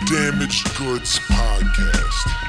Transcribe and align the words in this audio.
The 0.00 0.30
Damaged 0.32 0.76
Goods 0.76 1.18
Podcast. 1.20 2.48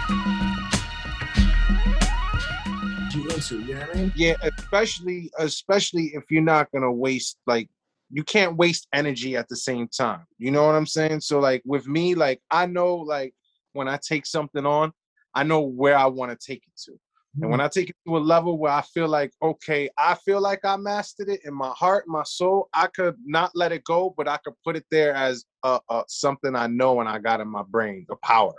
you 3.16 3.30
into. 3.30 3.60
You 3.62 3.76
know 3.76 3.82
what 3.82 3.96
I 3.96 4.00
mean? 4.00 4.14
Yeah, 4.16 4.36
especially 4.42 5.32
especially 5.40 6.12
if 6.14 6.30
you're 6.30 6.42
not 6.42 6.72
gonna 6.72 6.92
waste 6.92 7.38
like 7.48 7.70
you 8.12 8.24
can't 8.24 8.56
waste 8.58 8.88
energy 8.94 9.36
at 9.36 9.48
the 9.48 9.56
same 9.56 9.88
time. 9.88 10.26
You 10.38 10.52
know 10.52 10.66
what 10.66 10.76
I'm 10.76 10.86
saying? 10.86 11.22
So 11.22 11.40
like 11.40 11.62
with 11.66 11.88
me, 11.88 12.16
like 12.16 12.42
I 12.52 12.66
know 12.66 12.96
like 12.96 13.34
when 13.74 13.88
I 13.88 13.98
take 13.98 14.26
something 14.26 14.66
on, 14.66 14.92
I 15.34 15.44
know 15.44 15.62
where 15.62 15.98
I 15.98 16.06
want 16.08 16.32
to 16.32 16.48
take 16.48 16.64
it 16.66 16.82
to. 16.86 17.00
And 17.36 17.52
when 17.52 17.62
I 17.62 17.68
take 17.68 17.92
it 17.92 17.96
to 18.08 18.18
a 18.18 18.20
level 18.20 18.58
where 18.58 18.72
I 18.72 18.82
feel 18.82 19.08
like, 19.08 19.32
okay, 19.42 19.90
I 19.98 20.16
feel 20.16 20.42
like 20.42 20.66
I 20.66 20.76
mastered 20.78 21.30
it 21.30 21.42
in 21.46 21.54
my 21.54 21.70
heart, 21.70 22.06
my 22.08 22.24
soul, 22.24 22.70
I 22.74 22.88
could 22.88 23.16
not 23.24 23.52
let 23.54 23.72
it 23.72 23.84
go, 23.84 24.14
but 24.18 24.28
I 24.28 24.38
could 24.38 24.56
put 24.66 24.76
it 24.76 24.86
there 24.90 25.14
as 25.14 25.46
uh, 25.64 25.80
uh, 25.90 26.04
something 26.08 26.56
I 26.56 26.68
know 26.68 27.00
and 27.02 27.08
I 27.08 27.20
got 27.20 27.40
in 27.40 27.48
my 27.48 27.64
brain, 27.64 28.06
the 28.10 28.16
power. 28.24 28.56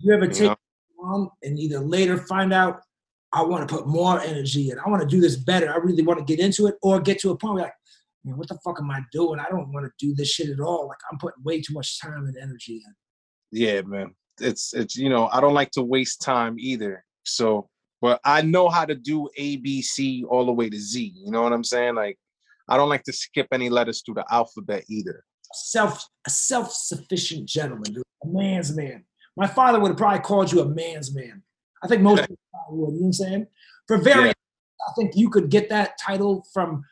You 0.00 0.14
ever 0.14 0.24
You 0.24 0.32
take 0.32 0.58
on 0.98 1.30
and 1.42 1.58
either 1.58 1.78
later 1.78 2.16
find 2.16 2.52
out 2.52 2.80
I 3.32 3.42
want 3.42 3.68
to 3.68 3.74
put 3.74 3.86
more 3.86 4.20
energy 4.20 4.70
in. 4.70 4.78
I 4.78 4.88
want 4.88 5.02
to 5.02 5.08
do 5.08 5.20
this 5.20 5.36
better. 5.36 5.72
I 5.72 5.76
really 5.76 6.02
want 6.02 6.18
to 6.18 6.24
get 6.24 6.44
into 6.44 6.66
it, 6.66 6.76
or 6.82 7.00
get 7.00 7.20
to 7.20 7.30
a 7.30 7.36
point 7.36 7.54
where 7.54 7.64
like, 7.64 7.72
man, 8.24 8.36
what 8.36 8.48
the 8.48 8.58
fuck 8.64 8.80
am 8.80 8.90
I 8.90 9.00
doing? 9.12 9.38
I 9.38 9.48
don't 9.48 9.72
want 9.72 9.86
to 9.86 9.92
do 10.04 10.14
this 10.14 10.30
shit 10.30 10.50
at 10.50 10.60
all. 10.60 10.88
Like 10.88 10.98
I'm 11.10 11.18
putting 11.18 11.42
way 11.44 11.60
too 11.60 11.74
much 11.74 12.00
time 12.00 12.26
and 12.26 12.36
energy 12.36 12.82
in. 12.84 12.94
Yeah, 13.52 13.82
man. 13.82 14.14
It's 14.40 14.74
it's 14.74 14.96
you 14.96 15.10
know, 15.10 15.28
I 15.28 15.40
don't 15.40 15.54
like 15.54 15.70
to 15.72 15.82
waste 15.82 16.22
time 16.22 16.56
either. 16.58 17.04
So, 17.24 17.68
but 18.00 18.20
I 18.24 18.42
know 18.42 18.68
how 18.68 18.84
to 18.84 18.94
do 18.94 19.28
A, 19.36 19.56
B, 19.56 19.82
C 19.82 20.24
all 20.24 20.46
the 20.46 20.52
way 20.52 20.70
to 20.70 20.78
Z. 20.78 21.12
You 21.16 21.30
know 21.30 21.42
what 21.42 21.52
I'm 21.52 21.64
saying? 21.64 21.94
Like, 21.94 22.18
I 22.68 22.76
don't 22.76 22.88
like 22.88 23.02
to 23.04 23.12
skip 23.12 23.48
any 23.52 23.68
letters 23.68 24.02
through 24.04 24.14
the 24.14 24.24
alphabet 24.30 24.84
either. 24.88 25.24
Self 25.52 26.06
a 26.26 26.30
self-sufficient 26.30 27.48
gentleman, 27.48 27.92
dude. 27.92 28.04
a 28.24 28.28
man's 28.28 28.74
man. 28.76 29.04
My 29.36 29.46
father 29.46 29.80
would 29.80 29.88
have 29.88 29.98
probably 29.98 30.20
called 30.20 30.52
you 30.52 30.60
a 30.60 30.66
man's 30.66 31.14
man. 31.14 31.42
I 31.82 31.88
think 31.88 32.02
most 32.02 32.20
people 32.22 32.36
would. 32.70 32.92
You 32.94 33.00
know 33.00 33.00
what 33.00 33.06
I'm 33.06 33.12
saying? 33.12 33.46
For 33.86 33.98
very, 33.98 34.26
Yeah. 34.26 34.32
I 34.88 34.92
think 34.96 35.12
you 35.14 35.28
could 35.28 35.50
get 35.50 35.68
that 35.70 35.98
title 35.98 36.46
from 36.54 36.84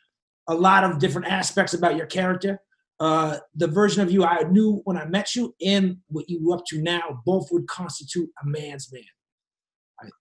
a 0.48 0.54
lot 0.54 0.84
of 0.84 0.98
different 0.98 1.28
aspects 1.28 1.74
about 1.74 1.96
your 1.96 2.06
character. 2.06 2.60
Uh, 3.00 3.38
the 3.54 3.68
version 3.68 4.02
of 4.02 4.10
you 4.10 4.24
I 4.24 4.42
knew 4.42 4.82
when 4.84 4.98
I 4.98 5.04
met 5.04 5.36
you 5.36 5.54
and 5.64 5.98
what 6.08 6.28
you 6.28 6.44
were 6.44 6.56
up 6.56 6.64
to 6.66 6.82
now 6.82 7.22
both 7.24 7.48
would 7.52 7.68
constitute 7.68 8.28
a 8.42 8.46
man's 8.46 8.92
man. 8.92 9.02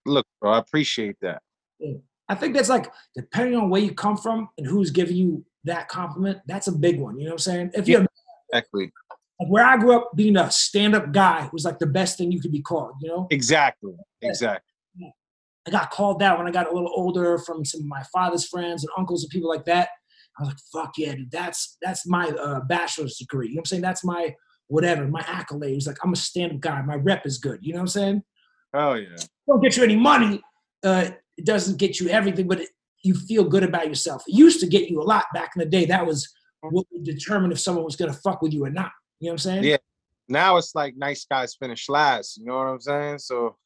Look, 0.06 0.26
bro, 0.40 0.52
I 0.52 0.58
appreciate 0.58 1.16
that. 1.22 1.42
I 2.28 2.34
think 2.34 2.54
that's 2.54 2.68
like 2.68 2.92
depending 3.14 3.56
on 3.56 3.70
where 3.70 3.80
you 3.80 3.94
come 3.94 4.16
from 4.16 4.48
and 4.58 4.66
who's 4.66 4.90
giving 4.90 5.16
you 5.16 5.44
that 5.64 5.88
compliment, 5.88 6.38
that's 6.46 6.66
a 6.66 6.72
big 6.72 7.00
one. 7.00 7.18
You 7.18 7.24
know 7.24 7.30
what 7.30 7.34
I'm 7.34 7.38
saying? 7.38 7.70
If 7.74 7.88
you're 7.88 8.06
Exactly. 8.52 8.92
like 9.40 9.50
where 9.50 9.64
I 9.64 9.76
grew 9.76 9.96
up 9.96 10.10
being 10.16 10.36
a 10.36 10.50
stand-up 10.50 11.12
guy 11.12 11.48
was 11.52 11.64
like 11.64 11.78
the 11.78 11.86
best 11.86 12.18
thing 12.18 12.32
you 12.32 12.40
could 12.40 12.52
be 12.52 12.62
called, 12.62 12.94
you 13.00 13.08
know? 13.08 13.26
Exactly. 13.30 13.94
Exactly. 14.20 14.64
I 15.66 15.70
got 15.70 15.90
called 15.90 16.18
that 16.20 16.36
when 16.38 16.46
I 16.46 16.50
got 16.50 16.70
a 16.70 16.74
little 16.74 16.90
older 16.94 17.38
from 17.38 17.64
some 17.64 17.82
of 17.82 17.86
my 17.86 18.02
father's 18.12 18.46
friends 18.46 18.82
and 18.82 18.90
uncles 18.96 19.22
and 19.22 19.30
people 19.30 19.50
like 19.50 19.66
that. 19.66 19.90
I 20.38 20.42
was 20.42 20.48
like, 20.48 20.58
fuck 20.72 20.94
yeah, 20.96 21.14
dude, 21.14 21.30
that's 21.30 21.76
that's 21.82 22.06
my 22.06 22.28
uh, 22.28 22.60
bachelor's 22.60 23.16
degree. 23.18 23.48
You 23.48 23.54
know 23.54 23.58
what 23.58 23.62
I'm 23.62 23.66
saying? 23.66 23.82
That's 23.82 24.04
my 24.04 24.34
whatever, 24.68 25.06
my 25.08 25.22
accolades. 25.22 25.86
Like 25.86 25.98
I'm 26.02 26.12
a 26.12 26.16
stand-up 26.16 26.60
guy. 26.60 26.80
My 26.82 26.94
rep 26.94 27.26
is 27.26 27.38
good. 27.38 27.58
You 27.60 27.72
know 27.72 27.78
what 27.78 27.82
I'm 27.82 27.88
saying? 27.88 28.22
Oh 28.72 28.94
yeah. 28.94 29.16
Don't 29.48 29.60
get 29.60 29.76
you 29.76 29.82
any 29.82 29.96
money. 29.96 30.40
Uh, 30.84 31.10
it 31.36 31.44
doesn't 31.44 31.78
get 31.78 31.98
you 31.98 32.08
everything, 32.08 32.46
but 32.46 32.60
it, 32.60 32.68
you 33.02 33.14
feel 33.14 33.44
good 33.44 33.62
about 33.62 33.88
yourself. 33.88 34.22
It 34.26 34.34
used 34.34 34.60
to 34.60 34.66
get 34.66 34.88
you 34.88 35.00
a 35.00 35.04
lot 35.04 35.24
back 35.34 35.50
in 35.56 35.60
the 35.60 35.66
day. 35.66 35.84
That 35.86 36.06
was 36.06 36.28
what 36.60 36.86
would 36.92 37.04
determine 37.04 37.52
if 37.52 37.58
someone 37.58 37.84
was 37.84 37.96
gonna 37.96 38.12
fuck 38.12 38.42
with 38.42 38.52
you 38.52 38.64
or 38.64 38.70
not. 38.70 38.90
You 39.20 39.26
know 39.26 39.30
what 39.30 39.34
I'm 39.34 39.38
saying? 39.38 39.64
Yeah. 39.64 39.76
Now 40.28 40.56
it's 40.56 40.74
like 40.74 40.96
nice 40.96 41.24
guys 41.24 41.56
finish 41.58 41.88
last. 41.88 42.38
You 42.38 42.46
know 42.46 42.58
what 42.58 42.66
I'm 42.66 42.80
saying? 42.80 43.18
So 43.18 43.56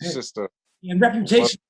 it's 0.00 0.14
just 0.14 0.38
a 0.38 0.48
And 0.82 1.00
reputation 1.00 1.60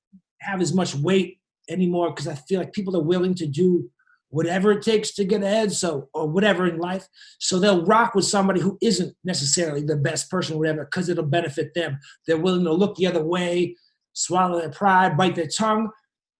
have 0.41 0.61
as 0.61 0.73
much 0.73 0.95
weight 0.95 1.39
anymore 1.69 2.11
because 2.11 2.27
I 2.27 2.35
feel 2.35 2.59
like 2.59 2.73
people 2.73 2.95
are 2.95 3.03
willing 3.03 3.33
to 3.35 3.47
do 3.47 3.89
whatever 4.29 4.71
it 4.71 4.81
takes 4.81 5.13
to 5.13 5.23
get 5.23 5.43
ahead. 5.43 5.71
So 5.71 6.09
or 6.13 6.27
whatever 6.27 6.67
in 6.67 6.77
life. 6.77 7.07
So 7.39 7.59
they'll 7.59 7.85
rock 7.85 8.15
with 8.15 8.25
somebody 8.25 8.59
who 8.61 8.77
isn't 8.81 9.15
necessarily 9.23 9.81
the 9.83 9.95
best 9.95 10.29
person 10.29 10.55
or 10.55 10.59
whatever 10.59 10.85
because 10.85 11.09
it'll 11.09 11.25
benefit 11.25 11.73
them. 11.73 11.99
They're 12.27 12.37
willing 12.37 12.65
to 12.65 12.73
look 12.73 12.95
the 12.95 13.07
other 13.07 13.23
way, 13.23 13.75
swallow 14.13 14.59
their 14.59 14.69
pride, 14.71 15.17
bite 15.17 15.35
their 15.35 15.47
tongue, 15.47 15.89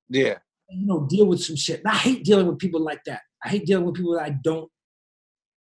yeah. 0.10 0.36
and, 0.70 0.82
you 0.82 0.88
know, 0.88 1.06
deal 1.10 1.26
with 1.26 1.42
some 1.44 1.56
shit. 1.56 1.80
And 1.84 1.88
I 1.94 1.96
hate 1.96 2.24
dealing 2.24 2.48
with 2.48 2.60
people 2.60 2.82
like 2.82 3.04
that. 3.06 3.22
I 3.44 3.50
hate 3.50 3.66
dealing 3.66 3.86
with 3.86 3.96
people 3.96 4.14
that 4.16 4.24
I 4.24 4.30
don't 4.44 4.70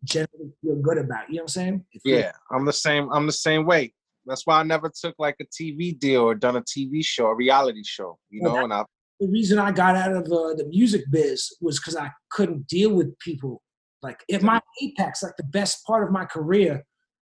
generally 0.04 0.52
feel 0.62 0.76
good 0.76 0.98
about. 0.98 1.28
You 1.28 1.36
know 1.36 1.42
what 1.42 1.44
I'm 1.44 1.48
saying? 1.48 1.84
It 1.92 2.02
feels- 2.02 2.20
Yeah. 2.20 2.32
I'm 2.50 2.64
the 2.64 2.72
same. 2.72 3.08
I'm 3.12 3.26
the 3.26 3.32
same 3.32 3.64
way. 3.66 3.94
That's 4.26 4.46
why 4.46 4.58
I 4.58 4.62
never 4.62 4.91
took 4.91 5.14
like 5.18 5.36
a 5.41 5.44
TV 5.44 5.98
deal 5.98 6.22
or 6.22 6.34
done 6.34 6.56
a 6.56 6.62
TV 6.62 7.04
show, 7.04 7.26
a 7.26 7.34
reality 7.34 7.82
show. 7.84 8.18
You 8.30 8.42
Well, 8.42 8.56
know, 8.56 8.64
and 8.64 8.72
I 8.72 8.84
The 9.24 9.30
reason 9.30 9.58
I 9.58 9.72
got 9.72 9.96
out 9.96 10.12
of 10.12 10.24
uh, 10.24 10.52
the 10.52 10.66
music 10.68 11.04
biz 11.10 11.56
was 11.62 11.80
because 11.80 11.96
I 11.96 12.10
couldn't 12.30 12.66
deal 12.66 12.92
with 12.92 13.18
people. 13.20 13.62
Like 14.02 14.20
at 14.30 14.42
my 14.42 14.60
apex, 14.82 15.22
like 15.22 15.32
the 15.38 15.44
best 15.44 15.82
part 15.86 16.04
of 16.04 16.10
my 16.12 16.26
career, 16.26 16.84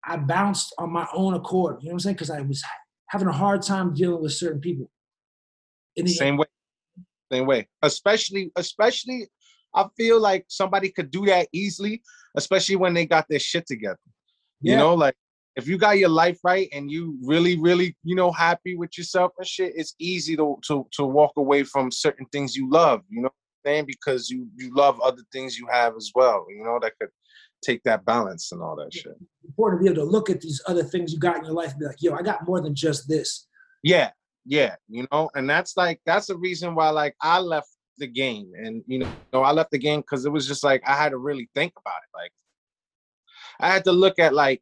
I 0.03 0.17
bounced 0.17 0.73
on 0.79 0.91
my 0.91 1.07
own 1.13 1.35
accord. 1.35 1.77
You 1.81 1.89
know 1.89 1.91
what 1.91 1.97
I'm 1.97 1.99
saying? 1.99 2.15
Because 2.15 2.31
I 2.31 2.41
was 2.41 2.63
having 3.09 3.27
a 3.27 3.31
hard 3.31 3.61
time 3.61 3.93
dealing 3.93 4.19
with 4.23 4.33
certain 4.33 4.61
people. 4.61 4.89
In 5.95 6.05
the 6.05 6.11
same 6.11 6.37
way 6.37 6.47
same 7.31 7.45
way 7.47 7.67
especially 7.81 8.51
especially 8.55 9.27
i 9.73 9.83
feel 9.97 10.19
like 10.19 10.45
somebody 10.47 10.89
could 10.89 11.09
do 11.09 11.25
that 11.25 11.47
easily 11.51 12.01
especially 12.37 12.75
when 12.75 12.93
they 12.93 13.03
got 13.05 13.25
their 13.29 13.39
shit 13.39 13.65
together 13.65 13.97
you 14.61 14.73
Yeah. 14.73 14.77
know 14.77 14.93
like 14.93 15.15
if 15.55 15.67
you 15.67 15.77
got 15.77 15.97
your 15.97 16.09
life 16.09 16.39
right 16.43 16.67
and 16.73 16.91
you 16.91 17.17
really 17.23 17.57
really 17.57 17.95
you 18.03 18.15
know 18.15 18.31
happy 18.31 18.75
with 18.75 18.97
yourself 18.97 19.31
and 19.37 19.47
shit 19.47 19.73
it's 19.75 19.95
easy 19.99 20.35
to 20.35 20.57
to, 20.67 20.85
to 20.91 21.05
walk 21.05 21.31
away 21.37 21.63
from 21.63 21.91
certain 21.91 22.25
things 22.31 22.55
you 22.55 22.69
love 22.69 23.01
you 23.09 23.21
know 23.21 23.29
what 23.29 23.69
I'm 23.69 23.71
saying? 23.71 23.85
Because 23.87 24.29
you 24.29 24.47
you 24.55 24.73
love 24.73 24.99
other 25.01 25.23
things 25.31 25.57
you 25.57 25.67
have 25.71 25.95
as 25.95 26.11
well 26.13 26.45
you 26.49 26.63
know 26.63 26.79
that 26.81 26.93
could 26.99 27.09
take 27.63 27.81
that 27.83 28.05
balance 28.05 28.51
and 28.51 28.61
all 28.61 28.75
that 28.75 28.93
shit. 28.93 29.15
Important 29.43 29.79
to 29.79 29.83
be 29.83 29.89
able 29.89 30.05
to 30.05 30.11
look 30.11 30.29
at 30.29 30.39
these 30.39 30.61
other 30.67 30.83
things 30.83 31.11
you 31.11 31.17
got 31.17 31.37
in 31.37 31.45
your 31.45 31.53
life 31.53 31.71
and 31.71 31.79
be 31.79 31.85
like, 31.87 31.99
yo, 31.99 32.13
I 32.13 32.21
got 32.21 32.45
more 32.45 32.61
than 32.61 32.75
just 32.75 33.07
this. 33.07 33.47
yeah 33.83 34.11
yeah 34.45 34.75
you 34.87 35.07
know? 35.11 35.29
And 35.35 35.49
that's 35.49 35.75
like 35.75 35.99
that's 36.05 36.27
the 36.27 36.37
reason 36.37 36.75
why 36.75 36.89
like 36.89 37.15
i 37.21 37.39
left 37.39 37.69
the 37.97 38.07
game 38.07 38.51
and 38.55 38.83
you 38.87 38.99
know 38.99 39.41
i 39.41 39.51
left 39.51 39.71
the 39.71 39.77
game 39.77 40.01
because 40.01 40.25
it 40.25 40.31
was 40.31 40.45
just 40.47 40.63
like 40.63 40.83
i 40.85 40.95
had 40.95 41.09
to 41.09 41.17
really 41.17 41.49
think 41.55 41.73
about 41.77 42.01
it 42.03 42.11
like 42.13 42.31
i 43.61 43.71
had 43.71 43.85
to 43.85 43.93
look 43.93 44.19
at 44.19 44.33
like 44.33 44.61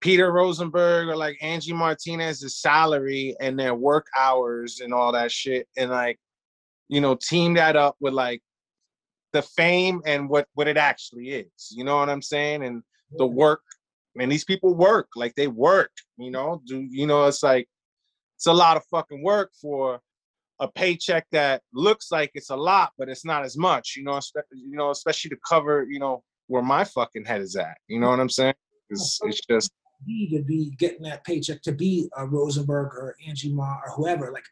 peter 0.00 0.30
rosenberg 0.32 1.08
or 1.08 1.16
like 1.16 1.36
angie 1.40 1.72
martinez's 1.72 2.56
salary 2.56 3.34
and 3.40 3.58
their 3.58 3.74
work 3.74 4.06
hours 4.18 4.80
and 4.80 4.92
all 4.92 5.12
that 5.12 5.32
shit 5.32 5.66
and 5.76 5.90
like 5.90 6.18
you 6.88 7.00
know 7.00 7.16
team 7.28 7.54
that 7.54 7.76
up 7.76 7.96
with 8.00 8.12
like 8.12 8.40
the 9.32 9.42
fame 9.42 10.00
and 10.06 10.28
what 10.28 10.46
what 10.54 10.68
it 10.68 10.76
actually 10.76 11.28
is 11.28 11.68
you 11.70 11.84
know 11.84 11.96
what 11.96 12.08
i'm 12.08 12.22
saying? 12.22 12.64
And 12.64 12.82
the 13.18 13.26
work 13.26 13.60
and 14.18 14.32
these 14.32 14.44
people 14.44 14.74
work 14.74 15.08
like 15.14 15.34
they 15.34 15.46
work 15.46 15.90
you 16.16 16.30
know? 16.30 16.62
Do 16.66 16.86
you 16.90 17.06
know 17.06 17.26
it's 17.26 17.42
like 17.42 17.68
it's 18.36 18.46
a 18.46 18.52
lot 18.52 18.76
of 18.76 18.84
fucking 18.90 19.22
work 19.22 19.52
for 19.60 20.00
a 20.60 20.68
paycheck 20.68 21.26
that 21.32 21.62
looks 21.74 22.10
like 22.10 22.30
it's 22.34 22.50
a 22.50 22.56
lot 22.56 22.92
but 22.98 23.08
it's 23.08 23.24
not 23.24 23.44
as 23.44 23.56
much 23.58 23.94
you 23.96 24.04
know 24.04 24.18
you 24.52 24.76
know 24.76 24.90
especially 24.90 25.28
to 25.28 25.36
cover 25.46 25.86
you 25.88 25.98
know 25.98 26.22
where 26.46 26.62
my 26.62 26.82
fucking 26.84 27.24
head 27.24 27.42
is 27.42 27.56
at 27.56 27.76
you 27.88 28.00
know 28.00 28.08
what 28.08 28.20
i'm 28.20 28.30
saying? 28.30 28.54
It's, 28.88 29.18
it's 29.24 29.40
just 29.50 29.70
be 30.04 30.28
to 30.30 30.42
be 30.42 30.70
getting 30.78 31.02
that 31.02 31.24
paycheck 31.24 31.62
to 31.62 31.72
be 31.72 32.08
a 32.16 32.26
Rosenberg 32.26 32.94
or 32.94 33.16
Angie 33.26 33.52
Ma 33.52 33.76
or 33.86 33.92
whoever. 33.92 34.32
Like 34.32 34.44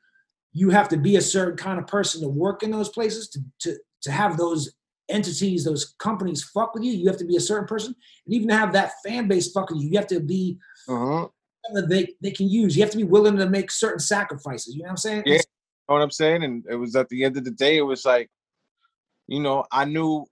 you 0.53 0.71
have 0.71 0.89
to 0.89 0.97
be 0.97 1.17
a 1.17 1.21
certain 1.21 1.57
kind 1.57 1.79
of 1.79 1.87
person 1.87 2.21
to 2.23 2.29
work 2.29 2.63
in 2.63 2.71
those 2.71 2.89
places 2.89 3.29
to 3.31 3.41
to 3.61 3.77
to 4.03 4.13
have 4.13 4.37
those 4.37 4.75
entities, 5.09 5.65
those 5.65 5.95
companies 5.99 6.43
fuck 6.43 6.75
with 6.75 6.85
you. 6.85 6.93
You 6.93 7.07
have 7.09 7.19
to 7.19 7.25
be 7.25 7.37
a 7.37 7.41
certain 7.41 7.67
person, 7.67 7.95
and 8.27 8.35
even 8.35 8.49
to 8.49 8.57
have 8.57 8.73
that 8.73 8.93
fan 9.05 9.29
base 9.29 9.51
fuck 9.53 9.71
with 9.71 9.81
you, 9.81 9.91
you 9.91 9.99
have 9.99 10.07
to 10.09 10.21
be 10.21 10.59
uh-huh. 10.89 11.29
that 11.75 11.89
they 11.89 12.15
they 12.23 12.31
can 12.31 12.49
use. 12.49 12.77
You 12.77 12.83
have 12.83 12.93
to 12.93 12.97
be 12.97 13.05
willing 13.05 13.37
to 13.37 13.49
make 13.49 13.71
certain 13.71 13.99
sacrifices. 13.99 14.75
You 14.75 14.83
know 14.83 14.87
what 14.87 14.91
I'm 14.91 14.97
saying? 14.99 15.23
Yeah. 15.27 15.37
know 15.37 15.95
what 15.95 16.03
I'm 16.03 16.11
saying? 16.11 16.45
And 16.45 16.65
it 16.71 16.77
was 16.77 16.97
at 16.97 17.09
the 17.09 17.25
end 17.25 17.37
of 17.37 17.45
the 17.45 17.51
day, 17.51 17.77
it 17.77 17.83
was 17.83 18.05
like, 18.05 18.31
you 19.27 19.41
know, 19.41 19.65
I 19.71 19.85
knew, 19.85 20.27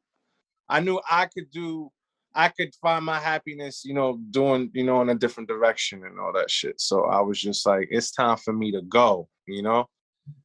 I 0.68 0.80
knew 0.80 1.00
I 1.10 1.26
could 1.26 1.50
do, 1.50 1.90
I 2.34 2.48
could 2.48 2.74
find 2.80 3.04
my 3.04 3.18
happiness, 3.18 3.84
you 3.84 3.94
know, 3.94 4.18
doing, 4.30 4.70
you 4.74 4.84
know, 4.84 5.02
in 5.02 5.10
a 5.10 5.14
different 5.14 5.48
direction 5.48 6.04
and 6.04 6.18
all 6.18 6.32
that 6.32 6.50
shit. 6.50 6.80
So 6.80 7.04
I 7.04 7.20
was 7.20 7.40
just 7.40 7.66
like, 7.66 7.88
it's 7.90 8.10
time 8.10 8.36
for 8.36 8.52
me 8.52 8.72
to 8.72 8.82
go, 8.82 9.28
you 9.46 9.62
know. 9.62 9.86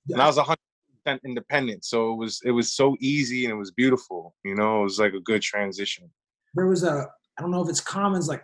And 0.09 0.21
I 0.21 0.27
was 0.27 0.37
a 0.37 0.43
hundred 0.43 0.59
percent 1.03 1.21
independent, 1.25 1.85
so 1.85 2.11
it 2.13 2.15
was, 2.17 2.41
it 2.43 2.51
was 2.51 2.73
so 2.73 2.95
easy 2.99 3.45
and 3.45 3.53
it 3.53 3.57
was 3.57 3.71
beautiful, 3.71 4.35
you 4.43 4.55
know. 4.55 4.81
It 4.81 4.83
was 4.83 4.99
like 4.99 5.13
a 5.13 5.19
good 5.21 5.41
transition. 5.41 6.09
there 6.53 6.67
was 6.67 6.83
a 6.83 7.07
I 7.37 7.41
don't 7.41 7.51
know 7.51 7.61
if 7.63 7.69
it's 7.69 7.81
Common's 7.81 8.27
like 8.27 8.43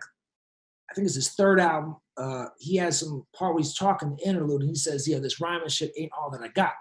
I 0.90 0.94
think 0.94 1.06
it's 1.06 1.16
his 1.16 1.30
third 1.30 1.58
album. 1.58 1.96
Uh, 2.16 2.46
he 2.58 2.76
has 2.76 3.00
some 3.00 3.26
part 3.36 3.54
where 3.54 3.62
he's 3.62 3.74
talking 3.74 4.14
the 4.16 4.28
interlude 4.28 4.60
and 4.60 4.70
he 4.70 4.76
says, 4.76 5.08
"Yeah, 5.08 5.18
this 5.18 5.40
rhyming 5.40 5.68
shit 5.68 5.92
ain't 5.96 6.12
all 6.16 6.30
that 6.30 6.42
I 6.42 6.48
got." 6.48 6.74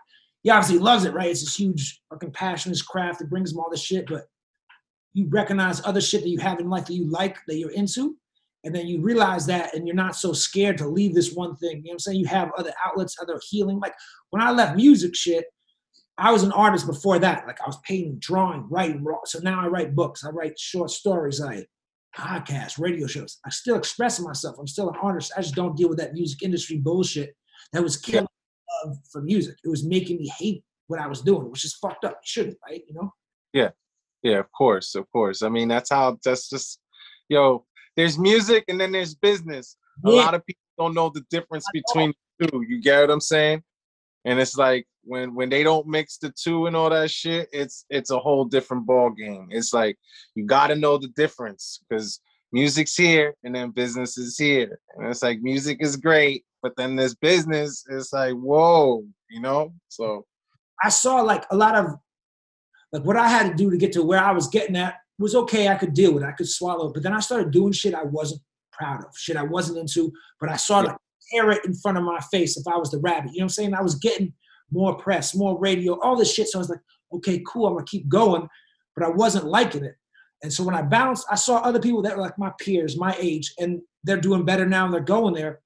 He 0.43 0.51
obviously 0.51 0.77
loves 0.77 1.05
it, 1.05 1.13
right? 1.13 1.29
It's 1.31 1.41
this 1.41 1.55
huge 1.55 2.01
fucking 2.09 2.31
passion, 2.31 2.69
his 2.69 2.81
craft. 2.81 3.21
It 3.21 3.29
brings 3.29 3.51
him 3.51 3.59
all 3.59 3.71
this 3.71 3.81
shit, 3.81 4.07
but 4.07 4.25
you 5.13 5.27
recognize 5.29 5.85
other 5.85 6.01
shit 6.01 6.21
that 6.21 6.29
you 6.29 6.39
have 6.39 6.59
in 6.59 6.69
life 6.69 6.85
that 6.85 6.93
you 6.93 7.09
like 7.09 7.37
that 7.47 7.57
you're 7.57 7.71
into, 7.71 8.17
and 8.63 8.73
then 8.73 8.87
you 8.87 9.01
realize 9.01 9.45
that 9.47 9.73
and 9.75 9.87
you're 9.87 9.95
not 9.95 10.15
so 10.15 10.33
scared 10.33 10.77
to 10.77 10.87
leave 10.87 11.13
this 11.13 11.33
one 11.33 11.55
thing. 11.57 11.77
You 11.77 11.83
know 11.83 11.87
what 11.89 11.93
I'm 11.93 11.99
saying? 11.99 12.19
You 12.19 12.27
have 12.27 12.51
other 12.57 12.73
outlets, 12.83 13.17
other 13.21 13.39
healing. 13.49 13.79
Like 13.79 13.93
when 14.29 14.41
I 14.41 14.51
left 14.51 14.75
music 14.75 15.15
shit, 15.15 15.45
I 16.17 16.31
was 16.31 16.43
an 16.43 16.51
artist 16.51 16.85
before 16.85 17.19
that. 17.19 17.45
Like 17.47 17.61
I 17.61 17.67
was 17.67 17.77
painting, 17.83 18.17
drawing, 18.19 18.67
writing. 18.69 19.05
So 19.25 19.39
now 19.39 19.61
I 19.61 19.67
write 19.67 19.95
books. 19.95 20.23
I 20.23 20.29
write 20.29 20.57
short 20.57 20.91
stories. 20.91 21.41
I 21.41 21.65
podcast, 22.15 22.79
radio 22.79 23.07
shows. 23.07 23.39
I 23.45 23.49
still 23.49 23.75
express 23.75 24.19
myself. 24.19 24.57
I'm 24.59 24.67
still 24.67 24.89
an 24.89 24.95
artist. 25.01 25.33
I 25.35 25.41
just 25.41 25.55
don't 25.55 25.75
deal 25.75 25.89
with 25.89 25.97
that 25.97 26.13
music 26.13 26.43
industry 26.43 26.77
bullshit 26.77 27.35
that 27.71 27.83
was 27.83 27.97
killing 27.97 28.27
love 28.85 28.97
for 29.11 29.21
music. 29.21 29.55
It 29.63 29.69
was 29.69 29.83
making 29.83 30.17
me 30.17 30.31
hate 30.37 30.63
what 30.87 30.99
I 30.99 31.07
was 31.07 31.21
doing, 31.21 31.49
which 31.49 31.65
is 31.65 31.73
fucked 31.75 32.05
up. 32.05 32.13
You 32.13 32.25
shouldn't, 32.25 32.57
right? 32.67 32.83
You 32.87 32.93
know? 32.93 33.13
Yeah. 33.51 33.69
Yeah, 34.23 34.39
of 34.39 34.51
course, 34.51 34.95
of 34.95 35.09
course. 35.11 35.41
I 35.41 35.49
mean, 35.49 35.67
that's 35.67 35.89
how 35.89 36.17
that's 36.23 36.49
just 36.49 36.79
yo, 37.29 37.65
there's 37.95 38.17
music 38.17 38.63
and 38.67 38.79
then 38.79 38.91
there's 38.91 39.15
business. 39.15 39.77
A 40.05 40.09
lot 40.09 40.33
of 40.33 40.45
people 40.45 40.61
don't 40.77 40.95
know 40.95 41.09
the 41.09 41.23
difference 41.29 41.65
between 41.71 42.13
the 42.39 42.47
two. 42.47 42.65
You 42.67 42.81
get 42.81 43.01
what 43.01 43.11
I'm 43.11 43.21
saying? 43.21 43.63
And 44.25 44.39
it's 44.39 44.57
like 44.57 44.87
when 45.03 45.35
when 45.35 45.49
they 45.49 45.63
don't 45.63 45.87
mix 45.87 46.17
the 46.17 46.31
two 46.31 46.65
and 46.65 46.75
all 46.75 46.89
that 46.89 47.11
shit, 47.11 47.49
it's 47.51 47.85
it's 47.89 48.11
a 48.11 48.19
whole 48.19 48.45
different 48.45 48.85
ball 48.85 49.09
game. 49.11 49.49
It's 49.51 49.73
like 49.73 49.97
you 50.35 50.45
got 50.45 50.67
to 50.67 50.75
know 50.75 50.97
the 50.97 51.09
difference 51.09 51.81
because 51.87 52.19
music's 52.51 52.95
here 52.95 53.35
and 53.43 53.53
then 53.53 53.71
business 53.71 54.17
is 54.17 54.37
here. 54.37 54.79
And 54.95 55.07
it's 55.07 55.21
like 55.21 55.41
music 55.41 55.77
is 55.81 55.97
great, 55.97 56.45
but 56.61 56.73
then 56.77 56.95
this 56.95 57.15
business 57.15 57.85
is 57.89 58.11
like 58.13 58.33
whoa, 58.33 59.03
you 59.29 59.41
know? 59.41 59.73
So 59.89 60.25
I 60.83 60.89
saw 60.89 61.21
like 61.21 61.45
a 61.51 61.55
lot 61.55 61.75
of 61.75 61.97
like 62.93 63.03
what 63.03 63.17
I 63.17 63.27
had 63.27 63.49
to 63.49 63.55
do 63.55 63.69
to 63.71 63.77
get 63.77 63.91
to 63.93 64.03
where 64.03 64.23
I 64.23 64.31
was 64.31 64.47
getting 64.47 64.75
at 64.75 64.95
was 65.19 65.35
okay. 65.35 65.67
I 65.67 65.75
could 65.75 65.93
deal 65.93 66.13
with 66.13 66.23
it. 66.23 66.27
I 66.27 66.31
could 66.31 66.47
swallow 66.47 66.89
it. 66.89 66.93
But 66.93 67.03
then 67.03 67.13
I 67.13 67.19
started 67.19 67.51
doing 67.51 67.73
shit 67.73 67.95
I 67.95 68.03
wasn't 68.03 68.41
proud 68.71 69.03
of, 69.03 69.17
shit 69.17 69.35
I 69.35 69.43
wasn't 69.43 69.79
into. 69.79 70.11
But 70.39 70.49
I 70.49 70.55
saw 70.55 70.83
tear 71.31 71.51
it 71.51 71.65
in 71.65 71.73
front 71.73 71.97
of 71.97 72.03
my 72.03 72.19
face 72.31 72.55
if 72.55 72.67
I 72.67 72.77
was 72.77 72.91
the 72.91 72.99
rabbit. 72.99 73.31
You 73.33 73.39
know 73.39 73.43
what 73.43 73.45
I'm 73.45 73.49
saying? 73.49 73.73
I 73.73 73.81
was 73.81 73.95
getting 73.95 74.33
more 74.71 74.95
press, 74.95 75.35
more 75.35 75.59
radio, 75.59 75.99
all 76.01 76.15
this 76.15 76.33
shit. 76.33 76.47
So 76.47 76.59
I 76.59 76.61
was 76.61 76.69
like, 76.69 76.81
okay, 77.13 77.41
cool. 77.47 77.67
I'm 77.67 77.73
gonna 77.73 77.85
keep 77.85 78.07
going. 78.07 78.47
But 78.95 79.05
I 79.05 79.09
wasn't 79.09 79.45
liking 79.45 79.83
it. 79.83 79.95
And 80.43 80.51
so 80.51 80.63
when 80.63 80.75
I 80.75 80.81
bounced, 80.81 81.25
I 81.31 81.35
saw 81.35 81.57
other 81.57 81.79
people 81.79 82.01
that 82.03 82.15
were 82.15 82.21
like 82.21 82.37
my 82.37 82.51
peers, 82.59 82.97
my 82.97 83.15
age, 83.19 83.53
and 83.57 83.81
they're 84.03 84.17
doing 84.17 84.45
better 84.45 84.67
now 84.67 84.85
and 84.85 84.93
they're 84.93 85.01
going 85.01 85.33
there. 85.33 85.61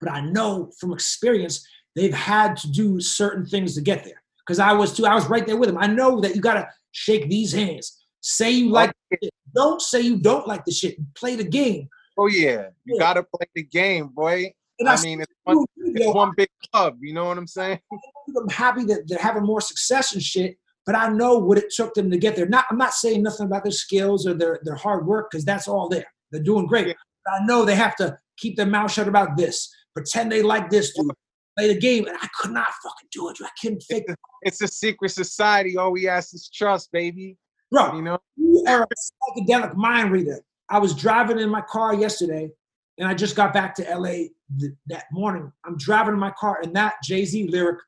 But 0.00 0.10
I 0.10 0.20
know 0.20 0.70
from 0.78 0.92
experience 0.92 1.66
they've 1.94 2.14
had 2.14 2.56
to 2.58 2.70
do 2.70 3.00
certain 3.00 3.44
things 3.44 3.74
to 3.74 3.80
get 3.80 4.04
there. 4.04 4.22
Because 4.46 4.58
I 4.58 4.72
was 4.72 4.96
too, 4.96 5.06
I 5.06 5.14
was 5.14 5.26
right 5.26 5.46
there 5.46 5.56
with 5.56 5.68
them. 5.68 5.78
I 5.78 5.86
know 5.86 6.20
that 6.20 6.34
you 6.34 6.40
gotta 6.40 6.68
shake 6.92 7.28
these 7.28 7.52
hands. 7.52 8.04
Say 8.20 8.50
you 8.52 8.70
like 8.70 8.90
oh, 8.90 9.16
it. 9.20 9.30
Don't 9.54 9.80
say 9.80 10.00
you 10.00 10.18
don't 10.18 10.46
like 10.46 10.64
the 10.64 10.72
shit. 10.72 10.96
Play 11.14 11.36
the 11.36 11.44
game. 11.44 11.88
oh 12.18 12.26
yeah, 12.26 12.68
you 12.84 12.94
Yeah. 12.94 13.00
gotta 13.00 13.22
play 13.22 13.46
the 13.54 13.62
game, 13.62 14.08
boy. 14.08 14.52
And 14.78 14.88
I 14.88 15.00
mean, 15.02 15.20
it's 15.20 15.32
one, 15.44 15.64
it's 15.78 16.14
one 16.14 16.32
big 16.36 16.48
club. 16.72 16.98
You 17.00 17.14
know 17.14 17.24
what 17.24 17.38
I'm 17.38 17.46
saying? 17.46 17.80
I'm 18.36 18.48
happy 18.48 18.84
that 18.84 19.04
they're 19.06 19.18
having 19.18 19.44
more 19.44 19.60
success 19.60 20.12
and 20.12 20.22
shit, 20.22 20.58
but 20.84 20.94
I 20.94 21.08
know 21.08 21.38
what 21.38 21.58
it 21.58 21.72
took 21.74 21.94
them 21.94 22.10
to 22.10 22.18
get 22.18 22.36
there. 22.36 22.46
Not, 22.46 22.66
I'm 22.70 22.76
not 22.76 22.92
saying 22.92 23.22
nothing 23.22 23.46
about 23.46 23.64
their 23.64 23.72
skills 23.72 24.26
or 24.26 24.34
their, 24.34 24.60
their 24.64 24.74
hard 24.74 25.06
work 25.06 25.30
because 25.30 25.44
that's 25.44 25.66
all 25.66 25.88
there. 25.88 26.04
They're 26.30 26.42
doing 26.42 26.66
great. 26.66 26.88
Yeah. 26.88 26.94
But 27.24 27.42
I 27.42 27.46
know 27.46 27.64
they 27.64 27.74
have 27.74 27.96
to 27.96 28.18
keep 28.36 28.56
their 28.56 28.66
mouth 28.66 28.92
shut 28.92 29.08
about 29.08 29.36
this, 29.36 29.72
pretend 29.94 30.30
they 30.30 30.42
like 30.42 30.68
this, 30.68 30.92
dude, 30.94 31.10
play 31.56 31.72
the 31.72 31.78
game, 31.78 32.06
and 32.06 32.16
I 32.20 32.28
could 32.38 32.52
not 32.52 32.68
fucking 32.82 33.08
do 33.12 33.28
it. 33.28 33.38
I 33.42 33.48
couldn't 33.60 33.82
fake 33.82 34.04
it, 34.08 34.16
It's 34.42 34.60
a 34.62 34.68
secret 34.68 35.10
society. 35.10 35.76
All 35.76 35.92
we 35.92 36.08
ask 36.08 36.34
is 36.34 36.50
trust, 36.52 36.90
baby. 36.92 37.36
bro. 37.70 37.94
You 37.96 38.02
know? 38.02 38.18
You 38.36 38.64
are 38.68 38.82
a 38.82 39.40
psychedelic 39.40 39.74
mind 39.74 40.12
reader. 40.12 40.40
I 40.68 40.78
was 40.78 40.94
driving 40.94 41.38
in 41.38 41.48
my 41.48 41.62
car 41.62 41.94
yesterday, 41.94 42.50
and 42.98 43.08
I 43.08 43.14
just 43.14 43.36
got 43.36 43.52
back 43.52 43.74
to 43.76 43.82
LA 43.82 44.28
th- 44.58 44.72
that 44.88 45.04
morning. 45.12 45.52
I'm 45.64 45.76
driving 45.76 46.14
in 46.14 46.20
my 46.20 46.32
car, 46.38 46.60
and 46.62 46.74
that 46.76 46.94
Jay 47.02 47.24
Z 47.24 47.48
lyric 47.48 47.78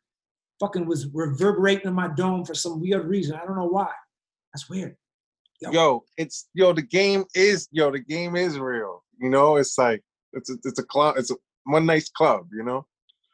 fucking 0.61 0.87
was 0.87 1.07
reverberating 1.13 1.87
in 1.89 1.95
my 1.95 2.09
dome 2.09 2.45
for 2.45 2.55
some 2.55 2.81
weird 2.81 3.07
reason. 3.07 3.37
I 3.37 3.45
don't 3.45 3.57
know 3.57 3.69
why. 3.69 3.91
That's 4.53 4.69
weird. 4.69 4.97
Yo. 5.61 5.71
Yo, 5.73 6.05
it's 6.17 6.49
yo. 6.55 6.73
The 6.73 6.83
game 6.83 7.25
is 7.35 7.69
yo. 7.73 7.91
The 7.91 7.99
game 7.99 8.37
is 8.37 8.59
real. 8.59 9.03
You 9.21 9.29
know, 9.29 9.57
it's 9.57 9.77
like 9.77 10.03
it's 10.33 10.51
a, 10.51 10.55
it's 10.65 10.79
a 10.79 10.85
club. 10.85 11.17
It's 11.19 11.33
a 11.33 11.37
one 11.65 11.85
nice 11.85 12.09
club. 12.09 12.47
You 12.53 12.63
know. 12.63 12.87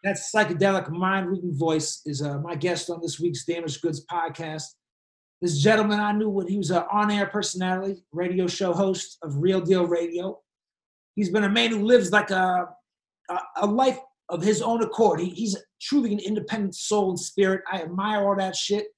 That 0.04 0.16
psychedelic 0.16 0.90
mind 0.90 1.30
reading 1.30 1.56
voice 1.56 2.02
is 2.04 2.20
uh, 2.20 2.38
my 2.40 2.54
guest 2.56 2.90
on 2.90 3.00
this 3.00 3.18
week's 3.18 3.46
Damaged 3.46 3.80
Goods 3.80 4.04
podcast. 4.04 4.64
This 5.40 5.56
gentleman, 5.62 5.98
I 5.98 6.12
knew 6.12 6.28
when 6.28 6.46
he 6.46 6.58
was 6.58 6.70
an 6.70 6.84
on 6.92 7.10
air 7.10 7.24
personality, 7.24 8.04
radio 8.12 8.46
show 8.46 8.74
host 8.74 9.16
of 9.22 9.38
Real 9.38 9.62
Deal 9.62 9.86
Radio. 9.86 10.40
He's 11.14 11.30
been 11.30 11.44
a 11.44 11.48
man 11.48 11.70
who 11.70 11.86
lives 11.86 12.12
like 12.12 12.30
a, 12.30 12.68
a, 13.30 13.38
a 13.62 13.66
life 13.66 13.98
of 14.28 14.42
his 14.42 14.60
own 14.60 14.82
accord. 14.82 15.20
He, 15.20 15.30
he's 15.30 15.56
truly 15.80 16.12
an 16.12 16.18
independent 16.18 16.74
soul 16.74 17.08
and 17.08 17.18
spirit. 17.18 17.62
I 17.72 17.80
admire 17.80 18.28
all 18.28 18.36
that 18.36 18.56
shit. 18.56 18.88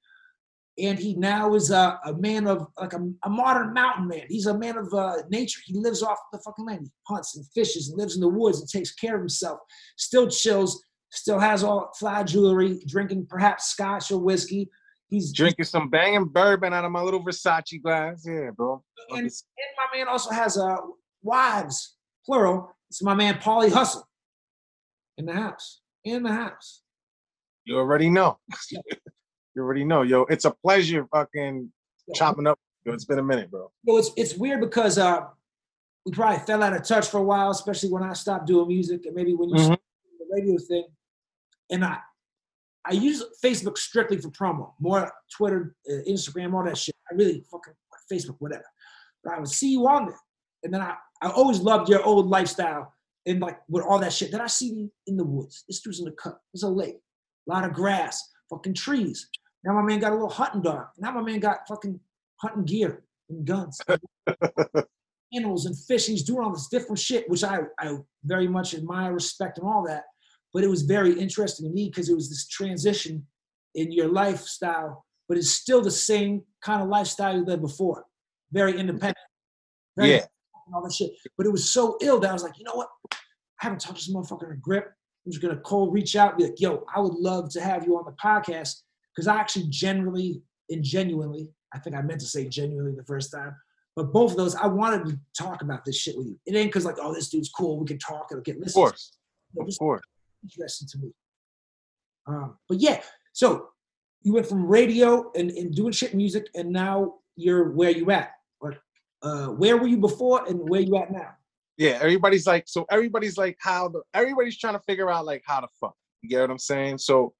And 0.76 0.98
he 0.98 1.14
now 1.14 1.54
is 1.54 1.70
a, 1.70 2.00
a 2.04 2.14
man 2.14 2.48
of 2.48 2.66
like 2.80 2.94
a, 2.94 3.08
a 3.24 3.30
modern 3.30 3.72
mountain 3.72 4.08
man. 4.08 4.24
He's 4.28 4.46
a 4.46 4.58
man 4.58 4.76
of 4.76 4.92
uh, 4.92 5.18
nature. 5.30 5.60
He 5.64 5.74
lives 5.78 6.02
off 6.02 6.18
the 6.32 6.40
fucking 6.40 6.66
land. 6.66 6.80
He 6.82 6.90
hunts 7.06 7.36
and 7.36 7.46
fishes 7.54 7.90
and 7.90 7.96
lives 7.96 8.16
in 8.16 8.20
the 8.20 8.28
woods 8.28 8.58
and 8.58 8.68
takes 8.68 8.92
care 8.92 9.14
of 9.14 9.20
himself. 9.20 9.60
Still 9.96 10.26
chills, 10.26 10.82
still 11.10 11.38
has 11.38 11.62
all 11.64 11.92
fly 11.98 12.22
jewelry, 12.22 12.80
drinking 12.86 13.26
perhaps 13.28 13.66
scotch 13.66 14.10
or 14.10 14.18
whiskey. 14.18 14.68
He's 15.08 15.32
Drinking 15.32 15.64
some 15.66 15.88
banging 15.88 16.24
bourbon 16.26 16.72
out 16.72 16.84
of 16.84 16.90
my 16.90 17.00
little 17.00 17.24
Versace 17.24 17.80
glass. 17.80 18.24
Yeah, 18.26 18.50
bro. 18.56 18.82
and, 19.10 19.20
and 19.20 19.30
my 19.30 19.96
man 19.98 20.08
also 20.08 20.30
has 20.30 20.58
uh, 20.58 20.76
wives, 21.22 21.96
plural. 22.24 22.74
It's 22.90 23.02
my 23.02 23.14
man 23.14 23.34
Paulie 23.34 23.70
Hustle 23.72 24.06
in 25.16 25.26
the 25.26 25.32
house. 25.32 25.80
In 26.04 26.22
the 26.24 26.32
house. 26.32 26.82
You 27.64 27.76
already 27.78 28.10
know. 28.10 28.38
you 28.70 28.80
already 29.62 29.84
know, 29.84 30.02
yo. 30.02 30.22
It's 30.22 30.44
a 30.44 30.50
pleasure, 30.50 31.06
fucking 31.12 31.70
chopping 32.14 32.46
up. 32.48 32.58
Yo, 32.84 32.92
it's 32.92 33.04
been 33.04 33.18
a 33.18 33.22
minute, 33.24 33.50
bro. 33.50 33.70
Well, 33.84 33.98
it's 33.98 34.10
it's 34.16 34.34
weird 34.36 34.60
because 34.60 34.98
uh, 34.98 35.20
we 36.04 36.12
probably 36.12 36.38
fell 36.46 36.62
out 36.62 36.72
of 36.74 36.82
touch 36.84 37.08
for 37.08 37.18
a 37.18 37.22
while, 37.22 37.50
especially 37.50 37.90
when 37.90 38.02
I 38.02 38.12
stopped 38.12 38.46
doing 38.46 38.68
music 38.68 39.06
and 39.06 39.14
maybe 39.14 39.34
when 39.34 39.48
you 39.50 39.56
Mhm. 39.56 39.62
started 39.64 39.80
the 40.18 40.26
radio 40.32 40.58
thing. 40.58 40.84
And 41.70 41.84
I 41.84 41.98
I 42.84 42.92
use 42.92 43.24
Facebook 43.44 43.76
strictly 43.78 44.18
for 44.18 44.30
promo, 44.30 44.72
more 44.78 45.10
Twitter, 45.36 45.74
uh, 45.90 46.02
Instagram, 46.08 46.54
all 46.54 46.64
that 46.64 46.78
shit. 46.78 46.94
I 47.10 47.14
really 47.14 47.44
fucking 47.50 47.74
Facebook, 48.10 48.36
whatever. 48.38 48.64
But 49.24 49.34
I 49.34 49.38
would 49.40 49.48
see 49.48 49.72
you 49.72 49.88
on 49.88 50.06
there, 50.06 50.20
and 50.62 50.72
then 50.72 50.80
I 50.80 50.94
I 51.22 51.30
always 51.30 51.60
loved 51.60 51.88
your 51.88 52.02
old 52.04 52.28
lifestyle 52.28 52.92
and 53.26 53.40
like 53.40 53.58
with 53.68 53.84
all 53.84 53.98
that 53.98 54.12
shit. 54.12 54.30
Then 54.30 54.40
I 54.40 54.46
see 54.46 54.68
you 54.68 54.92
in 55.06 55.16
the 55.16 55.24
woods. 55.24 55.64
This 55.68 55.80
dude's 55.80 55.98
in 55.98 56.04
the 56.04 56.12
cut. 56.12 56.38
There's 56.52 56.62
a 56.62 56.68
lake, 56.68 56.96
a 57.48 57.52
lot 57.52 57.64
of 57.64 57.72
grass, 57.72 58.22
fucking 58.50 58.74
trees. 58.74 59.28
Now 59.64 59.74
my 59.74 59.82
man 59.82 59.98
got 59.98 60.12
a 60.12 60.14
little 60.14 60.30
hunting 60.30 60.62
dog. 60.62 60.86
Now 60.98 61.10
my 61.10 61.22
man 61.22 61.40
got 61.40 61.66
fucking 61.68 61.98
hunting 62.36 62.64
gear 62.64 63.02
and 63.28 63.44
guns 63.44 63.80
animals 65.32 65.66
and 65.66 65.76
fish. 65.76 66.06
He's 66.06 66.22
doing 66.22 66.44
all 66.44 66.52
this 66.52 66.68
different 66.68 66.98
shit, 66.98 67.28
which 67.28 67.42
I, 67.44 67.60
I 67.78 67.96
very 68.24 68.46
much 68.48 68.74
admire, 68.74 69.12
respect, 69.12 69.58
and 69.58 69.66
all 69.66 69.84
that. 69.86 70.04
But 70.56 70.64
it 70.64 70.70
was 70.70 70.80
very 70.84 71.12
interesting 71.20 71.66
to 71.68 71.70
me 71.70 71.90
because 71.90 72.08
it 72.08 72.14
was 72.14 72.30
this 72.30 72.48
transition 72.48 73.26
in 73.74 73.92
your 73.92 74.08
lifestyle, 74.08 75.04
but 75.28 75.36
it's 75.36 75.50
still 75.50 75.82
the 75.82 75.90
same 75.90 76.44
kind 76.62 76.80
of 76.82 76.88
lifestyle 76.88 77.36
you 77.36 77.44
lived 77.44 77.60
before. 77.60 78.06
Very 78.52 78.72
independent. 78.80 79.18
Mm-hmm. 79.18 80.00
Very 80.00 80.12
Yeah. 80.14 80.24
and 80.64 80.74
all 80.74 80.82
that 80.82 80.94
shit. 80.94 81.10
But 81.36 81.44
it 81.44 81.50
was 81.52 81.68
so 81.68 81.98
ill 82.00 82.18
that 82.20 82.30
I 82.30 82.32
was 82.32 82.42
like, 82.42 82.58
you 82.58 82.64
know 82.64 82.72
what? 82.74 82.88
I 83.12 83.16
haven't 83.58 83.80
talked 83.82 83.98
to 84.00 84.04
this 84.06 84.14
motherfucker 84.16 84.46
in 84.46 84.52
a 84.52 84.56
grip. 84.56 84.86
I'm 85.26 85.30
just 85.32 85.42
gonna 85.42 85.58
cold 85.58 85.92
reach 85.92 86.16
out 86.16 86.38
be 86.38 86.44
like, 86.44 86.58
yo, 86.58 86.86
I 86.94 87.00
would 87.00 87.12
love 87.16 87.50
to 87.50 87.60
have 87.60 87.84
you 87.86 87.98
on 87.98 88.06
the 88.06 88.12
podcast 88.12 88.80
because 89.14 89.28
I 89.28 89.36
actually 89.36 89.66
generally 89.68 90.40
and 90.70 90.82
genuinely, 90.82 91.50
I 91.74 91.80
think 91.80 91.94
I 91.96 92.00
meant 92.00 92.20
to 92.20 92.26
say 92.26 92.48
genuinely 92.48 92.94
the 92.96 93.04
first 93.04 93.30
time, 93.30 93.54
but 93.94 94.10
both 94.10 94.30
of 94.30 94.38
those, 94.38 94.54
I 94.54 94.68
wanted 94.68 95.04
to 95.04 95.20
talk 95.38 95.60
about 95.60 95.84
this 95.84 95.98
shit 95.98 96.16
with 96.16 96.28
you. 96.28 96.38
It 96.46 96.56
ain't 96.56 96.68
because 96.70 96.86
like, 96.86 96.96
oh, 96.98 97.12
this 97.12 97.28
dude's 97.28 97.50
cool. 97.50 97.78
We 97.78 97.84
can 97.84 97.98
talk. 97.98 98.28
It'll 98.30 98.40
get 98.42 98.56
Of 98.56 98.62
listened. 98.62 98.74
course. 98.84 99.18
to. 99.54 99.60
Of 99.60 99.66
Just 99.68 99.78
course. 99.80 100.02
Interesting 100.46 100.88
to 100.92 100.98
me. 100.98 101.12
Um, 102.26 102.56
but 102.68 102.78
yeah, 102.78 103.00
so 103.32 103.68
you 104.22 104.32
went 104.32 104.46
from 104.46 104.66
radio 104.66 105.30
and, 105.34 105.50
and 105.50 105.74
doing 105.74 105.92
shit 105.92 106.14
music, 106.14 106.48
and 106.54 106.70
now 106.70 107.14
you're 107.36 107.70
where 107.70 107.90
you 107.90 108.10
at. 108.10 108.30
Uh, 109.22 109.46
where 109.46 109.76
were 109.76 109.88
you 109.88 109.96
before, 109.96 110.46
and 110.46 110.68
where 110.68 110.80
you 110.80 110.94
at 110.96 111.10
now? 111.10 111.30
Yeah, 111.78 111.98
everybody's 112.00 112.46
like, 112.46 112.64
so 112.66 112.86
everybody's 112.90 113.36
like, 113.36 113.56
how 113.60 113.88
the 113.88 114.02
everybody's 114.14 114.58
trying 114.58 114.74
to 114.74 114.82
figure 114.86 115.10
out 115.10 115.26
like 115.26 115.42
how 115.44 115.60
to 115.60 115.68
fuck. 115.80 115.94
You 116.22 116.28
get 116.28 116.42
what 116.42 116.50
I'm 116.50 116.58
saying? 116.58 116.98
So 116.98 117.34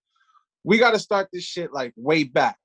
we 0.64 0.78
got 0.78 0.92
to 0.92 0.98
start 0.98 1.28
this 1.32 1.44
shit 1.44 1.72
like 1.72 1.92
way 1.96 2.25
back. 2.25 2.56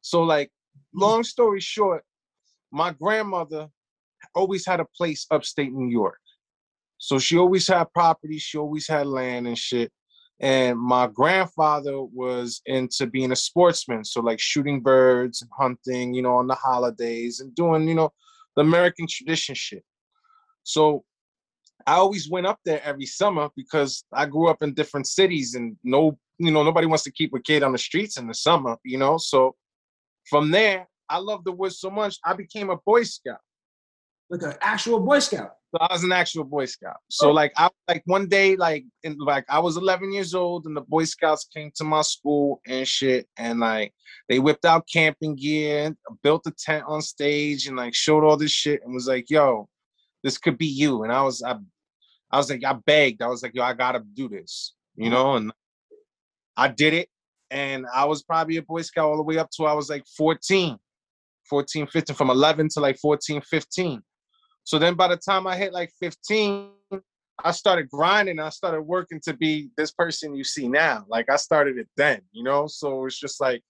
So 0.00 0.22
like, 0.22 0.50
long 0.94 1.22
story 1.22 1.60
short, 1.60 2.02
my 2.72 2.92
grandmother 2.92 3.68
always 4.34 4.66
had 4.66 4.80
a 4.80 4.86
place 4.96 5.26
upstate 5.30 5.72
New 5.72 5.90
York. 5.90 6.18
So 6.98 7.18
she 7.18 7.38
always 7.38 7.66
had 7.66 7.92
property, 7.92 8.38
she 8.38 8.58
always 8.58 8.88
had 8.88 9.06
land 9.06 9.46
and 9.46 9.56
shit. 9.56 9.90
And 10.40 10.78
my 10.78 11.08
grandfather 11.08 12.00
was 12.00 12.60
into 12.66 13.06
being 13.06 13.32
a 13.32 13.36
sportsman, 13.36 14.04
so 14.04 14.20
like 14.20 14.38
shooting 14.38 14.80
birds 14.80 15.42
and 15.42 15.50
hunting, 15.58 16.14
you 16.14 16.22
know, 16.22 16.36
on 16.36 16.46
the 16.46 16.54
holidays 16.54 17.40
and 17.40 17.54
doing, 17.54 17.88
you 17.88 17.94
know, 17.94 18.10
the 18.54 18.62
American 18.62 19.06
tradition 19.08 19.56
shit. 19.56 19.84
So 20.62 21.04
I 21.86 21.94
always 21.94 22.30
went 22.30 22.46
up 22.46 22.60
there 22.64 22.82
every 22.84 23.06
summer 23.06 23.48
because 23.56 24.04
I 24.12 24.26
grew 24.26 24.48
up 24.48 24.62
in 24.62 24.74
different 24.74 25.06
cities 25.06 25.54
and 25.54 25.76
no, 25.82 26.18
you 26.38 26.52
know, 26.52 26.62
nobody 26.62 26.86
wants 26.86 27.04
to 27.04 27.12
keep 27.12 27.34
a 27.34 27.40
kid 27.40 27.62
on 27.62 27.72
the 27.72 27.78
streets 27.78 28.16
in 28.16 28.28
the 28.28 28.34
summer, 28.34 28.76
you 28.84 28.98
know. 28.98 29.18
So 29.18 29.56
from 30.28 30.50
there, 30.50 30.88
I 31.08 31.18
loved 31.18 31.46
the 31.46 31.52
woods 31.52 31.80
so 31.80 31.90
much, 31.90 32.18
I 32.24 32.34
became 32.34 32.70
a 32.70 32.76
Boy 32.76 33.04
Scout. 33.04 33.40
Like 34.30 34.42
an 34.42 34.54
actual 34.60 35.00
Boy 35.00 35.20
Scout. 35.20 35.57
So 35.70 35.78
I 35.80 35.92
was 35.92 36.02
an 36.02 36.12
actual 36.12 36.44
Boy 36.44 36.64
Scout. 36.64 36.96
So 37.10 37.28
oh. 37.28 37.32
like 37.32 37.52
I 37.56 37.68
like 37.88 38.02
one 38.06 38.26
day, 38.26 38.56
like 38.56 38.84
in 39.02 39.18
like 39.18 39.44
I 39.50 39.58
was 39.58 39.76
11 39.76 40.12
years 40.12 40.34
old, 40.34 40.64
and 40.64 40.74
the 40.74 40.80
Boy 40.80 41.04
Scouts 41.04 41.46
came 41.54 41.70
to 41.76 41.84
my 41.84 42.00
school 42.00 42.62
and 42.66 42.88
shit, 42.88 43.26
and 43.36 43.60
like 43.60 43.92
they 44.28 44.38
whipped 44.38 44.64
out 44.64 44.88
camping 44.90 45.36
gear, 45.36 45.94
built 46.22 46.46
a 46.46 46.52
tent 46.52 46.84
on 46.86 47.02
stage, 47.02 47.66
and 47.66 47.76
like 47.76 47.94
showed 47.94 48.24
all 48.24 48.38
this 48.38 48.50
shit, 48.50 48.80
and 48.82 48.94
was 48.94 49.08
like, 49.08 49.28
"Yo, 49.28 49.68
this 50.24 50.38
could 50.38 50.56
be 50.56 50.66
you." 50.66 51.02
And 51.02 51.12
I 51.12 51.22
was 51.22 51.42
I, 51.42 51.56
I 52.30 52.38
was 52.38 52.48
like, 52.48 52.64
I 52.64 52.72
begged, 52.72 53.20
I 53.20 53.28
was 53.28 53.42
like, 53.42 53.54
"Yo, 53.54 53.62
I 53.62 53.74
gotta 53.74 54.02
do 54.14 54.26
this," 54.28 54.74
you 54.96 55.08
mm. 55.08 55.12
know, 55.12 55.34
and 55.36 55.52
I 56.56 56.68
did 56.68 56.94
it, 56.94 57.10
and 57.50 57.84
I 57.94 58.06
was 58.06 58.22
probably 58.22 58.56
a 58.56 58.62
Boy 58.62 58.80
Scout 58.82 59.10
all 59.10 59.18
the 59.18 59.22
way 59.22 59.36
up 59.36 59.50
to 59.56 59.66
I 59.66 59.74
was 59.74 59.90
like 59.90 60.06
14, 60.16 60.78
14, 61.50 61.86
15, 61.88 62.16
from 62.16 62.30
11 62.30 62.70
to 62.70 62.80
like 62.80 62.96
14, 62.98 63.42
15 63.42 64.02
so 64.68 64.78
then 64.78 64.96
by 64.96 65.08
the 65.08 65.16
time 65.16 65.46
I 65.46 65.56
hit 65.56 65.72
like 65.72 65.90
15, 65.98 66.68
I 67.42 67.52
started 67.52 67.88
grinding. 67.88 68.38
I 68.38 68.50
started 68.50 68.82
working 68.82 69.18
to 69.24 69.32
be 69.32 69.70
this 69.78 69.92
person 69.92 70.34
you 70.34 70.44
see 70.44 70.68
now. 70.68 71.06
Like 71.08 71.30
I 71.30 71.36
started 71.36 71.78
it 71.78 71.88
then, 71.96 72.20
you 72.32 72.44
know? 72.44 72.66
So 72.66 73.06
it's 73.06 73.18
just 73.18 73.40
like 73.40 73.62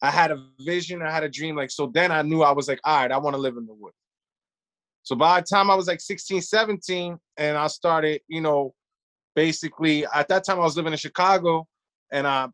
I 0.00 0.12
had 0.12 0.30
a 0.30 0.46
vision, 0.60 1.02
I 1.02 1.10
had 1.10 1.24
a 1.24 1.28
dream. 1.28 1.56
Like, 1.56 1.72
so 1.72 1.90
then 1.92 2.12
I 2.12 2.22
knew 2.22 2.42
I 2.42 2.52
was 2.52 2.68
like, 2.68 2.78
all 2.84 3.00
right, 3.00 3.10
I 3.10 3.18
want 3.18 3.34
to 3.34 3.42
live 3.42 3.56
in 3.56 3.66
the 3.66 3.74
woods. 3.74 3.96
So 5.02 5.16
by 5.16 5.40
the 5.40 5.46
time 5.52 5.72
I 5.72 5.74
was 5.74 5.88
like 5.88 6.00
16, 6.00 6.40
17, 6.40 7.18
and 7.36 7.58
I 7.58 7.66
started, 7.66 8.20
you 8.28 8.40
know, 8.40 8.74
basically 9.34 10.06
at 10.14 10.28
that 10.28 10.44
time 10.44 10.60
I 10.60 10.62
was 10.62 10.76
living 10.76 10.92
in 10.92 10.98
Chicago 10.98 11.66
and 12.12 12.28
I 12.28 12.46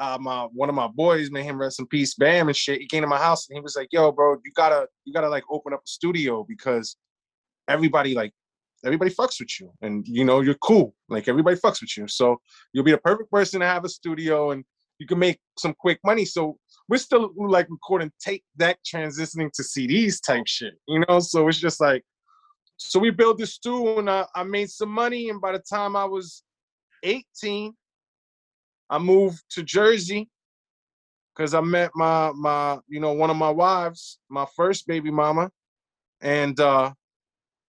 uh, 0.00 0.18
my 0.20 0.48
one 0.52 0.68
of 0.68 0.74
my 0.74 0.88
boys, 0.88 1.30
made 1.30 1.44
him 1.44 1.60
rest 1.60 1.78
in 1.78 1.86
peace, 1.86 2.16
Bam 2.16 2.48
and 2.48 2.56
shit. 2.56 2.80
He 2.80 2.88
came 2.88 3.02
to 3.02 3.06
my 3.06 3.18
house 3.18 3.48
and 3.48 3.56
he 3.56 3.60
was 3.60 3.76
like, 3.76 3.86
"Yo, 3.92 4.10
bro, 4.10 4.32
you 4.44 4.50
gotta 4.56 4.88
you 5.04 5.12
gotta 5.12 5.28
like 5.28 5.44
open 5.48 5.72
up 5.72 5.78
a 5.78 5.86
studio 5.86 6.44
because 6.48 6.96
everybody 7.68 8.14
like 8.14 8.32
everybody 8.84 9.10
fucks 9.10 9.38
with 9.40 9.60
you 9.60 9.72
and 9.80 10.06
you 10.06 10.24
know 10.24 10.40
you're 10.40 10.54
cool. 10.54 10.94
Like 11.08 11.28
everybody 11.28 11.56
fucks 11.56 11.80
with 11.80 11.96
you. 11.96 12.08
So 12.08 12.40
you'll 12.72 12.84
be 12.84 12.90
the 12.90 12.98
perfect 12.98 13.30
person 13.30 13.60
to 13.60 13.66
have 13.66 13.84
a 13.84 13.88
studio 13.88 14.50
and 14.50 14.64
you 14.98 15.06
can 15.06 15.18
make 15.18 15.40
some 15.58 15.74
quick 15.78 15.98
money. 16.04 16.24
So 16.24 16.58
we're 16.88 16.98
still 16.98 17.32
like 17.36 17.68
recording 17.70 18.12
tape 18.20 18.44
deck 18.56 18.78
transitioning 18.84 19.52
to 19.52 19.62
cds 19.62 20.24
type 20.24 20.46
shit 20.46 20.74
you 20.88 21.04
know? 21.08 21.20
So 21.20 21.48
it's 21.48 21.58
just 21.58 21.80
like 21.80 22.02
so 22.76 22.98
we 22.98 23.10
built 23.10 23.38
this 23.38 23.54
studio 23.54 24.00
and 24.00 24.10
I, 24.10 24.26
I 24.34 24.42
made 24.42 24.70
some 24.70 24.90
money. 24.90 25.28
And 25.28 25.40
by 25.40 25.52
the 25.52 25.60
time 25.60 25.96
i 25.96 26.04
was 26.04 26.42
18 27.04 27.74
i 28.90 28.98
moved 28.98 29.42
to 29.50 29.62
jersey 29.62 30.28
because 31.34 31.54
i 31.54 31.60
met 31.60 31.90
my 31.94 32.32
my 32.32 32.78
you 32.88 33.00
know 33.00 33.12
one 33.12 33.30
of 33.30 33.36
my 33.36 33.50
wives 33.50 34.18
my 34.28 34.46
first 34.56 34.86
baby 34.86 35.10
mama. 35.10 35.50
And 36.20 36.58
uh 36.60 36.92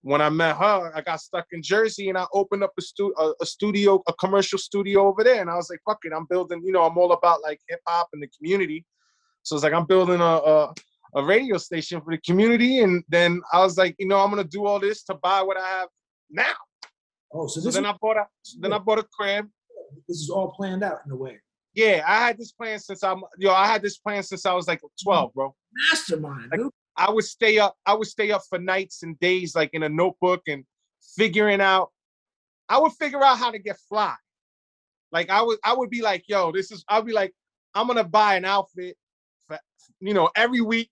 when 0.04 0.22
I 0.22 0.30
met 0.30 0.58
her, 0.58 0.92
I 0.94 1.02
got 1.02 1.22
stuck 1.22 1.46
in 1.54 1.64
Jersey 1.64 2.10
and 2.10 2.18
I 2.18 2.26
opened 2.34 2.62
up 2.62 2.74
a, 2.78 2.82
stu- 2.82 3.16
a, 3.18 3.32
a, 3.42 3.46
studio, 3.46 4.04
a 4.08 4.14
commercial 4.14 4.60
studio 4.60 5.08
over 5.08 5.24
there. 5.24 5.40
And 5.40 5.50
I 5.50 5.56
was 5.56 5.70
like, 5.70 5.80
fuck 5.86 6.00
it, 6.04 6.12
I'm 6.14 6.26
building, 6.30 6.62
you 6.64 6.74
know, 6.74 6.84
I'm 6.84 6.98
all 6.98 7.14
about 7.14 7.42
like 7.42 7.62
hip 7.70 7.80
hop 7.88 8.10
and 8.12 8.22
the 8.22 8.28
community. 8.38 8.86
So 9.44 9.56
it's 9.56 9.64
like, 9.64 9.72
I'm 9.72 9.86
building 9.86 10.20
a, 10.20 10.24
a, 10.24 10.74
a, 11.16 11.24
radio 11.24 11.58
station 11.58 12.02
for 12.02 12.12
the 12.12 12.18
community. 12.20 12.80
And 12.80 13.02
then 13.08 13.42
I 13.54 13.60
was 13.60 13.78
like, 13.78 13.96
you 13.98 14.06
know, 14.06 14.20
I'm 14.20 14.30
going 14.30 14.44
to 14.44 14.50
do 14.50 14.66
all 14.66 14.78
this 14.78 15.04
to 15.06 15.16
buy 15.16 15.42
what 15.42 15.58
I 15.58 15.66
have 15.66 15.88
now. 16.30 16.54
Oh, 17.34 17.48
so, 17.48 17.62
so 17.62 17.72
then 17.72 17.86
is, 17.86 17.92
I 17.92 17.98
bought 18.02 18.18
a, 18.18 18.26
then 18.60 18.74
I 18.74 18.80
bought 18.80 19.00
a 19.00 19.06
crib. 19.18 19.48
This 20.10 20.18
is 20.18 20.30
all 20.30 20.52
planned 20.52 20.84
out 20.84 21.00
in 21.06 21.14
a 21.14 21.16
way. 21.16 21.40
Yeah, 21.74 22.04
I 22.06 22.28
had 22.28 22.38
this 22.38 22.52
plan 22.52 22.78
since 22.78 23.04
I'm, 23.04 23.24
yo, 23.38 23.54
I 23.54 23.68
had 23.68 23.82
this 23.82 23.98
plan 24.00 24.22
since 24.22 24.46
I 24.46 24.54
was 24.54 24.68
like 24.68 24.82
12, 25.02 25.34
bro. 25.34 25.56
Mastermind, 25.90 26.52
like, 26.52 26.60
I 26.98 27.12
would 27.12 27.24
stay 27.24 27.60
up. 27.60 27.76
I 27.86 27.94
would 27.94 28.08
stay 28.08 28.32
up 28.32 28.44
for 28.50 28.60
nights 28.60 29.04
and 29.04 29.20
days, 29.20 29.56
like 29.56 29.72
in 29.74 29.84
a 29.84 29.90
notebook 29.90 30.44
and 30.48 30.64
figuring 31.16 31.62
out. 31.62 31.92
I 32.70 32.78
would 32.80 32.94
figure 32.94 33.24
out 33.24 33.38
how 33.38 33.52
to 33.52 33.60
get 33.60 33.78
fly. 33.90 34.16
Like 35.12 35.30
I 35.30 35.42
would, 35.42 35.60
I 35.64 35.74
would 35.74 35.90
be 35.90 36.02
like, 36.02 36.24
"Yo, 36.28 36.52
this 36.52 36.72
is." 36.72 36.84
I'd 36.88 37.06
be 37.06 37.14
like, 37.14 37.34
"I'm 37.74 37.88
gonna 37.88 38.04
buy 38.04 38.36
an 38.36 38.46
outfit 38.46 38.96
for, 39.48 39.60
you 40.00 40.14
know, 40.14 40.30
every 40.36 40.62
week, 40.62 40.92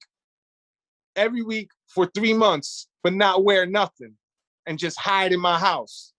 every 1.16 1.44
week 1.44 1.70
for 1.88 2.08
three 2.08 2.34
months, 2.34 2.88
but 3.04 3.14
not 3.14 3.44
wear 3.44 3.66
nothing, 3.66 4.16
and 4.66 4.78
just 4.78 5.00
hide 5.00 5.34
in 5.34 5.40
my 5.40 5.58
house. 5.58 6.14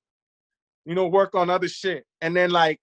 You 0.85 0.95
know, 0.95 1.07
work 1.07 1.35
on 1.35 1.51
other 1.51 1.69
shit, 1.69 2.05
and 2.21 2.35
then 2.35 2.51
like, 2.51 2.81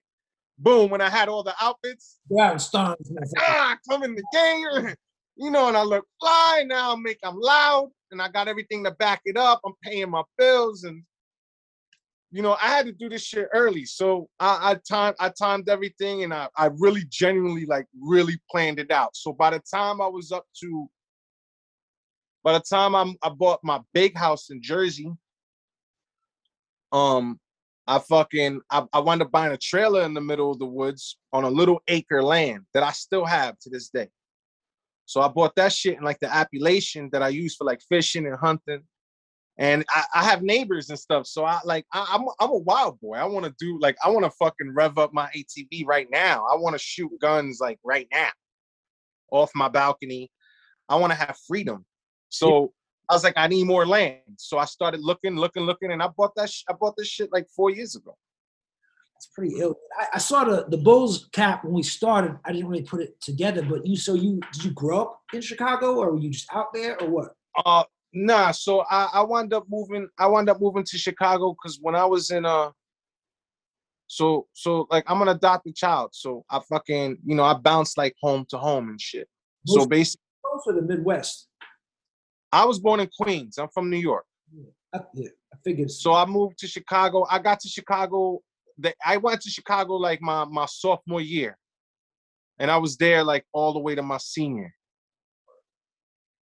boom, 0.58 0.90
when 0.90 1.00
I 1.00 1.10
had 1.10 1.28
all 1.28 1.42
the 1.42 1.54
outfits, 1.60 2.18
yeah, 2.30 2.56
stars. 2.56 3.12
Ah, 3.38 3.76
come 3.88 4.02
in 4.02 4.14
the 4.14 4.24
game 4.32 4.94
you 5.40 5.50
know, 5.50 5.68
and 5.68 5.76
I 5.76 5.82
look 5.82 6.04
fly 6.20 6.64
now. 6.66 6.92
I'm 6.92 7.02
make 7.02 7.18
I'm 7.24 7.40
loud, 7.40 7.90
and 8.10 8.20
I 8.20 8.28
got 8.28 8.46
everything 8.46 8.84
to 8.84 8.90
back 8.90 9.22
it 9.24 9.38
up. 9.38 9.62
I'm 9.64 9.72
paying 9.82 10.10
my 10.10 10.22
bills, 10.36 10.84
and 10.84 11.02
you 12.30 12.42
know, 12.42 12.58
I 12.62 12.68
had 12.68 12.84
to 12.86 12.92
do 12.92 13.08
this 13.08 13.24
shit 13.24 13.48
early. 13.54 13.86
So 13.86 14.28
I, 14.38 14.72
I 14.72 14.76
timed 14.86 15.16
I 15.18 15.30
timed 15.30 15.70
everything, 15.70 16.24
and 16.24 16.34
I 16.34 16.48
I 16.56 16.68
really 16.78 17.04
genuinely 17.08 17.64
like 17.64 17.86
really 17.98 18.38
planned 18.50 18.78
it 18.78 18.90
out. 18.90 19.16
So 19.16 19.32
by 19.32 19.50
the 19.50 19.62
time 19.72 20.02
I 20.02 20.08
was 20.08 20.30
up 20.30 20.44
to, 20.60 20.90
by 22.44 22.52
the 22.52 22.60
time 22.60 22.94
I'm 22.94 23.16
I 23.22 23.30
bought 23.30 23.60
my 23.64 23.80
big 23.94 24.18
house 24.18 24.50
in 24.50 24.60
Jersey, 24.60 25.10
um, 26.92 27.40
I 27.86 27.98
fucking 27.98 28.60
I, 28.70 28.84
I 28.92 28.98
wound 28.98 29.22
up 29.22 29.30
buying 29.30 29.52
a 29.52 29.58
trailer 29.58 30.02
in 30.02 30.12
the 30.12 30.20
middle 30.20 30.52
of 30.52 30.58
the 30.58 30.66
woods 30.66 31.16
on 31.32 31.44
a 31.44 31.50
little 31.50 31.80
acre 31.88 32.22
land 32.22 32.66
that 32.74 32.82
I 32.82 32.92
still 32.92 33.24
have 33.24 33.58
to 33.60 33.70
this 33.70 33.88
day. 33.88 34.10
So 35.10 35.20
I 35.20 35.26
bought 35.26 35.56
that 35.56 35.72
shit 35.72 35.98
in 35.98 36.04
like 36.04 36.20
the 36.20 36.32
Appalachian 36.32 37.08
that 37.10 37.20
I 37.20 37.30
use 37.30 37.56
for 37.56 37.64
like 37.64 37.80
fishing 37.88 38.26
and 38.26 38.36
hunting. 38.36 38.82
And 39.58 39.84
I, 39.90 40.04
I 40.14 40.22
have 40.22 40.40
neighbors 40.40 40.88
and 40.88 40.96
stuff. 40.96 41.26
So 41.26 41.44
I 41.44 41.58
like 41.64 41.84
I, 41.92 42.14
am 42.14 42.22
I'm, 42.22 42.28
I'm 42.38 42.50
a 42.50 42.58
wild 42.58 43.00
boy. 43.00 43.16
I 43.16 43.24
want 43.24 43.44
to 43.44 43.52
do 43.58 43.76
like 43.80 43.96
I 44.04 44.08
want 44.08 44.24
to 44.24 44.30
fucking 44.30 44.72
rev 44.72 44.98
up 44.98 45.12
my 45.12 45.28
ATV 45.36 45.84
right 45.84 46.06
now. 46.12 46.46
I 46.48 46.54
want 46.54 46.74
to 46.74 46.78
shoot 46.78 47.10
guns 47.20 47.58
like 47.60 47.80
right 47.84 48.06
now 48.12 48.28
off 49.32 49.50
my 49.52 49.68
balcony. 49.68 50.30
I 50.88 50.94
want 50.94 51.10
to 51.10 51.18
have 51.18 51.36
freedom. 51.44 51.84
So 52.28 52.72
I 53.08 53.14
was 53.14 53.24
like, 53.24 53.34
I 53.36 53.48
need 53.48 53.66
more 53.66 53.84
land. 53.84 54.20
So 54.36 54.58
I 54.58 54.64
started 54.64 55.00
looking, 55.00 55.34
looking, 55.34 55.64
looking, 55.64 55.90
and 55.90 56.00
I 56.00 56.06
bought 56.16 56.36
that. 56.36 56.50
Sh- 56.50 56.62
I 56.68 56.72
bought 56.74 56.94
this 56.96 57.08
shit 57.08 57.32
like 57.32 57.48
four 57.56 57.70
years 57.70 57.96
ago. 57.96 58.16
It's 59.20 59.26
pretty 59.26 59.56
ill. 59.58 59.76
I, 60.00 60.06
I, 60.14 60.18
saw 60.18 60.44
the 60.44 60.64
the 60.70 60.78
Bulls 60.78 61.28
cap 61.32 61.62
when 61.62 61.74
we 61.74 61.82
started. 61.82 62.38
I 62.46 62.52
didn't 62.52 62.68
really 62.68 62.84
put 62.84 63.02
it 63.02 63.20
together, 63.20 63.60
but 63.60 63.84
you 63.84 63.94
so 63.94 64.14
you 64.14 64.40
did 64.50 64.64
you 64.64 64.70
grow 64.70 65.02
up 65.02 65.20
in 65.34 65.42
Chicago 65.42 65.96
or 65.96 66.12
were 66.12 66.18
you 66.18 66.30
just 66.30 66.48
out 66.54 66.72
there 66.72 66.98
or 67.02 67.10
what? 67.10 67.34
Uh 67.66 67.84
nah. 68.14 68.50
So 68.52 68.80
I 68.90 69.10
I 69.12 69.20
wound 69.20 69.52
up 69.52 69.66
moving. 69.68 70.08
I 70.18 70.26
wound 70.26 70.48
up 70.48 70.58
moving 70.58 70.84
to 70.84 70.96
Chicago 70.96 71.52
because 71.52 71.78
when 71.82 71.94
I 71.94 72.06
was 72.06 72.30
in 72.30 72.46
uh. 72.46 72.70
So 74.06 74.46
so 74.54 74.86
like 74.90 75.04
I'm 75.06 75.20
an 75.20 75.28
adopted 75.28 75.76
child. 75.76 76.14
So 76.14 76.42
I 76.48 76.60
fucking 76.66 77.18
you 77.22 77.34
know 77.34 77.44
I 77.44 77.52
bounced 77.52 77.98
like 77.98 78.16
home 78.22 78.46
to 78.48 78.56
home 78.56 78.88
and 78.88 78.98
shit. 78.98 79.28
Most 79.68 79.82
so 79.82 79.86
basically. 79.86 80.24
For 80.64 80.72
the 80.72 80.80
Midwest. 80.80 81.46
I 82.50 82.64
was 82.64 82.80
born 82.80 83.00
in 83.00 83.10
Queens. 83.20 83.58
I'm 83.58 83.68
from 83.68 83.90
New 83.90 83.98
York. 83.98 84.24
Yeah, 84.50 84.64
I, 84.94 85.00
yeah, 85.12 85.28
I 85.52 85.56
figured. 85.62 85.90
So 85.90 86.14
I 86.14 86.24
moved 86.24 86.56
to 86.60 86.66
Chicago. 86.66 87.26
I 87.30 87.38
got 87.38 87.60
to 87.60 87.68
Chicago 87.68 88.40
I 89.04 89.16
went 89.16 89.40
to 89.42 89.50
Chicago 89.50 89.94
like 89.94 90.20
my 90.20 90.44
my 90.44 90.66
sophomore 90.66 91.20
year, 91.20 91.56
and 92.58 92.70
I 92.70 92.76
was 92.78 92.96
there 92.96 93.24
like 93.24 93.44
all 93.52 93.72
the 93.72 93.78
way 93.80 93.94
to 93.94 94.02
my 94.02 94.18
senior. 94.18 94.74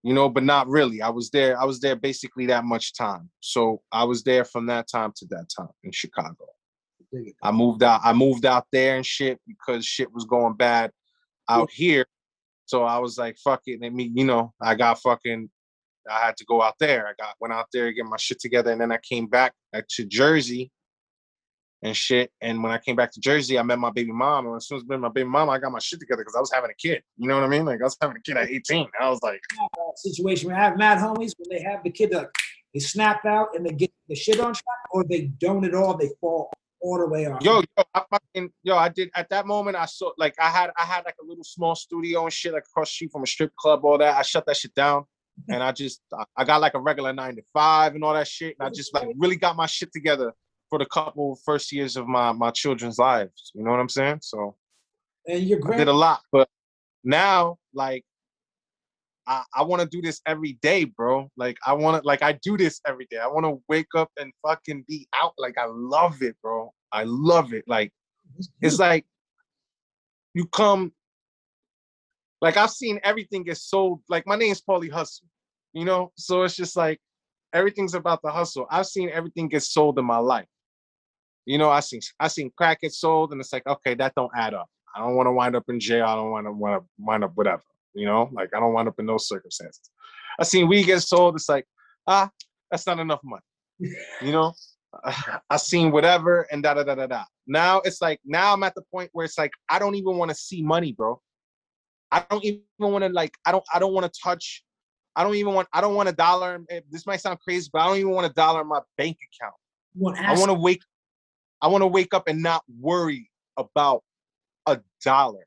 You 0.04 0.14
know, 0.14 0.28
but 0.28 0.45
not 0.45 0.68
really. 0.68 1.02
I 1.02 1.11
was 1.11 1.30
there. 1.30 1.61
I 1.61 1.64
was 1.64 1.80
there 1.80 1.97
basically 1.97 2.47
that 2.47 2.64
much 2.64 2.95
time. 2.95 3.30
So 3.40 3.83
I 3.90 4.04
was 4.04 4.23
there 4.23 4.45
from 4.45 4.66
that 4.66 4.88
time 4.88 5.12
to 5.16 5.26
that 5.30 5.47
time 5.54 5.71
in 5.83 5.90
Chicago. 5.90 6.47
I 7.42 7.50
moved 7.50 7.83
out. 7.83 8.00
I 8.04 8.12
moved 8.12 8.47
out 8.47 8.66
there 8.71 8.97
and 8.97 9.04
shit 9.04 9.40
because 9.47 9.85
shit 9.85 10.12
was 10.12 10.25
going 10.25 10.54
bad 10.54 10.92
out 11.49 11.71
here. 11.71 12.07
So 12.66 12.85
I 12.85 12.99
was 12.99 13.18
like, 13.18 13.38
fuck 13.42 13.62
it. 13.66 13.80
I 13.85 13.88
mean, 13.88 14.16
you 14.16 14.25
know, 14.25 14.52
I 14.61 14.75
got 14.75 15.00
fucking 15.00 15.50
I 16.11 16.21
had 16.26 16.37
to 16.38 16.45
go 16.45 16.62
out 16.62 16.75
there. 16.78 17.07
I 17.07 17.12
got 17.18 17.35
went 17.40 17.52
out 17.52 17.66
there, 17.73 17.92
get 17.92 18.04
my 18.04 18.16
shit 18.16 18.40
together, 18.40 18.71
and 18.71 18.80
then 18.80 18.92
I 18.92 18.99
came 18.99 19.26
back 19.26 19.52
uh, 19.75 19.83
to 19.90 20.04
Jersey 20.04 20.71
and 21.82 21.97
shit. 21.97 22.30
And 22.40 22.62
when 22.62 22.73
I 22.73 22.78
came 22.78 22.97
back 22.97 23.12
to 23.12 23.20
Jersey, 23.20 23.58
I 23.58 23.62
met 23.62 23.78
my 23.78 23.90
baby 23.90 24.12
mom. 24.12 24.47
And 24.47 24.56
as 24.56 24.66
soon 24.66 24.78
as 24.78 24.85
I 24.85 24.94
met 24.94 25.00
my 25.00 25.08
baby 25.08 25.28
mom, 25.28 25.50
I 25.50 25.58
got 25.58 25.73
my 25.73 25.78
shit 25.78 26.00
together 26.00 26.23
because 26.23 26.35
I 26.37 26.40
was 26.40 26.52
having 26.52 26.70
a 26.70 26.75
kid. 26.75 27.02
You 27.16 27.28
know 27.28 27.37
what 27.37 27.44
I 27.44 27.49
mean? 27.49 27.64
Like 27.64 27.80
I 27.80 27.85
was 27.85 27.97
having 28.00 28.16
a 28.16 28.20
kid 28.20 28.37
at 28.37 28.50
18. 28.50 28.88
I 29.00 29.08
was 29.08 29.20
like, 29.23 29.40
situation 29.97 30.49
where 30.49 30.58
I 30.58 30.64
have 30.64 30.78
mad 30.78 30.99
homies 30.99 31.32
when 31.38 31.49
they 31.50 31.62
have 31.62 31.82
the 31.85 31.90
kid, 31.90 32.12
like 32.12 32.28
they 32.75 32.80
snap 32.80 33.25
out 33.25 33.49
and 33.54 33.64
they 33.64 33.73
get 33.73 33.92
the 34.08 34.14
shit 34.14 34.40
on 34.40 34.52
track, 34.52 34.62
or 34.90 35.04
they 35.04 35.26
don't 35.38 35.64
at 35.64 35.75
all. 35.75 35.97
They 35.97 36.11
fall 36.20 36.50
all 36.80 36.99
the 36.99 37.06
way 37.06 37.26
off. 37.26 37.42
Yo, 37.42 37.61
yo, 37.61 37.85
I 37.94 38.02
fucking, 38.11 38.50
yo, 38.62 38.76
I 38.76 38.88
did 38.88 39.11
at 39.14 39.28
that 39.30 39.47
moment. 39.47 39.76
I 39.76 39.87
saw 39.87 40.12
like 40.18 40.35
I 40.38 40.49
had 40.49 40.70
I 40.76 40.85
had 40.85 41.04
like 41.04 41.16
a 41.23 41.26
little 41.26 41.44
small 41.44 41.75
studio 41.75 42.25
and 42.25 42.32
shit 42.32 42.52
like 42.52 42.64
across 42.68 42.88
the 42.88 42.92
street 42.92 43.12
from 43.12 43.23
a 43.23 43.26
strip 43.26 43.54
club. 43.56 43.85
All 43.85 43.99
that 43.99 44.16
I 44.16 44.23
shut 44.23 44.47
that 44.47 44.56
shit 44.56 44.75
down. 44.75 45.04
and 45.49 45.62
I 45.62 45.70
just 45.70 46.02
I 46.37 46.44
got 46.44 46.61
like 46.61 46.75
a 46.75 46.80
regular 46.80 47.12
nine 47.12 47.37
to 47.37 47.42
five 47.52 47.94
and 47.94 48.02
all 48.02 48.14
that 48.14 48.26
shit, 48.26 48.56
and 48.58 48.66
I 48.66 48.70
just 48.70 48.92
like 48.92 49.08
really 49.16 49.37
got 49.37 49.54
my 49.56 49.66
shit 49.66 49.92
together 49.92 50.32
for 50.71 50.79
the 50.79 50.87
couple 50.87 51.39
first 51.45 51.73
years 51.73 51.97
of 51.97 52.07
my 52.07 52.33
my 52.33 52.51
children's 52.51 52.99
lives. 52.99 53.53
You 53.55 53.63
know 53.65 53.71
what 53.71 53.81
I'm 53.81 53.89
saying? 53.89 54.21
So 54.23 54.57
And 55.27 55.43
your 55.43 55.59
I 55.59 55.63
grand 55.63 55.79
did 55.79 55.89
a 55.89 55.93
lot, 55.93 56.21
but 56.33 56.49
now 57.05 57.59
like 57.75 58.05
I, 59.27 59.43
I 59.55 59.63
want 59.63 59.83
to 59.83 59.89
do 59.89 60.01
this 60.01 60.23
every 60.27 60.59
day, 60.63 60.85
bro. 60.85 61.31
Like 61.37 61.59
I 61.67 61.75
want 61.75 62.03
to 62.03 62.07
like 62.07 62.23
I 62.23 62.33
do 62.43 62.57
this 62.57 62.81
every 62.87 63.07
day. 63.11 63.19
I 63.19 63.27
want 63.27 63.45
to 63.45 63.63
wake 63.69 63.95
up 63.95 64.11
and 64.19 64.33
fucking 64.47 64.85
be 64.89 65.07
out. 65.15 65.35
Like 65.39 65.59
I 65.59 65.67
love 65.67 66.23
it, 66.23 66.37
bro. 66.43 66.73
I 66.93 67.05
love 67.05 67.53
it. 67.53 67.65
Like 67.67 67.93
it's 68.63 68.79
like 68.79 69.05
you 70.35 70.47
come 70.47 70.93
like 72.41 72.57
I've 72.57 72.71
seen 72.71 73.01
everything 73.03 73.43
get 73.45 73.59
sold. 73.59 74.01
Like 74.09 74.27
my 74.27 74.37
name's 74.37 74.63
Paulie 74.63 74.91
Hustle, 74.91 75.27
you 75.73 75.85
know? 75.85 76.13
So 76.17 76.43
it's 76.45 76.57
just 76.57 76.77
like 76.77 77.01
everything's 77.53 77.95
about 77.95 78.23
the 78.23 78.31
hustle. 78.31 78.67
I've 78.71 78.87
seen 78.87 79.11
everything 79.11 79.49
get 79.49 79.63
sold 79.63 79.99
in 79.99 80.05
my 80.05 80.19
life. 80.19 80.47
You 81.49 81.57
know, 81.57 81.71
I 81.71 81.81
seen 81.81 82.00
I 82.21 82.28
seen 82.28 82.50
crack 82.59 82.83
get 82.83 82.93
sold, 82.93 83.33
and 83.33 83.40
it's 83.40 83.55
like, 83.55 83.67
okay, 83.67 83.95
that 83.95 84.12
don't 84.14 84.31
add 84.37 84.52
up. 84.52 84.69
I 84.95 85.00
don't 85.00 85.17
want 85.17 85.28
to 85.28 85.33
wind 85.33 85.57
up 85.57 85.64
in 85.71 85.81
jail. 85.81 86.05
I 86.05 86.14
don't 86.14 86.31
want 86.31 86.47
to 86.47 86.52
want 86.52 86.83
to 86.83 86.87
wind 86.99 87.25
up 87.25 87.33
whatever. 87.37 87.62
You 87.95 88.05
know, 88.05 88.28
like 88.35 88.50
I 88.55 88.61
don't 88.61 88.75
wind 88.75 88.87
up 88.87 88.97
in 88.99 89.07
those 89.07 89.26
circumstances. 89.26 89.81
I 90.38 90.45
seen 90.45 90.69
weed 90.69 90.85
get 90.85 91.00
sold. 91.00 91.37
It's 91.37 91.49
like, 91.49 91.64
ah, 92.07 92.28
that's 92.71 92.87
not 92.87 92.99
enough 92.99 93.21
money. 93.25 93.40
You 94.21 94.33
know, 94.33 94.52
I 95.50 95.57
seen 95.57 95.90
whatever 95.90 96.47
and 96.52 96.62
da 96.62 96.75
da 96.75 96.83
da 96.85 96.95
da 96.95 97.07
da. 97.07 97.25
Now 97.47 97.81
it's 97.83 98.02
like 98.02 98.21
now 98.26 98.52
I'm 98.52 98.62
at 98.62 98.75
the 98.75 98.83
point 98.93 99.09
where 99.14 99.25
it's 99.25 99.38
like 99.38 99.52
I 99.71 99.78
don't 99.78 99.95
even 99.95 100.19
want 100.19 100.31
to 100.31 100.35
see 100.35 100.61
money, 100.61 100.93
bro. 100.93 101.19
I 102.11 102.26
don't 102.31 102.45
even 102.45 102.61
want 102.78 103.05
to 103.05 103.09
like 103.09 103.33
I 103.47 103.52
don't 103.52 103.64
I 103.73 103.78
don't 103.78 103.95
want 103.95 104.05
to 104.12 104.21
touch. 104.23 104.62
I 105.17 105.25
don't 105.25 105.35
even 105.37 105.55
want 105.55 105.67
I 105.73 105.81
don't 105.81 105.95
want 105.95 106.11
a 106.11 106.12
dollar. 106.12 106.62
eh, 106.69 106.81
This 106.90 107.07
might 107.07 107.23
sound 107.23 107.38
crazy, 107.40 107.71
but 107.73 107.81
I 107.81 107.87
don't 107.87 107.97
even 107.97 108.11
want 108.12 108.26
a 108.26 108.35
dollar 108.35 108.61
in 108.61 108.67
my 108.69 108.81
bank 108.99 109.17
account. 109.33 109.55
I 110.26 110.33
want 110.35 110.50
to 110.50 110.55
wake 110.55 110.83
I 111.61 111.69
want 111.69 111.83
to 111.83 111.88
wake 111.88 112.15
up 112.15 112.29
and 112.29 112.43
not 112.43 112.62
worry 112.81 113.31
about 113.57 114.03
a 114.67 114.81
dollar. 115.05 115.47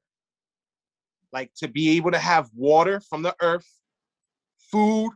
Like 1.31 1.51
to 1.57 1.67
be 1.67 1.95
able 1.97 2.11
to 2.11 2.17
have 2.17 2.49
water 2.53 3.01
from 3.09 3.21
the 3.21 3.35
earth, 3.41 3.67
food 4.71 5.11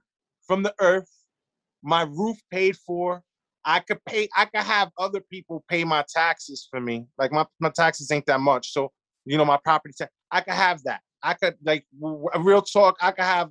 from 0.48 0.64
the 0.64 0.74
earth, 0.80 1.10
my 1.84 2.04
roof 2.04 2.38
paid 2.52 2.78
for. 2.78 3.22
I 3.66 3.80
could 3.80 3.98
pay, 4.06 4.30
I 4.36 4.46
could 4.46 4.64
have 4.64 4.92
other 4.98 5.22
people 5.22 5.64
pay 5.68 5.84
my 5.84 6.06
taxes 6.08 6.68
for 6.70 6.80
me. 6.80 7.08
Like 7.18 7.32
my, 7.32 7.46
my 7.60 7.70
taxes 7.70 8.12
ain't 8.12 8.28
that 8.28 8.40
much. 8.40 8.72
So, 8.72 8.92
you 9.26 9.38
know, 9.38 9.46
my 9.46 9.58
property 9.64 9.94
tax, 9.98 10.12
I 10.32 10.42
could 10.42 10.54
have 10.54 10.84
that. 10.84 11.02
I 11.24 11.34
could 11.34 11.56
like 11.64 11.84
real 12.00 12.62
talk, 12.62 12.96
I 13.02 13.12
could 13.12 13.26
have, 13.26 13.50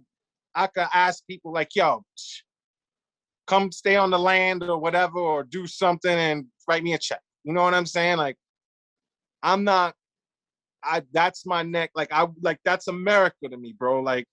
I 0.55 0.69
could 0.69 0.87
ask 0.95 1.27
people 1.27 1.53
like, 1.53 1.71
yo, 1.75 2.05
come 3.49 3.73
stay 3.73 3.97
on 3.97 4.11
the 4.11 4.19
land 4.19 4.63
or 4.63 4.79
whatever, 4.79 5.19
or 5.19 5.43
do 5.43 5.67
something 5.67 6.17
and 6.17 6.47
write 6.69 6.85
me 6.85 6.95
a 6.95 6.99
check. 6.99 7.21
You 7.45 7.53
know 7.53 7.63
what 7.63 7.75
I'm 7.75 7.87
saying? 7.87 8.17
Like, 8.17 8.37
I'm 9.43 9.65
not. 9.65 9.95
I 10.83 11.03
that's 11.13 11.47
my 11.47 11.63
neck. 11.63 11.91
Like 11.95 12.13
I 12.13 12.27
like 12.43 12.59
that's 12.65 12.89
America 12.89 13.49
to 13.51 13.57
me, 13.57 13.75
bro. 13.79 14.01
Like, 14.01 14.27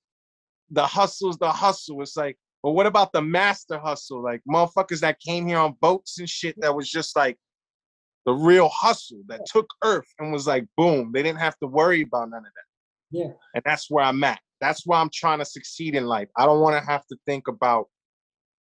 the 0.70 0.86
hustle's 0.86 1.38
the 1.38 1.51
hustle. 1.51 2.01
It's 2.01 2.18
like, 2.18 2.38
but 2.63 2.72
what 2.72 2.88
about 2.88 3.13
the 3.13 3.22
master 3.22 3.77
hustle? 3.77 4.24
Like 4.24 4.41
motherfuckers 4.50 5.01
that 5.01 5.20
came 5.20 5.48
here 5.48 5.60
on 5.60 5.75
boats 5.82 6.20
and 6.20 6.30
shit. 6.30 6.56
That 6.60 6.75
was 6.75 6.89
just 6.89 7.15
like 7.15 7.38
the 8.25 8.34
real 8.34 8.70
hustle 8.70 9.22
that 9.27 9.46
took 9.46 9.70
Earth 9.84 10.08
and 10.20 10.32
was 10.32 10.48
like, 10.48 10.65
boom. 10.77 11.12
They 11.13 11.24
didn't 11.24 11.39
have 11.39 11.58
to 11.60 11.68
worry 11.68 12.03
about 12.03 12.30
none 12.30 12.39
of 12.39 12.44
that. 12.44 13.18
Yeah. 13.18 13.32
And 13.56 13.63
that's 13.65 13.89
where 13.89 14.06
I'm 14.06 14.24
at. 14.24 14.39
That's 14.62 14.86
why 14.86 15.01
I'm 15.01 15.10
trying 15.12 15.39
to 15.39 15.46
succeed 15.46 15.96
in 15.96 16.06
life. 16.06 16.30
I 16.38 16.46
don't 16.46 16.62
want 16.62 16.82
to 16.82 16.89
have 16.89 17.06
to 17.08 17.18
think 17.25 17.48
about 17.48 17.88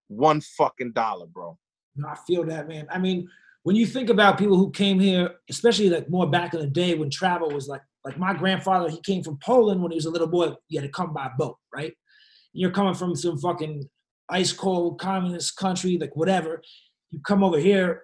one 0.07 0.41
fucking 0.41 0.93
dollar, 0.93 1.27
bro. 1.27 1.57
No, 1.95 2.07
I 2.07 2.15
feel 2.15 2.43
that, 2.45 2.67
man. 2.67 2.87
I 2.89 2.97
mean, 2.97 3.29
when 3.63 3.75
you 3.75 3.85
think 3.85 4.09
about 4.09 4.37
people 4.37 4.57
who 4.57 4.71
came 4.71 4.99
here, 4.99 5.35
especially 5.49 5.89
like 5.89 6.09
more 6.09 6.29
back 6.29 6.53
in 6.53 6.59
the 6.59 6.67
day 6.67 6.95
when 6.95 7.09
travel 7.09 7.49
was 7.49 7.67
like, 7.67 7.81
like 8.03 8.17
my 8.17 8.33
grandfather, 8.33 8.89
he 8.89 8.99
came 9.01 9.23
from 9.23 9.37
Poland 9.37 9.81
when 9.81 9.91
he 9.91 9.95
was 9.95 10.05
a 10.05 10.09
little 10.09 10.27
boy. 10.27 10.53
You 10.69 10.79
had 10.79 10.87
to 10.87 10.91
come 10.91 11.13
by 11.13 11.29
boat, 11.37 11.57
right? 11.73 11.93
You're 12.53 12.71
coming 12.71 12.95
from 12.95 13.15
some 13.15 13.37
fucking 13.37 13.83
ice 14.29 14.51
cold 14.51 14.99
communist 14.99 15.55
country, 15.55 15.97
like 15.99 16.15
whatever. 16.15 16.61
You 17.11 17.19
come 17.25 17.43
over 17.43 17.59
here, 17.59 18.03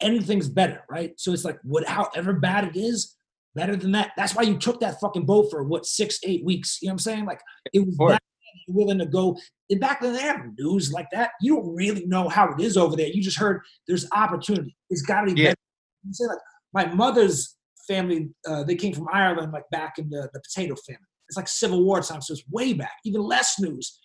anything's 0.00 0.48
better, 0.48 0.82
right? 0.90 1.12
So 1.16 1.32
it's 1.32 1.44
like, 1.44 1.58
what, 1.62 1.86
however 1.86 2.34
bad 2.34 2.64
it 2.64 2.76
is, 2.76 3.16
better 3.54 3.76
than 3.76 3.92
that. 3.92 4.12
That's 4.16 4.34
why 4.34 4.42
you 4.42 4.58
took 4.58 4.80
that 4.80 5.00
fucking 5.00 5.26
boat 5.26 5.50
for 5.50 5.62
what 5.64 5.86
six, 5.86 6.18
eight 6.24 6.44
weeks. 6.44 6.78
You 6.80 6.88
know 6.88 6.92
what 6.92 6.94
I'm 6.94 6.98
saying? 6.98 7.24
Like 7.26 7.40
it 7.72 7.80
was 7.80 7.96
that 7.96 8.20
you're 8.66 8.76
willing 8.76 8.98
to 8.98 9.06
go. 9.06 9.38
And 9.72 9.80
back 9.80 10.02
then 10.02 10.12
they 10.12 10.20
have 10.20 10.42
news 10.58 10.92
like 10.92 11.08
that. 11.12 11.30
You 11.40 11.56
don't 11.56 11.74
really 11.74 12.04
know 12.04 12.28
how 12.28 12.52
it 12.52 12.60
is 12.60 12.76
over 12.76 12.94
there. 12.94 13.08
You 13.08 13.22
just 13.22 13.38
heard 13.38 13.62
there's 13.88 14.06
opportunity. 14.12 14.76
It's 14.90 15.00
got 15.00 15.22
to 15.22 15.34
be 15.34 15.40
Yeah. 15.40 15.48
better. 15.48 15.60
You 16.06 16.12
say 16.12 16.26
like 16.26 16.38
my 16.74 16.94
mother's 16.94 17.56
family, 17.88 18.28
uh, 18.46 18.64
they 18.64 18.74
came 18.74 18.92
from 18.92 19.08
Ireland, 19.10 19.50
like 19.50 19.68
back 19.70 19.98
in 19.98 20.10
the, 20.10 20.28
the 20.34 20.40
potato 20.40 20.74
famine. 20.86 21.00
It's 21.26 21.38
like 21.38 21.48
Civil 21.48 21.84
War 21.84 22.02
time, 22.02 22.20
so 22.20 22.34
it's 22.34 22.42
way 22.50 22.74
back, 22.74 22.92
even 23.06 23.22
less 23.22 23.58
news. 23.58 23.98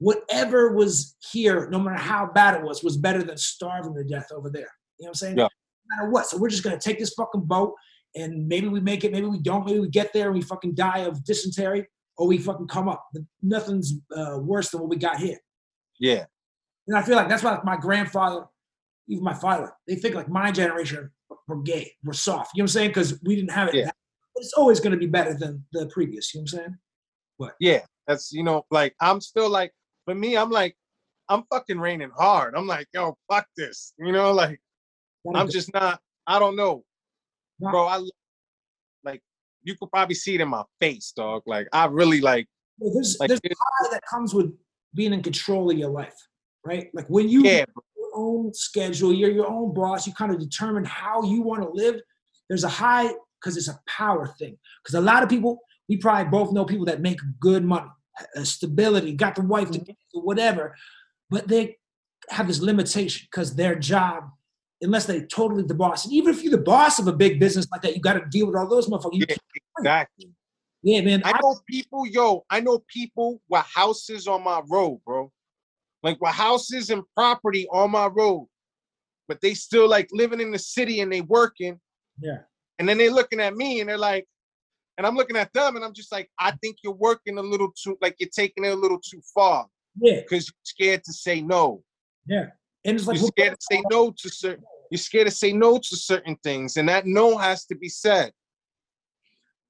Whatever 0.00 0.74
was 0.74 1.16
here, 1.32 1.66
no 1.70 1.80
matter 1.80 1.96
how 1.96 2.30
bad 2.34 2.54
it 2.60 2.62
was, 2.62 2.84
was 2.84 2.98
better 2.98 3.22
than 3.22 3.38
starving 3.38 3.94
to 3.94 4.04
death 4.04 4.28
over 4.36 4.50
there. 4.50 4.68
You 4.98 5.06
know 5.06 5.06
what 5.06 5.08
I'm 5.08 5.14
saying? 5.14 5.38
Yeah. 5.38 5.44
No 5.44 5.96
matter 5.96 6.10
what. 6.10 6.26
So 6.26 6.36
we're 6.36 6.50
just 6.50 6.62
gonna 6.62 6.78
take 6.78 6.98
this 6.98 7.14
fucking 7.14 7.46
boat 7.46 7.72
and 8.14 8.46
maybe 8.46 8.68
we 8.68 8.80
make 8.80 9.04
it, 9.04 9.12
maybe 9.12 9.26
we 9.26 9.38
don't, 9.40 9.64
maybe 9.64 9.80
we 9.80 9.88
get 9.88 10.12
there 10.12 10.26
and 10.26 10.34
we 10.34 10.42
fucking 10.42 10.74
die 10.74 11.00
of 11.00 11.24
dysentery 11.24 11.86
or 12.18 12.26
we 12.26 12.38
fucking 12.38 12.68
come 12.68 12.88
up. 12.88 13.06
But 13.12 13.22
nothing's 13.42 13.94
uh, 14.16 14.38
worse 14.40 14.70
than 14.70 14.80
what 14.80 14.90
we 14.90 14.96
got 14.96 15.18
here. 15.18 15.38
Yeah. 16.00 16.24
And 16.88 16.96
I 16.96 17.02
feel 17.02 17.16
like 17.16 17.28
that's 17.28 17.42
why 17.42 17.58
my 17.64 17.76
grandfather, 17.76 18.44
even 19.08 19.24
my 19.24 19.34
father, 19.34 19.72
they 19.86 19.96
think 19.96 20.14
like 20.14 20.28
my 20.28 20.50
generation 20.50 21.10
were 21.48 21.62
gay, 21.62 21.92
we're 22.04 22.12
soft. 22.12 22.52
You 22.54 22.60
know 22.60 22.64
what 22.64 22.70
I'm 22.70 22.72
saying? 22.72 22.90
Because 22.90 23.20
we 23.22 23.36
didn't 23.36 23.52
have 23.52 23.68
it. 23.68 23.74
Yeah. 23.74 23.90
But 24.34 24.42
it's 24.42 24.52
always 24.54 24.80
going 24.80 24.92
to 24.92 24.98
be 24.98 25.06
better 25.06 25.34
than 25.34 25.64
the 25.72 25.86
previous. 25.86 26.34
You 26.34 26.40
know 26.40 26.42
what 26.42 26.52
I'm 26.52 26.58
saying? 26.58 26.78
But 27.38 27.54
yeah. 27.60 27.80
That's 28.06 28.32
you 28.32 28.44
know, 28.44 28.64
like 28.70 28.94
I'm 29.00 29.20
still 29.20 29.50
like, 29.50 29.72
for 30.04 30.14
me, 30.14 30.36
I'm 30.36 30.48
like, 30.48 30.76
I'm 31.28 31.42
fucking 31.52 31.80
raining 31.80 32.12
hard. 32.16 32.54
I'm 32.56 32.68
like, 32.68 32.86
yo, 32.94 33.18
fuck 33.28 33.48
this. 33.56 33.94
You 33.98 34.12
know, 34.12 34.32
like 34.32 34.60
I'm 35.34 35.50
just 35.50 35.74
not, 35.74 36.00
I 36.24 36.38
don't 36.38 36.54
know. 36.54 36.84
Bro, 37.58 37.86
I 37.86 37.96
like 37.96 38.12
you 39.66 39.74
could 39.76 39.90
probably 39.90 40.14
see 40.14 40.36
it 40.36 40.40
in 40.40 40.48
my 40.48 40.62
face, 40.80 41.12
dog. 41.14 41.42
Like 41.46 41.66
I 41.72 41.86
really 41.86 42.20
like 42.20 42.46
Well, 42.78 42.94
there's 42.94 43.16
like 43.18 43.28
there's 43.28 43.40
high 43.42 43.88
that 43.90 44.02
comes 44.08 44.32
with 44.32 44.52
being 44.94 45.12
in 45.12 45.22
control 45.22 45.70
of 45.70 45.76
your 45.76 45.90
life, 45.90 46.16
right? 46.64 46.88
Like 46.94 47.08
when 47.08 47.28
you 47.28 47.42
yeah, 47.42 47.64
your 47.98 48.10
own 48.14 48.54
schedule, 48.54 49.12
you're 49.12 49.30
your 49.30 49.50
own 49.50 49.74
boss, 49.74 50.06
you 50.06 50.14
kind 50.14 50.32
of 50.32 50.38
determine 50.38 50.84
how 50.84 51.22
you 51.24 51.42
want 51.42 51.62
to 51.62 51.68
live. 51.70 52.00
There's 52.48 52.64
a 52.64 52.68
high 52.68 53.10
because 53.40 53.56
it's 53.56 53.68
a 53.68 53.78
power 53.86 54.28
thing. 54.38 54.56
Because 54.82 54.94
a 54.94 55.00
lot 55.00 55.22
of 55.22 55.28
people, 55.28 55.60
we 55.88 55.96
probably 55.96 56.30
both 56.30 56.52
know 56.52 56.64
people 56.64 56.86
that 56.86 57.00
make 57.00 57.18
good 57.40 57.64
money, 57.64 57.88
uh, 58.36 58.44
stability, 58.44 59.12
got 59.12 59.34
the 59.34 59.42
wife 59.42 59.64
Mm-hmm. 59.64 59.80
together, 59.80 59.98
whatever, 60.12 60.74
but 61.28 61.48
they 61.48 61.76
have 62.30 62.46
this 62.46 62.60
limitation 62.60 63.26
because 63.30 63.54
their 63.54 63.74
job, 63.74 64.30
unless 64.82 65.06
they 65.06 65.22
totally 65.22 65.62
the 65.62 65.74
boss, 65.74 66.04
and 66.04 66.14
even 66.14 66.34
if 66.34 66.42
you're 66.42 66.50
the 66.50 66.58
boss 66.58 66.98
of 66.98 67.06
a 67.06 67.12
big 67.12 67.40
business 67.40 67.66
like 67.70 67.82
that, 67.82 67.94
you 67.94 68.00
got 68.00 68.14
to 68.14 68.24
deal 68.30 68.46
with 68.46 68.56
all 68.56 68.68
those 68.68 68.88
motherfuckers. 68.88 69.24
Yeah. 69.28 69.36
exactly. 69.78 70.30
yeah, 70.82 71.00
man. 71.00 71.22
I 71.24 71.38
know 71.42 71.58
people, 71.68 72.06
yo, 72.06 72.44
I 72.50 72.60
know 72.60 72.82
people 72.86 73.40
with 73.48 73.64
houses 73.64 74.26
on 74.26 74.44
my 74.44 74.62
road, 74.68 75.00
bro. 75.04 75.32
Like 76.02 76.20
with 76.20 76.34
houses 76.34 76.90
and 76.90 77.02
property 77.16 77.66
on 77.72 77.90
my 77.90 78.06
road, 78.06 78.48
but 79.28 79.40
they 79.40 79.54
still 79.54 79.88
like 79.88 80.08
living 80.12 80.40
in 80.40 80.52
the 80.52 80.58
city 80.58 81.00
and 81.00 81.12
they 81.12 81.22
working. 81.22 81.80
Yeah. 82.20 82.38
And 82.78 82.88
then 82.88 82.98
they're 82.98 83.10
looking 83.10 83.40
at 83.40 83.56
me 83.56 83.80
and 83.80 83.88
they're 83.88 83.98
like, 83.98 84.26
and 84.98 85.06
I'm 85.06 85.16
looking 85.16 85.36
at 85.36 85.52
them 85.52 85.76
and 85.76 85.84
I'm 85.84 85.94
just 85.94 86.12
like, 86.12 86.30
I 86.38 86.52
think 86.62 86.76
you're 86.84 86.92
working 86.92 87.38
a 87.38 87.42
little 87.42 87.72
too, 87.72 87.98
like 88.00 88.16
you're 88.18 88.30
taking 88.34 88.64
it 88.64 88.68
a 88.68 88.74
little 88.74 89.00
too 89.00 89.20
far 89.34 89.66
yeah, 89.98 90.20
because 90.20 90.46
you're 90.46 90.54
scared 90.64 91.04
to 91.04 91.12
say 91.12 91.40
no. 91.40 91.82
yeah. 92.26 92.46
And 92.86 92.96
it's 92.96 93.06
like, 93.06 93.18
You're 93.18 93.26
scared 93.26 93.58
to 93.58 93.66
say 93.70 93.82
no 93.90 94.10
to 94.10 94.28
certain. 94.28 94.64
You're 94.90 94.98
scared 94.98 95.26
to 95.26 95.32
say 95.32 95.52
no 95.52 95.78
to 95.78 95.96
certain 95.96 96.36
things, 96.42 96.76
and 96.76 96.88
that 96.88 97.06
no 97.06 97.36
has 97.36 97.66
to 97.66 97.74
be 97.74 97.88
said. 97.88 98.32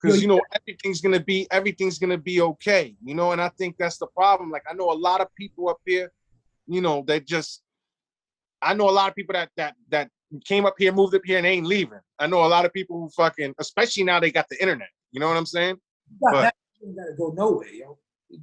Because 0.00 0.20
you 0.20 0.28
know 0.28 0.40
everything's 0.54 1.00
gonna 1.00 1.20
be 1.20 1.48
everything's 1.50 1.98
gonna 1.98 2.18
be 2.18 2.42
okay, 2.42 2.94
you 3.02 3.14
know. 3.14 3.32
And 3.32 3.40
I 3.40 3.48
think 3.58 3.76
that's 3.78 3.96
the 3.96 4.06
problem. 4.08 4.50
Like 4.50 4.64
I 4.70 4.74
know 4.74 4.92
a 4.92 4.92
lot 4.92 5.22
of 5.22 5.28
people 5.34 5.70
up 5.70 5.78
here, 5.86 6.12
you 6.66 6.80
know, 6.80 7.02
that 7.06 7.26
just. 7.26 7.62
I 8.62 8.74
know 8.74 8.88
a 8.88 8.92
lot 8.92 9.08
of 9.08 9.14
people 9.14 9.32
that 9.32 9.50
that 9.56 9.74
that 9.90 10.10
came 10.44 10.66
up 10.66 10.74
here, 10.78 10.92
moved 10.92 11.14
up 11.14 11.22
here, 11.24 11.38
and 11.38 11.46
ain't 11.46 11.66
leaving. 11.66 12.00
I 12.18 12.26
know 12.26 12.44
a 12.44 12.46
lot 12.46 12.66
of 12.66 12.72
people 12.72 13.00
who 13.00 13.08
fucking, 13.10 13.54
especially 13.58 14.04
now 14.04 14.20
they 14.20 14.30
got 14.30 14.48
the 14.50 14.60
internet. 14.60 14.88
You 15.12 15.20
know 15.20 15.28
what 15.28 15.36
I'm 15.36 15.46
saying? 15.46 15.76
got 16.22 16.32
but- 16.32 16.54
gotta 16.94 17.14
go 17.16 17.28
nowhere, 17.30 17.68
yo. 17.68 17.98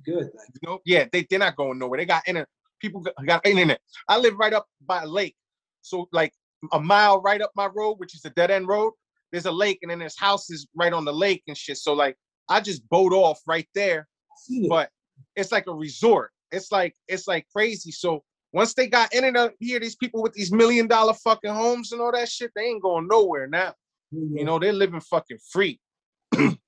Good. 0.06 0.32
Like, 0.36 0.48
You 0.62 0.70
know, 0.70 0.80
yeah, 0.86 1.06
they 1.12 1.28
they're 1.30 1.40
not 1.40 1.56
going 1.56 1.78
nowhere. 1.78 2.00
They 2.00 2.06
got 2.06 2.28
internet. 2.28 2.48
People 2.84 3.02
got, 3.26 3.48
internet. 3.48 3.80
I 4.10 4.17
live 4.17 4.36
right 4.38 4.52
up 4.52 4.67
by 4.86 5.04
a 5.04 5.08
lake, 5.08 5.36
so 5.82 6.10
like 6.12 6.34
a 6.74 6.80
mile 6.82 7.22
right 7.22 7.41
up 7.41 7.52
my 7.56 7.67
road, 7.67 7.93
which 7.93 8.13
is 8.13 8.26
a 8.26 8.30
dead 8.32 8.52
end 8.52 8.67
road. 8.67 8.91
There's 9.32 9.46
a 9.46 9.52
lake, 9.52 9.80
and 9.82 9.89
then 9.89 10.00
there's 10.00 10.19
houses 10.19 10.67
right 10.76 10.91
on 10.91 11.06
the 11.06 11.13
lake 11.13 11.43
and 11.48 11.58
shit. 11.58 11.78
So 11.78 11.93
like, 11.93 12.17
I 12.50 12.60
just 12.60 12.88
boat 12.89 13.13
off 13.13 13.39
right 13.48 13.67
there. 13.74 14.10
It. 14.50 14.67
But 14.67 14.89
it's 15.38 15.54
like 15.54 15.67
a 15.67 15.74
resort, 15.74 16.32
it's 16.52 16.74
like 16.74 16.93
it's 17.08 17.26
like 17.26 17.48
crazy. 17.56 17.91
So 17.91 18.22
once 18.52 18.74
they 18.74 18.88
got 18.88 19.13
in 19.13 19.24
and 19.24 19.52
here, 19.62 19.80
these 19.80 19.96
people 19.96 20.22
with 20.22 20.34
these 20.34 20.52
million 20.52 20.88
dollar 20.88 21.13
fucking 21.13 21.54
homes 21.54 21.93
and 21.93 22.02
all 22.02 22.12
that 22.12 22.30
shit, 22.30 22.52
they 22.54 22.63
ain't 22.63 22.84
going 22.84 23.08
nowhere 23.08 23.48
now. 23.48 23.74
You 24.12 24.43
know, 24.43 24.60
they're 24.60 24.74
living 24.74 25.02
fucking 25.02 25.39
free. 25.52 25.80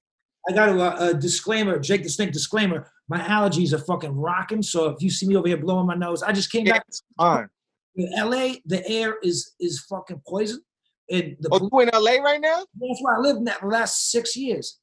I 0.48 0.54
got 0.54 0.70
a, 0.70 1.10
a 1.10 1.14
disclaimer, 1.14 1.80
Jake 1.80 2.04
the 2.04 2.10
Snake 2.10 2.32
disclaimer. 2.32 2.92
My 3.08 3.20
allergies 3.20 3.74
are 3.74 3.80
fucking 3.80 4.16
rocking. 4.16 4.62
So 4.62 4.90
if 4.90 5.02
you 5.02 5.10
see 5.10 5.28
me 5.28 5.36
over 5.36 5.48
here 5.48 5.58
blowing 5.58 5.88
my 5.88 5.96
nose, 5.96 6.22
I 6.24 6.32
just 6.32 6.52
came 6.52 6.66
Yeah, 6.66 6.74
back 6.74 6.86
fine. 7.18 7.48
in 7.96 8.12
LA. 8.16 8.56
The 8.66 8.88
air 8.88 9.18
is 9.24 9.54
is 9.60 9.80
fucking 9.90 10.22
poison. 10.28 10.62
And 11.10 11.36
the 11.40 11.50
Oh, 11.52 11.70
you 11.72 11.80
in 11.82 11.90
LA 11.94 12.24
right 12.24 12.42
now? 12.42 12.58
that's 12.80 13.00
where 13.02 13.16
I 13.16 13.20
lived 13.20 13.40
in 13.40 13.46
that 13.46 13.66
last 13.68 14.12
six 14.12 14.36
years. 14.36 14.80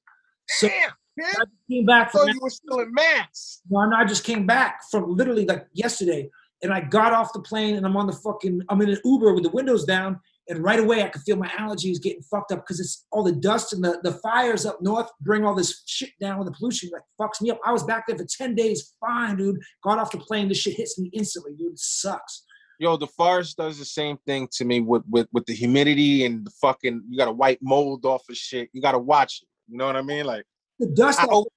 So 0.48 0.68
Damn, 0.68 0.90
man. 1.16 1.27
I 1.37 1.44
just 1.44 1.68
came 1.70 1.87
back 1.87 2.12
thought 2.12 2.33
you 2.33 2.40
were 2.40 2.51
still 2.51 2.81
in 2.81 2.92
Mass. 2.92 3.61
No, 3.70 3.85
no, 3.87 3.96
I 3.96 4.05
just 4.05 4.25
came 4.25 4.46
back 4.46 4.81
from 4.90 5.14
literally 5.16 5.46
like 5.46 5.66
yesterday, 5.72 6.29
and 6.62 6.72
I 6.72 6.81
got 6.81 7.12
off 7.12 7.33
the 7.33 7.40
plane 7.40 7.77
and 7.77 7.87
I'm 7.87 7.96
on 7.96 8.07
the 8.07 8.12
fucking 8.12 8.62
I'm 8.68 8.81
in 8.83 8.90
an 8.90 8.98
Uber 9.05 9.35
with 9.35 9.44
the 9.44 9.51
windows 9.51 9.85
down, 9.85 10.20
and 10.53 10.62
right 10.62 10.79
away 10.79 11.03
I 11.03 11.09
could 11.09 11.23
feel 11.23 11.37
my 11.37 11.49
allergies 11.49 12.01
getting 12.01 12.23
fucked 12.23 12.53
up 12.53 12.61
because 12.61 12.79
it's 12.79 13.07
all 13.11 13.23
the 13.23 13.33
dust 13.33 13.73
and 13.73 13.83
the, 13.83 13.99
the 14.03 14.12
fires 14.12 14.67
up 14.67 14.81
north 14.83 15.09
bring 15.21 15.45
all 15.45 15.55
this 15.55 15.83
shit 15.87 16.11
down 16.21 16.38
with 16.38 16.47
the 16.47 16.53
pollution 16.53 16.91
like 16.93 17.03
fucks 17.21 17.41
me 17.41 17.51
up. 17.51 17.59
I 17.65 17.73
was 17.73 17.83
back 17.85 18.07
there 18.07 18.17
for 18.17 18.27
10 18.27 18.55
days, 18.55 18.95
fine, 19.01 19.37
dude. 19.37 19.61
Got 19.83 19.99
off 19.99 20.11
the 20.12 20.19
plane, 20.19 20.49
this 20.49 20.59
shit 20.59 20.75
hits 20.75 20.99
me 20.99 21.11
instantly, 21.12 21.53
dude. 21.55 21.73
It 21.73 21.79
sucks. 21.79 22.45
Yo, 22.79 22.97
the 22.97 23.07
forest 23.07 23.57
does 23.57 23.79
the 23.79 23.85
same 23.85 24.17
thing 24.27 24.49
to 24.53 24.65
me 24.65 24.81
with 24.81 25.03
with 25.09 25.29
with 25.33 25.47
the 25.47 25.55
humidity 25.55 26.25
and 26.25 26.45
the 26.45 26.51
fucking. 26.61 27.03
You 27.09 27.17
got 27.17 27.27
to 27.27 27.33
wipe 27.33 27.61
mold 27.62 28.05
off 28.05 28.23
of 28.29 28.37
shit. 28.37 28.71
You 28.73 28.83
got 28.83 28.93
to 28.93 28.99
watch 28.99 29.41
it. 29.43 29.49
You 29.71 29.79
know 29.79 29.87
what 29.87 29.95
I 29.95 30.03
mean? 30.03 30.25
Like, 30.25 30.45
The 30.81 30.88
dust 30.88 31.21
I 31.21 31.27
always, 31.27 31.49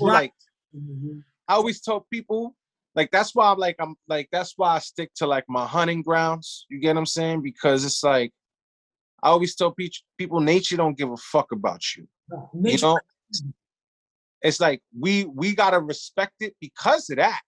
like 0.00 0.32
Mhm. 0.76 1.22
I 1.48 1.54
always 1.54 1.80
tell 1.80 2.06
people, 2.12 2.54
like 2.96 3.10
that's 3.10 3.34
why 3.34 3.52
I'm 3.52 3.58
like 3.58 3.76
I'm 3.78 3.94
like 4.08 4.28
that's 4.32 4.54
why 4.56 4.74
I 4.74 4.78
stick 4.78 5.12
to 5.16 5.26
like 5.26 5.44
my 5.48 5.66
hunting 5.66 6.02
grounds. 6.02 6.66
You 6.68 6.80
get 6.80 6.94
what 6.94 7.00
I'm 7.00 7.06
saying? 7.06 7.42
Because 7.42 7.84
it's 7.84 8.02
like 8.02 8.32
I 9.22 9.28
always 9.28 9.54
tell 9.54 9.72
pe- 9.72 9.88
people, 10.18 10.40
nature 10.40 10.76
don't 10.76 10.96
give 10.96 11.10
a 11.10 11.16
fuck 11.16 11.52
about 11.52 11.82
you. 11.96 12.08
No, 12.30 12.70
You 12.70 12.78
know, 12.78 12.98
it's 14.42 14.60
like 14.60 14.82
we 14.98 15.24
we 15.26 15.54
gotta 15.54 15.78
respect 15.78 16.34
it 16.40 16.54
because 16.60 17.08
of 17.10 17.16
that. 17.18 17.40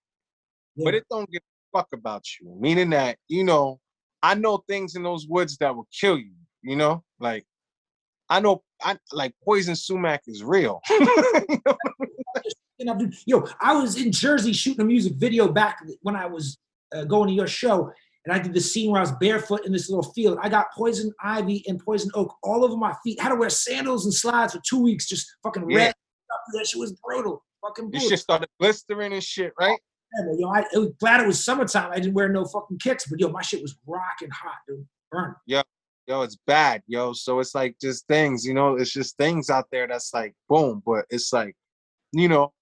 but 0.84 0.94
it 0.94 1.04
don't 1.10 1.30
give 1.30 1.42
a 1.42 1.78
fuck 1.78 1.88
about 1.92 2.24
you. 2.40 2.54
Meaning 2.60 2.90
that, 2.90 3.18
you 3.28 3.42
know, 3.42 3.80
I 4.22 4.34
know 4.34 4.62
things 4.68 4.94
in 4.96 5.02
those 5.02 5.26
woods 5.26 5.56
that 5.58 5.74
will 5.74 5.88
kill 5.98 6.18
you, 6.18 6.32
you 6.62 6.76
know? 6.76 7.02
Like 7.20 7.44
I 8.28 8.40
know 8.40 8.62
I 8.82 8.98
like 9.12 9.34
poison 9.42 9.74
sumac 9.76 10.22
is 10.26 10.44
real. 10.44 10.80
You 11.48 11.60
know, 11.64 11.76
dude, 12.78 13.14
yo, 13.26 13.46
I 13.60 13.74
was 13.74 14.00
in 14.00 14.12
Jersey 14.12 14.52
shooting 14.52 14.80
a 14.80 14.84
music 14.84 15.14
video 15.16 15.48
back 15.48 15.82
when 16.02 16.16
I 16.16 16.26
was 16.26 16.58
uh, 16.94 17.04
going 17.04 17.28
to 17.28 17.34
your 17.34 17.46
show, 17.46 17.90
and 18.24 18.34
I 18.34 18.38
did 18.38 18.54
the 18.54 18.60
scene 18.60 18.90
where 18.90 19.00
I 19.00 19.02
was 19.02 19.12
barefoot 19.12 19.64
in 19.66 19.72
this 19.72 19.88
little 19.90 20.12
field. 20.12 20.38
I 20.42 20.48
got 20.48 20.66
poison 20.72 21.12
ivy 21.22 21.64
and 21.66 21.78
poison 21.78 22.10
oak 22.14 22.34
all 22.42 22.64
over 22.64 22.76
my 22.76 22.94
feet. 23.04 23.20
had 23.20 23.30
to 23.30 23.36
wear 23.36 23.50
sandals 23.50 24.04
and 24.04 24.14
slides 24.14 24.54
for 24.54 24.60
two 24.68 24.82
weeks, 24.82 25.06
just 25.08 25.26
fucking 25.42 25.68
Yeah. 25.70 25.76
red. 25.78 25.94
That 26.54 26.66
shit 26.66 26.78
was 26.78 26.92
brutal. 27.04 27.44
Fucking 27.62 27.90
brutal. 27.90 28.08
shit 28.08 28.18
started 28.18 28.48
blistering 28.58 29.12
and 29.12 29.22
shit, 29.22 29.52
right? 29.58 29.78
Yeah, 30.18 30.32
yo, 30.38 30.48
I 30.48 30.60
it 30.72 30.78
was 30.78 30.90
glad 31.00 31.20
it 31.20 31.26
was 31.26 31.44
summertime. 31.44 31.90
I 31.92 31.96
didn't 31.96 32.14
wear 32.14 32.28
no 32.28 32.44
fucking 32.46 32.78
kicks, 32.78 33.06
but 33.08 33.20
yo, 33.20 33.28
my 33.28 33.42
shit 33.42 33.60
was 33.60 33.76
rocking 33.86 34.30
hot, 34.30 34.56
dude. 34.66 34.86
Burn. 35.10 35.34
Yeah 35.46 35.62
yo, 36.08 36.22
it's 36.22 36.38
bad, 36.46 36.82
yo. 36.88 37.12
So 37.12 37.38
it's 37.38 37.54
like 37.54 37.76
just 37.80 38.06
things, 38.08 38.44
you 38.44 38.54
know, 38.54 38.76
it's 38.76 38.92
just 38.92 39.16
things 39.18 39.50
out 39.50 39.66
there 39.70 39.86
that's 39.86 40.12
like 40.14 40.34
boom, 40.48 40.82
but 40.84 41.04
it's 41.10 41.32
like, 41.32 41.54
you 42.12 42.28
know, 42.28 42.52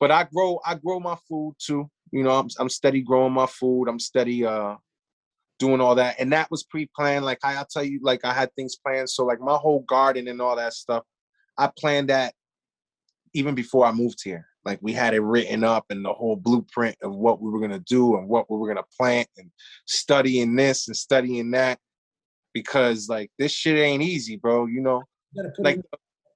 but 0.00 0.10
I 0.10 0.24
grow, 0.24 0.58
I 0.64 0.74
grow 0.74 0.98
my 0.98 1.16
food 1.28 1.54
too. 1.58 1.88
You 2.10 2.24
know, 2.24 2.30
I'm 2.30 2.48
I'm 2.58 2.68
steady 2.68 3.02
growing 3.02 3.32
my 3.32 3.46
food. 3.46 3.86
I'm 3.86 4.00
steady 4.00 4.44
uh 4.44 4.76
doing 5.58 5.80
all 5.80 5.94
that. 5.94 6.16
And 6.18 6.32
that 6.32 6.50
was 6.50 6.64
pre-planned. 6.64 7.24
Like 7.24 7.38
I, 7.44 7.56
I'll 7.56 7.66
tell 7.66 7.84
you, 7.84 8.00
like 8.02 8.24
I 8.24 8.32
had 8.32 8.52
things 8.54 8.76
planned. 8.76 9.10
So 9.10 9.24
like 9.24 9.40
my 9.40 9.56
whole 9.56 9.80
garden 9.82 10.26
and 10.26 10.40
all 10.40 10.56
that 10.56 10.72
stuff, 10.72 11.04
I 11.58 11.70
planned 11.78 12.08
that 12.08 12.32
even 13.34 13.54
before 13.54 13.84
I 13.84 13.92
moved 13.92 14.20
here. 14.24 14.46
Like 14.64 14.78
we 14.82 14.92
had 14.92 15.14
it 15.14 15.20
written 15.20 15.62
up 15.62 15.84
and 15.90 16.04
the 16.04 16.12
whole 16.12 16.36
blueprint 16.36 16.96
of 17.02 17.14
what 17.14 17.40
we 17.40 17.50
were 17.50 17.60
gonna 17.60 17.80
do 17.80 18.16
and 18.16 18.28
what 18.28 18.50
we 18.50 18.58
were 18.58 18.68
gonna 18.68 18.86
plant 18.98 19.28
and 19.36 19.50
studying 19.86 20.56
this 20.56 20.88
and 20.88 20.96
studying 20.96 21.50
that 21.52 21.78
because 22.52 23.08
like 23.08 23.30
this 23.38 23.52
shit 23.52 23.78
ain't 23.78 24.02
easy, 24.02 24.36
bro. 24.36 24.66
You 24.66 24.80
know, 24.80 25.02
You 25.34 25.50
like 25.60 25.80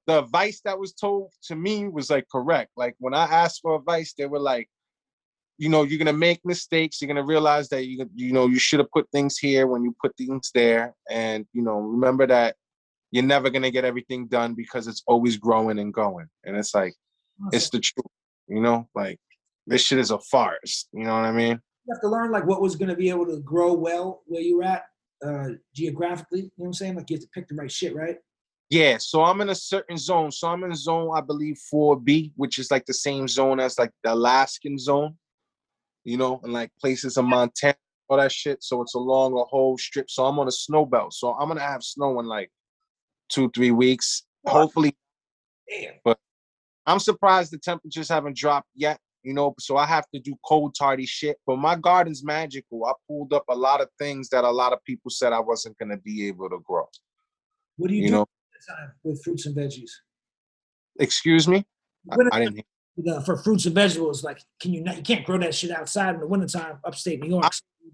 the 0.07 0.19
advice 0.21 0.61
that 0.64 0.79
was 0.79 0.93
told 0.93 1.33
to 1.45 1.57
me 1.57 1.88
was 1.88 2.11
like 2.11 2.27
correct. 2.31 2.71
Like 2.77 2.95
when 2.99 3.14
I 3.14 3.25
asked 3.25 3.61
for 3.62 3.77
advice, 3.77 4.14
they 4.17 4.27
were 4.27 4.40
like, 4.40 4.69
you 5.59 5.69
know, 5.69 5.83
you're 5.83 5.99
gonna 5.99 6.12
make 6.12 6.40
mistakes. 6.45 7.01
You're 7.01 7.09
gonna 7.09 7.25
realize 7.25 7.69
that 7.71 7.87
you 7.87 8.09
you 8.14 8.33
know 8.33 8.47
you 8.47 8.59
should 8.59 8.81
have 8.81 8.90
put 8.90 9.09
things 9.11 9.38
here 9.38 9.67
when 9.67 9.83
you 9.85 9.95
put 10.01 10.17
things 10.17 10.51
there, 10.55 10.95
and 11.11 11.47
you 11.53 11.62
know 11.62 11.79
remember 11.79 12.27
that 12.27 12.57
you're 13.11 13.25
never 13.25 13.51
gonna 13.51 13.71
get 13.71 13.85
everything 13.85 14.27
done 14.27 14.55
because 14.55 14.87
it's 14.87 15.03
always 15.07 15.37
growing 15.37 15.79
and 15.79 15.95
going. 15.95 16.27
And 16.45 16.57
it's 16.57 16.75
like 16.75 16.95
in. 17.40 17.49
it's 17.53 17.71
the 17.71 17.81
truth, 17.81 18.07
you 18.49 18.61
know. 18.61 18.88
Like 18.95 19.19
this 19.67 19.83
shit 19.83 19.99
is 19.99 20.11
a 20.11 20.19
farce. 20.19 20.88
You 20.93 21.05
know 21.05 21.14
what 21.14 21.25
I 21.25 21.33
mean? 21.33 21.61
you 21.87 21.95
have 21.95 22.01
to 22.01 22.09
learn 22.09 22.31
like 22.31 22.47
what 22.47 22.62
was 22.62 22.77
going 22.77 22.88
to 22.88 22.97
be 22.97 23.11
able 23.11 23.27
to 23.27 23.40
grow 23.40 23.75
well 23.75 24.23
where 24.27 24.43
you're 24.43 24.64
at 24.64 24.85
uh 25.25 25.49
geographically. 25.75 26.40
You 26.40 26.45
know 26.45 26.51
what 26.57 26.67
I'm 26.69 26.73
saying? 26.75 26.97
Like 26.97 27.11
you 27.11 27.17
have 27.17 27.23
to 27.23 27.31
pick 27.35 27.49
the 27.49 27.55
right 27.55 27.71
shit, 27.71 27.95
right? 27.95 28.17
Yeah, 28.70 28.98
so 28.98 29.22
I'm 29.22 29.40
in 29.40 29.50
a 29.50 29.55
certain 29.55 29.96
zone. 29.96 30.33
So 30.33 30.48
I'm 30.48 30.64
in 30.64 30.74
zone, 30.74 31.11
I 31.14 31.20
believe, 31.20 31.59
4B, 31.72 32.33
which 32.37 32.59
is 32.59 32.70
like 32.70 32.87
the 32.87 32.94
same 32.94 33.29
zone 33.29 33.61
as 33.61 33.79
like 33.79 33.90
the 34.03 34.14
Alaskan 34.14 34.79
zone, 34.79 35.16
you 36.05 36.16
know, 36.16 36.40
and 36.42 36.53
like 36.53 36.70
places 36.81 37.16
in 37.16 37.27
Montana, 37.27 37.77
all 38.09 38.16
that 38.16 38.33
shit. 38.33 38.62
So 38.62 38.83
it's 38.83 38.94
along 38.94 39.35
a 39.35 39.44
whole 39.44 39.77
strip. 39.79 40.11
So 40.11 40.24
I'm 40.24 40.38
on 40.38 40.48
a 40.48 40.53
snow 40.53 40.87
belt. 40.87 41.12
So 41.12 41.35
I'm 41.35 41.48
gonna 41.48 41.61
have 41.61 41.83
snow 41.83 42.18
in 42.20 42.27
like 42.27 42.50
two, 43.29 43.50
three 43.55 43.70
weeks. 43.70 44.24
Hopefully, 44.46 44.96
Damn. 45.68 45.94
But 46.05 46.18
I'm 46.87 46.98
surprised 46.98 47.53
the 47.53 47.59
temperatures 47.59 48.09
haven't 48.09 48.37
dropped 48.37 48.68
yet, 48.74 48.98
you 49.22 49.35
know. 49.35 49.55
So 49.59 49.77
I 49.77 49.87
have 49.87 50.05
to 50.14 50.20
do 50.20 50.35
cold 50.46 50.74
hardy 50.79 51.07
shit. 51.07 51.37
But 51.46 51.57
my 51.57 51.77
garden's 51.77 52.24
magical. 52.24 52.85
I 52.85 52.92
pulled 53.09 53.33
up 53.33 53.44
a 53.48 53.55
lot 53.55 53.81
of 53.81 53.88
things 53.98 54.29
that 54.31 54.44
a 54.44 54.50
lot 54.50 54.72
of 54.72 54.83
people 54.85 55.11
said 55.11 55.33
I 55.33 55.40
wasn't 55.40 55.79
gonna 55.79 55.98
be 55.98 56.27
able 56.29 56.50
to 56.50 56.59
grow. 56.64 56.87
What 57.77 57.88
do 57.88 57.94
you, 57.94 58.03
You 58.03 58.09
do 58.09 58.14
know, 58.14 58.27
time 58.66 58.92
with 59.03 59.22
fruits 59.22 59.46
and 59.46 59.57
veggies? 59.57 59.90
excuse 60.98 61.48
me? 61.48 61.64
I, 62.11 62.16
Winter 62.16 62.35
I 62.35 62.38
didn't 62.40 62.55
hear. 62.55 62.64
you 62.96 63.12
uh, 63.12 63.20
for 63.20 63.37
fruits 63.37 63.66
and 63.66 63.74
vegetables, 63.74 64.22
like 64.22 64.40
can 64.61 64.72
you 64.72 64.83
not 64.83 64.96
you 64.96 65.03
can't 65.03 65.24
grow 65.24 65.38
that 65.38 65.55
shit 65.55 65.70
outside 65.70 66.14
in 66.14 66.20
the 66.20 66.27
wintertime 66.27 66.79
upstate 66.85 67.20
New 67.20 67.31
York. 67.31 67.44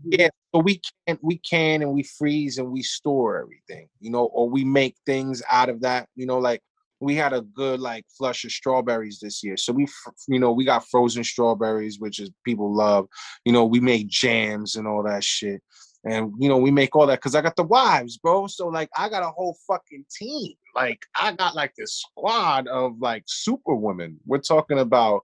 yeah 0.05 0.29
but 0.53 0.61
we 0.61 0.81
can 1.07 1.19
we 1.23 1.39
can 1.39 1.83
and 1.83 1.93
we 1.93 2.03
freeze 2.03 2.59
and 2.59 2.71
we 2.71 2.83
store 2.83 3.39
everything 3.39 3.89
you 4.01 4.11
know 4.11 4.25
or 4.27 4.49
we 4.49 4.65
make 4.65 4.97
things 5.05 5.43
out 5.51 5.69
of 5.69 5.81
that 5.81 6.09
you 6.17 6.27
know 6.27 6.39
like 6.39 6.61
we 7.01 7.15
had 7.15 7.33
a 7.33 7.41
good 7.41 7.81
like 7.81 8.05
flush 8.17 8.45
of 8.45 8.51
strawberries 8.51 9.19
this 9.21 9.43
year 9.43 9.57
so 9.57 9.73
we 9.73 9.87
you 10.29 10.39
know 10.39 10.53
we 10.53 10.65
got 10.65 10.87
frozen 10.89 11.25
strawberries 11.25 11.99
which 11.99 12.19
is 12.19 12.31
people 12.45 12.75
love 12.75 13.07
you 13.45 13.53
know 13.53 13.65
we 13.65 13.81
made 13.81 14.09
jams 14.09 14.77
and 14.77 14.87
all 14.87 15.03
that 15.03 15.25
shit 15.25 15.61
and 16.05 16.33
you 16.39 16.49
know 16.49 16.57
we 16.57 16.71
make 16.71 16.97
all 16.97 17.07
that 17.07 17.19
because 17.19 17.35
i 17.35 17.43
got 17.43 17.57
the 17.57 17.63
wives 17.63 18.17
bro 18.17 18.47
so 18.47 18.69
like 18.69 18.89
i 18.97 19.09
got 19.09 19.23
a 19.23 19.31
whole 19.31 19.57
fucking 19.67 20.05
team. 20.11 20.55
Like 20.75 21.05
i 21.17 21.33
got 21.33 21.55
like 21.55 21.73
this 21.77 22.01
squad 22.01 22.69
of 22.69 22.99
like 23.01 23.25
super 23.27 23.75
women 23.75 24.19
we're 24.25 24.39
talking 24.39 24.79
about 24.79 25.23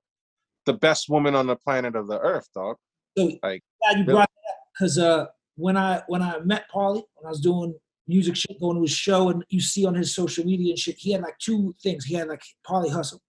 the 0.67 0.75
best 0.75 1.09
woman 1.09 1.35
on 1.35 1.47
the 1.47 1.57
planet 1.57 1.97
of 1.97 2.09
the 2.09 2.19
earth 2.19 2.49
dog. 2.53 2.77
So 3.17 3.31
Like, 3.43 3.62
glad 3.81 3.99
you 3.99 4.05
brought 4.05 4.29
that 4.29 4.57
because 4.75 4.99
uh 4.99 5.27
when 5.55 5.77
I 5.77 6.03
when 6.09 6.21
I 6.21 6.41
met 6.41 6.67
Paulie 6.71 7.05
when 7.15 7.27
I 7.27 7.31
was 7.31 7.41
doing 7.41 7.75
music 8.09 8.37
shit 8.37 8.61
going 8.61 8.77
to 8.77 8.83
his 8.83 8.91
show 8.93 9.31
and 9.31 9.43
you 9.49 9.61
see 9.61 9.87
on 9.87 9.95
his 9.95 10.15
social 10.15 10.45
media 10.45 10.73
and 10.73 10.79
shit 10.79 10.97
he 10.99 11.12
had 11.12 11.23
like 11.23 11.39
two 11.39 11.75
things. 11.83 12.05
He 12.05 12.15
had 12.15 12.29
like 12.29 12.43
Paulie 12.69 12.93
Hustle 12.93 13.23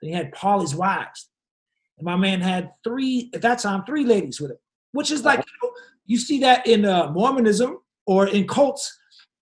and 0.00 0.10
he 0.10 0.16
had 0.16 0.32
Paulie's 0.32 0.74
wives. 0.74 1.28
And 1.98 2.06
my 2.06 2.16
man 2.16 2.40
had 2.40 2.72
three 2.82 3.30
at 3.34 3.42
that 3.42 3.58
time 3.58 3.84
three 3.84 4.04
ladies 4.04 4.40
with 4.40 4.52
him 4.52 4.58
which 4.92 5.10
is 5.10 5.24
like 5.24 5.38
you, 5.38 5.44
know, 5.62 5.69
you 6.06 6.18
see 6.18 6.40
that 6.40 6.66
in 6.66 6.84
uh, 6.84 7.10
Mormonism 7.12 7.78
or 8.06 8.28
in 8.28 8.46
cults 8.46 8.98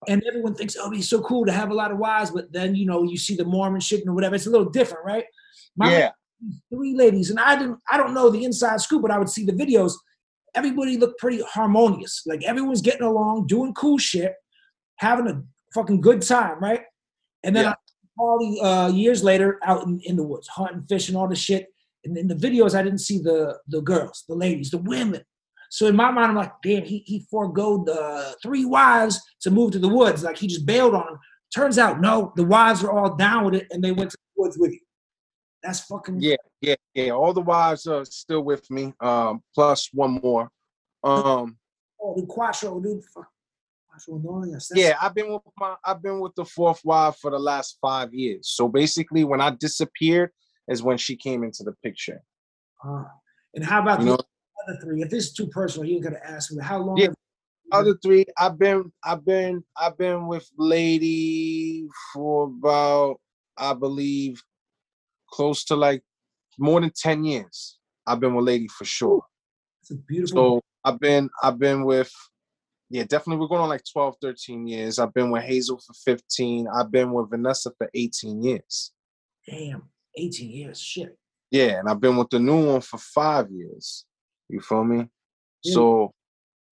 and 0.06 0.22
everyone 0.28 0.54
thinks 0.54 0.76
oh 0.78 0.90
he's 0.90 1.08
so 1.08 1.20
cool 1.22 1.44
to 1.44 1.52
have 1.52 1.70
a 1.70 1.74
lot 1.74 1.90
of 1.90 1.98
wives 1.98 2.30
but 2.30 2.52
then 2.52 2.74
you 2.74 2.86
know 2.86 3.02
you 3.02 3.16
see 3.16 3.34
the 3.36 3.44
Mormon 3.44 3.80
shit 3.80 4.04
and 4.04 4.14
whatever 4.14 4.34
it's 4.34 4.46
a 4.46 4.50
little 4.50 4.70
different 4.70 5.04
right 5.04 5.24
my 5.76 5.90
yeah 5.90 6.10
three 6.72 6.94
ladies, 6.94 7.30
and 7.30 7.38
I 7.38 7.56
didn't. 7.56 7.78
I 7.90 7.96
don't 7.96 8.14
know 8.14 8.30
the 8.30 8.44
inside 8.44 8.80
scoop, 8.80 9.02
but 9.02 9.10
I 9.10 9.18
would 9.18 9.28
see 9.28 9.44
the 9.44 9.52
videos. 9.52 9.92
Everybody 10.54 10.96
looked 10.96 11.18
pretty 11.18 11.42
harmonious. 11.42 12.22
Like 12.26 12.42
everyone's 12.44 12.82
getting 12.82 13.06
along, 13.06 13.46
doing 13.46 13.74
cool 13.74 13.98
shit, 13.98 14.34
having 14.96 15.28
a 15.28 15.42
fucking 15.74 16.00
good 16.00 16.22
time, 16.22 16.58
right? 16.60 16.82
And 17.42 17.54
then 17.54 17.64
Yeah. 17.64 17.70
I, 17.70 17.74
all 18.18 18.38
the 18.38 18.60
uh, 18.60 18.88
years 18.88 19.22
later, 19.22 19.60
out 19.64 19.86
in, 19.86 20.00
in 20.00 20.16
the 20.16 20.24
woods, 20.24 20.48
hunting, 20.48 20.84
fishing, 20.88 21.14
all 21.14 21.28
the 21.28 21.36
shit. 21.36 21.66
And 22.04 22.16
in 22.16 22.26
the 22.26 22.34
videos, 22.34 22.74
I 22.74 22.82
didn't 22.82 23.00
see 23.00 23.18
the 23.18 23.58
the 23.68 23.80
girls, 23.80 24.24
the 24.28 24.34
ladies, 24.34 24.70
the 24.70 24.78
women. 24.78 25.22
So 25.70 25.86
in 25.86 25.96
my 25.96 26.10
mind, 26.10 26.26
I'm 26.30 26.36
like, 26.36 26.52
damn, 26.62 26.82
he 26.84 26.98
he 27.06 27.26
foregoed 27.30 27.86
the 27.86 28.36
three 28.42 28.64
wives 28.64 29.20
to 29.42 29.50
move 29.50 29.72
to 29.72 29.78
the 29.78 29.88
woods. 29.88 30.22
Like 30.24 30.38
he 30.38 30.46
just 30.46 30.66
bailed 30.66 30.94
on 30.94 31.04
them. 31.06 31.18
Turns 31.54 31.78
out, 31.78 32.00
no, 32.00 32.32
the 32.36 32.44
wives 32.44 32.84
are 32.84 32.90
all 32.92 33.14
down 33.16 33.44
with 33.44 33.54
it, 33.54 33.66
and 33.70 33.82
they 33.82 33.92
went 33.92 34.10
to 34.10 34.16
the 34.16 34.42
woods 34.42 34.58
with 34.58 34.72
you. 34.72 34.80
That's 35.62 35.80
fucking 35.80 36.20
Yeah, 36.20 36.36
yeah, 36.60 36.76
yeah. 36.94 37.10
All 37.10 37.32
the 37.32 37.40
wives 37.40 37.86
are 37.86 38.04
still 38.04 38.42
with 38.42 38.70
me. 38.70 38.92
Um, 39.00 39.42
plus 39.54 39.88
one 39.92 40.20
more. 40.22 40.50
Um, 41.04 41.56
Oh, 42.00 42.14
the 42.14 42.26
Quattro, 42.26 42.78
dude. 42.80 43.02
Fuck. 43.04 43.26
Quattro 43.90 44.16
Anonymous. 44.16 44.68
That's- 44.68 44.86
yeah, 44.88 44.96
I've 45.02 45.14
been 45.14 45.32
with 45.32 45.42
my 45.58 45.74
I've 45.84 46.00
been 46.00 46.20
with 46.20 46.34
the 46.36 46.44
fourth 46.44 46.80
wife 46.84 47.16
for 47.16 47.30
the 47.32 47.38
last 47.38 47.78
five 47.80 48.14
years. 48.14 48.48
So 48.50 48.68
basically, 48.68 49.24
when 49.24 49.40
I 49.40 49.50
disappeared 49.50 50.30
is 50.68 50.82
when 50.82 50.96
she 50.98 51.16
came 51.16 51.42
into 51.42 51.64
the 51.64 51.72
picture. 51.82 52.22
Uh, 52.84 53.04
and 53.54 53.64
how 53.64 53.82
about 53.82 53.98
You 54.00 54.04
the 54.04 54.10
know, 54.12 54.18
other 54.68 54.78
three? 54.80 55.02
If 55.02 55.10
this 55.10 55.26
is 55.26 55.32
too 55.32 55.46
personal, 55.48 55.88
you 55.88 56.00
gonna 56.00 56.20
ask 56.24 56.52
me. 56.52 56.62
How 56.62 56.78
long? 56.78 56.96
Yeah. 56.96 57.06
have- 57.06 57.14
other 57.70 57.98
three, 58.02 58.24
I've 58.38 58.58
been 58.58 58.90
I've 59.04 59.24
been 59.24 59.62
I've 59.76 59.98
been 59.98 60.26
with 60.26 60.48
Lady 60.56 61.86
for 62.14 62.44
about 62.44 63.20
I 63.58 63.74
believe 63.74 64.42
close 65.30 65.64
to 65.66 65.76
like 65.76 66.02
more 66.58 66.80
than 66.80 66.92
ten 66.96 67.24
years. 67.24 67.78
I've 68.06 68.20
been 68.20 68.34
with 68.34 68.46
Lady 68.46 68.68
for 68.68 68.86
sure. 68.86 69.22
It's 69.82 69.90
a 69.90 69.96
beautiful. 69.96 70.60
So 70.60 70.62
I've 70.84 70.98
been 70.98 71.28
I've 71.42 71.58
been 71.58 71.84
with 71.84 72.10
yeah, 72.90 73.04
definitely 73.04 73.40
we're 73.40 73.48
going 73.48 73.60
on 73.60 73.68
like 73.68 73.82
12, 73.92 74.16
13 74.22 74.66
years. 74.66 74.98
I've 74.98 75.12
been 75.12 75.30
with 75.30 75.42
Hazel 75.42 75.78
for 75.78 75.92
15. 76.06 76.66
I've 76.74 76.90
been 76.90 77.12
with 77.12 77.28
Vanessa 77.28 77.70
for 77.76 77.90
18 77.92 78.42
years. 78.42 78.92
damn, 79.46 79.82
18 80.16 80.50
years. 80.50 80.80
Shit. 80.80 81.18
Yeah, 81.50 81.78
and 81.78 81.88
I've 81.88 82.00
been 82.00 82.16
with 82.16 82.30
the 82.30 82.38
new 82.38 82.66
one 82.72 82.80
for 82.80 82.98
five 82.98 83.50
years. 83.50 84.06
You 84.48 84.60
feel 84.60 84.84
me? 84.84 85.08
Yeah. 85.62 85.74
So 85.74 86.14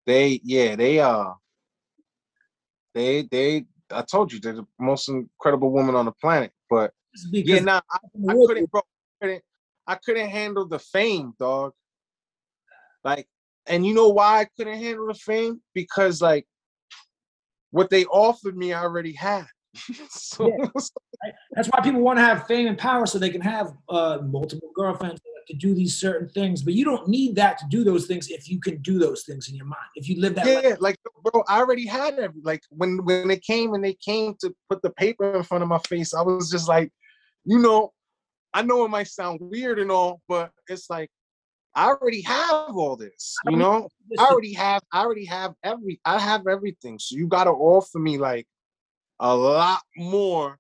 they 0.06 0.40
yeah, 0.44 0.76
they 0.76 1.00
uh 1.00 1.34
they 2.94 3.24
they 3.24 3.66
I 3.92 4.02
told 4.04 4.32
you 4.32 4.40
they're 4.40 4.54
the 4.54 4.68
most 4.80 5.10
incredible 5.10 5.72
woman 5.72 5.96
on 5.96 6.06
the 6.06 6.12
planet. 6.12 6.52
But 6.70 6.92
This 7.14 7.24
is 7.24 7.32
because 7.32 7.50
yeah, 7.52 7.60
nah, 7.62 7.82
I, 7.90 7.98
I 8.30 8.34
couldn't 8.46 8.72
bro, 8.72 8.82
I 8.82 9.26
couldn't 9.26 9.44
I 9.88 9.96
couldn't 9.96 10.30
handle 10.30 10.68
the 10.68 10.80
fame, 10.80 11.34
dog. 11.40 11.74
Like, 13.04 13.28
and 13.68 13.86
you 13.86 13.94
know 13.94 14.10
why 14.10 14.42
I 14.42 14.48
couldn't 14.58 14.80
handle 14.80 15.08
the 15.08 15.14
fame? 15.16 15.62
Because 15.74 16.22
like 16.22 16.46
what 17.72 17.90
they 17.90 18.06
offered 18.06 18.56
me 18.56 18.74
I 18.74 18.82
already 18.84 19.14
had. 19.14 19.48
so 20.10 20.48
Yeah. 20.48 20.82
That's 21.56 21.70
why 21.70 21.82
people 21.82 22.02
want 22.02 22.20
to 22.20 22.24
have 22.24 22.48
fame 22.48 22.68
and 22.68 22.78
power 22.78 23.06
so 23.06 23.18
they 23.18 23.30
can 23.30 23.42
have 23.42 23.74
uh, 23.90 24.20
multiple 24.24 24.70
girlfriends 24.76 25.22
to 25.48 25.54
do 25.54 25.74
these 25.74 25.98
certain 25.98 26.28
things. 26.30 26.64
But 26.64 26.74
you 26.74 26.86
don't 26.86 27.08
need 27.08 27.36
that 27.36 27.58
to 27.60 27.66
do 27.70 27.84
those 27.84 28.06
things 28.08 28.30
if 28.30 28.50
you 28.50 28.60
can 28.60 28.82
do 28.82 29.00
those 29.00 29.24
things 29.24 29.50
in 29.50 29.56
your 29.56 29.66
mind. 29.66 29.86
If 29.96 30.10
you 30.10 30.20
live 30.20 30.36
that 30.36 30.46
life. 30.46 30.64
yeah, 30.64 30.76
like 30.80 30.98
bro, 31.24 31.44
I 31.48 31.60
already 31.60 31.86
had 31.86 32.16
every 32.20 32.42
like 32.44 32.62
when 32.70 33.04
when 33.06 33.28
they 33.28 33.38
came 33.38 33.74
and 33.74 33.84
they 33.84 33.94
came 33.94 34.36
to 34.42 34.54
put 34.70 34.82
the 34.82 34.92
paper 34.92 35.36
in 35.36 35.44
front 35.44 35.64
of 35.64 35.70
my 35.70 35.80
face, 35.80 36.14
I 36.14 36.22
was 36.22 36.50
just 36.50 36.68
like, 36.68 36.92
you 37.46 37.60
know, 37.60 37.92
I 38.54 38.62
know 38.62 38.86
it 38.86 38.90
might 38.90 39.08
sound 39.08 39.40
weird 39.42 39.80
and 39.80 39.92
all, 39.92 40.22
but 40.28 40.52
it's 40.68 40.90
like 40.90 41.10
I 41.76 41.88
already 41.88 42.22
have 42.22 42.76
all 42.76 42.96
this, 42.96 43.36
you 43.50 43.58
know. 43.58 43.90
I 44.20 44.26
already 44.26 44.54
have, 44.54 44.84
I 44.92 45.02
already 45.02 45.26
have 45.26 45.56
every, 45.64 46.00
I 46.06 46.20
have 46.20 46.46
everything. 46.46 47.00
So 47.00 47.16
you 47.16 47.28
gotta 47.28 47.50
offer 47.50 47.98
me 47.98 48.20
like 48.20 48.46
a 49.20 49.36
lot 49.36 49.82
more 49.98 50.58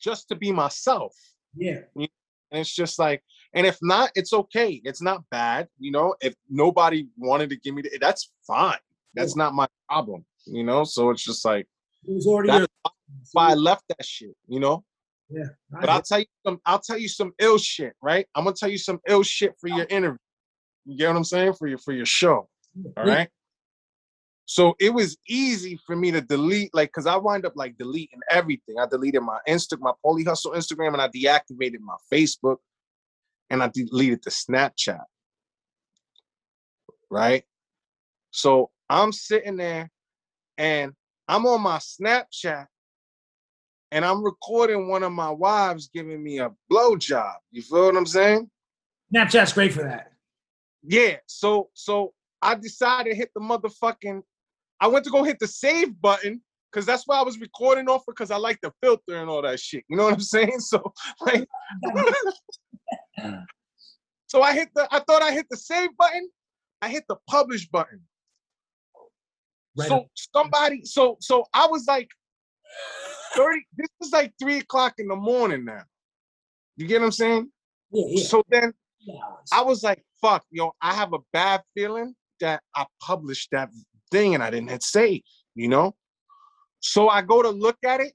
just 0.00 0.28
to 0.28 0.36
be 0.36 0.52
myself. 0.52 1.14
Yeah. 1.56 1.80
And 1.96 2.08
it's 2.50 2.74
just 2.74 2.98
like, 2.98 3.22
and 3.54 3.66
if 3.66 3.78
not, 3.82 4.10
it's 4.14 4.32
okay. 4.32 4.80
It's 4.84 5.02
not 5.02 5.24
bad, 5.30 5.68
you 5.78 5.90
know. 5.90 6.14
If 6.20 6.34
nobody 6.48 7.08
wanted 7.16 7.50
to 7.50 7.56
give 7.56 7.74
me 7.74 7.82
the, 7.82 7.94
eh, 7.94 7.98
that's 8.00 8.32
fine. 8.46 8.78
That's 9.14 9.36
not 9.36 9.54
my 9.54 9.66
problem, 9.88 10.24
you 10.44 10.64
know. 10.64 10.84
So 10.84 11.10
it's 11.10 11.24
just 11.24 11.44
like 11.44 11.66
It 12.06 12.14
was 12.14 12.26
already 12.26 12.48
That's 12.50 13.30
why 13.32 13.50
I 13.50 13.54
left 13.54 13.84
that 13.88 14.04
shit, 14.04 14.36
you 14.48 14.60
know. 14.60 14.84
Yeah. 15.30 15.46
But 15.70 15.88
I'll 15.88 16.02
tell 16.02 16.18
you 16.18 16.26
some, 16.44 16.60
I'll 16.66 16.80
tell 16.80 16.98
you 16.98 17.08
some 17.08 17.32
ill 17.38 17.58
shit, 17.58 17.94
right? 18.02 18.26
I'm 18.34 18.44
gonna 18.44 18.56
tell 18.56 18.68
you 18.68 18.78
some 18.78 19.00
ill 19.08 19.22
shit 19.22 19.54
for 19.60 19.68
your 19.68 19.86
interview. 19.88 20.18
You 20.84 20.98
get 20.98 21.08
what 21.08 21.16
I'm 21.16 21.24
saying? 21.24 21.54
For 21.54 21.66
your 21.66 21.78
for 21.78 21.92
your 21.92 22.06
show. 22.06 22.48
All 22.96 23.04
right. 23.04 23.28
So 24.46 24.74
it 24.78 24.92
was 24.92 25.16
easy 25.26 25.78
for 25.86 25.96
me 25.96 26.10
to 26.10 26.20
delete, 26.20 26.74
like, 26.74 26.92
cause 26.92 27.06
I 27.06 27.16
wind 27.16 27.46
up 27.46 27.54
like 27.56 27.78
deleting 27.78 28.20
everything. 28.30 28.76
I 28.78 28.86
deleted 28.86 29.22
my 29.22 29.38
Insta, 29.48 29.78
my 29.80 29.92
Paulie 30.04 30.26
Hustle 30.26 30.52
Instagram, 30.52 30.92
and 30.92 31.00
I 31.00 31.08
deactivated 31.08 31.80
my 31.80 31.96
Facebook, 32.12 32.58
and 33.48 33.62
I 33.62 33.70
deleted 33.72 34.20
the 34.22 34.30
Snapchat. 34.30 35.04
Right. 37.10 37.44
So 38.32 38.70
I'm 38.90 39.12
sitting 39.12 39.56
there, 39.56 39.90
and 40.58 40.92
I'm 41.26 41.46
on 41.46 41.62
my 41.62 41.78
Snapchat, 41.78 42.66
and 43.92 44.04
I'm 44.04 44.22
recording 44.22 44.88
one 44.88 45.04
of 45.04 45.12
my 45.12 45.30
wives 45.30 45.88
giving 45.88 46.22
me 46.22 46.40
a 46.40 46.50
blowjob. 46.70 47.34
You 47.50 47.62
feel 47.62 47.86
what 47.86 47.96
I'm 47.96 48.04
saying? 48.04 48.50
Snapchat's 49.14 49.54
great 49.54 49.72
for 49.72 49.84
that. 49.84 50.12
Yeah. 50.82 51.16
So 51.26 51.70
so 51.72 52.12
I 52.42 52.56
decided 52.56 53.10
to 53.10 53.16
hit 53.16 53.30
the 53.34 53.40
motherfucking. 53.40 54.22
I 54.84 54.86
went 54.86 55.06
to 55.06 55.10
go 55.10 55.24
hit 55.24 55.38
the 55.38 55.48
save 55.48 55.98
button 55.98 56.42
because 56.70 56.84
that's 56.84 57.04
why 57.06 57.16
I 57.18 57.22
was 57.22 57.40
recording 57.40 57.88
off 57.88 58.02
because 58.06 58.30
I 58.30 58.36
like 58.36 58.58
the 58.60 58.70
filter 58.82 59.16
and 59.16 59.30
all 59.30 59.40
that 59.40 59.58
shit. 59.58 59.82
You 59.88 59.96
know 59.96 60.04
what 60.04 60.12
I'm 60.12 60.20
saying? 60.20 60.58
So 60.60 60.92
like, 61.22 61.48
so 64.26 64.42
I 64.42 64.52
hit 64.52 64.68
the. 64.74 64.86
I 64.90 65.00
thought 65.00 65.22
I 65.22 65.32
hit 65.32 65.46
the 65.50 65.56
save 65.56 65.96
button. 65.96 66.28
I 66.82 66.90
hit 66.90 67.04
the 67.08 67.16
publish 67.30 67.66
button. 67.66 68.02
Right 69.74 69.88
so 69.88 70.00
on. 70.00 70.06
somebody. 70.34 70.84
So 70.84 71.16
so 71.18 71.46
I 71.54 71.66
was 71.66 71.86
like, 71.88 72.10
thirty. 73.34 73.62
This 73.78 73.88
is 74.02 74.12
like 74.12 74.34
three 74.38 74.58
o'clock 74.58 74.96
in 74.98 75.08
the 75.08 75.16
morning 75.16 75.64
now. 75.64 75.84
You 76.76 76.86
get 76.86 77.00
what 77.00 77.06
I'm 77.06 77.12
saying? 77.12 77.50
Yeah. 77.90 78.04
Yeah. 78.06 78.24
So 78.24 78.42
then 78.50 78.74
yeah. 79.00 79.14
I 79.50 79.62
was 79.62 79.82
like, 79.82 80.04
fuck, 80.20 80.44
yo, 80.50 80.72
I 80.82 80.92
have 80.92 81.14
a 81.14 81.20
bad 81.32 81.62
feeling 81.74 82.14
that 82.40 82.62
I 82.76 82.84
published 83.00 83.48
that 83.52 83.70
thing 84.10 84.34
and 84.34 84.42
I 84.42 84.50
didn't 84.50 84.70
hit 84.70 84.82
save, 84.82 85.22
you 85.54 85.68
know? 85.68 85.94
So 86.80 87.08
I 87.08 87.22
go 87.22 87.42
to 87.42 87.48
look 87.48 87.78
at 87.84 88.00
it, 88.00 88.12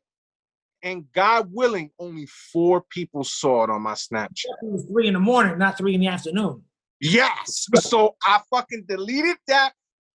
and 0.84 1.06
God 1.14 1.50
willing, 1.52 1.92
only 2.00 2.28
four 2.54 2.84
people 2.90 3.24
saw 3.24 3.64
it 3.64 3.70
on 3.70 3.82
my 3.82 3.94
Snapchat. 3.94 4.46
It 4.62 4.72
was 4.72 4.86
three 4.86 5.08
in 5.08 5.14
the 5.14 5.20
morning, 5.20 5.58
not 5.58 5.78
three 5.78 5.96
in 5.96 6.02
the 6.02 6.08
afternoon. 6.08 6.64
Yes. 7.02 7.68
So 7.76 8.16
I 8.24 8.40
fucking 8.50 8.86
deleted 8.88 9.38
that 9.48 9.74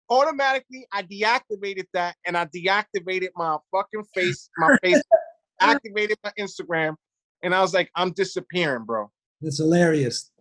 automatically. 0.10 0.86
I 0.92 1.04
deactivated 1.04 1.86
that 1.94 2.16
and 2.26 2.38
I 2.38 2.46
deactivated 2.46 3.30
my 3.36 3.58
fucking 3.72 4.04
face, 4.14 4.50
my 4.58 4.78
face, 4.84 5.02
activated 5.60 6.18
my 6.24 6.32
Instagram, 6.40 6.96
and 7.44 7.56
I 7.56 7.62
was 7.62 7.74
like, 7.74 7.90
I'm 7.96 8.12
disappearing, 8.12 8.86
bro. 8.86 9.10
It's 9.42 9.58
hilarious. 9.58 10.32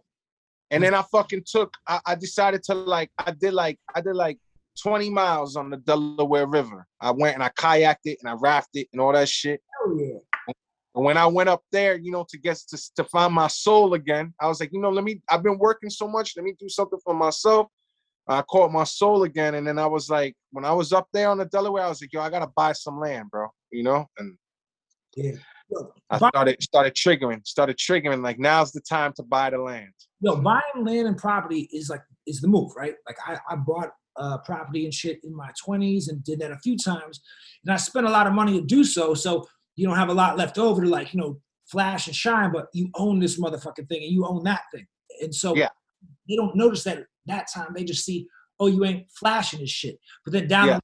And 0.71 0.85
then 0.85 0.95
I 0.95 1.03
fucking 1.11 1.45
took, 1.47 1.75
I, 1.88 2.01
I 2.07 2.14
decided 2.14 2.62
to 2.64 2.75
like, 2.75 3.11
I 3.19 3.33
did 3.33 3.55
like, 3.55 3.79
I 3.95 4.01
did 4.01 4.14
like 4.14 4.38
20 4.81 5.11
miles 5.11 5.57
on 5.57 5.71
the 5.71 5.77
Delaware 5.77 6.47
River. 6.47 6.87
I 7.01 7.11
went 7.11 7.35
and 7.35 7.43
I 7.43 7.51
kayaked 7.51 8.05
it 8.05 8.19
and 8.23 8.31
I 8.31 8.35
rafted 8.35 8.87
and 8.93 9.01
all 9.01 9.12
that 9.12 9.29
shit. 9.29 9.61
Hell 9.85 9.97
yeah. 9.99 10.19
And 10.95 11.05
when 11.05 11.16
I 11.16 11.27
went 11.27 11.49
up 11.49 11.62
there, 11.71 11.97
you 11.97 12.11
know, 12.11 12.27
to 12.29 12.38
get 12.38 12.57
to, 12.69 12.93
to 12.97 13.05
find 13.05 13.33
my 13.33 13.47
soul 13.47 13.95
again, 13.95 14.35
I 14.40 14.49
was 14.49 14.61
like, 14.61 14.71
you 14.73 14.81
know, 14.81 14.90
let 14.90 15.05
me, 15.05 15.23
I've 15.29 15.43
been 15.43 15.59
working 15.59 15.90
so 15.90 16.09
much, 16.09 16.35
let 16.37 16.45
me 16.45 16.55
do 16.59 16.69
something 16.69 16.99
for 17.05 17.14
myself. 17.14 17.69
I 18.27 18.43
caught 18.43 18.73
my 18.73 18.85
soul 18.85 19.25
again. 19.25 19.55
And 19.55 19.66
then 19.66 19.79
I 19.79 19.87
was 19.87 20.09
like, 20.11 20.35
when 20.51 20.64
I 20.64 20.73
was 20.73 20.93
up 20.93 21.09
there 21.12 21.29
on 21.31 21.38
the 21.38 21.47
Delaware, 21.47 21.85
I 21.85 21.88
was 21.88 22.01
like, 22.01 22.12
yo, 22.12 22.21
I 22.21 22.31
gotta 22.31 22.51
buy 22.57 22.73
some 22.73 22.99
land, 22.99 23.31
bro. 23.31 23.49
You 23.71 23.85
know? 23.85 24.07
And 24.19 24.37
Yeah. 25.16 25.33
Yo, 25.71 25.93
I 26.11 26.19
buy- 26.19 26.29
started 26.29 26.62
started 26.62 26.95
triggering, 26.95 27.47
started 27.47 27.77
triggering, 27.77 28.23
like 28.23 28.38
now's 28.40 28.73
the 28.73 28.81
time 28.81 29.12
to 29.16 29.23
buy 29.23 29.51
the 29.51 29.59
land. 29.59 29.93
No, 30.21 30.37
buying 30.37 30.85
land 30.85 31.07
and 31.07 31.16
property 31.16 31.69
is 31.73 31.88
like 31.88 32.03
is 32.27 32.40
the 32.40 32.49
move, 32.49 32.73
right? 32.77 32.95
Like 33.07 33.16
I, 33.27 33.38
I 33.49 33.57
bought 33.57 33.90
uh, 34.20 34.38
property 34.38 34.85
and 34.85 34.94
shit 34.94 35.18
in 35.24 35.35
my 35.35 35.50
twenties 35.62 36.09
and 36.09 36.22
did 36.22 36.38
that 36.40 36.52
a 36.52 36.59
few 36.59 36.76
times, 36.76 37.20
and 37.64 37.72
I 37.72 37.76
spent 37.76 38.06
a 38.06 38.11
lot 38.11 38.26
of 38.26 38.33
money 38.35 38.52
to 38.61 38.64
do 38.66 38.85
so. 38.85 39.14
So 39.14 39.46
you 39.76 39.87
don't 39.87 39.96
have 39.96 40.11
a 40.11 40.14
lot 40.14 40.37
left 40.38 40.59
over 40.59 40.83
to 40.83 40.88
like 40.88 41.12
you 41.14 41.20
know 41.20 41.40
flash 41.66 42.06
and 42.06 42.14
shine, 42.14 42.52
but 42.52 42.66
you 42.74 42.90
own 42.94 43.18
this 43.20 43.40
motherfucking 43.40 43.88
thing 43.88 44.02
and 44.02 44.12
you 44.12 44.26
own 44.26 44.44
that 44.44 44.62
thing, 44.72 44.87
and 45.22 45.35
so 45.35 45.56
Yeah. 45.56 45.70
they 46.28 46.37
don't 46.37 46.54
notice 46.54 46.85
that 46.85 46.98
at 46.98 47.06
that 47.26 47.46
time. 47.52 47.72
They 47.74 47.85
just 47.85 48.04
see, 48.04 48.28
oh, 48.59 48.66
you 48.66 48.85
ain't 48.85 49.06
flashing 49.12 49.61
this 49.61 49.70
shit, 49.70 49.98
but 50.24 50.33
then 50.33 50.48
down 50.48 50.66
Yeah. 50.68 50.78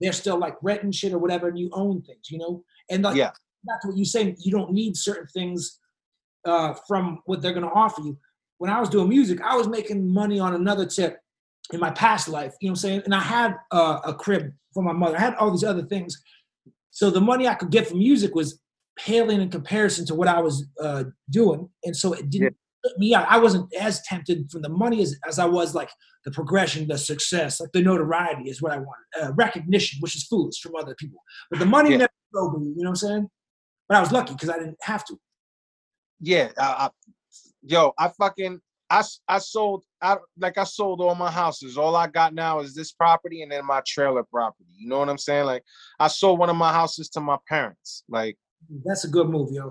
they're 0.00 0.12
still 0.12 0.38
like 0.38 0.56
renting 0.62 0.92
shit 0.92 1.12
or 1.12 1.18
whatever, 1.18 1.48
and 1.48 1.58
you 1.58 1.68
own 1.72 2.02
things, 2.02 2.30
you 2.30 2.38
know. 2.38 2.64
And 2.90 3.02
like 3.02 3.16
Yeah. 3.16 3.30
to 3.82 3.88
what 3.88 3.96
you're 3.96 4.04
saying, 4.04 4.36
you 4.40 4.52
don't 4.52 4.72
need 4.72 4.96
certain 4.96 5.26
things 5.28 5.78
uh, 6.44 6.74
from 6.88 7.22
what 7.26 7.40
they're 7.40 7.52
going 7.52 7.66
to 7.66 7.72
offer 7.72 8.02
you. 8.02 8.18
When 8.58 8.70
I 8.70 8.80
was 8.80 8.88
doing 8.88 9.08
music, 9.08 9.40
I 9.40 9.56
was 9.56 9.68
making 9.68 10.12
money 10.12 10.38
on 10.40 10.54
another 10.54 10.86
tip 10.86 11.21
in 11.72 11.80
my 11.80 11.90
past 11.90 12.28
life. 12.28 12.54
You 12.60 12.68
know 12.68 12.72
what 12.72 12.72
I'm 12.72 12.76
saying? 12.76 13.02
And 13.04 13.14
I 13.14 13.20
had 13.20 13.56
uh, 13.70 14.00
a 14.04 14.14
crib 14.14 14.52
for 14.74 14.82
my 14.82 14.92
mother. 14.92 15.16
I 15.16 15.20
had 15.20 15.34
all 15.36 15.50
these 15.50 15.64
other 15.64 15.82
things. 15.82 16.22
So 16.90 17.10
the 17.10 17.20
money 17.20 17.48
I 17.48 17.54
could 17.54 17.70
get 17.70 17.86
from 17.88 17.98
music 17.98 18.34
was 18.34 18.60
paling 18.98 19.40
in 19.40 19.48
comparison 19.48 20.04
to 20.06 20.14
what 20.14 20.28
I 20.28 20.40
was 20.40 20.66
uh, 20.80 21.04
doing, 21.30 21.68
and 21.84 21.96
so 21.96 22.12
it 22.12 22.28
didn't 22.28 22.54
put 22.84 22.98
me 22.98 23.14
out. 23.14 23.26
I 23.28 23.38
wasn't 23.38 23.72
as 23.74 24.02
tempted 24.02 24.50
from 24.50 24.60
the 24.62 24.68
money 24.68 25.00
as, 25.02 25.16
as 25.26 25.38
I 25.38 25.46
was 25.46 25.74
like 25.74 25.88
the 26.26 26.30
progression, 26.30 26.86
the 26.86 26.98
success, 26.98 27.58
like 27.60 27.72
the 27.72 27.80
notoriety 27.82 28.50
is 28.50 28.60
what 28.60 28.72
I 28.72 28.76
wanted. 28.76 29.06
Uh, 29.22 29.32
recognition, 29.32 29.98
which 30.00 30.14
is 30.14 30.24
foolish 30.24 30.60
from 30.60 30.76
other 30.76 30.94
people, 30.94 31.20
but 31.50 31.58
the 31.58 31.66
money 31.66 31.92
Yeah. 31.92 31.96
never 31.96 32.12
drove 32.32 32.60
me. 32.60 32.68
You 32.68 32.84
know 32.84 32.90
what 32.90 33.02
I'm 33.02 33.08
saying? 33.08 33.30
But 33.88 33.96
I 33.96 34.00
was 34.00 34.12
lucky 34.12 34.34
because 34.34 34.50
I 34.50 34.58
didn't 34.58 34.78
have 34.82 35.04
to. 35.06 35.16
yeah, 36.20 36.50
I, 36.58 36.62
I, 36.62 36.90
yo, 37.62 37.92
I 37.98 38.08
fucking 38.08 38.60
I 38.92 39.02
I 39.26 39.38
sold 39.38 39.84
I 40.02 40.18
like 40.38 40.58
I 40.58 40.64
sold 40.64 41.00
all 41.00 41.14
my 41.14 41.30
houses. 41.30 41.78
All 41.78 41.96
I 41.96 42.06
got 42.08 42.34
now 42.34 42.60
is 42.60 42.74
this 42.74 42.92
property 42.92 43.42
and 43.42 43.50
then 43.50 43.64
my 43.64 43.80
trailer 43.86 44.22
property. 44.22 44.68
You 44.78 44.88
know 44.88 44.98
what 44.98 45.08
I'm 45.08 45.18
saying? 45.18 45.46
Like 45.46 45.64
I 45.98 46.08
sold 46.08 46.38
one 46.38 46.50
of 46.50 46.56
my 46.56 46.72
houses 46.72 47.08
to 47.10 47.20
my 47.20 47.38
parents. 47.48 48.04
Like 48.08 48.36
That's 48.84 49.04
a 49.04 49.08
good 49.08 49.30
move, 49.30 49.50
yo. 49.50 49.70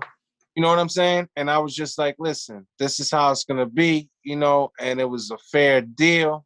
you 0.56 0.62
know 0.62 0.68
what 0.68 0.80
I'm 0.80 0.88
saying? 0.88 1.28
And 1.36 1.48
I 1.48 1.58
was 1.58 1.72
just 1.72 1.98
like, 1.98 2.16
listen, 2.18 2.66
this 2.80 2.98
is 2.98 3.12
how 3.12 3.30
it's 3.30 3.44
gonna 3.44 3.66
be, 3.66 4.10
you 4.24 4.34
know, 4.34 4.72
and 4.80 5.00
it 5.00 5.08
was 5.08 5.30
a 5.30 5.38
fair 5.38 5.82
deal. 5.82 6.44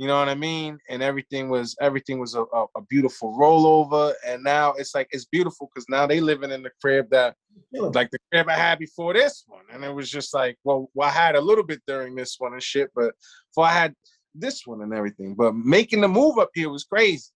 You 0.00 0.06
know 0.06 0.18
what 0.18 0.30
I 0.30 0.34
mean? 0.34 0.78
And 0.88 1.02
everything 1.02 1.50
was 1.50 1.76
everything 1.78 2.18
was 2.18 2.34
a, 2.34 2.40
a, 2.40 2.64
a 2.74 2.80
beautiful 2.88 3.36
rollover. 3.38 4.14
And 4.26 4.42
now 4.42 4.72
it's 4.72 4.94
like 4.94 5.08
it's 5.10 5.26
beautiful 5.26 5.68
because 5.68 5.84
now 5.90 6.06
they 6.06 6.20
living 6.20 6.50
in 6.50 6.62
the 6.62 6.70
crib 6.80 7.10
that 7.10 7.36
like 7.70 8.10
the 8.10 8.18
crib 8.32 8.48
I 8.48 8.56
had 8.56 8.78
before 8.78 9.12
this 9.12 9.44
one. 9.46 9.64
And 9.70 9.84
it 9.84 9.94
was 9.94 10.10
just 10.10 10.32
like, 10.32 10.56
well, 10.64 10.88
well, 10.94 11.10
I 11.10 11.12
had 11.12 11.36
a 11.36 11.40
little 11.40 11.62
bit 11.62 11.82
during 11.86 12.14
this 12.14 12.36
one 12.38 12.54
and 12.54 12.62
shit, 12.62 12.88
but 12.94 13.12
before 13.50 13.66
I 13.66 13.72
had 13.72 13.94
this 14.34 14.62
one 14.64 14.80
and 14.80 14.94
everything. 14.94 15.34
But 15.34 15.54
making 15.54 16.00
the 16.00 16.08
move 16.08 16.38
up 16.38 16.48
here 16.54 16.70
was 16.70 16.84
crazy. 16.84 17.28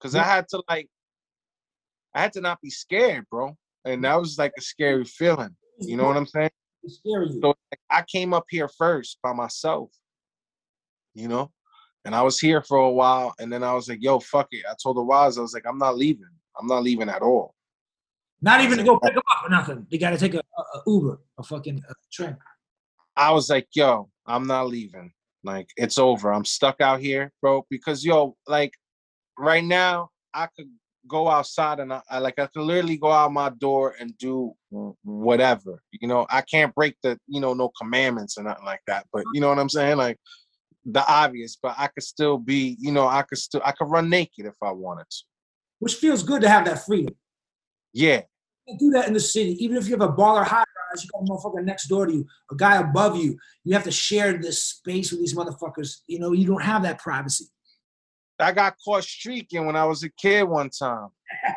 Cause 0.00 0.16
I 0.16 0.24
had 0.24 0.48
to 0.48 0.62
like 0.68 0.88
I 2.16 2.20
had 2.20 2.32
to 2.32 2.40
not 2.40 2.60
be 2.60 2.70
scared, 2.70 3.26
bro. 3.30 3.56
And 3.84 4.02
that 4.02 4.18
was 4.18 4.38
like 4.38 4.54
a 4.58 4.60
scary 4.60 5.04
feeling. 5.04 5.54
You 5.78 5.96
know 5.98 6.08
what 6.08 6.16
I'm 6.16 6.26
saying? 6.26 6.50
So 7.40 7.54
like, 7.70 7.80
I 7.88 8.02
came 8.10 8.34
up 8.34 8.46
here 8.50 8.66
first 8.66 9.20
by 9.22 9.32
myself, 9.32 9.90
you 11.14 11.28
know, 11.28 11.52
and 12.04 12.14
I 12.14 12.22
was 12.22 12.38
here 12.38 12.62
for 12.62 12.78
a 12.78 12.90
while, 12.90 13.34
and 13.38 13.52
then 13.52 13.62
I 13.62 13.72
was 13.74 13.88
like, 13.88 14.02
"Yo, 14.02 14.18
fuck 14.20 14.48
it." 14.50 14.64
I 14.68 14.74
told 14.82 14.96
the 14.96 15.02
Wise, 15.02 15.38
I 15.38 15.42
was 15.42 15.54
like, 15.54 15.66
"I'm 15.66 15.78
not 15.78 15.96
leaving. 15.96 16.24
I'm 16.58 16.66
not 16.66 16.82
leaving 16.82 17.08
at 17.08 17.22
all." 17.22 17.54
Not 18.40 18.60
even 18.60 18.78
to 18.78 18.84
go 18.84 18.98
pick 18.98 19.14
them 19.14 19.22
up 19.30 19.44
or 19.44 19.50
nothing. 19.50 19.86
They 19.90 19.98
got 19.98 20.10
to 20.10 20.18
take 20.18 20.34
a, 20.34 20.38
a, 20.38 20.62
a 20.78 20.82
Uber, 20.86 21.20
a 21.38 21.42
fucking 21.42 21.82
uh 21.88 21.92
train. 22.12 22.36
I 23.16 23.30
was 23.30 23.48
like, 23.50 23.68
"Yo, 23.74 24.10
I'm 24.26 24.46
not 24.46 24.68
leaving. 24.68 25.12
Like, 25.44 25.68
it's 25.76 25.98
over. 25.98 26.32
I'm 26.32 26.44
stuck 26.44 26.80
out 26.80 27.00
here, 27.00 27.32
bro. 27.40 27.66
Because 27.68 28.04
yo, 28.04 28.36
like, 28.46 28.72
right 29.38 29.64
now, 29.64 30.10
I 30.34 30.48
could 30.56 30.68
go 31.08 31.28
outside 31.28 31.80
and 31.80 31.92
I, 31.92 32.00
I 32.08 32.18
like 32.18 32.38
I 32.38 32.46
could 32.46 32.62
literally 32.62 32.96
go 32.96 33.10
out 33.10 33.32
my 33.32 33.50
door 33.50 33.96
and 33.98 34.16
do 34.18 34.52
whatever. 35.02 35.82
You 35.90 36.08
know, 36.08 36.26
I 36.30 36.42
can't 36.42 36.74
break 36.74 36.96
the 37.02 37.18
you 37.26 37.40
know 37.40 37.54
no 37.54 37.70
commandments 37.80 38.38
or 38.38 38.44
nothing 38.44 38.64
like 38.64 38.82
that. 38.86 39.06
But 39.12 39.24
you 39.34 39.40
know 39.40 39.48
what 39.48 39.58
I'm 39.58 39.68
saying? 39.68 39.96
Like 39.96 40.18
the 40.84 41.06
obvious. 41.06 41.56
But 41.60 41.74
I 41.78 41.88
could 41.88 42.02
still 42.02 42.38
be, 42.38 42.76
you 42.78 42.92
know, 42.92 43.06
I 43.06 43.22
could 43.22 43.38
still 43.38 43.62
I 43.64 43.72
could 43.72 43.90
run 43.90 44.08
naked 44.08 44.46
if 44.46 44.54
I 44.62 44.70
wanted 44.72 45.06
to. 45.10 45.24
Which 45.78 45.96
feels 45.96 46.22
good 46.22 46.42
to 46.42 46.48
have 46.48 46.64
that 46.66 46.84
freedom. 46.84 47.14
Yeah, 47.92 48.22
You 48.66 48.72
can't 48.74 48.80
do 48.80 48.90
that 48.92 49.08
in 49.08 49.14
the 49.14 49.20
city. 49.20 49.62
Even 49.62 49.76
if 49.76 49.86
you 49.86 49.92
have 49.92 50.08
a 50.08 50.12
baller 50.12 50.44
high 50.44 50.58
rise, 50.58 51.04
you 51.04 51.10
got 51.12 51.22
a 51.22 51.24
motherfucker 51.24 51.64
next 51.64 51.88
door 51.88 52.06
to 52.06 52.12
you, 52.12 52.26
a 52.50 52.56
guy 52.56 52.76
above 52.76 53.16
you. 53.16 53.36
You 53.64 53.74
have 53.74 53.84
to 53.84 53.90
share 53.90 54.38
this 54.38 54.62
space 54.64 55.10
with 55.10 55.20
these 55.20 55.34
motherfuckers. 55.34 55.98
You 56.06 56.20
know, 56.20 56.32
you 56.32 56.46
don't 56.46 56.62
have 56.62 56.82
that 56.84 56.98
privacy. 56.98 57.46
I 58.38 58.52
got 58.52 58.76
caught 58.84 59.04
streaking 59.04 59.66
when 59.66 59.76
I 59.76 59.84
was 59.84 60.02
a 60.02 60.10
kid 60.10 60.44
one 60.44 60.70
time. 60.70 61.08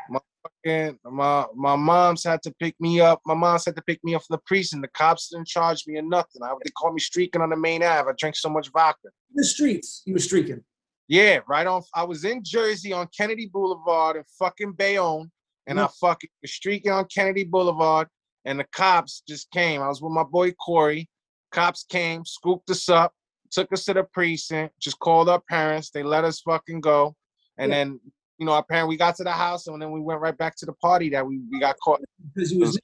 My 0.09 0.19
fucking 0.45 0.99
my 1.05 1.45
my 1.55 1.75
mom's 1.75 2.23
had 2.23 2.41
to 2.43 2.53
pick 2.59 2.75
me 2.79 2.99
up. 2.99 3.21
My 3.25 3.33
mom's 3.33 3.65
had 3.65 3.75
to 3.75 3.81
pick 3.81 4.03
me 4.03 4.15
up 4.15 4.23
from 4.23 4.35
the 4.35 4.41
precinct. 4.45 4.81
The 4.81 4.87
cops 4.89 5.29
didn't 5.29 5.47
charge 5.47 5.83
me 5.87 5.97
or 5.97 6.01
nothing. 6.01 6.41
I, 6.43 6.53
they 6.63 6.71
caught 6.77 6.93
me 6.93 6.99
streaking 6.99 7.41
on 7.41 7.49
the 7.49 7.57
main 7.57 7.83
Ave. 7.83 8.09
I 8.09 8.13
drank 8.17 8.35
so 8.35 8.49
much 8.49 8.69
vodka. 8.71 9.09
The 9.33 9.43
streets, 9.43 10.01
you 10.05 10.13
were 10.13 10.19
streaking. 10.19 10.63
Yeah, 11.07 11.39
right 11.47 11.67
on. 11.67 11.83
I 11.93 12.03
was 12.03 12.25
in 12.25 12.41
Jersey 12.43 12.91
on 12.91 13.07
Kennedy 13.15 13.49
Boulevard 13.51 14.17
in 14.17 14.23
fucking 14.39 14.73
Bayonne, 14.73 15.31
and 15.67 15.79
I 15.79 15.83
mm-hmm. 15.83 16.07
fucking 16.07 16.29
was 16.41 16.53
streaking 16.53 16.91
on 16.91 17.05
Kennedy 17.13 17.43
Boulevard, 17.43 18.07
and 18.45 18.59
the 18.59 18.65
cops 18.71 19.21
just 19.27 19.51
came. 19.51 19.81
I 19.81 19.87
was 19.87 20.01
with 20.01 20.13
my 20.13 20.23
boy 20.23 20.51
Corey. 20.53 21.07
Cops 21.51 21.85
came, 21.87 22.25
scooped 22.25 22.69
us 22.69 22.89
up, 22.89 23.13
took 23.51 23.71
us 23.71 23.85
to 23.85 23.93
the 23.93 24.03
precinct, 24.03 24.73
just 24.81 24.99
called 24.99 25.29
our 25.29 25.41
parents. 25.47 25.91
They 25.91 26.03
let 26.03 26.23
us 26.23 26.41
fucking 26.41 26.81
go, 26.81 27.15
and 27.57 27.71
Yeah. 27.71 27.77
then 27.77 27.99
you 28.37 28.45
know 28.45 28.53
apparently. 28.53 28.89
We 28.93 28.97
got 28.97 29.15
to 29.17 29.23
the 29.23 29.31
house, 29.31 29.67
and 29.67 29.81
then 29.81 29.91
we 29.91 29.99
went 29.99 30.21
right 30.21 30.37
back 30.37 30.55
to 30.57 30.65
the 30.65 30.73
party 30.73 31.09
that 31.09 31.25
we 31.25 31.41
we 31.51 31.59
got 31.59 31.75
caught. 31.83 32.01
Because 32.33 32.51
you 32.51 32.59
was 32.59 32.79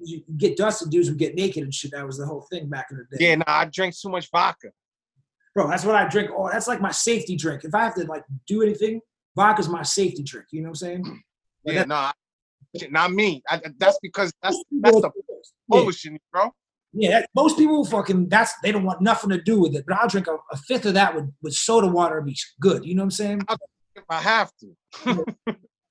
you 0.00 0.22
get 0.36 0.56
dusted, 0.56 0.90
dudes 0.90 1.08
would 1.08 1.18
get 1.18 1.34
naked 1.34 1.62
and 1.64 1.74
shit. 1.74 1.90
That 1.90 2.06
was 2.06 2.18
the 2.18 2.26
whole 2.26 2.46
thing 2.50 2.68
back 2.68 2.86
in 2.90 2.98
the 2.98 3.16
day. 3.16 3.28
Yeah, 3.28 3.34
nah, 3.36 3.44
I 3.46 3.64
drank 3.64 3.98
too 3.98 4.08
much 4.08 4.28
vodka. 4.30 4.68
Bro, 5.54 5.68
that's 5.68 5.84
what 5.84 5.96
I 5.96 6.06
drink. 6.08 6.30
Oh, 6.36 6.48
that's 6.50 6.68
like 6.68 6.80
my 6.80 6.92
safety 6.92 7.36
drink. 7.36 7.64
If 7.64 7.74
I 7.74 7.82
have 7.84 7.94
to 7.96 8.04
like 8.04 8.24
do 8.46 8.62
anything, 8.62 9.00
vodka's 9.34 9.68
my 9.68 9.82
safety 9.82 10.22
drink. 10.22 10.46
You 10.52 10.62
know 10.62 10.68
what 10.68 10.70
I'm 10.70 10.74
saying? 10.76 11.02
But 11.02 11.12
Yeah, 11.74 11.84
that- 11.84 11.88
nah, 11.88 12.12
not 12.90 13.12
me. 13.12 13.42
I, 13.48 13.60
that's 13.78 13.98
because 14.00 14.32
that's 14.42 14.62
that's 14.80 15.00
the 15.00 15.10
yeah, 15.72 16.16
bro. 16.32 16.52
yeah, 16.92 17.10
that- 17.10 17.30
most 17.34 17.58
people 17.58 17.84
fucking 17.84 18.28
that's 18.28 18.52
they 18.62 18.70
don't 18.72 18.84
want 18.84 19.00
nothing 19.02 19.30
to 19.30 19.40
do 19.42 19.60
with 19.60 19.74
it. 19.74 19.84
But 19.86 19.98
I'll 19.98 20.08
drink 20.08 20.28
a, 20.28 20.36
a 20.52 20.56
fifth 20.56 20.86
of 20.86 20.94
that 20.94 21.14
with, 21.14 21.32
with 21.42 21.54
soda 21.54 21.88
water 21.88 22.18
and 22.18 22.26
be 22.26 22.36
good. 22.60 22.84
You 22.84 22.94
know 22.94 23.02
what 23.02 23.06
I'm 23.06 23.10
saying? 23.10 23.42
If 23.98 24.04
I 24.10 24.20
have 24.20 24.52
to. 24.60 25.24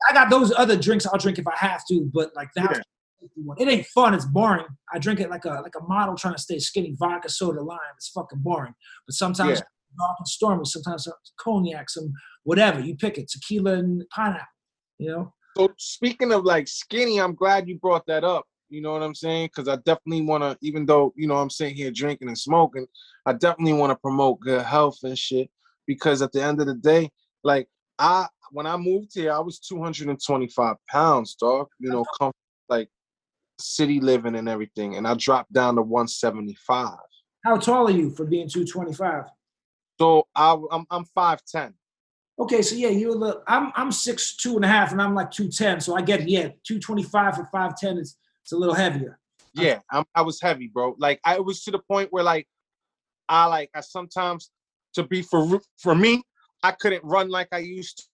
I 0.10 0.14
got 0.14 0.30
those 0.30 0.54
other 0.56 0.78
drinks 0.78 1.06
I'll 1.06 1.18
drink 1.18 1.38
if 1.40 1.48
I 1.48 1.56
have 1.56 1.84
to, 1.90 2.10
but 2.14 2.36
like 2.36 2.50
that 2.56 2.84
Yeah. 3.22 3.54
it 3.58 3.68
ain't 3.68 3.86
fun. 3.88 4.14
It's 4.14 4.26
boring. 4.26 4.66
I 4.94 5.00
drink 5.00 5.20
it 5.20 5.30
like 5.30 5.46
a 5.46 5.62
like 5.62 5.74
a 5.80 5.84
model 5.84 6.16
trying 6.16 6.36
to 6.36 6.42
stay 6.42 6.60
skinny. 6.60 6.96
Vodka, 7.00 7.30
soda, 7.30 7.62
lime. 7.62 7.80
It's 7.96 8.10
fucking 8.10 8.40
boring. 8.40 8.74
But 9.08 9.16
sometimes 9.16 9.60
Yeah. 9.60 9.66
dark 9.98 10.16
and 10.20 10.28
stormy. 10.28 10.66
Sometimes 10.66 11.08
cognac, 11.40 11.90
some 11.90 12.14
whatever 12.44 12.80
you 12.80 12.96
pick 12.96 13.18
it, 13.18 13.30
tequila 13.30 13.74
and 13.74 14.04
pineapple. 14.14 14.46
You 15.00 15.12
know. 15.12 15.34
So 15.58 15.74
speaking 15.78 16.32
of 16.32 16.44
like 16.44 16.68
skinny, 16.68 17.20
I'm 17.20 17.34
glad 17.34 17.68
you 17.68 17.80
brought 17.80 18.06
that 18.08 18.24
up. 18.24 18.46
You 18.70 18.82
know 18.82 18.92
what 18.92 19.02
I'm 19.02 19.16
saying? 19.16 19.48
Because 19.48 19.68
I 19.68 19.78
definitely 19.78 20.22
want 20.22 20.44
to, 20.44 20.58
even 20.62 20.86
though 20.86 21.14
you 21.16 21.28
know 21.28 21.38
I'm 21.38 21.50
sitting 21.50 21.76
here 21.76 21.90
drinking 21.90 22.28
and 22.28 22.38
smoking, 22.38 22.86
I 23.26 23.34
definitely 23.34 23.74
want 23.74 23.92
to 23.92 23.96
promote 23.96 24.42
good 24.42 24.62
health 24.62 25.00
and 25.04 25.18
shit. 25.18 25.50
Because 25.88 26.22
at 26.22 26.34
the 26.34 26.44
end 26.44 26.60
of 26.60 26.68
the 26.68 26.76
day, 26.76 27.10
like 27.44 27.68
I, 28.00 28.28
when 28.52 28.66
I 28.66 28.78
moved 28.78 29.12
here, 29.14 29.32
I 29.32 29.40
was 29.40 29.60
225 29.60 30.76
pounds, 30.90 31.36
dog. 31.36 31.68
You 31.80 31.92
know, 31.92 32.06
com- 32.20 32.32
like 32.70 32.90
city 33.60 34.00
living 34.00 34.36
and 34.36 34.48
everything, 34.48 34.96
and 34.96 35.08
I 35.08 35.16
dropped 35.16 35.54
down 35.54 35.76
to 35.76 35.82
175. 35.82 36.98
How 37.44 37.58
tall 37.58 37.88
are 37.88 37.92
you 37.92 38.12
for 38.12 38.26
being 38.26 38.50
225? 38.50 39.24
So 40.00 40.28
I, 40.36 40.58
I'm 40.72 40.86
I'm 40.90 41.06
5'10. 41.18 41.74
Okay, 42.40 42.62
so 42.62 42.76
yeah, 42.76 42.90
you're 42.90 43.18
the 43.18 43.42
I'm 43.48 43.72
I'm 43.76 43.92
six 43.92 44.36
two 44.36 44.56
and 44.56 44.66
a 44.66 44.68
half, 44.68 44.92
and 44.92 45.02
I'm 45.02 45.16
like 45.16 45.32
210. 45.32 45.82
So 45.82 45.96
I 45.96 46.02
get 46.02 46.22
it. 46.22 46.30
Yeah, 46.30 46.50
225 46.68 47.36
for 47.36 47.50
5'10 47.54 48.00
is 48.00 48.18
it's 48.44 48.52
a 48.52 48.58
little 48.58 48.76
heavier. 48.76 49.20
Yeah, 49.54 49.80
I'm, 49.92 50.06
I 50.14 50.22
was 50.22 50.40
heavy, 50.40 50.68
bro. 50.68 50.96
Like 51.00 51.20
I 51.26 51.40
was 51.40 51.64
to 51.64 51.72
the 51.72 51.80
point 51.80 52.10
where 52.12 52.24
like 52.24 52.48
I 53.28 53.46
like 53.46 53.72
I 53.74 53.82
sometimes 53.82 54.52
to 54.94 55.04
be 55.04 55.24
for 55.24 55.60
for 55.78 55.96
me, 55.96 56.22
I 56.64 56.72
couldn't 56.72 57.04
run 57.04 57.30
like 57.30 57.50
I 57.52 57.60
used 57.60 58.08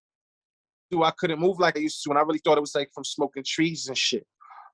to. 0.91 1.03
I 1.03 1.11
couldn't 1.17 1.39
move 1.39 1.59
like 1.59 1.75
I 1.75 1.81
used 1.81 2.03
to, 2.03 2.11
and 2.11 2.19
I 2.19 2.21
really 2.21 2.39
thought 2.43 2.57
it 2.57 2.61
was 2.61 2.75
like 2.75 2.89
from 2.93 3.03
smoking 3.03 3.43
trees 3.45 3.87
and 3.87 3.97
shit. 3.97 4.25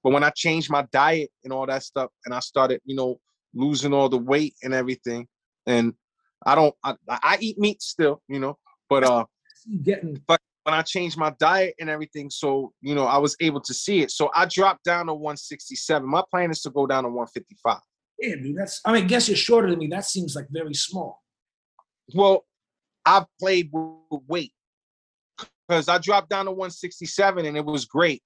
But 0.03 0.11
when 0.11 0.23
I 0.23 0.31
changed 0.31 0.69
my 0.69 0.85
diet 0.91 1.29
and 1.43 1.53
all 1.53 1.65
that 1.65 1.83
stuff, 1.83 2.09
and 2.25 2.33
I 2.33 2.39
started, 2.39 2.81
you 2.85 2.95
know, 2.95 3.19
losing 3.53 3.93
all 3.93 4.09
the 4.09 4.17
weight 4.17 4.55
and 4.63 4.73
everything, 4.73 5.27
and 5.65 5.93
I 6.45 6.55
don't, 6.55 6.75
I, 6.83 6.95
I 7.09 7.37
eat 7.39 7.57
meat 7.57 7.81
still, 7.81 8.21
you 8.27 8.39
know, 8.39 8.57
but 8.89 9.03
uh, 9.03 9.25
getting 9.81 10.19
when 10.69 10.73
I 10.73 10.81
changed 10.81 11.17
my 11.17 11.33
diet 11.39 11.75
and 11.79 11.89
everything, 11.89 12.29
so 12.29 12.73
you 12.81 12.95
know, 12.95 13.05
I 13.05 13.17
was 13.17 13.35
able 13.39 13.61
to 13.61 13.73
see 13.73 14.01
it. 14.01 14.11
So 14.11 14.29
I 14.35 14.45
dropped 14.45 14.83
down 14.83 15.07
to 15.07 15.13
167. 15.13 16.07
My 16.07 16.23
plan 16.29 16.51
is 16.51 16.61
to 16.61 16.69
go 16.69 16.85
down 16.85 17.03
to 17.03 17.09
155. 17.09 17.77
yeah, 18.19 18.35
dude. 18.35 18.57
That's 18.57 18.81
I 18.85 18.93
mean, 18.93 19.07
guess 19.07 19.27
you're 19.27 19.37
shorter 19.37 19.69
than 19.69 19.79
me. 19.79 19.87
That 19.87 20.05
seems 20.05 20.35
like 20.35 20.47
very 20.49 20.73
small. 20.73 21.21
Well, 22.13 22.45
I've 23.09 23.25
played 23.39 23.71
with 23.73 24.21
weight 24.27 24.53
because 25.67 25.89
I 25.89 25.97
dropped 25.97 26.29
down 26.29 26.45
to 26.45 26.51
167 26.51 27.43
and 27.43 27.57
it 27.57 27.65
was 27.65 27.85
great. 27.85 28.21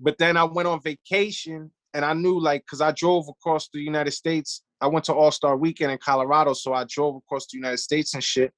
But 0.00 0.18
then 0.18 0.36
I 0.36 0.42
went 0.44 0.66
on 0.66 0.80
vacation 0.82 1.70
and 1.94 2.04
I 2.04 2.12
knew 2.12 2.40
like 2.40 2.64
because 2.64 2.80
I 2.80 2.90
drove 2.90 3.28
across 3.28 3.68
the 3.72 3.78
United 3.78 4.10
States. 4.10 4.64
I 4.80 4.88
went 4.88 5.04
to 5.04 5.14
All 5.14 5.30
Star 5.30 5.56
Weekend 5.56 5.92
in 5.92 5.98
Colorado, 5.98 6.54
so 6.54 6.72
I 6.72 6.86
drove 6.88 7.16
across 7.16 7.46
the 7.46 7.56
United 7.56 7.78
States 7.78 8.14
and 8.14 8.22
shit. 8.22 8.52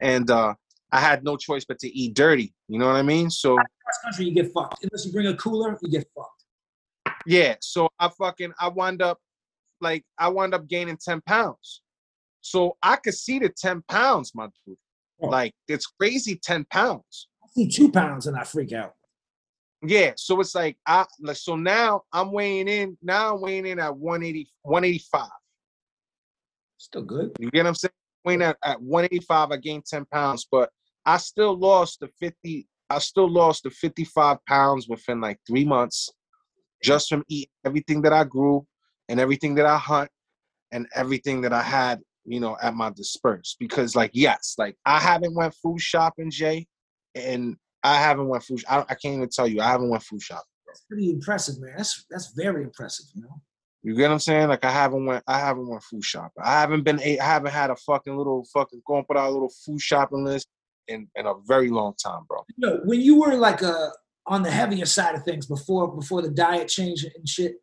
And 0.00 0.30
uh, 0.30 0.54
I 0.90 1.00
had 1.00 1.22
no 1.22 1.36
choice 1.36 1.66
but 1.66 1.78
to 1.80 1.88
eat 1.88 2.14
dirty. 2.14 2.54
You 2.68 2.78
know 2.78 2.86
what 2.86 2.96
I 2.96 3.02
mean? 3.02 3.28
So 3.28 3.56
Cross 3.56 3.98
country, 4.04 4.24
you 4.24 4.34
get 4.34 4.52
fucked. 4.54 4.84
Unless 4.84 5.04
you 5.04 5.12
bring 5.12 5.26
a 5.26 5.36
cooler, 5.36 5.78
you 5.82 5.90
get 5.90 6.06
fucked. 6.16 7.16
yeah, 7.26 7.56
so 7.60 7.90
I 7.98 8.08
fucking 8.08 8.52
I 8.58 8.68
wound 8.68 9.02
up 9.02 9.18
like 9.82 10.04
I 10.18 10.28
wound 10.28 10.54
up 10.54 10.66
gaining 10.66 10.96
10 10.96 11.20
pounds. 11.26 11.82
So 12.42 12.76
I 12.82 12.96
could 12.96 13.14
see 13.14 13.38
the 13.38 13.48
10 13.48 13.82
pounds, 13.88 14.32
my 14.34 14.48
dude. 14.66 14.76
Oh. 15.22 15.28
Like 15.28 15.54
it's 15.68 15.86
crazy 15.86 16.38
10 16.42 16.66
pounds. 16.66 17.28
I 17.42 17.46
see 17.54 17.68
two 17.68 17.90
pounds 17.90 18.26
and 18.26 18.36
I 18.36 18.44
freak 18.44 18.72
out. 18.72 18.92
Yeah, 19.84 20.12
so 20.16 20.40
it's 20.40 20.54
like 20.54 20.76
I 20.86 21.04
like 21.20 21.36
so 21.36 21.56
now 21.56 22.02
I'm 22.12 22.30
weighing 22.30 22.68
in. 22.68 22.96
Now 23.02 23.34
I'm 23.34 23.40
weighing 23.40 23.66
in 23.66 23.80
at 23.80 23.96
180, 23.96 24.48
185. 24.62 25.28
Still 26.78 27.02
good. 27.02 27.32
You 27.40 27.50
get 27.50 27.64
what 27.64 27.68
I'm 27.68 27.74
saying? 27.74 27.92
Weighing 28.24 28.42
at, 28.42 28.56
at 28.64 28.80
185, 28.80 29.50
I 29.50 29.56
gained 29.56 29.84
10 29.84 30.04
pounds, 30.06 30.46
but 30.50 30.70
I 31.04 31.16
still 31.16 31.58
lost 31.58 31.98
the 32.00 32.08
50. 32.20 32.68
I 32.90 32.98
still 32.98 33.28
lost 33.28 33.64
the 33.64 33.70
55 33.70 34.38
pounds 34.46 34.88
within 34.88 35.20
like 35.20 35.38
three 35.48 35.64
months, 35.64 36.10
just 36.82 37.08
from 37.08 37.24
eating 37.28 37.50
everything 37.64 38.02
that 38.02 38.12
I 38.12 38.22
grew 38.22 38.64
and 39.08 39.18
everything 39.18 39.56
that 39.56 39.66
I 39.66 39.78
hunt 39.78 40.10
and 40.70 40.86
everything 40.94 41.40
that 41.42 41.52
I 41.52 41.62
had, 41.62 42.00
you 42.24 42.40
know, 42.40 42.56
at 42.62 42.74
my 42.74 42.90
disperse. 42.90 43.56
Because 43.58 43.96
like, 43.96 44.10
yes, 44.14 44.54
like 44.58 44.76
I 44.84 44.98
haven't 44.98 45.34
went 45.34 45.54
food 45.54 45.80
shopping, 45.80 46.30
Jay, 46.30 46.66
and 47.14 47.56
I 47.82 47.96
haven't 47.96 48.28
went 48.28 48.44
food. 48.44 48.62
I, 48.68 48.80
I 48.80 48.94
can't 48.94 49.16
even 49.16 49.28
tell 49.28 49.48
you, 49.48 49.60
I 49.60 49.68
haven't 49.68 49.90
went 49.90 50.02
food 50.02 50.22
shopping. 50.22 50.44
That's 50.66 50.84
pretty 50.88 51.10
impressive, 51.10 51.60
man. 51.60 51.74
That's 51.76 52.04
that's 52.10 52.32
very 52.34 52.62
impressive. 52.62 53.06
You 53.14 53.22
know. 53.22 53.40
You 53.82 53.96
get 53.96 54.08
what 54.08 54.14
I'm 54.14 54.18
saying? 54.20 54.48
Like 54.48 54.64
I 54.64 54.70
haven't 54.70 55.04
went, 55.06 55.24
I 55.26 55.38
haven't 55.40 55.68
went 55.68 55.82
food 55.82 56.04
shopping. 56.04 56.42
I 56.42 56.60
haven't 56.60 56.84
been, 56.84 57.00
I 57.00 57.16
haven't 57.20 57.50
had 57.50 57.70
a 57.70 57.76
fucking 57.76 58.16
little 58.16 58.46
fucking 58.52 58.82
going 58.86 59.04
put 59.04 59.16
out 59.16 59.28
a 59.28 59.32
little 59.32 59.52
food 59.66 59.80
shopping 59.80 60.24
list 60.24 60.46
in 60.88 61.08
in 61.16 61.26
a 61.26 61.34
very 61.46 61.68
long 61.68 61.94
time, 62.02 62.22
bro. 62.28 62.44
You 62.56 62.68
know, 62.68 62.80
when 62.84 63.00
you 63.00 63.20
were 63.20 63.34
like 63.34 63.62
a 63.62 63.90
on 64.26 64.42
the 64.42 64.50
heavier 64.50 64.86
side 64.86 65.16
of 65.16 65.24
things 65.24 65.46
before 65.46 65.94
before 65.94 66.22
the 66.22 66.30
diet 66.30 66.68
change 66.68 67.04
and 67.04 67.28
shit, 67.28 67.56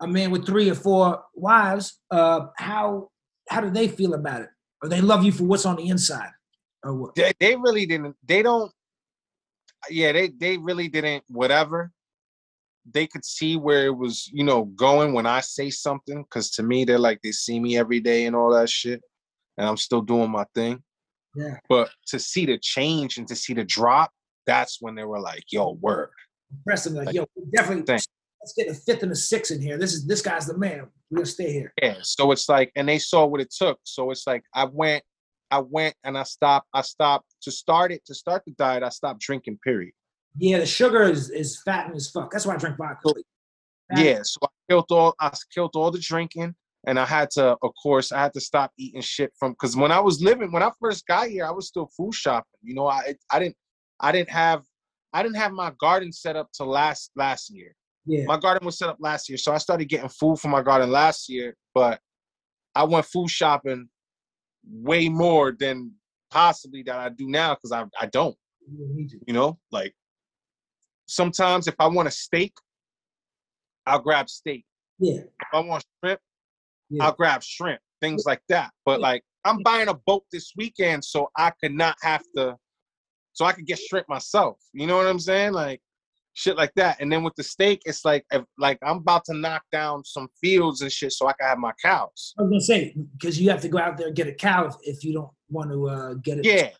a 0.00 0.06
man 0.06 0.30
with 0.30 0.46
three 0.46 0.68
or 0.68 0.74
four 0.74 1.22
wives, 1.34 2.00
uh, 2.10 2.46
how 2.58 3.08
how 3.52 3.60
do 3.60 3.70
they 3.70 3.88
feel 3.88 4.14
about 4.14 4.42
it? 4.42 4.48
Or 4.82 4.88
they 4.88 5.00
love 5.00 5.22
you 5.24 5.30
for 5.32 5.44
what's 5.44 5.66
on 5.66 5.76
the 5.76 5.88
inside, 5.88 6.30
or 6.82 6.94
what? 6.94 7.14
They, 7.14 7.32
they 7.38 7.54
really 7.56 7.86
didn't. 7.86 8.16
They 8.26 8.42
don't. 8.42 8.72
Yeah, 9.90 10.12
they 10.12 10.28
they 10.28 10.56
really 10.58 10.88
didn't. 10.88 11.24
Whatever. 11.28 11.92
They 12.90 13.06
could 13.06 13.24
see 13.24 13.56
where 13.56 13.86
it 13.86 13.96
was, 13.96 14.28
you 14.32 14.42
know, 14.42 14.64
going 14.64 15.12
when 15.12 15.24
I 15.26 15.40
say 15.40 15.70
something. 15.70 16.22
Because 16.22 16.50
to 16.52 16.64
me, 16.64 16.84
they're 16.84 16.98
like 16.98 17.20
they 17.22 17.30
see 17.30 17.60
me 17.60 17.78
every 17.78 18.00
day 18.00 18.26
and 18.26 18.34
all 18.34 18.50
that 18.54 18.68
shit, 18.68 19.00
and 19.56 19.68
I'm 19.68 19.76
still 19.76 20.00
doing 20.02 20.30
my 20.30 20.44
thing. 20.54 20.82
Yeah. 21.36 21.58
But 21.68 21.90
to 22.08 22.18
see 22.18 22.44
the 22.44 22.58
change 22.58 23.18
and 23.18 23.28
to 23.28 23.36
see 23.36 23.54
the 23.54 23.64
drop, 23.64 24.10
that's 24.46 24.78
when 24.80 24.96
they 24.96 25.04
were 25.04 25.20
like, 25.20 25.44
"Yo, 25.52 25.78
word." 25.80 26.10
Impressive. 26.50 26.92
Like, 26.94 27.06
Like, 27.06 27.14
yo, 27.14 27.26
definitely. 27.54 27.84
thank- 27.84 28.02
Let's 28.42 28.54
get 28.54 28.68
a 28.68 28.74
fifth 28.74 29.04
and 29.04 29.12
a 29.12 29.16
sixth 29.16 29.52
in 29.52 29.60
here. 29.62 29.78
This 29.78 29.92
is 29.94 30.04
this 30.04 30.20
guy's 30.20 30.46
the 30.46 30.58
man. 30.58 30.88
We're 31.10 31.18
gonna 31.18 31.26
stay 31.26 31.52
here. 31.52 31.72
Yeah. 31.80 31.96
So 32.02 32.32
it's 32.32 32.48
like, 32.48 32.72
and 32.74 32.88
they 32.88 32.98
saw 32.98 33.24
what 33.24 33.40
it 33.40 33.52
took. 33.56 33.78
So 33.84 34.10
it's 34.10 34.26
like 34.26 34.42
I 34.52 34.64
went, 34.64 35.04
I 35.52 35.60
went 35.60 35.94
and 36.02 36.18
I 36.18 36.24
stopped. 36.24 36.66
I 36.74 36.82
stopped 36.82 37.26
to 37.42 37.52
start 37.52 37.92
it 37.92 38.04
to 38.06 38.14
start 38.14 38.42
the 38.44 38.52
diet. 38.52 38.82
I 38.82 38.88
stopped 38.88 39.20
drinking. 39.20 39.58
Period. 39.62 39.92
Yeah, 40.38 40.58
the 40.58 40.66
sugar 40.66 41.02
is 41.02 41.30
is 41.30 41.60
fattening 41.64 41.96
as 41.96 42.10
fuck. 42.10 42.32
That's 42.32 42.44
why 42.44 42.54
I 42.54 42.56
drink 42.56 42.78
vodka. 42.78 43.10
Fat- 43.94 44.04
Yeah. 44.04 44.20
So 44.24 44.38
I 44.42 44.48
killed 44.68 44.86
all. 44.90 45.14
I 45.20 45.30
killed 45.54 45.76
all 45.76 45.92
the 45.92 46.00
drinking, 46.00 46.54
and 46.86 46.98
I 46.98 47.04
had 47.04 47.30
to, 47.32 47.56
of 47.62 47.70
course, 47.80 48.10
I 48.10 48.20
had 48.22 48.32
to 48.32 48.40
stop 48.40 48.72
eating 48.76 49.02
shit 49.02 49.32
from 49.38 49.52
because 49.52 49.76
when 49.76 49.92
I 49.92 50.00
was 50.00 50.20
living, 50.20 50.50
when 50.50 50.64
I 50.64 50.72
first 50.80 51.06
got 51.06 51.28
here, 51.28 51.44
I 51.46 51.52
was 51.52 51.68
still 51.68 51.88
food 51.96 52.14
shopping. 52.14 52.58
You 52.62 52.74
know, 52.74 52.88
I 52.88 53.14
I 53.30 53.38
didn't, 53.38 53.56
I 54.00 54.10
didn't 54.10 54.30
have, 54.30 54.62
I 55.12 55.22
didn't 55.22 55.36
have 55.36 55.52
my 55.52 55.72
garden 55.78 56.10
set 56.10 56.34
up 56.34 56.50
to 56.54 56.64
last 56.64 57.12
last 57.14 57.50
year. 57.50 57.76
Yeah. 58.04 58.24
my 58.26 58.38
garden 58.38 58.66
was 58.66 58.78
set 58.78 58.88
up 58.88 58.96
last 59.00 59.28
year, 59.28 59.38
so 59.38 59.52
I 59.52 59.58
started 59.58 59.84
getting 59.86 60.08
food 60.08 60.38
from 60.38 60.50
my 60.50 60.62
garden 60.62 60.90
last 60.90 61.28
year. 61.28 61.54
But 61.74 62.00
I 62.74 62.84
went 62.84 63.06
food 63.06 63.30
shopping 63.30 63.88
way 64.70 65.08
more 65.08 65.52
than 65.52 65.92
possibly 66.30 66.82
that 66.84 66.96
I 66.98 67.08
do 67.10 67.28
now 67.28 67.54
because 67.54 67.72
I 67.72 67.84
I 68.00 68.06
don't. 68.06 68.36
You 68.70 68.78
don't 68.78 68.96
need 68.96 69.08
to. 69.10 69.18
You 69.26 69.34
know, 69.34 69.58
like 69.70 69.94
sometimes 71.06 71.68
if 71.68 71.74
I 71.78 71.86
want 71.88 72.08
a 72.08 72.10
steak, 72.10 72.52
I'll 73.86 74.00
grab 74.00 74.28
steak. 74.28 74.64
Yeah. 74.98 75.20
If 75.20 75.48
I 75.52 75.60
want 75.60 75.84
shrimp, 76.02 76.20
Yeah. 76.90 77.04
I'll 77.04 77.12
grab 77.14 77.42
shrimp. 77.42 77.80
Things 78.00 78.24
like 78.26 78.42
that. 78.48 78.70
But 78.84 79.00
Yeah. 79.00 79.06
like 79.08 79.22
I'm 79.44 79.62
buying 79.64 79.88
a 79.88 79.94
boat 79.94 80.24
this 80.32 80.52
weekend, 80.56 81.04
so 81.04 81.28
I 81.36 81.50
could 81.62 81.72
not 81.72 81.96
have 82.02 82.22
to. 82.36 82.56
So 83.32 83.44
I 83.44 83.52
could 83.52 83.66
get 83.66 83.78
shrimp 83.78 84.08
myself. 84.08 84.58
You 84.72 84.86
know 84.86 84.96
what 84.96 85.06
I'm 85.06 85.18
saying? 85.18 85.52
Like 85.52 85.80
shit 86.34 86.56
like 86.56 86.72
that. 86.76 87.00
And 87.00 87.12
then 87.12 87.22
with 87.22 87.34
the 87.36 87.42
steak, 87.42 87.82
it's 87.84 88.04
like 88.04 88.24
if, 88.32 88.42
like 88.58 88.78
I'm 88.82 88.98
about 88.98 89.24
to 89.26 89.34
knock 89.34 89.62
down 89.70 90.04
some 90.04 90.28
fields 90.40 90.82
and 90.82 90.90
shit 90.90 91.12
so 91.12 91.26
I 91.26 91.32
can 91.38 91.48
have 91.48 91.58
my 91.58 91.72
cows. 91.82 92.34
I 92.38 92.42
was 92.42 92.50
gonna 92.50 92.60
say 92.60 92.94
because 93.16 93.40
you 93.40 93.50
have 93.50 93.60
to 93.62 93.68
go 93.68 93.78
out 93.78 93.96
there 93.96 94.08
and 94.08 94.16
get 94.16 94.28
a 94.28 94.34
cow 94.34 94.66
if, 94.66 94.74
if 94.82 95.04
you 95.04 95.12
don't 95.12 95.30
want 95.48 95.70
to 95.70 95.88
uh, 95.88 96.14
get 96.14 96.38
it. 96.38 96.46
Yeah. 96.46 96.70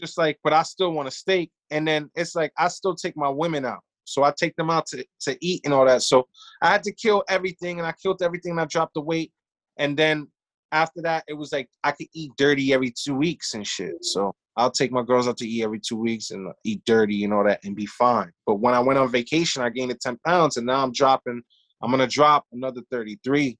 Just 0.00 0.18
like, 0.18 0.38
but 0.42 0.52
I 0.52 0.62
still 0.62 0.92
want 0.92 1.08
a 1.08 1.10
steak. 1.10 1.50
And 1.70 1.86
then 1.86 2.10
it's 2.14 2.34
like 2.34 2.52
I 2.58 2.68
still 2.68 2.94
take 2.94 3.16
my 3.16 3.28
women 3.28 3.64
out. 3.64 3.80
So 4.04 4.22
I 4.22 4.32
take 4.36 4.54
them 4.56 4.70
out 4.70 4.86
to, 4.88 5.04
to 5.22 5.36
eat 5.40 5.62
and 5.64 5.72
all 5.72 5.86
that. 5.86 6.02
So 6.02 6.28
I 6.60 6.70
had 6.70 6.82
to 6.84 6.92
kill 6.92 7.24
everything 7.28 7.78
and 7.78 7.86
I 7.86 7.92
killed 7.92 8.22
everything 8.22 8.52
and 8.52 8.60
I 8.60 8.66
dropped 8.66 8.94
the 8.94 9.00
weight. 9.00 9.32
And 9.78 9.96
then 9.96 10.28
after 10.74 11.00
that, 11.02 11.24
it 11.28 11.34
was 11.34 11.52
like 11.52 11.68
I 11.84 11.92
could 11.92 12.08
eat 12.12 12.32
dirty 12.36 12.74
every 12.74 12.92
two 12.92 13.14
weeks 13.14 13.54
and 13.54 13.66
shit. 13.66 14.04
So 14.04 14.34
I'll 14.56 14.72
take 14.72 14.90
my 14.90 15.02
girls 15.02 15.28
out 15.28 15.36
to 15.38 15.48
eat 15.48 15.62
every 15.62 15.80
two 15.80 15.96
weeks 15.96 16.32
and 16.32 16.52
eat 16.64 16.82
dirty 16.84 17.24
and 17.24 17.32
all 17.32 17.44
that 17.44 17.60
and 17.64 17.76
be 17.76 17.86
fine. 17.86 18.32
But 18.44 18.56
when 18.56 18.74
I 18.74 18.80
went 18.80 18.98
on 18.98 19.10
vacation, 19.10 19.62
I 19.62 19.70
gained 19.70 19.92
the 19.92 19.94
10 19.94 20.18
pounds 20.26 20.56
and 20.56 20.66
now 20.66 20.82
I'm 20.82 20.92
dropping, 20.92 21.42
I'm 21.80 21.90
gonna 21.90 22.08
drop 22.08 22.44
another 22.52 22.82
33. 22.90 23.56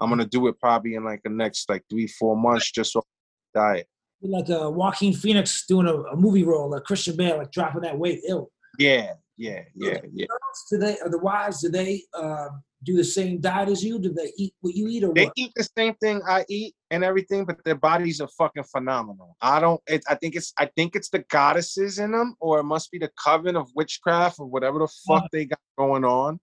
I'm 0.00 0.10
gonna 0.10 0.26
do 0.26 0.48
it 0.48 0.58
probably 0.58 0.94
in 0.96 1.04
like 1.04 1.22
the 1.22 1.30
next 1.30 1.70
like 1.70 1.84
three, 1.88 2.08
four 2.08 2.36
months 2.36 2.72
just 2.72 2.92
so 2.92 3.02
diet. 3.54 3.86
Like 4.20 4.50
uh, 4.50 4.70
Joaquin 4.70 5.12
Phoenix 5.12 5.66
doing 5.66 5.86
a, 5.86 5.94
a 5.94 6.16
movie 6.16 6.42
role, 6.42 6.70
like 6.70 6.82
Christian 6.82 7.16
Bale, 7.16 7.38
like 7.38 7.52
dropping 7.52 7.82
that 7.82 7.96
weight. 7.96 8.22
Ill. 8.26 8.50
Yeah, 8.78 9.12
yeah, 9.36 9.62
yeah, 9.74 9.98
yeah. 10.12 10.26
Do 10.70 10.78
they 10.78 10.96
or 11.04 11.10
the 11.10 11.18
wives? 11.18 11.60
Do 11.60 11.68
they 11.68 12.02
uh, 12.14 12.48
do 12.84 12.96
the 12.96 13.04
same 13.04 13.40
diet 13.40 13.68
as 13.68 13.84
you? 13.84 13.98
Do 13.98 14.12
they 14.12 14.32
eat 14.38 14.54
what 14.60 14.74
you 14.74 14.88
eat 14.88 15.04
or 15.04 15.12
They 15.12 15.24
what? 15.24 15.32
eat 15.36 15.52
the 15.56 15.68
same 15.76 15.94
thing 15.94 16.22
I 16.26 16.44
eat 16.48 16.74
and 16.90 17.04
everything, 17.04 17.44
but 17.44 17.62
their 17.64 17.74
bodies 17.74 18.20
are 18.20 18.28
fucking 18.38 18.64
phenomenal. 18.64 19.36
I 19.40 19.60
don't. 19.60 19.80
It, 19.86 20.02
I 20.08 20.14
think 20.14 20.36
it's. 20.36 20.52
I 20.58 20.66
think 20.76 20.96
it's 20.96 21.10
the 21.10 21.20
goddesses 21.30 21.98
in 21.98 22.12
them, 22.12 22.34
or 22.40 22.60
it 22.60 22.64
must 22.64 22.90
be 22.90 22.98
the 22.98 23.10
coven 23.22 23.56
of 23.56 23.68
witchcraft 23.74 24.38
or 24.40 24.46
whatever 24.46 24.78
the 24.78 24.88
fuck 25.06 25.22
Yeah. 25.24 25.28
they 25.32 25.44
got 25.46 25.60
going 25.78 26.04
on. 26.04 26.38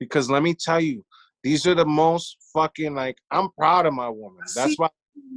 Because 0.00 0.30
let 0.30 0.42
me 0.42 0.54
tell 0.54 0.80
you, 0.80 1.04
these 1.42 1.66
are 1.66 1.74
the 1.74 1.84
most 1.84 2.36
fucking 2.54 2.94
like. 2.94 3.16
I'm 3.30 3.48
proud 3.58 3.86
of 3.86 3.94
my 3.94 4.08
woman. 4.08 4.42
That's 4.54 4.78
why 4.78 4.88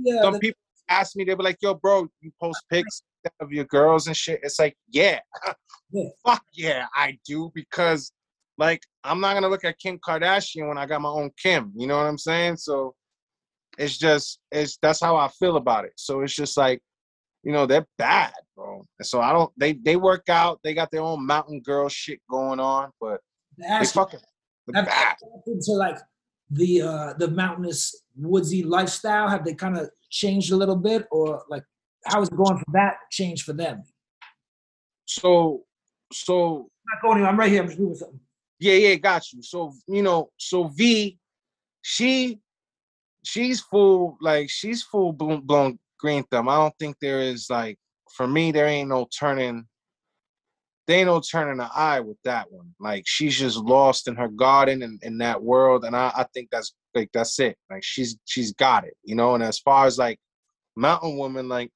Yeah, 0.03 0.21
some 0.21 0.33
the- 0.33 0.39
people 0.39 0.59
ask 0.87 1.15
me. 1.15 1.23
They 1.25 1.33
be 1.35 1.43
like, 1.43 1.57
"Yo, 1.61 1.73
bro, 1.73 2.07
you 2.21 2.31
post 2.39 2.63
pics 2.69 3.01
of 3.39 3.51
your 3.51 3.65
girls 3.65 4.07
and 4.07 4.15
shit." 4.15 4.39
It's 4.43 4.59
like, 4.59 4.75
yeah, 4.89 5.19
Yeah. 5.91 6.09
fuck 6.25 6.43
yeah, 6.53 6.85
I 6.95 7.17
do 7.25 7.51
because 7.53 8.11
like 8.57 8.81
I'm 9.03 9.19
not 9.19 9.33
gonna 9.33 9.49
look 9.49 9.65
at 9.65 9.79
Kim 9.79 9.99
Kardashian 9.99 10.67
when 10.67 10.77
I 10.77 10.85
got 10.85 11.01
my 11.01 11.09
own 11.09 11.31
Kim. 11.41 11.73
You 11.75 11.87
know 11.87 11.97
what 11.97 12.05
I'm 12.07 12.17
saying? 12.17 12.57
So 12.57 12.95
it's 13.77 13.97
just 13.97 14.39
it's 14.51 14.77
that's 14.81 15.01
how 15.01 15.15
I 15.17 15.27
feel 15.39 15.57
about 15.57 15.85
it. 15.85 15.93
So 15.97 16.21
it's 16.21 16.33
just 16.33 16.57
like, 16.57 16.81
you 17.43 17.51
know, 17.51 17.65
they're 17.65 17.87
bad, 17.97 18.33
bro. 18.55 18.85
And 18.99 19.05
so 19.05 19.19
I 19.21 19.33
don't 19.33 19.51
they 19.57 19.73
they 19.73 19.95
work 19.95 20.29
out, 20.29 20.59
they 20.63 20.73
got 20.73 20.91
their 20.91 21.01
own 21.01 21.25
mountain 21.25 21.61
girl 21.61 21.89
shit 21.89 22.19
going 22.29 22.59
on, 22.59 22.91
but 23.01 23.19
they 23.57 23.85
fucking 23.85 24.19
they're 24.67 24.83
have 24.83 24.89
bad. 24.89 25.15
into 25.47 25.71
like 25.73 25.97
the 26.49 26.81
uh, 26.81 27.13
the 27.17 27.29
mountainous 27.29 28.03
woodsy 28.15 28.63
lifestyle? 28.63 29.27
Have 29.27 29.43
they 29.43 29.53
kind 29.53 29.77
of 29.77 29.89
changed 30.09 30.51
a 30.51 30.55
little 30.55 30.75
bit, 30.75 31.07
or 31.11 31.43
like 31.49 31.63
how 32.05 32.21
is 32.21 32.29
it 32.29 32.35
going 32.35 32.57
for 32.57 32.71
that 32.73 32.95
change 33.11 33.43
for 33.43 33.53
them? 33.53 33.83
So 35.05 35.63
so 36.11 36.69
not 36.85 37.01
going 37.01 37.17
anywhere. 37.17 37.29
I'm 37.31 37.39
right 37.39 37.51
here. 37.51 37.61
I'm 37.61 37.67
just 37.67 37.79
moving 37.79 37.95
something. 37.95 38.19
Yeah, 38.59 38.73
yeah, 38.73 38.95
got 38.95 39.31
you. 39.31 39.41
So 39.41 39.73
you 39.87 40.03
know, 40.03 40.29
so 40.37 40.65
V, 40.65 41.17
she, 41.81 42.39
she's 43.23 43.61
full 43.61 44.17
like 44.21 44.49
she's 44.49 44.83
full 44.83 45.13
blown, 45.13 45.41
blown 45.41 45.79
green 45.99 46.23
thumb. 46.25 46.49
I 46.49 46.57
don't 46.57 46.77
think 46.79 46.97
there 47.01 47.21
is 47.21 47.47
like 47.49 47.77
for 48.15 48.27
me 48.27 48.51
there 48.51 48.67
ain't 48.67 48.89
no 48.89 49.07
turning. 49.17 49.65
They 50.87 50.95
ain't 50.95 51.07
no 51.07 51.21
turning 51.21 51.57
the 51.57 51.69
eye 51.73 51.99
with 52.01 52.17
that 52.23 52.51
one. 52.51 52.73
Like 52.79 53.03
she's 53.05 53.37
just 53.37 53.57
lost 53.57 54.07
in 54.07 54.15
her 54.15 54.27
garden 54.27 54.83
and 54.83 55.01
in 55.03 55.17
that 55.19 55.41
world, 55.41 55.85
and 55.85 55.95
I, 55.95 56.11
I 56.15 56.25
think 56.33 56.49
that's 56.51 56.73
like 56.93 57.09
that's 57.13 57.39
it. 57.39 57.57
Like 57.69 57.83
she's 57.83 58.17
she's 58.25 58.53
got 58.53 58.85
it, 58.85 58.95
you 59.03 59.15
know. 59.15 59.35
And 59.35 59.43
as 59.43 59.59
far 59.59 59.85
as 59.85 59.97
like 59.97 60.19
mountain 60.75 61.17
woman, 61.17 61.47
like 61.47 61.71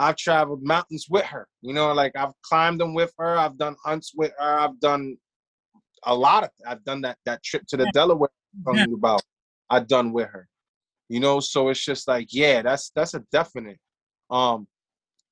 I've 0.00 0.16
traveled 0.16 0.62
mountains 0.62 1.08
with 1.10 1.26
her, 1.26 1.46
you 1.60 1.74
know. 1.74 1.92
Like 1.92 2.12
I've 2.16 2.32
climbed 2.42 2.80
them 2.80 2.94
with 2.94 3.12
her. 3.18 3.36
I've 3.36 3.58
done 3.58 3.76
hunts 3.84 4.12
with 4.16 4.32
her. 4.38 4.58
I've 4.58 4.80
done 4.80 5.18
a 6.04 6.14
lot 6.14 6.42
of 6.42 6.50
I've 6.66 6.82
done 6.84 7.02
that 7.02 7.18
that 7.26 7.42
trip 7.44 7.66
to 7.68 7.76
the 7.76 7.86
Delaware 7.92 8.30
I'm 8.66 8.76
you 8.88 8.94
about. 8.94 9.22
I've 9.68 9.88
done 9.88 10.12
with 10.14 10.28
her. 10.28 10.48
You 11.10 11.20
know, 11.20 11.38
so 11.38 11.68
it's 11.68 11.84
just 11.84 12.08
like, 12.08 12.28
yeah, 12.32 12.62
that's 12.62 12.90
that's 12.96 13.12
a 13.12 13.20
definite. 13.30 13.78
Um 14.30 14.66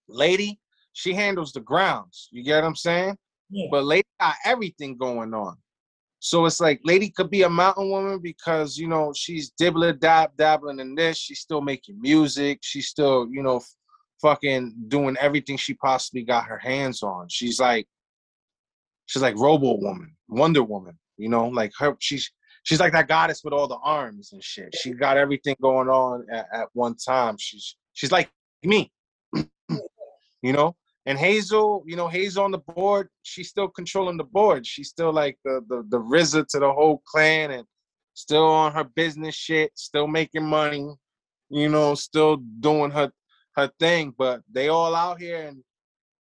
lady, 0.06 0.60
she 0.92 1.14
handles 1.14 1.52
the 1.52 1.60
grounds. 1.60 2.28
You 2.30 2.44
get 2.44 2.56
what 2.56 2.64
I'm 2.64 2.76
saying? 2.76 3.16
Yeah. 3.48 3.68
But 3.70 3.84
lady 3.84 4.08
got 4.20 4.34
everything 4.44 4.98
going 4.98 5.32
on. 5.32 5.56
So 6.18 6.44
it's 6.44 6.60
like 6.60 6.80
lady 6.84 7.08
could 7.08 7.30
be 7.30 7.44
a 7.44 7.48
mountain 7.48 7.88
woman 7.88 8.18
because 8.18 8.76
you 8.76 8.86
know 8.86 9.14
she's 9.16 9.50
dibbling 9.56 9.98
dab 9.98 10.36
dabbling 10.36 10.78
in 10.78 10.94
this. 10.94 11.16
She's 11.16 11.40
still 11.40 11.62
making 11.62 11.98
music. 12.02 12.58
She's 12.60 12.88
still, 12.88 13.28
you 13.30 13.42
know, 13.42 13.62
fucking 14.20 14.74
doing 14.88 15.16
everything 15.20 15.56
she 15.56 15.74
possibly 15.74 16.22
got 16.22 16.46
her 16.46 16.58
hands 16.58 17.02
on. 17.02 17.28
She's 17.28 17.60
like 17.60 17.86
she's 19.06 19.22
like 19.22 19.36
Robo 19.36 19.78
Woman, 19.78 20.16
Wonder 20.28 20.62
Woman. 20.62 20.98
You 21.16 21.28
know, 21.28 21.48
like 21.48 21.72
her. 21.78 21.96
She's 22.00 22.30
she's 22.62 22.80
like 22.80 22.92
that 22.92 23.08
goddess 23.08 23.42
with 23.44 23.52
all 23.52 23.68
the 23.68 23.78
arms 23.82 24.32
and 24.32 24.42
shit. 24.42 24.74
She 24.76 24.92
got 24.92 25.16
everything 25.16 25.56
going 25.60 25.88
on 25.88 26.26
at, 26.32 26.46
at 26.52 26.68
one 26.74 26.96
time. 26.96 27.36
She's 27.38 27.76
she's 27.92 28.12
like 28.12 28.30
me. 28.62 28.92
you 29.34 30.52
know. 30.52 30.76
And 31.06 31.18
Hazel, 31.18 31.84
you 31.86 31.96
know, 31.96 32.06
Hazel 32.08 32.44
on 32.44 32.50
the 32.50 32.58
board. 32.58 33.08
She's 33.22 33.48
still 33.48 33.68
controlling 33.68 34.18
the 34.18 34.24
board. 34.24 34.66
She's 34.66 34.88
still 34.88 35.12
like 35.12 35.38
the 35.44 35.62
the 35.68 35.84
the 35.88 35.98
RZA 36.00 36.46
to 36.48 36.58
the 36.58 36.70
whole 36.70 37.02
clan, 37.06 37.50
and 37.50 37.66
still 38.14 38.44
on 38.44 38.72
her 38.72 38.84
business 38.84 39.34
shit. 39.34 39.72
Still 39.74 40.06
making 40.06 40.44
money. 40.44 40.86
you 41.50 41.68
know, 41.68 41.94
still 41.94 42.36
doing 42.60 42.90
her 42.90 43.10
her 43.58 43.70
thing, 43.80 44.14
but 44.16 44.40
they 44.50 44.68
all 44.68 44.94
out 44.94 45.20
here 45.20 45.48
and 45.48 45.62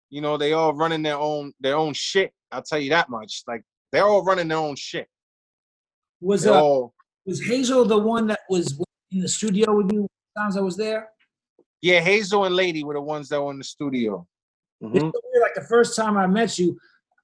you 0.09 0.21
know, 0.21 0.37
they 0.37 0.53
all 0.53 0.73
running 0.73 1.03
their 1.03 1.17
own 1.17 1.53
their 1.59 1.75
own 1.75 1.93
shit. 1.93 2.31
I'll 2.51 2.61
tell 2.63 2.79
you 2.79 2.89
that 2.91 3.09
much. 3.09 3.43
Like 3.47 3.63
they're 3.91 4.05
all 4.07 4.23
running 4.23 4.47
their 4.47 4.57
own 4.57 4.75
shit. 4.75 5.07
Was 6.21 6.43
They're 6.43 6.53
uh, 6.53 6.61
all 6.61 6.93
was 7.25 7.41
Hazel 7.41 7.85
the 7.85 7.97
one 7.97 8.25
that 8.27 8.39
was 8.49 8.79
in 9.11 9.19
the 9.19 9.27
studio 9.27 9.75
with 9.75 9.91
you 9.91 10.07
times 10.37 10.57
I 10.57 10.61
was 10.61 10.77
there? 10.77 11.09
yeah, 11.81 11.99
Hazel 11.99 12.45
and 12.45 12.55
Lady 12.55 12.83
were 12.83 12.95
the 12.95 13.01
ones 13.01 13.29
that 13.29 13.41
were 13.41 13.51
in 13.51 13.57
the 13.59 13.63
studio. 13.63 14.25
It's 14.81 14.89
Mhm. 14.93 15.11
so 15.13 15.21
weird, 15.31 15.41
like 15.43 15.53
the 15.55 15.67
first 15.69 15.95
time 15.95 16.17
I 16.17 16.25
met 16.25 16.57
you, 16.57 16.77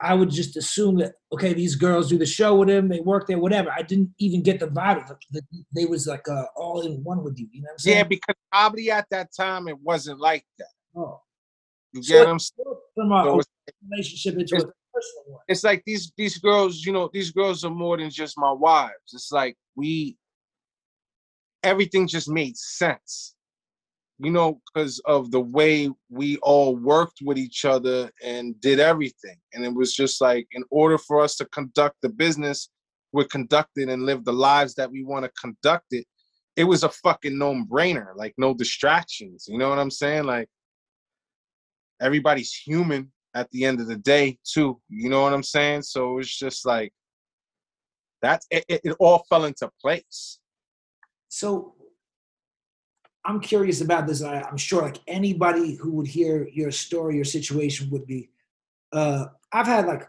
I 0.04 0.14
would 0.14 0.30
just 0.30 0.58
assume 0.58 0.98
that 0.98 1.14
okay, 1.32 1.54
these 1.54 1.76
girls 1.76 2.10
do 2.10 2.18
the 2.18 2.26
show 2.26 2.56
with 2.58 2.70
him, 2.70 2.90
they 2.90 3.00
work 3.00 3.26
there, 3.28 3.40
whatever. 3.40 3.72
I 3.72 3.82
didn't 3.84 4.12
even 4.20 4.44
get 4.44 4.60
the 4.60 4.68
vibe 4.68 5.08
that 5.32 5.44
they 5.74 5.86
was 5.86 6.06
like 6.08 6.28
uh, 6.28 6.44
all 6.58 6.82
in 6.82 7.02
one 7.04 7.24
with 7.24 7.40
you. 7.40 7.48
You 7.52 7.62
know 7.62 7.68
what 7.68 7.72
I'm 7.74 7.80
saying? 7.80 7.98
Yeah, 7.98 8.04
because 8.04 8.36
probably 8.52 8.92
at 8.92 9.08
that 9.12 9.30
time 9.36 9.68
it 9.70 9.80
wasn't 9.82 10.20
like 10.20 10.46
that. 10.60 10.68
Oh. 10.96 11.22
You 11.94 12.02
get 12.02 12.16
it- 12.16 12.20
what 12.20 12.28
I'm 12.30 12.40
saying? 12.40 12.76
From 12.96 13.10
So 13.10 13.40
it's- 13.40 13.46
relationship 13.90 14.34
into 14.40 14.56
a 14.56 14.60
personal 14.60 15.24
one. 15.28 15.42
it's 15.48 15.64
like 15.64 15.82
these 15.86 16.12
these 16.18 16.38
girls, 16.38 16.86
you 16.86 16.92
know, 16.92 17.10
these 17.14 17.32
girls 17.32 17.64
are 17.64 17.72
more 17.72 17.96
than 17.98 18.10
just 18.10 18.38
my 18.38 18.52
wives. 18.52 19.10
It's 19.14 19.32
like 19.32 19.56
we 19.76 20.18
everything 21.64 22.08
just 22.08 22.28
made 22.30 22.58
sense. 22.58 23.36
You 24.20 24.32
know, 24.32 24.62
because 24.74 25.00
of 25.06 25.32
the 25.32 25.40
way 25.40 25.90
we 26.10 26.38
all 26.38 26.76
worked 26.76 27.20
with 27.24 27.38
each 27.38 27.66
other 27.66 28.12
and 28.24 28.60
did 28.62 28.80
everything. 28.80 29.38
And 29.54 29.66
it 29.66 29.74
was 29.74 29.94
just 29.94 30.22
like 30.22 30.48
in 30.52 30.64
order 30.70 30.98
for 30.98 31.20
us 31.22 31.36
to 31.38 31.46
conduct 31.46 31.98
the 32.02 32.10
business 32.10 32.70
we're 33.12 33.26
conducting 33.26 33.90
and 33.90 34.08
live 34.08 34.26
the 34.26 34.34
lives 34.34 34.74
that 34.74 34.90
we 34.90 35.04
want 35.04 35.24
to 35.24 35.32
conduct 35.40 35.86
it, 35.92 36.04
it 36.56 36.64
was 36.64 36.84
a 36.84 36.90
fucking 36.90 37.38
no-brainer. 37.38 38.08
Like 38.16 38.34
no 38.38 38.56
distractions. 38.56 39.46
You 39.48 39.60
know 39.60 39.70
what 39.70 39.78
I'm 39.78 39.92
saying? 39.92 40.24
Like 40.24 40.50
everybody's 42.02 42.54
human 42.54 43.12
at 43.36 43.50
the 43.52 43.66
end 43.66 43.80
of 43.80 43.88
the 43.88 43.98
day 43.98 44.38
too 44.44 44.80
you 44.90 45.10
know 45.10 45.22
what 45.22 45.34
i'm 45.34 45.44
saying 45.44 45.82
so 45.82 46.20
it's 46.20 46.38
just 46.38 46.66
like 46.66 46.92
that's 48.22 48.46
it, 48.52 48.66
it 48.68 48.96
all 49.00 49.24
fell 49.30 49.46
into 49.46 49.70
place 49.82 50.40
So 51.30 51.76
I'm 53.26 53.40
curious 53.40 53.82
about 53.82 54.08
this. 54.08 54.22
I, 54.22 54.42
I'm 54.42 54.58
sure 54.58 54.82
like 54.82 55.00
anybody 55.08 55.76
who 55.76 55.92
would 55.94 56.08
hear 56.08 56.48
your 56.52 56.72
story, 56.72 57.16
your 57.16 57.26
situation 57.26 57.90
would 57.90 58.06
be. 58.06 58.30
Uh, 58.92 59.26
I've 59.52 59.66
had 59.68 59.86
like 59.86 60.08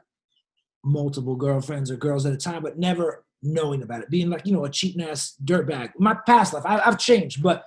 multiple 0.84 1.36
girlfriends 1.36 1.90
or 1.90 1.96
girls 1.96 2.26
at 2.26 2.32
a 2.32 2.36
time, 2.36 2.62
but 2.62 2.78
never 2.78 3.24
knowing 3.42 3.82
about 3.82 4.02
it, 4.02 4.10
being 4.10 4.30
like 4.30 4.46
you 4.46 4.52
know 4.52 4.64
a 4.64 4.70
cheating 4.70 5.02
ass 5.02 5.36
dirtbag. 5.44 5.90
My 5.98 6.14
past 6.26 6.54
life, 6.54 6.64
I, 6.66 6.80
I've 6.84 6.98
changed, 6.98 7.42
but 7.42 7.64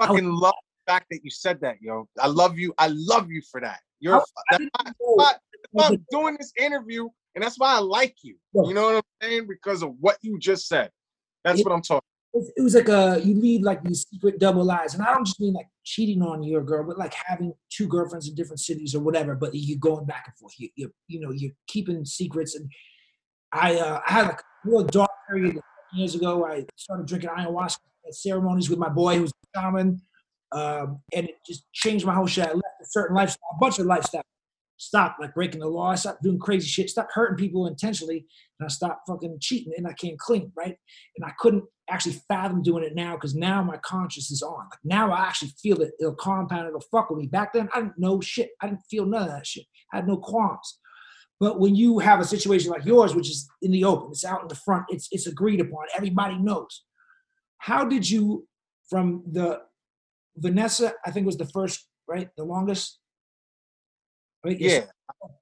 I 0.00 0.06
fucking 0.06 0.32
love 0.32 0.54
the 0.86 0.92
fact 0.92 1.06
that 1.10 1.20
you 1.22 1.30
said 1.30 1.60
that 1.60 1.76
yo. 1.80 2.08
I 2.18 2.26
love 2.26 2.58
you. 2.58 2.74
I 2.78 2.88
love 2.88 3.30
you 3.30 3.42
for 3.50 3.60
that. 3.60 3.80
You're 4.00 4.16
I- 4.16 4.18
I 4.50 4.58
that's 4.58 4.64
why, 4.96 5.34
why- 5.72 5.86
i'm 5.86 6.04
doing 6.10 6.36
this 6.38 6.52
interview 6.58 7.08
and 7.34 7.44
that's 7.44 7.58
why 7.58 7.76
i 7.76 7.78
like 7.78 8.16
you. 8.22 8.36
You 8.54 8.74
know 8.74 8.86
what 8.86 8.94
i'm 8.96 9.02
saying? 9.28 9.46
Because 9.46 9.82
of 9.82 9.94
what 10.00 10.16
you 10.22 10.38
just 10.38 10.66
said. 10.66 10.90
That's 11.44 11.60
what 11.64 11.72
i'm 11.72 11.82
talking 11.82 12.08
it, 12.32 12.62
was 12.62 12.74
like 12.74 12.88
a 12.88 13.20
you 13.24 13.34
lead 13.34 13.62
like 13.62 13.82
these 13.82 14.06
secret 14.08 14.38
double 14.38 14.64
lives, 14.64 14.94
and 14.94 15.02
I 15.02 15.12
don't 15.12 15.26
just 15.26 15.40
mean 15.40 15.54
like 15.54 15.66
cheating 15.84 16.22
on 16.22 16.42
your 16.42 16.62
girl, 16.62 16.84
but 16.84 16.98
like 16.98 17.14
having 17.14 17.52
two 17.70 17.88
girlfriends 17.88 18.28
in 18.28 18.34
different 18.34 18.60
cities 18.60 18.94
or 18.94 19.00
whatever. 19.00 19.34
But 19.34 19.50
you're 19.54 19.78
going 19.78 20.06
back 20.06 20.24
and 20.26 20.36
forth. 20.36 20.54
You 20.58 20.68
you 20.76 20.92
you 21.08 21.20
know 21.20 21.32
you're 21.32 21.52
keeping 21.66 22.04
secrets, 22.04 22.54
and 22.54 22.70
I 23.52 23.76
uh, 23.76 24.00
I 24.06 24.12
had 24.12 24.26
like 24.26 24.40
a 24.40 24.70
real 24.70 24.84
dark 24.84 25.10
period 25.28 25.60
years 25.92 26.14
ago. 26.14 26.46
I 26.46 26.64
started 26.76 27.06
drinking 27.06 27.30
ayahuasca 27.30 27.78
at 28.06 28.14
ceremonies 28.14 28.70
with 28.70 28.78
my 28.78 28.88
boy 28.88 29.16
who 29.16 29.22
was 29.22 29.32
a 29.32 29.60
shaman, 29.60 30.00
um, 30.52 31.00
and 31.14 31.28
it 31.28 31.36
just 31.46 31.64
changed 31.72 32.06
my 32.06 32.14
whole 32.14 32.26
shit. 32.26 32.46
I 32.46 32.52
left 32.52 32.80
a 32.82 32.86
certain 32.86 33.16
lifestyle, 33.16 33.50
a 33.56 33.58
bunch 33.58 33.78
of 33.78 33.86
lifestyle. 33.86 34.22
Stopped 34.82 35.20
like 35.20 35.34
breaking 35.34 35.60
the 35.60 35.68
law. 35.68 35.90
I 35.90 35.94
stopped 35.94 36.22
doing 36.22 36.38
crazy 36.38 36.66
shit. 36.66 36.88
Stopped 36.88 37.12
hurting 37.12 37.36
people 37.36 37.66
intentionally, 37.66 38.24
and 38.58 38.64
I 38.64 38.68
stopped 38.68 39.06
fucking 39.06 39.36
cheating. 39.38 39.74
And 39.76 39.86
I 39.86 39.92
came 39.92 40.16
clean, 40.18 40.52
right? 40.56 40.74
And 41.16 41.24
I 41.26 41.32
couldn't 41.38 41.64
actually 41.90 42.18
fathom 42.28 42.62
doing 42.62 42.82
it 42.82 42.94
now 42.94 43.14
because 43.14 43.34
now 43.34 43.62
my 43.62 43.76
conscience 43.84 44.30
is 44.30 44.40
on. 44.40 44.64
Like 44.70 44.78
now 44.82 45.12
I 45.12 45.20
actually 45.20 45.52
feel 45.62 45.82
it. 45.82 45.92
It'll 46.00 46.14
compound. 46.14 46.66
It'll 46.66 46.80
fuck 46.80 47.10
with 47.10 47.18
me. 47.18 47.26
Back 47.26 47.52
then 47.52 47.68
I 47.74 47.82
didn't 47.82 47.98
know 47.98 48.22
shit. 48.22 48.52
I 48.62 48.68
didn't 48.68 48.80
feel 48.90 49.04
none 49.04 49.24
of 49.24 49.28
that 49.28 49.46
shit. 49.46 49.66
I 49.92 49.96
had 49.96 50.08
no 50.08 50.16
qualms. 50.16 50.78
But 51.38 51.60
when 51.60 51.74
you 51.74 51.98
have 51.98 52.20
a 52.20 52.24
situation 52.24 52.70
like 52.70 52.86
yours, 52.86 53.14
which 53.14 53.28
is 53.28 53.50
in 53.60 53.72
the 53.72 53.84
open, 53.84 54.12
it's 54.12 54.24
out 54.24 54.40
in 54.40 54.48
the 54.48 54.54
front, 54.54 54.86
it's 54.88 55.08
it's 55.10 55.26
agreed 55.26 55.60
upon, 55.60 55.84
everybody 55.94 56.38
knows. 56.38 56.84
How 57.58 57.84
did 57.84 58.08
you, 58.08 58.46
from 58.88 59.24
the 59.30 59.60
Vanessa, 60.38 60.94
I 61.04 61.10
think 61.10 61.26
was 61.26 61.36
the 61.36 61.44
first, 61.44 61.86
right, 62.08 62.30
the 62.38 62.44
longest, 62.44 62.99
yeah 64.44 64.84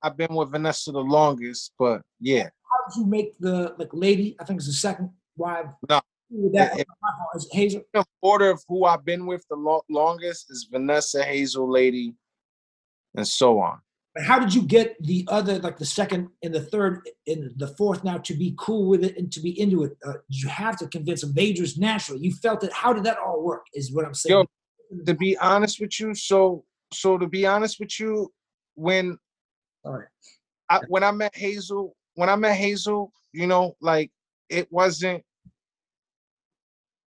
i've 0.03 0.16
been 0.16 0.34
with 0.34 0.51
vanessa 0.51 0.90
the 0.92 0.99
longest 0.99 1.72
but 1.78 2.01
yeah 2.20 2.44
How 2.70 2.78
did 2.88 3.01
you 3.01 3.07
make 3.07 3.38
the 3.38 3.74
like 3.78 3.90
lady? 3.92 4.36
I 4.40 4.44
think 4.44 4.59
it's 4.59 4.66
the 4.66 4.72
second 4.72 5.11
wife. 5.36 5.66
No. 5.88 6.01
With 6.30 6.53
that, 6.55 6.78
It- 6.78 6.86
it 7.34 7.44
Hazel. 7.53 7.82
the 7.94 8.05
order 8.22 8.51
of 8.51 8.62
who 8.68 8.84
i've 8.84 9.05
been 9.05 9.24
with 9.26 9.44
the 9.49 9.57
lo- 9.57 9.84
longest 9.88 10.51
is 10.51 10.68
vanessa 10.70 11.22
hazel 11.24 11.70
lady 11.70 12.14
and 13.14 13.26
so 13.26 13.59
on 13.61 13.78
But 14.14 14.24
how 14.24 14.38
did 14.38 14.53
you 14.55 14.62
get 14.62 14.96
the 15.11 15.24
other, 15.28 15.59
like 15.66 15.78
the 15.78 15.86
second 16.01 16.28
and 16.42 16.53
the 16.55 16.64
third 16.72 17.09
and 17.26 17.53
the 17.62 17.68
fourth 17.78 18.03
now 18.05 18.18
to 18.28 18.34
be 18.34 18.55
cool 18.59 18.84
with 18.92 19.03
it 19.09 19.14
and 19.18 19.30
to 19.34 19.40
be 19.40 19.53
into 19.62 19.78
it? 19.86 19.92
Uh, 20.07 20.18
you 20.28 20.49
have 20.49 20.76
to 20.80 20.86
convince 20.96 21.20
them? 21.22 21.32
They 21.34 21.53
just 21.53 21.78
naturally. 21.78 22.20
You 22.26 22.32
felt 22.44 22.61
it. 22.66 22.72
How 22.82 22.90
did 22.92 23.05
that 23.09 23.18
all 23.24 23.40
work? 23.51 23.64
Is 23.74 23.92
what 23.94 24.05
I'm 24.09 24.14
saying. 24.22 24.46
Yo, 24.92 25.05
to 25.09 25.14
be 25.14 25.30
honest 25.38 25.80
with 25.82 25.94
you 26.01 26.14
so 26.14 26.64
so 27.03 27.09
to 27.22 27.26
be 27.36 27.42
honest 27.46 27.74
with 27.80 27.94
you 28.01 28.12
when 28.79 29.18
Sorry. 29.85 30.07
I, 30.70 30.81
when 30.89 31.03
I 31.03 31.11
met 31.11 31.35
Hazel, 31.37 31.97
when 32.14 32.29
I 32.29 32.37
met 32.37 32.57
Hazel, 32.57 33.12
you 33.33 33.47
know, 33.47 33.76
like 33.81 34.11
it 34.49 34.70
wasn't. 34.70 35.22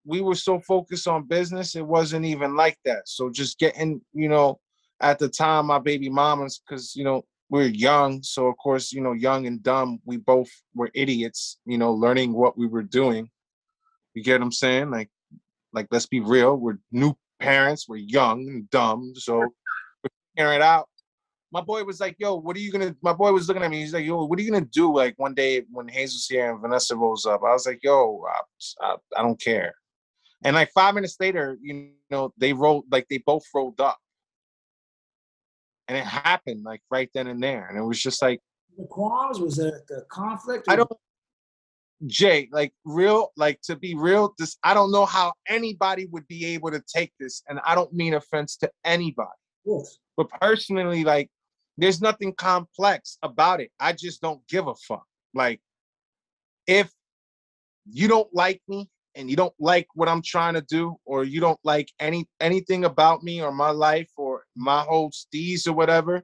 We 0.07 0.23
were 0.23 0.35
so 0.35 0.61
focused 0.61 1.07
on 1.07 1.27
business, 1.27 1.77
it 1.77 1.87
wasn't 1.87 2.25
even 2.25 2.57
like 2.57 2.79
that. 2.87 3.07
So 3.07 3.31
just 3.31 3.59
getting, 3.59 4.01
you 4.15 4.29
know, 4.29 4.59
at 5.01 5.19
the 5.19 5.29
time, 5.29 5.67
my 5.67 5.79
baby 5.79 6.09
mamas, 6.09 6.61
because 6.61 6.97
you 6.97 7.05
know 7.05 7.25
we 7.51 7.65
are 7.65 7.69
young, 7.69 8.23
so 8.23 8.47
of 8.47 8.57
course, 8.57 8.93
you 8.93 9.03
know, 9.03 9.13
young 9.13 9.47
and 9.47 9.63
dumb, 9.63 10.01
we 10.05 10.17
both 10.17 10.49
were 10.75 10.91
idiots, 10.95 11.59
you 11.67 11.77
know, 11.77 11.93
learning 11.93 12.33
what 12.33 12.57
we 12.57 12.67
were 12.67 12.83
doing. 12.83 13.29
You 14.15 14.23
get 14.23 14.41
what 14.41 14.47
I'm 14.47 14.53
saying? 14.53 14.91
Like, 14.91 15.11
like 15.73 15.89
let's 15.91 16.07
be 16.07 16.21
real, 16.21 16.57
we're 16.57 16.79
new 16.93 17.15
parents, 17.41 17.89
we're 17.89 17.97
young 17.97 18.49
and 18.49 18.71
dumb, 18.71 19.13
so 19.17 19.39
we're 19.39 20.11
figuring 20.35 20.57
it 20.57 20.63
out 20.63 20.89
my 21.53 21.61
boy 21.61 21.83
was 21.85 22.01
like, 22.01 22.17
"Yo, 22.19 22.37
what 22.37 22.57
are 22.57 22.61
you 22.61 22.71
gonna?" 22.71 22.95
My 23.03 23.13
boy 23.13 23.33
was 23.33 23.49
looking 23.49 23.63
at 23.63 23.71
me. 23.71 23.81
He's 23.81 23.93
like, 23.93 24.05
"Yo, 24.05 24.25
what 24.25 24.39
are 24.39 24.43
you 24.43 24.51
gonna 24.51 24.65
do?" 24.65 24.95
Like 24.95 25.15
one 25.19 25.35
day 25.35 25.63
when 25.71 25.89
Hazel's 25.89 26.27
here 26.27 26.51
and 26.51 26.61
Vanessa 26.61 26.97
rolls 26.97 27.27
up, 27.27 27.43
I 27.43 27.53
was 27.53 27.67
like, 27.67 27.81
"Yo, 27.83 28.23
I, 28.29 28.87
I, 28.87 28.97
I 29.17 29.23
don't 29.23 29.41
care." 29.41 29.75
And 30.45 30.55
like 30.55 30.71
five 30.73 30.95
minutes 30.95 31.17
later, 31.21 31.59
you 31.61 31.91
know, 32.11 32.33
they 32.39 32.53
rolled 32.53 32.85
like 32.91 33.07
they 33.11 33.19
both 33.19 33.45
rolled 33.55 33.81
up, 33.81 33.99
and 35.89 35.99
it 35.99 36.05
happened 36.05 36.65
like 36.65 36.83
right 36.91 37.11
then 37.15 37.27
and 37.27 37.43
there, 37.43 37.67
and 37.69 37.79
it 37.79 37.83
was 37.83 38.01
just 38.01 38.23
like 38.23 38.41
The 38.79 38.87
qualms 38.87 39.41
was 39.41 39.59
it 39.59 39.75
the 39.89 40.05
conflict? 40.11 40.67
I 40.69 40.77
don't. 40.77 40.91
Jay, 42.07 42.49
like 42.51 42.73
real, 42.87 43.31
like 43.37 43.61
to 43.63 43.77
be 43.77 43.95
real, 43.95 44.33
this 44.39 44.57
I 44.65 44.73
don't 44.73 44.91
know 44.91 45.05
how 45.05 45.35
anybody 45.49 46.07
would 46.07 46.27
be 46.29 46.47
able 46.47 46.71
to 46.71 46.83
take 46.93 47.13
this, 47.21 47.43
and 47.49 47.61
I 47.65 47.75
don't 47.75 47.93
mean 47.93 48.15
offense 48.15 48.57
to 48.59 48.71
anybody. 48.85 49.29
Yes. 49.67 49.99
but 50.17 50.29
personally 50.41 51.05
like 51.05 51.29
there's 51.81 52.01
nothing 52.01 52.33
complex 52.35 53.18
about 53.22 53.61
it. 53.61 53.70
I 53.78 53.93
just 53.93 54.20
don't 54.20 54.47
give 54.49 54.66
a 54.66 54.74
fuck. 54.74 55.07
Like 55.35 55.61
if 56.66 56.91
you 57.91 58.09
don't 58.09 58.33
like 58.35 58.61
me 58.68 58.89
and 59.16 59.28
you 59.28 59.35
don't 59.35 59.55
like 59.59 59.89
what 59.95 60.09
i'm 60.09 60.22
trying 60.22 60.55
to 60.55 60.61
do 60.61 60.95
or 61.05 61.24
you 61.24 61.41
don't 61.41 61.59
like 61.64 61.89
any 61.99 62.28
anything 62.39 62.85
about 62.85 63.24
me 63.24 63.43
or 63.43 63.51
my 63.51 63.70
life 63.70 64.09
or 64.16 64.45
my 64.55 64.83
whole 64.83 65.11
steez 65.11 65.66
or 65.66 65.72
whatever 65.72 66.22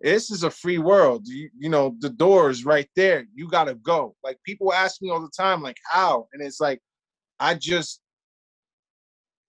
this 0.00 0.30
is 0.30 0.44
a 0.44 0.50
free 0.50 0.78
world. 0.78 1.26
You, 1.26 1.50
you 1.58 1.68
know 1.68 1.94
the 2.00 2.10
door 2.10 2.50
is 2.50 2.64
right 2.64 2.88
there. 2.96 3.26
You 3.34 3.48
gotta 3.48 3.74
go. 3.74 4.16
Like 4.24 4.38
people 4.44 4.72
ask 4.72 5.02
me 5.02 5.10
all 5.10 5.20
the 5.20 5.30
time 5.36 5.62
like 5.62 5.76
how? 5.88 6.26
And 6.32 6.42
it's 6.42 6.60
like 6.60 6.80
i 7.38 7.54
just 7.54 8.00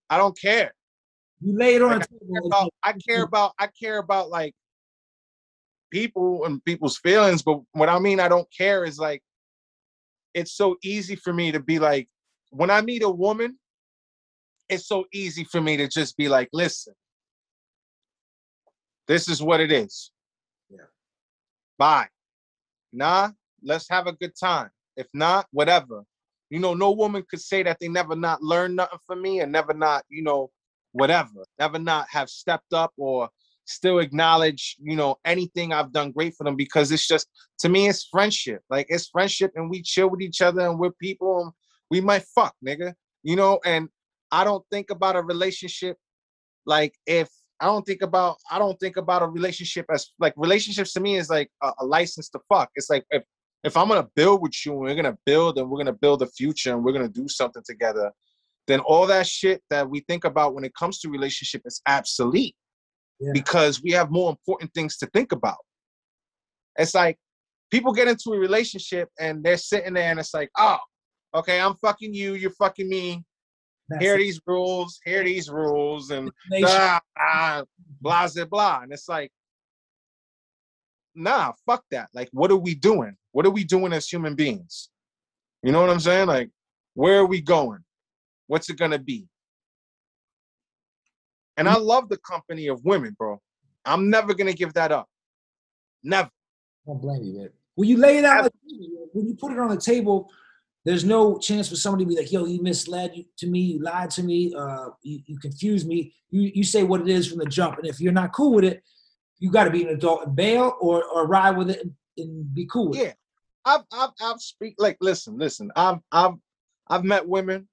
i 0.09 0.17
don't 0.17 0.37
care. 0.37 0.73
You 1.39 1.57
lay 1.57 1.75
it 1.75 1.81
on 1.81 1.91
Like, 1.91 2.09
the 2.09 2.19
table. 2.19 2.47
about, 2.47 2.73
I 2.83 2.93
care 3.07 3.23
about 3.23 3.53
I 3.57 3.67
care 3.67 3.97
about 3.97 4.29
like 4.29 4.53
people 5.91 6.45
and 6.45 6.63
people's 6.65 6.97
feelings, 6.97 7.43
but 7.43 7.59
what 7.73 7.89
I 7.89 7.99
mean 7.99 8.19
I 8.19 8.27
don't 8.27 8.47
care 8.55 8.85
is 8.85 8.97
like 8.97 9.21
it's 10.33 10.53
so 10.53 10.77
easy 10.83 11.15
for 11.15 11.33
me 11.33 11.51
to 11.51 11.59
be 11.59 11.77
like 11.79 12.07
when 12.51 12.69
I 12.69 12.81
meet 12.81 13.03
a 13.03 13.09
woman, 13.09 13.57
it's 14.69 14.87
so 14.87 15.05
easy 15.13 15.43
for 15.43 15.61
me 15.61 15.77
to 15.77 15.87
just 15.87 16.17
be 16.17 16.29
like, 16.29 16.49
listen, 16.53 16.93
this 19.07 19.27
is 19.27 19.41
what 19.41 19.59
it 19.59 19.71
is. 19.71 20.11
Yeah. 20.69 20.85
Bye. 21.77 22.07
Nah, 22.93 23.31
let's 23.63 23.87
have 23.89 24.07
a 24.07 24.13
good 24.13 24.33
time. 24.37 24.69
If 24.97 25.07
not, 25.13 25.47
whatever. 25.51 26.03
You 26.49 26.59
know, 26.59 26.73
no 26.73 26.91
woman 26.91 27.23
could 27.29 27.41
say 27.41 27.63
that 27.63 27.77
they 27.79 27.87
never 27.87 28.15
not 28.15 28.41
learned 28.41 28.75
nothing 28.75 28.99
from 29.07 29.21
me 29.21 29.39
and 29.39 29.51
never 29.51 29.73
not, 29.73 30.03
you 30.09 30.21
know, 30.21 30.51
whatever, 30.91 31.45
never 31.57 31.79
not 31.79 32.07
have 32.09 32.29
stepped 32.29 32.73
up 32.73 32.91
or 32.97 33.29
still 33.71 33.99
acknowledge, 33.99 34.75
you 34.79 34.95
know, 34.95 35.15
anything 35.25 35.73
I've 35.73 35.91
done 35.91 36.11
great 36.11 36.35
for 36.35 36.43
them 36.43 36.55
because 36.55 36.91
it's 36.91 37.07
just 37.07 37.27
to 37.59 37.69
me 37.69 37.87
it's 37.87 38.07
friendship. 38.11 38.61
Like 38.69 38.87
it's 38.89 39.07
friendship 39.07 39.51
and 39.55 39.69
we 39.69 39.81
chill 39.81 40.09
with 40.09 40.21
each 40.21 40.41
other 40.41 40.61
and 40.61 40.79
we're 40.79 40.91
people 40.91 41.41
and 41.43 41.51
we 41.89 42.01
might 42.01 42.23
fuck, 42.35 42.55
nigga. 42.65 42.93
You 43.23 43.35
know, 43.35 43.59
and 43.65 43.89
I 44.31 44.43
don't 44.43 44.65
think 44.71 44.89
about 44.89 45.15
a 45.15 45.21
relationship 45.21 45.97
like 46.65 46.93
if 47.05 47.29
I 47.59 47.65
don't 47.65 47.85
think 47.85 48.01
about 48.01 48.37
I 48.49 48.59
don't 48.59 48.79
think 48.79 48.97
about 48.97 49.21
a 49.21 49.27
relationship 49.27 49.85
as 49.93 50.09
like 50.19 50.33
relationships 50.35 50.93
to 50.93 50.99
me 50.99 51.17
is 51.17 51.29
like 51.29 51.49
a, 51.61 51.71
a 51.79 51.85
license 51.85 52.29
to 52.29 52.39
fuck. 52.49 52.69
It's 52.75 52.89
like 52.89 53.05
if 53.11 53.23
if 53.63 53.77
I'm 53.77 53.87
gonna 53.87 54.07
build 54.15 54.41
with 54.41 54.53
you 54.65 54.73
and 54.73 54.81
we're 54.81 54.95
gonna 54.95 55.17
build 55.25 55.57
and 55.57 55.69
we're 55.69 55.77
gonna 55.77 55.93
build 55.93 56.21
a 56.21 56.27
future 56.27 56.73
and 56.73 56.83
we're 56.83 56.93
gonna 56.93 57.07
do 57.07 57.27
something 57.27 57.63
together, 57.65 58.11
then 58.67 58.79
all 58.81 59.05
that 59.07 59.27
shit 59.27 59.61
that 59.69 59.89
we 59.89 60.01
think 60.01 60.23
about 60.23 60.55
when 60.55 60.63
it 60.63 60.73
comes 60.73 60.99
to 60.99 61.09
relationship 61.09 61.61
is 61.65 61.81
obsolete 61.87 62.55
Yeah. 63.21 63.31
because 63.33 63.83
we 63.83 63.91
have 63.91 64.09
more 64.09 64.31
important 64.31 64.73
things 64.73 64.97
to 64.97 65.05
think 65.07 65.31
about. 65.31 65.57
It's 66.77 66.95
like 66.95 67.17
people 67.69 67.93
get 67.93 68.07
into 68.07 68.33
a 68.33 68.39
relationship 68.39 69.09
and 69.19 69.43
they're 69.43 69.57
sitting 69.57 69.93
there 69.93 70.09
and 70.09 70.19
it's 70.19 70.33
like, 70.33 70.49
oh, 70.57 70.79
okay, 71.35 71.59
I'm 71.61 71.75
fucking 71.75 72.13
you, 72.13 72.33
you're 72.33 72.51
fucking 72.51 72.89
me. 72.89 73.23
That's 73.89 74.03
Here 74.03 74.15
it. 74.15 74.19
these 74.19 74.41
rules, 74.47 74.99
here 75.05 75.21
are 75.21 75.23
these 75.23 75.49
rules, 75.49 76.11
and 76.11 76.31
Nation. 76.49 76.67
ah, 76.69 77.01
ah, 77.19 77.63
blah, 77.99 78.27
blah, 78.33 78.45
blah. 78.45 78.79
And 78.83 78.93
it's 78.93 79.09
like, 79.09 79.31
nah, 81.13 81.51
fuck 81.65 81.83
that. 81.91 82.09
Like, 82.13 82.29
what 82.31 82.51
are 82.51 82.57
we 82.57 82.73
doing? 82.73 83.15
What 83.33 83.45
are 83.45 83.51
we 83.51 83.63
doing 83.65 83.93
as 83.93 84.07
human 84.07 84.33
beings? 84.35 84.89
You 85.61 85.71
know 85.71 85.81
what 85.81 85.89
I'm 85.89 85.99
saying? 85.99 86.27
Like, 86.27 86.49
where 86.93 87.19
are 87.19 87.25
we 87.25 87.41
going? 87.41 87.79
What's 88.47 88.69
it 88.69 88.77
gonna 88.77 88.99
be? 88.99 89.27
And 91.61 91.69
I 91.69 91.77
love 91.77 92.09
the 92.09 92.17
company 92.17 92.67
of 92.67 92.83
women, 92.83 93.15
bro. 93.17 93.39
I'm 93.85 94.09
never 94.09 94.33
gonna 94.33 94.53
give 94.53 94.73
that 94.73 94.91
up. 94.91 95.07
Never. 96.03 96.27
I 96.27 96.31
don't 96.87 96.99
blame 96.99 97.23
you, 97.23 97.33
man. 97.37 97.49
When 97.75 97.87
you 97.87 97.97
lay 97.97 98.17
it 98.17 98.25
out, 98.25 98.43
like, 98.43 98.53
when 99.13 99.27
you 99.27 99.35
put 99.35 99.51
it 99.51 99.59
on 99.59 99.69
the 99.69 99.77
table, 99.77 100.31
there's 100.85 101.05
no 101.05 101.37
chance 101.37 101.69
for 101.69 101.75
somebody 101.75 102.05
to 102.05 102.09
be 102.09 102.15
like, 102.15 102.31
"Yo, 102.31 102.45
you 102.45 102.63
misled 102.63 103.15
you, 103.15 103.25
to 103.37 103.47
me, 103.47 103.59
you 103.59 103.79
lied 103.79 104.09
to 104.11 104.23
me, 104.23 104.51
uh, 104.55 104.89
you, 105.03 105.21
you 105.27 105.37
confused 105.37 105.87
me." 105.87 106.15
You 106.31 106.51
you 106.55 106.63
say 106.63 106.81
what 106.81 107.01
it 107.01 107.09
is 107.09 107.27
from 107.27 107.37
the 107.37 107.45
jump, 107.45 107.77
and 107.77 107.85
if 107.85 108.01
you're 108.01 108.11
not 108.11 108.33
cool 108.33 108.53
with 108.53 108.63
it, 108.63 108.81
you 109.37 109.51
got 109.51 109.65
to 109.65 109.69
be 109.71 109.83
an 109.83 109.89
adult 109.89 110.25
and 110.25 110.35
bail, 110.35 110.75
or 110.81 111.03
or 111.03 111.27
ride 111.27 111.57
with 111.57 111.69
it 111.69 111.81
and, 111.81 111.93
and 112.17 112.53
be 112.55 112.65
cool 112.65 112.89
with 112.89 112.99
it. 112.99 113.03
Yeah. 113.03 113.13
I've 113.65 113.81
I've 113.93 114.09
I've 114.19 114.41
speak 114.41 114.75
like 114.79 114.97
listen, 114.99 115.37
listen. 115.37 115.71
I've 115.75 115.99
I've 116.11 116.33
I've 116.87 117.03
met 117.03 117.27
women 117.27 117.67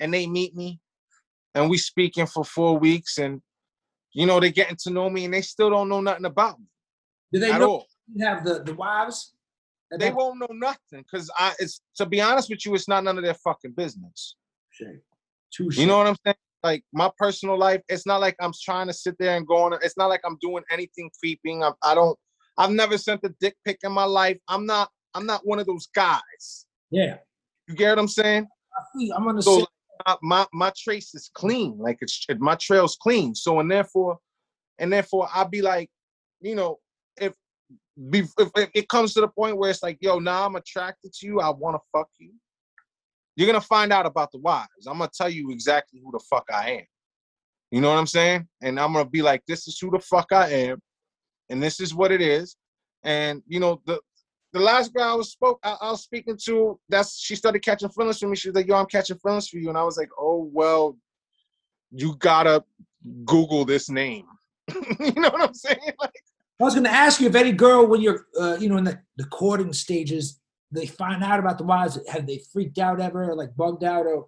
and 0.00 0.12
they 0.12 0.26
meet 0.26 0.56
me 0.56 0.80
and 1.54 1.68
we 1.70 1.78
speaking 1.78 2.26
for 2.26 2.44
four 2.44 2.78
weeks 2.78 3.18
and 3.18 3.40
you 4.12 4.26
know 4.26 4.40
they're 4.40 4.50
getting 4.50 4.76
to 4.82 4.90
know 4.90 5.08
me 5.10 5.24
and 5.24 5.34
they 5.34 5.42
still 5.42 5.70
don't 5.70 5.88
know 5.88 6.00
nothing 6.00 6.24
about 6.24 6.58
me 6.58 6.66
Do 7.32 7.40
they 7.40 7.56
know 7.56 7.66
all. 7.66 7.86
you 8.12 8.24
have 8.26 8.44
the 8.44 8.62
the 8.62 8.74
wives? 8.74 9.34
They 9.90 9.98
that- 10.06 10.14
won't 10.14 10.38
know 10.38 10.48
nothing 10.52 11.04
because 11.10 11.30
I 11.36 11.54
it's 11.58 11.80
to 11.96 12.06
be 12.06 12.20
honest 12.20 12.48
with 12.50 12.64
you, 12.64 12.74
it's 12.74 12.88
not 12.88 13.02
none 13.04 13.18
of 13.18 13.24
their 13.24 13.34
fucking 13.34 13.72
business. 13.72 14.36
Touche. 15.52 15.76
You 15.78 15.86
know 15.86 15.98
what 15.98 16.06
I'm 16.06 16.16
saying? 16.24 16.36
Like 16.62 16.84
my 16.92 17.10
personal 17.18 17.58
life, 17.58 17.80
it's 17.88 18.06
not 18.06 18.20
like 18.20 18.36
I'm 18.40 18.52
trying 18.62 18.86
to 18.86 18.92
sit 18.92 19.16
there 19.18 19.36
and 19.36 19.46
go 19.46 19.56
on. 19.56 19.72
It's 19.82 19.96
not 19.96 20.06
like 20.08 20.20
I'm 20.24 20.36
doing 20.40 20.62
anything 20.70 21.10
creeping. 21.18 21.64
I, 21.64 21.72
I 21.82 21.94
don't. 21.94 22.16
I've 22.58 22.70
never 22.70 22.98
sent 22.98 23.20
a 23.24 23.34
dick 23.40 23.56
pic 23.64 23.78
in 23.82 23.92
my 23.92 24.04
life. 24.04 24.38
I'm 24.48 24.66
not. 24.66 24.90
I'm 25.14 25.26
not 25.26 25.44
one 25.44 25.58
of 25.58 25.66
those 25.66 25.88
guys. 25.94 26.66
Yeah, 26.90 27.16
You 27.66 27.74
get 27.74 27.90
what 27.90 27.98
I'm 27.98 28.08
saying? 28.08 28.46
I 28.76 29.16
I'm 29.16 29.26
on 29.26 29.36
the 29.36 29.42
So. 29.42 29.66
My, 30.22 30.46
my 30.52 30.72
trace 30.76 31.14
is 31.14 31.30
clean. 31.34 31.76
Like 31.78 31.98
it's 32.00 32.26
my 32.38 32.54
trail's 32.56 32.96
clean. 32.96 33.34
So 33.34 33.60
and 33.60 33.70
therefore, 33.70 34.18
and 34.78 34.92
therefore 34.92 35.28
I'll 35.32 35.48
be 35.48 35.62
like, 35.62 35.90
you 36.40 36.54
know, 36.54 36.78
if 37.20 37.34
if, 38.12 38.32
if 38.38 38.70
it 38.74 38.88
comes 38.88 39.14
to 39.14 39.20
the 39.20 39.28
point 39.28 39.58
where 39.58 39.70
it's 39.70 39.82
like, 39.82 39.98
yo, 40.00 40.18
now 40.18 40.46
I'm 40.46 40.56
attracted 40.56 41.12
to 41.14 41.26
you, 41.26 41.40
I 41.40 41.50
want 41.50 41.76
to 41.76 41.80
fuck 41.92 42.08
you. 42.18 42.32
You're 43.36 43.46
gonna 43.46 43.60
find 43.60 43.92
out 43.92 44.06
about 44.06 44.32
the 44.32 44.38
wives. 44.38 44.86
I'm 44.86 44.98
gonna 44.98 45.10
tell 45.14 45.28
you 45.28 45.50
exactly 45.50 46.00
who 46.02 46.10
the 46.12 46.20
fuck 46.28 46.44
I 46.52 46.70
am. 46.70 46.84
You 47.70 47.80
know 47.80 47.88
what 47.88 47.98
I'm 47.98 48.06
saying? 48.06 48.48
And 48.62 48.78
I'm 48.78 48.92
gonna 48.92 49.08
be 49.08 49.22
like, 49.22 49.42
this 49.46 49.68
is 49.68 49.78
who 49.78 49.90
the 49.90 50.00
fuck 50.00 50.32
I 50.32 50.48
am, 50.48 50.80
and 51.48 51.62
this 51.62 51.80
is 51.80 51.94
what 51.94 52.12
it 52.12 52.20
is. 52.20 52.56
And 53.02 53.42
you 53.46 53.60
know, 53.60 53.80
the 53.86 54.00
the 54.52 54.60
last 54.60 54.92
girl 54.92 55.04
I 55.04 55.14
was 55.14 55.30
spoke 55.30 55.60
I, 55.62 55.76
I 55.80 55.90
was 55.90 56.02
speaking 56.02 56.38
to, 56.44 56.78
that's 56.88 57.18
she 57.18 57.36
started 57.36 57.60
catching 57.60 57.88
feelings 57.88 58.18
for 58.18 58.28
me. 58.28 58.36
She 58.36 58.48
was 58.48 58.56
like, 58.56 58.66
"Yo, 58.66 58.76
I'm 58.76 58.86
catching 58.86 59.18
feelings 59.18 59.48
for 59.48 59.58
you," 59.58 59.68
and 59.68 59.78
I 59.78 59.84
was 59.84 59.96
like, 59.96 60.10
"Oh 60.18 60.48
well, 60.52 60.96
you 61.90 62.16
gotta 62.16 62.64
Google 63.24 63.64
this 63.64 63.88
name." 63.88 64.26
you 65.00 65.12
know 65.12 65.30
what 65.30 65.42
I'm 65.42 65.54
saying? 65.54 65.92
Like, 65.98 66.12
I 66.60 66.64
was 66.64 66.74
going 66.74 66.84
to 66.84 66.90
ask 66.90 67.20
you 67.20 67.28
if 67.28 67.34
any 67.34 67.52
girl, 67.52 67.86
when 67.86 68.02
you're, 68.02 68.26
uh, 68.38 68.58
you 68.60 68.68
know, 68.68 68.76
in 68.76 68.84
the, 68.84 68.98
the 69.16 69.24
courting 69.24 69.72
stages, 69.72 70.38
they 70.70 70.86
find 70.86 71.24
out 71.24 71.40
about 71.40 71.56
the 71.56 71.64
wives. 71.64 71.98
Have 72.08 72.26
they 72.26 72.42
freaked 72.52 72.78
out 72.78 73.00
ever, 73.00 73.30
or 73.30 73.34
like 73.34 73.56
bugged 73.56 73.82
out, 73.82 74.06
or 74.06 74.26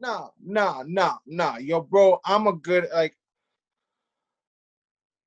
nah, 0.00 0.28
nah, 0.44 0.82
nah, 0.86 1.16
nah, 1.26 1.58
yo, 1.58 1.80
bro, 1.80 2.20
I'm 2.24 2.46
a 2.46 2.52
good 2.52 2.88
like. 2.92 3.16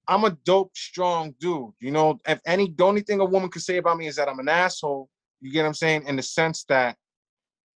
I'm 0.08 0.24
a 0.24 0.32
dope, 0.46 0.76
strong 0.76 1.34
dude. 1.40 1.72
You 1.80 1.92
know, 1.92 2.20
if 2.28 2.40
any, 2.46 2.74
the 2.76 2.84
only 2.84 3.02
thing 3.02 3.20
a 3.20 3.26
woman 3.26 3.50
could 3.50 3.62
say 3.62 3.78
about 3.78 3.98
me 3.98 4.08
is 4.08 4.16
that 4.18 4.30
I'm 4.30 4.40
an 4.40 4.50
asshole. 4.50 5.10
You 5.42 5.52
get 5.52 5.62
what 5.62 5.68
I'm 5.70 5.74
saying? 5.74 6.08
In 6.08 6.16
the 6.16 6.24
sense 6.24 6.66
that 6.70 6.96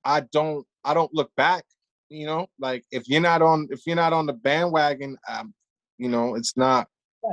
I 0.05 0.21
don't, 0.33 0.67
I 0.85 0.95
don't 0.95 1.13
look 1.15 1.31
back. 1.37 1.65
You 2.09 2.27
know, 2.27 2.47
like 2.61 2.85
if 2.93 3.09
you're 3.09 3.21
not 3.21 3.43
on, 3.43 3.67
if 3.71 3.81
you're 3.87 3.97
not 3.97 4.13
on 4.13 4.27
the 4.27 4.33
bandwagon, 4.33 5.17
um, 5.29 5.53
you 5.99 6.09
know, 6.09 6.37
it's 6.37 6.57
not. 6.57 6.87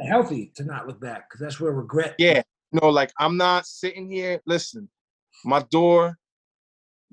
healthy 0.07 0.51
to 0.55 0.63
not 0.63 0.87
look 0.87 0.99
back 0.99 1.29
because 1.29 1.41
that's 1.41 1.59
where 1.59 1.71
regret. 1.71 2.15
Yeah, 2.17 2.41
no, 2.71 2.89
like 2.89 3.11
I'm 3.19 3.37
not 3.37 3.67
sitting 3.67 4.09
here. 4.09 4.41
Listen, 4.45 4.89
my 5.45 5.63
door. 5.69 6.17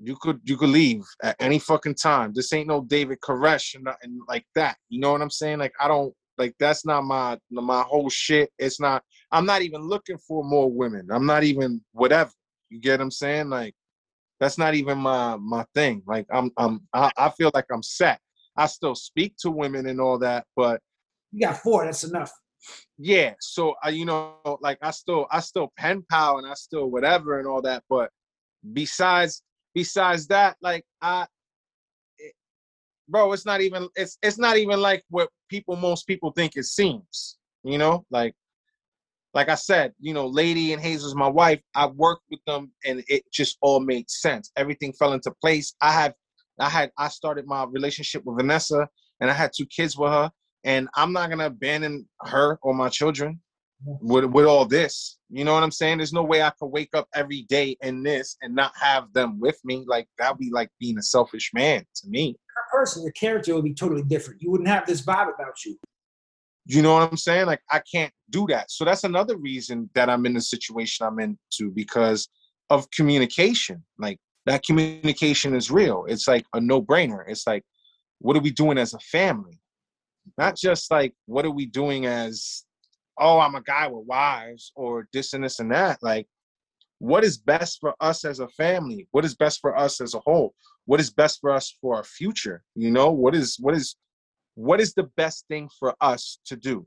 You 0.03 0.17
could 0.19 0.39
you 0.43 0.57
could 0.57 0.69
leave 0.69 1.03
at 1.21 1.35
any 1.39 1.59
fucking 1.59 1.93
time. 1.93 2.33
This 2.33 2.51
ain't 2.53 2.67
no 2.67 2.81
David 2.81 3.19
Koresh 3.19 3.75
and 3.75 3.83
nothing 3.83 4.19
like 4.27 4.47
that. 4.55 4.77
You 4.89 4.99
know 4.99 5.11
what 5.11 5.21
I'm 5.21 5.29
saying? 5.29 5.59
Like 5.59 5.73
I 5.79 5.87
don't 5.87 6.11
like 6.41 6.53
that's 6.59 6.83
not 6.85 7.03
my 7.03 7.37
my 7.51 7.81
whole 7.91 8.09
shit. 8.09 8.49
It's 8.57 8.79
not. 8.79 9.03
I'm 9.31 9.45
not 9.45 9.61
even 9.61 9.81
looking 9.81 10.17
for 10.27 10.43
more 10.43 10.69
women. 10.71 11.07
I'm 11.11 11.25
not 11.33 11.43
even 11.43 11.81
whatever. 11.93 12.31
You 12.69 12.79
get 12.79 12.93
what 12.99 13.01
I'm 13.05 13.11
saying? 13.11 13.49
Like 13.49 13.73
that's 14.39 14.57
not 14.57 14.73
even 14.73 14.97
my 14.97 15.37
my 15.37 15.63
thing. 15.75 16.01
Like 16.07 16.25
I'm 16.37 16.51
I'm 16.57 16.73
I, 16.93 17.11
I 17.17 17.29
feel 17.29 17.51
like 17.53 17.67
I'm 17.71 17.83
set. 17.83 18.19
I 18.57 18.65
still 18.67 18.95
speak 18.95 19.35
to 19.41 19.51
women 19.51 19.85
and 19.87 20.01
all 20.01 20.17
that, 20.19 20.45
but 20.55 20.81
You 21.31 21.47
got 21.47 21.57
four. 21.57 21.85
That's 21.85 22.03
enough. 22.03 22.31
yeah 22.97 23.33
so 23.39 23.73
i 23.83 23.89
you 23.89 24.05
know 24.05 24.35
like 24.61 24.77
i 24.81 24.91
still 24.91 25.25
i 25.31 25.39
still 25.39 25.71
pen 25.77 26.03
pal 26.11 26.37
and 26.37 26.47
i 26.47 26.53
still 26.53 26.87
whatever 26.91 27.39
and 27.39 27.47
all 27.47 27.61
that 27.61 27.81
but 27.89 28.09
besides 28.73 29.41
besides 29.73 30.27
that 30.27 30.55
like 30.61 30.83
i 31.01 31.25
it- 32.19 32.35
bro 33.09 33.31
it's 33.33 33.45
not 33.45 33.61
even 33.61 33.87
it's 33.95 34.17
it's 34.21 34.37
not 34.37 34.55
even 34.57 34.79
like 34.79 35.01
what 35.09 35.29
people 35.51 35.75
most 35.75 36.07
people 36.07 36.31
think 36.31 36.53
it 36.55 36.65
seems 36.65 37.37
you 37.63 37.77
know? 37.77 38.05
Like 38.09 38.33
like 39.33 39.47
i 39.47 39.55
said 39.55 39.93
you 39.97 40.13
know 40.13 40.27
lady 40.27 40.73
and 40.73 40.81
hazel's 40.81 41.15
my 41.15 41.27
wife. 41.27 41.61
I 41.75 41.85
worked 41.87 42.25
with 42.31 42.41
them 42.47 42.71
and 42.85 43.03
it 43.07 43.23
just 43.31 43.57
all 43.61 43.79
made 43.79 44.09
sense. 44.09 44.51
Everything 44.57 44.91
fell 44.93 45.13
into 45.13 45.31
place. 45.43 45.75
I 45.81 45.91
had 45.91 46.13
i 46.59 46.69
had 46.69 46.91
i 46.97 47.07
started 47.07 47.45
my 47.45 47.65
relationship 47.77 48.23
with 48.25 48.37
vanessa 48.37 48.87
and 49.19 49.29
i 49.31 49.33
had 49.33 49.51
two 49.55 49.65
kids 49.77 49.97
with 49.97 50.11
her 50.11 50.29
and 50.63 50.87
I'm 50.95 51.13
not 51.13 51.29
gonna 51.29 51.47
abandon 51.47 52.07
her 52.21 52.59
or 52.61 52.73
my 52.73 52.89
children. 52.89 53.41
With 53.85 54.25
with 54.25 54.45
all 54.45 54.65
this. 54.65 55.17
You 55.29 55.45
know 55.45 55.53
what 55.53 55.63
I'm 55.63 55.71
saying? 55.71 55.97
There's 55.97 56.13
no 56.13 56.23
way 56.23 56.41
I 56.43 56.51
could 56.59 56.67
wake 56.67 56.89
up 56.93 57.07
every 57.15 57.43
day 57.43 57.77
in 57.81 58.03
this 58.03 58.37
and 58.41 58.53
not 58.53 58.73
have 58.79 59.11
them 59.13 59.39
with 59.39 59.59
me. 59.63 59.85
Like 59.87 60.07
that'd 60.17 60.37
be 60.37 60.51
like 60.51 60.69
being 60.79 60.97
a 60.97 61.01
selfish 61.01 61.51
man 61.53 61.83
to 61.95 62.09
me. 62.09 62.35
Her 62.55 62.79
person, 62.79 63.03
your 63.03 63.13
character 63.13 63.55
would 63.55 63.63
be 63.63 63.73
totally 63.73 64.03
different. 64.03 64.41
You 64.41 64.51
wouldn't 64.51 64.69
have 64.69 64.85
this 64.85 65.01
vibe 65.01 65.33
about 65.33 65.63
you. 65.65 65.77
You 66.65 66.81
know 66.81 66.93
what 66.93 67.09
I'm 67.09 67.17
saying? 67.17 67.47
Like 67.47 67.61
I 67.69 67.81
can't 67.91 68.13
do 68.29 68.45
that. 68.47 68.71
So 68.71 68.85
that's 68.85 69.03
another 69.03 69.37
reason 69.37 69.89
that 69.95 70.09
I'm 70.09 70.25
in 70.25 70.33
the 70.33 70.41
situation 70.41 71.05
I'm 71.05 71.19
into 71.19 71.71
because 71.73 72.29
of 72.69 72.89
communication. 72.91 73.83
Like 73.97 74.19
that 74.45 74.63
communication 74.63 75.55
is 75.55 75.71
real. 75.71 76.05
It's 76.07 76.27
like 76.27 76.45
a 76.53 76.61
no-brainer. 76.61 77.23
It's 77.27 77.47
like, 77.47 77.63
what 78.19 78.35
are 78.35 78.41
we 78.41 78.51
doing 78.51 78.77
as 78.77 78.93
a 78.93 78.99
family? 78.99 79.59
Not 80.37 80.55
just 80.55 80.91
like 80.91 81.13
what 81.25 81.45
are 81.45 81.51
we 81.51 81.65
doing 81.65 82.05
as, 82.05 82.63
oh, 83.17 83.39
I'm 83.39 83.55
a 83.55 83.61
guy 83.61 83.87
with 83.87 84.05
wives 84.05 84.71
or 84.75 85.07
this 85.13 85.33
and 85.33 85.43
this 85.43 85.59
and 85.59 85.71
that. 85.71 85.99
Like, 86.01 86.27
what 86.99 87.23
is 87.23 87.37
best 87.37 87.79
for 87.79 87.95
us 87.99 88.25
as 88.25 88.39
a 88.39 88.47
family? 88.49 89.07
What 89.11 89.25
is 89.25 89.35
best 89.35 89.59
for 89.59 89.77
us 89.77 90.01
as 90.01 90.13
a 90.13 90.19
whole? 90.19 90.53
What 90.85 90.99
is 90.99 91.09
best 91.09 91.39
for 91.41 91.51
us 91.51 91.75
for 91.81 91.95
our 91.95 92.03
future? 92.03 92.63
You 92.75 92.91
know, 92.91 93.11
what 93.11 93.35
is 93.35 93.57
what 93.59 93.75
is 93.75 93.95
what 94.55 94.81
is 94.81 94.93
the 94.93 95.09
best 95.17 95.45
thing 95.47 95.69
for 95.79 95.95
us 96.01 96.39
to 96.45 96.55
do 96.55 96.85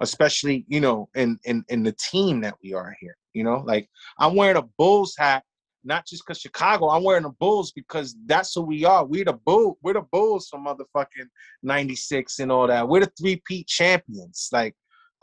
especially 0.00 0.64
you 0.66 0.80
know 0.80 1.08
in 1.14 1.38
in 1.44 1.64
in 1.68 1.84
the 1.84 1.94
team 2.10 2.40
that 2.40 2.56
we 2.64 2.74
are 2.74 2.96
here 3.00 3.16
you 3.32 3.44
know 3.44 3.62
like 3.64 3.88
i'm 4.18 4.34
wearing 4.34 4.56
a 4.56 4.62
bulls 4.76 5.14
hat 5.16 5.44
not 5.84 6.06
just 6.06 6.24
because 6.24 6.40
Chicago. 6.40 6.88
I'm 6.88 7.04
wearing 7.04 7.24
the 7.24 7.30
Bulls 7.30 7.72
because 7.72 8.16
that's 8.26 8.54
who 8.54 8.62
we 8.62 8.84
are. 8.84 9.04
We're 9.04 9.26
the 9.26 9.34
bull. 9.34 9.78
We're 9.82 9.94
the 9.94 10.02
Bulls 10.10 10.48
from 10.48 10.66
motherfucking 10.66 11.28
'96 11.62 12.38
and 12.38 12.50
all 12.50 12.66
that. 12.66 12.88
We're 12.88 13.00
the 13.00 13.12
three-peat 13.18 13.66
champions. 13.66 14.48
Like 14.52 14.74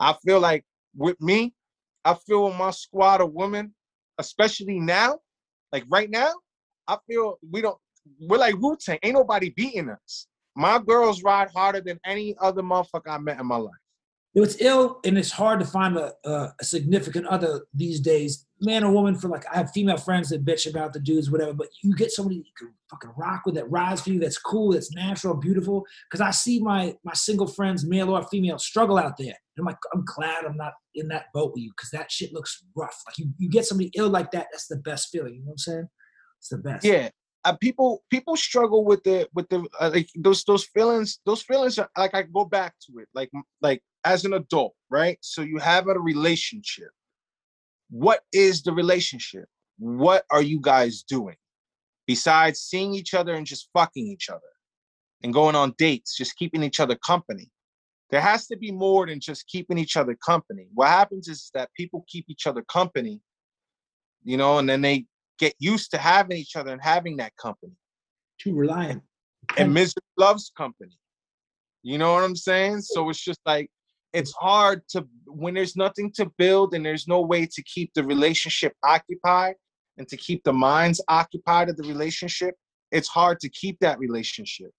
I 0.02 0.16
feel 0.26 0.40
like 0.40 0.64
with 0.96 1.20
me, 1.20 1.54
I 2.04 2.14
feel 2.14 2.46
with 2.46 2.56
my 2.56 2.72
squad 2.72 3.20
of 3.20 3.32
women, 3.32 3.72
especially 4.18 4.80
now, 4.80 5.20
like 5.70 5.84
right 5.88 6.10
now, 6.10 6.32
I 6.88 6.96
feel 7.08 7.38
we 7.48 7.62
don't. 7.62 7.78
We're 8.20 8.38
like 8.38 8.60
Wu 8.60 8.76
Tang. 8.76 8.98
Ain't 9.04 9.14
nobody 9.14 9.50
beating 9.50 9.88
us. 9.88 10.26
My 10.56 10.80
girls 10.80 11.22
ride 11.22 11.50
harder 11.54 11.80
than 11.80 12.00
any 12.04 12.34
other 12.40 12.62
motherfucker 12.62 13.08
I 13.08 13.18
met 13.18 13.38
in 13.38 13.46
my 13.46 13.56
life. 13.56 13.72
It's 14.34 14.60
ill 14.60 14.98
and 15.04 15.16
it's 15.16 15.30
hard 15.30 15.60
to 15.60 15.66
find 15.66 15.96
a, 15.96 16.12
a, 16.24 16.52
a 16.60 16.64
significant 16.64 17.26
other 17.26 17.66
these 17.72 18.00
days, 18.00 18.46
man 18.60 18.82
or 18.82 18.90
woman. 18.90 19.14
For 19.14 19.28
like, 19.28 19.44
I 19.52 19.58
have 19.58 19.70
female 19.70 19.98
friends 19.98 20.30
that 20.30 20.44
bitch 20.44 20.68
about 20.68 20.94
the 20.94 21.00
dudes, 21.00 21.30
whatever. 21.30 21.52
But 21.52 21.68
you 21.82 21.94
get 21.94 22.10
somebody 22.10 22.36
you 22.36 22.44
can 22.58 22.72
fucking 22.90 23.12
rock 23.16 23.42
with 23.46 23.54
that 23.54 23.70
rides 23.70 24.00
for 24.00 24.10
you. 24.10 24.18
That's 24.18 24.38
cool. 24.38 24.72
That's 24.72 24.92
natural, 24.92 25.34
beautiful. 25.34 25.86
Because 26.10 26.20
I 26.20 26.32
see 26.32 26.58
my 26.58 26.96
my 27.04 27.14
single 27.14 27.46
friends, 27.46 27.86
male 27.86 28.10
or 28.10 28.24
female, 28.24 28.58
struggle 28.58 28.98
out 28.98 29.16
there. 29.16 29.36
I'm 29.58 29.66
like, 29.66 29.78
I'm 29.92 30.04
glad 30.04 30.44
I'm 30.44 30.56
not 30.56 30.72
in 30.94 31.08
that 31.08 31.26
boat 31.34 31.52
with 31.54 31.62
you 31.62 31.72
because 31.76 31.90
that 31.90 32.10
shit 32.10 32.32
looks 32.32 32.64
rough. 32.74 32.98
Like 33.06 33.18
you, 33.18 33.30
you 33.38 33.50
get 33.50 33.66
somebody 33.66 33.90
ill 33.96 34.08
like 34.08 34.30
that. 34.32 34.46
That's 34.50 34.66
the 34.66 34.76
best 34.76 35.08
feeling. 35.10 35.34
You 35.34 35.40
know 35.40 35.46
what 35.46 35.52
I'm 35.52 35.58
saying? 35.58 35.88
It's 36.38 36.48
the 36.48 36.58
best. 36.58 36.84
Yeah, 36.84 37.10
uh, 37.44 37.56
people 37.56 38.04
people 38.10 38.36
struggle 38.36 38.84
with 38.84 39.02
the 39.02 39.28
with 39.34 39.48
the 39.48 39.66
uh, 39.80 39.90
like 39.92 40.08
those 40.16 40.44
those 40.44 40.64
feelings 40.64 41.18
those 41.26 41.42
feelings 41.42 41.78
are 41.78 41.88
like 41.96 42.14
I 42.14 42.22
go 42.22 42.44
back 42.44 42.74
to 42.86 42.98
it 42.98 43.08
like 43.14 43.30
like 43.60 43.82
as 44.04 44.24
an 44.24 44.34
adult 44.34 44.74
right 44.90 45.18
so 45.20 45.42
you 45.42 45.58
have 45.58 45.88
a 45.88 45.98
relationship 45.98 46.90
what 47.90 48.20
is 48.32 48.62
the 48.62 48.72
relationship 48.72 49.46
what 49.78 50.24
are 50.30 50.42
you 50.42 50.60
guys 50.60 51.02
doing 51.02 51.36
besides 52.06 52.60
seeing 52.60 52.94
each 52.94 53.14
other 53.14 53.34
and 53.34 53.46
just 53.46 53.68
fucking 53.72 54.06
each 54.06 54.28
other 54.28 54.40
and 55.22 55.32
going 55.32 55.56
on 55.56 55.74
dates 55.78 56.16
just 56.16 56.36
keeping 56.36 56.62
each 56.62 56.80
other 56.80 56.96
company 56.96 57.50
there 58.12 58.20
has 58.20 58.46
to 58.46 58.56
be 58.56 58.70
more 58.70 59.06
than 59.06 59.18
just 59.18 59.48
keeping 59.48 59.78
each 59.78 59.96
other 59.96 60.16
company 60.24 60.68
what 60.74 60.88
happens 60.88 61.26
is 61.26 61.50
that 61.54 61.68
people 61.76 62.04
keep 62.08 62.26
each 62.28 62.46
other 62.46 62.62
company 62.62 63.20
you 64.22 64.36
know 64.36 64.58
and 64.58 64.68
then 64.68 64.80
they 64.80 65.04
get 65.42 65.54
used 65.58 65.90
to 65.90 65.98
having 65.98 66.36
each 66.36 66.54
other 66.54 66.72
and 66.72 66.80
having 66.80 67.16
that 67.16 67.36
company. 67.36 67.72
Too 68.40 68.54
reliant. 68.54 69.02
And 69.58 69.74
misery 69.74 70.04
loves 70.16 70.52
company. 70.56 70.96
You 71.82 71.98
know 71.98 72.14
what 72.14 72.22
I'm 72.22 72.36
saying? 72.36 72.82
So 72.82 73.10
it's 73.10 73.22
just 73.22 73.40
like 73.44 73.68
it's 74.12 74.32
hard 74.32 74.82
to 74.90 75.04
when 75.26 75.54
there's 75.54 75.74
nothing 75.74 76.12
to 76.12 76.30
build 76.38 76.74
and 76.74 76.86
there's 76.86 77.08
no 77.08 77.20
way 77.20 77.46
to 77.46 77.62
keep 77.64 77.90
the 77.94 78.04
relationship 78.04 78.72
occupied 78.84 79.56
and 79.98 80.06
to 80.08 80.16
keep 80.16 80.44
the 80.44 80.52
minds 80.52 81.00
occupied 81.08 81.68
of 81.68 81.76
the 81.76 81.88
relationship, 81.88 82.54
it's 82.92 83.08
hard 83.08 83.40
to 83.40 83.48
keep 83.48 83.78
that 83.80 83.98
relationship. 83.98 84.70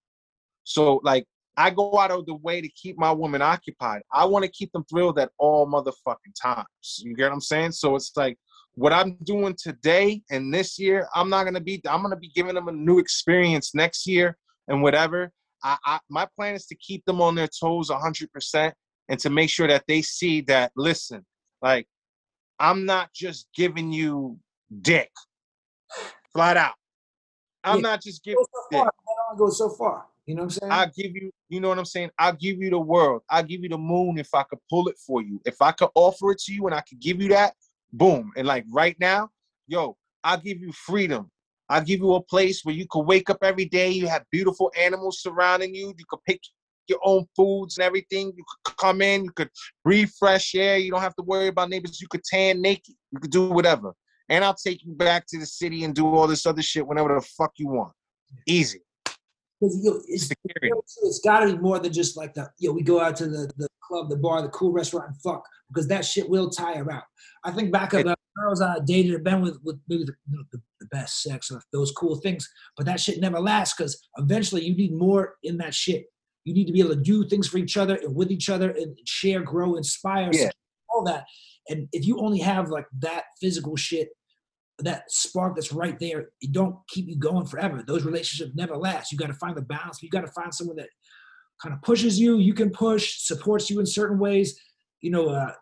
So 0.64 1.00
like 1.04 1.26
I 1.56 1.70
go 1.70 1.98
out 1.98 2.10
of 2.10 2.26
the 2.26 2.34
way 2.34 2.60
to 2.60 2.68
keep 2.68 2.98
my 2.98 3.12
woman 3.12 3.40
occupied. 3.40 4.02
I 4.12 4.24
want 4.24 4.44
to 4.44 4.50
keep 4.50 4.72
them 4.72 4.84
thrilled 4.90 5.18
at 5.18 5.30
all 5.38 5.66
motherfucking 5.66 6.34
times. 6.40 6.66
You 6.98 7.14
get 7.14 7.24
what 7.24 7.32
I'm 7.32 7.40
saying? 7.40 7.72
So 7.72 7.94
it's 7.94 8.12
like 8.16 8.36
what 8.74 8.92
I'm 8.92 9.16
doing 9.22 9.54
today 9.56 10.22
and 10.30 10.52
this 10.52 10.78
year, 10.78 11.08
I'm 11.14 11.30
not 11.30 11.44
gonna 11.44 11.60
be. 11.60 11.80
I'm 11.88 12.02
gonna 12.02 12.16
be 12.16 12.28
giving 12.28 12.54
them 12.54 12.68
a 12.68 12.72
new 12.72 12.98
experience 12.98 13.74
next 13.74 14.06
year 14.06 14.36
and 14.68 14.82
whatever. 14.82 15.30
I, 15.62 15.76
I 15.86 15.98
my 16.10 16.26
plan 16.36 16.54
is 16.54 16.66
to 16.66 16.74
keep 16.76 17.04
them 17.04 17.20
on 17.20 17.34
their 17.34 17.48
toes 17.48 17.90
100 17.90 18.32
percent 18.32 18.74
and 19.08 19.18
to 19.20 19.30
make 19.30 19.50
sure 19.50 19.68
that 19.68 19.84
they 19.86 20.02
see 20.02 20.40
that. 20.42 20.72
Listen, 20.76 21.24
like 21.62 21.86
I'm 22.58 22.84
not 22.84 23.12
just 23.14 23.46
giving 23.54 23.92
you 23.92 24.38
dick, 24.82 25.10
flat 26.32 26.56
out. 26.56 26.74
I'm 27.62 27.76
yeah. 27.76 27.82
not 27.82 28.02
just 28.02 28.24
giving. 28.24 28.44
So 28.44 28.78
far. 28.78 28.86
I 28.86 28.90
don't 29.30 29.38
go 29.38 29.50
so 29.50 29.70
far. 29.70 30.06
You 30.26 30.34
know 30.34 30.42
what 30.42 30.44
I'm 30.44 30.50
saying? 30.50 30.72
I'll 30.72 30.90
give 30.96 31.14
you, 31.14 31.30
you 31.50 31.60
know 31.60 31.68
what 31.68 31.78
I'm 31.78 31.84
saying? 31.84 32.10
I'll 32.18 32.32
give 32.32 32.62
you 32.62 32.70
the 32.70 32.78
world. 32.78 33.22
I'll 33.28 33.42
give 33.42 33.62
you 33.62 33.68
the 33.68 33.78
moon 33.78 34.18
if 34.18 34.28
I 34.34 34.42
could 34.44 34.60
pull 34.70 34.88
it 34.88 34.96
for 35.06 35.22
you. 35.22 35.40
If 35.44 35.60
I 35.60 35.72
could 35.72 35.90
offer 35.94 36.30
it 36.32 36.38
to 36.40 36.52
you 36.52 36.66
and 36.66 36.74
I 36.74 36.80
could 36.80 37.00
give 37.00 37.20
you 37.20 37.28
that, 37.28 37.54
boom. 37.92 38.32
And 38.36 38.46
like 38.46 38.64
right 38.70 38.96
now, 38.98 39.28
yo, 39.66 39.96
I'll 40.22 40.38
give 40.38 40.58
you 40.60 40.72
freedom. 40.72 41.30
I'll 41.68 41.82
give 41.82 42.00
you 42.00 42.14
a 42.14 42.22
place 42.22 42.64
where 42.64 42.74
you 42.74 42.86
can 42.86 43.04
wake 43.04 43.28
up 43.30 43.38
every 43.42 43.66
day. 43.66 43.90
You 43.90 44.06
have 44.06 44.24
beautiful 44.30 44.72
animals 44.78 45.20
surrounding 45.22 45.74
you. 45.74 45.94
You 45.96 46.04
can 46.08 46.18
pick 46.26 46.40
your 46.88 47.00
own 47.02 47.26
foods 47.34 47.78
and 47.78 47.84
everything. 47.84 48.32
You 48.36 48.44
could 48.64 48.76
come 48.76 49.00
in, 49.00 49.24
you 49.24 49.30
could 49.30 49.50
breathe 49.84 50.10
fresh 50.18 50.54
air. 50.54 50.76
You 50.76 50.90
don't 50.90 51.00
have 51.00 51.16
to 51.16 51.22
worry 51.22 51.48
about 51.48 51.70
neighbors. 51.70 52.00
You 52.00 52.08
could 52.08 52.24
tan 52.24 52.60
naked. 52.60 52.94
You 53.10 53.20
could 53.20 53.30
do 53.30 53.50
whatever. 53.50 53.94
And 54.28 54.44
I'll 54.44 54.54
take 54.54 54.84
you 54.84 54.92
back 54.92 55.26
to 55.28 55.38
the 55.38 55.46
city 55.46 55.84
and 55.84 55.94
do 55.94 56.06
all 56.06 56.26
this 56.26 56.46
other 56.46 56.62
shit 56.62 56.86
whenever 56.86 57.14
the 57.14 57.26
fuck 57.38 57.52
you 57.56 57.68
want. 57.68 57.92
Easy. 58.46 58.83
Because 59.68 60.04
it's, 60.08 60.30
it's 61.02 61.20
got 61.20 61.40
to 61.40 61.46
be 61.46 61.58
more 61.58 61.78
than 61.78 61.92
just 61.92 62.16
like 62.16 62.34
the 62.34 62.50
you 62.58 62.68
know 62.68 62.74
We 62.74 62.82
go 62.82 63.00
out 63.00 63.16
to 63.16 63.26
the, 63.26 63.50
the 63.56 63.68
club, 63.82 64.08
the 64.08 64.16
bar, 64.16 64.42
the 64.42 64.48
cool 64.48 64.72
restaurant, 64.72 65.08
and 65.08 65.16
fuck 65.20 65.44
because 65.68 65.88
that 65.88 66.04
shit 66.04 66.28
will 66.28 66.50
tire 66.50 66.90
out. 66.90 67.04
I 67.44 67.50
think 67.50 67.72
back 67.72 67.92
of 67.92 68.04
the 68.04 68.16
girls 68.36 68.60
I 68.60 68.78
dated 68.84 69.14
or 69.14 69.18
been 69.18 69.42
with 69.42 69.58
with 69.62 69.80
maybe 69.88 70.04
the, 70.04 70.14
you 70.30 70.38
know, 70.38 70.44
the, 70.52 70.60
the, 70.80 70.86
best 70.86 71.22
sex 71.22 71.50
or 71.50 71.60
those 71.72 71.90
cool 71.92 72.16
things, 72.16 72.48
but 72.76 72.86
that 72.86 73.00
shit 73.00 73.20
never 73.20 73.40
lasts 73.40 73.74
because 73.76 74.00
eventually 74.16 74.64
you 74.64 74.76
need 74.76 74.92
more 74.92 75.34
in 75.42 75.56
that 75.58 75.74
shit. 75.74 76.06
You 76.44 76.52
need 76.52 76.66
to 76.66 76.72
be 76.72 76.80
able 76.80 76.94
to 76.94 77.00
do 77.00 77.26
things 77.26 77.48
for 77.48 77.58
each 77.58 77.76
other 77.76 77.96
and 77.96 78.14
with 78.14 78.30
each 78.30 78.50
other 78.50 78.70
and 78.70 78.98
share, 79.06 79.40
grow, 79.40 79.76
inspire, 79.76 80.30
yeah. 80.32 80.50
all 80.90 81.02
that. 81.04 81.24
And 81.68 81.88
if 81.92 82.06
you 82.06 82.18
only 82.20 82.38
have 82.40 82.68
like 82.68 82.86
that 82.98 83.24
physical 83.40 83.76
shit 83.76 84.10
that 84.80 85.10
spark 85.10 85.54
that's 85.54 85.72
right 85.72 85.98
there, 85.98 86.30
it 86.40 86.52
don't 86.52 86.76
keep 86.88 87.08
you 87.08 87.16
going 87.16 87.46
forever. 87.46 87.82
Those 87.86 88.04
relationships 88.04 88.52
never 88.54 88.76
last. 88.76 89.12
You 89.12 89.18
got 89.18 89.28
to 89.28 89.34
find 89.34 89.56
the 89.56 89.62
balance. 89.62 90.02
You 90.02 90.10
got 90.10 90.22
to 90.22 90.32
find 90.32 90.52
someone 90.52 90.76
that 90.76 90.88
kind 91.62 91.74
of 91.74 91.82
pushes 91.82 92.18
you, 92.18 92.38
you 92.38 92.54
can 92.54 92.70
push, 92.70 93.20
supports 93.20 93.70
you 93.70 93.80
in 93.80 93.86
certain 93.86 94.18
ways, 94.18 94.60
you 95.00 95.10
know, 95.10 95.28
uh, 95.28 95.52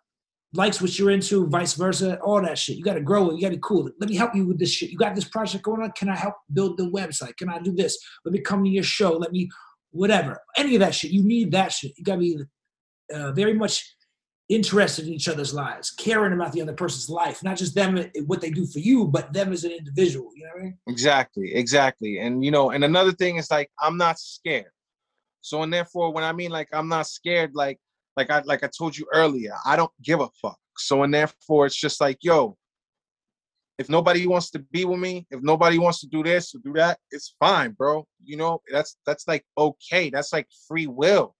likes 0.54 0.80
what 0.80 0.98
you're 0.98 1.10
into, 1.10 1.46
vice 1.46 1.74
versa, 1.74 2.18
all 2.20 2.40
that 2.42 2.58
shit. 2.58 2.76
You 2.76 2.84
got 2.84 2.94
to 2.94 3.00
grow 3.00 3.30
it. 3.30 3.36
You 3.36 3.42
got 3.42 3.48
to 3.48 3.56
be 3.56 3.62
cool. 3.62 3.88
Let 4.00 4.10
me 4.10 4.16
help 4.16 4.34
you 4.34 4.46
with 4.46 4.58
this 4.58 4.70
shit. 4.70 4.90
You 4.90 4.98
got 4.98 5.14
this 5.14 5.24
project 5.24 5.64
going 5.64 5.82
on. 5.82 5.92
Can 5.92 6.08
I 6.08 6.16
help 6.16 6.34
build 6.52 6.76
the 6.76 6.90
website? 6.90 7.36
Can 7.36 7.48
I 7.48 7.58
do 7.58 7.72
this? 7.72 7.98
Let 8.24 8.32
me 8.32 8.40
come 8.40 8.64
to 8.64 8.70
your 8.70 8.84
show. 8.84 9.12
Let 9.12 9.32
me, 9.32 9.48
whatever. 9.90 10.38
Any 10.56 10.74
of 10.74 10.80
that 10.80 10.94
shit. 10.94 11.10
You 11.10 11.22
need 11.22 11.52
that 11.52 11.72
shit. 11.72 11.92
You 11.96 12.04
got 12.04 12.16
to 12.16 12.20
be 12.20 12.38
uh, 13.14 13.32
very 13.32 13.54
much 13.54 13.94
interested 14.54 15.06
in 15.06 15.12
each 15.12 15.28
other's 15.28 15.54
lives, 15.54 15.90
caring 15.90 16.32
about 16.32 16.52
the 16.52 16.62
other 16.62 16.72
person's 16.72 17.08
life, 17.08 17.42
not 17.42 17.56
just 17.56 17.74
them 17.74 17.98
eh, 17.98 18.08
what 18.26 18.40
they 18.40 18.50
do 18.50 18.66
for 18.66 18.78
you, 18.78 19.06
but 19.06 19.32
them 19.32 19.52
as 19.52 19.64
an 19.64 19.72
individual. 19.72 20.30
You 20.34 20.44
know 20.44 20.50
what 20.54 20.60
I 20.60 20.64
mean? 20.64 20.78
Exactly, 20.88 21.54
exactly. 21.54 22.18
And 22.18 22.44
you 22.44 22.50
know, 22.50 22.70
and 22.70 22.84
another 22.84 23.12
thing 23.12 23.36
is 23.36 23.50
like 23.50 23.70
I'm 23.80 23.96
not 23.96 24.18
scared. 24.18 24.70
So 25.40 25.62
and 25.62 25.72
therefore, 25.72 26.12
when 26.12 26.24
I 26.24 26.32
mean 26.32 26.50
like 26.50 26.68
I'm 26.72 26.88
not 26.88 27.06
scared, 27.06 27.52
like 27.54 27.78
like 28.16 28.30
I 28.30 28.40
like 28.42 28.64
I 28.64 28.70
told 28.76 28.96
you 28.96 29.06
earlier, 29.12 29.54
I 29.64 29.76
don't 29.76 29.92
give 30.02 30.20
a 30.20 30.28
fuck. 30.40 30.58
So 30.76 31.02
and 31.02 31.12
therefore, 31.12 31.66
it's 31.66 31.76
just 31.76 32.00
like 32.00 32.18
yo. 32.22 32.56
If 33.78 33.88
nobody 33.88 34.26
wants 34.26 34.50
to 34.50 34.58
be 34.58 34.84
with 34.84 35.00
me, 35.00 35.26
if 35.30 35.42
nobody 35.42 35.78
wants 35.78 36.00
to 36.00 36.06
do 36.06 36.22
this 36.22 36.54
or 36.54 36.58
do 36.58 36.74
that, 36.74 36.98
it's 37.10 37.34
fine, 37.40 37.72
bro. 37.72 38.06
You 38.22 38.36
know, 38.36 38.60
that's 38.70 38.96
that's 39.06 39.26
like 39.26 39.44
okay. 39.56 40.10
That's 40.10 40.32
like 40.32 40.46
free 40.68 40.86
will 40.86 41.34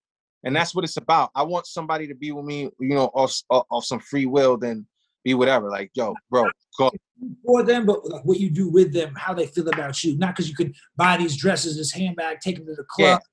and 0.44 0.54
that's 0.54 0.74
what 0.74 0.84
it's 0.84 0.96
about. 0.96 1.30
I 1.34 1.42
want 1.42 1.66
somebody 1.66 2.06
to 2.08 2.14
be 2.14 2.32
with 2.32 2.44
me, 2.44 2.70
you 2.80 2.94
know, 2.94 3.06
off, 3.14 3.40
off 3.50 3.84
some 3.84 4.00
free 4.00 4.26
will, 4.26 4.56
then 4.56 4.86
be 5.24 5.34
whatever. 5.34 5.70
Like, 5.70 5.90
yo, 5.94 6.14
bro, 6.30 6.44
go. 6.78 6.90
For 7.46 7.62
them, 7.62 7.86
but 7.86 8.04
like 8.08 8.24
what 8.24 8.40
you 8.40 8.50
do 8.50 8.68
with 8.68 8.92
them, 8.92 9.14
how 9.14 9.32
they 9.32 9.46
feel 9.46 9.68
about 9.68 10.02
you. 10.02 10.18
Not 10.18 10.34
because 10.34 10.48
you 10.48 10.56
could 10.56 10.74
buy 10.96 11.16
these 11.16 11.36
dresses, 11.36 11.76
this 11.76 11.92
handbag, 11.92 12.40
take 12.40 12.56
them 12.56 12.66
to 12.66 12.74
the 12.74 12.84
club. 12.84 13.20
Yeah. 13.20 13.26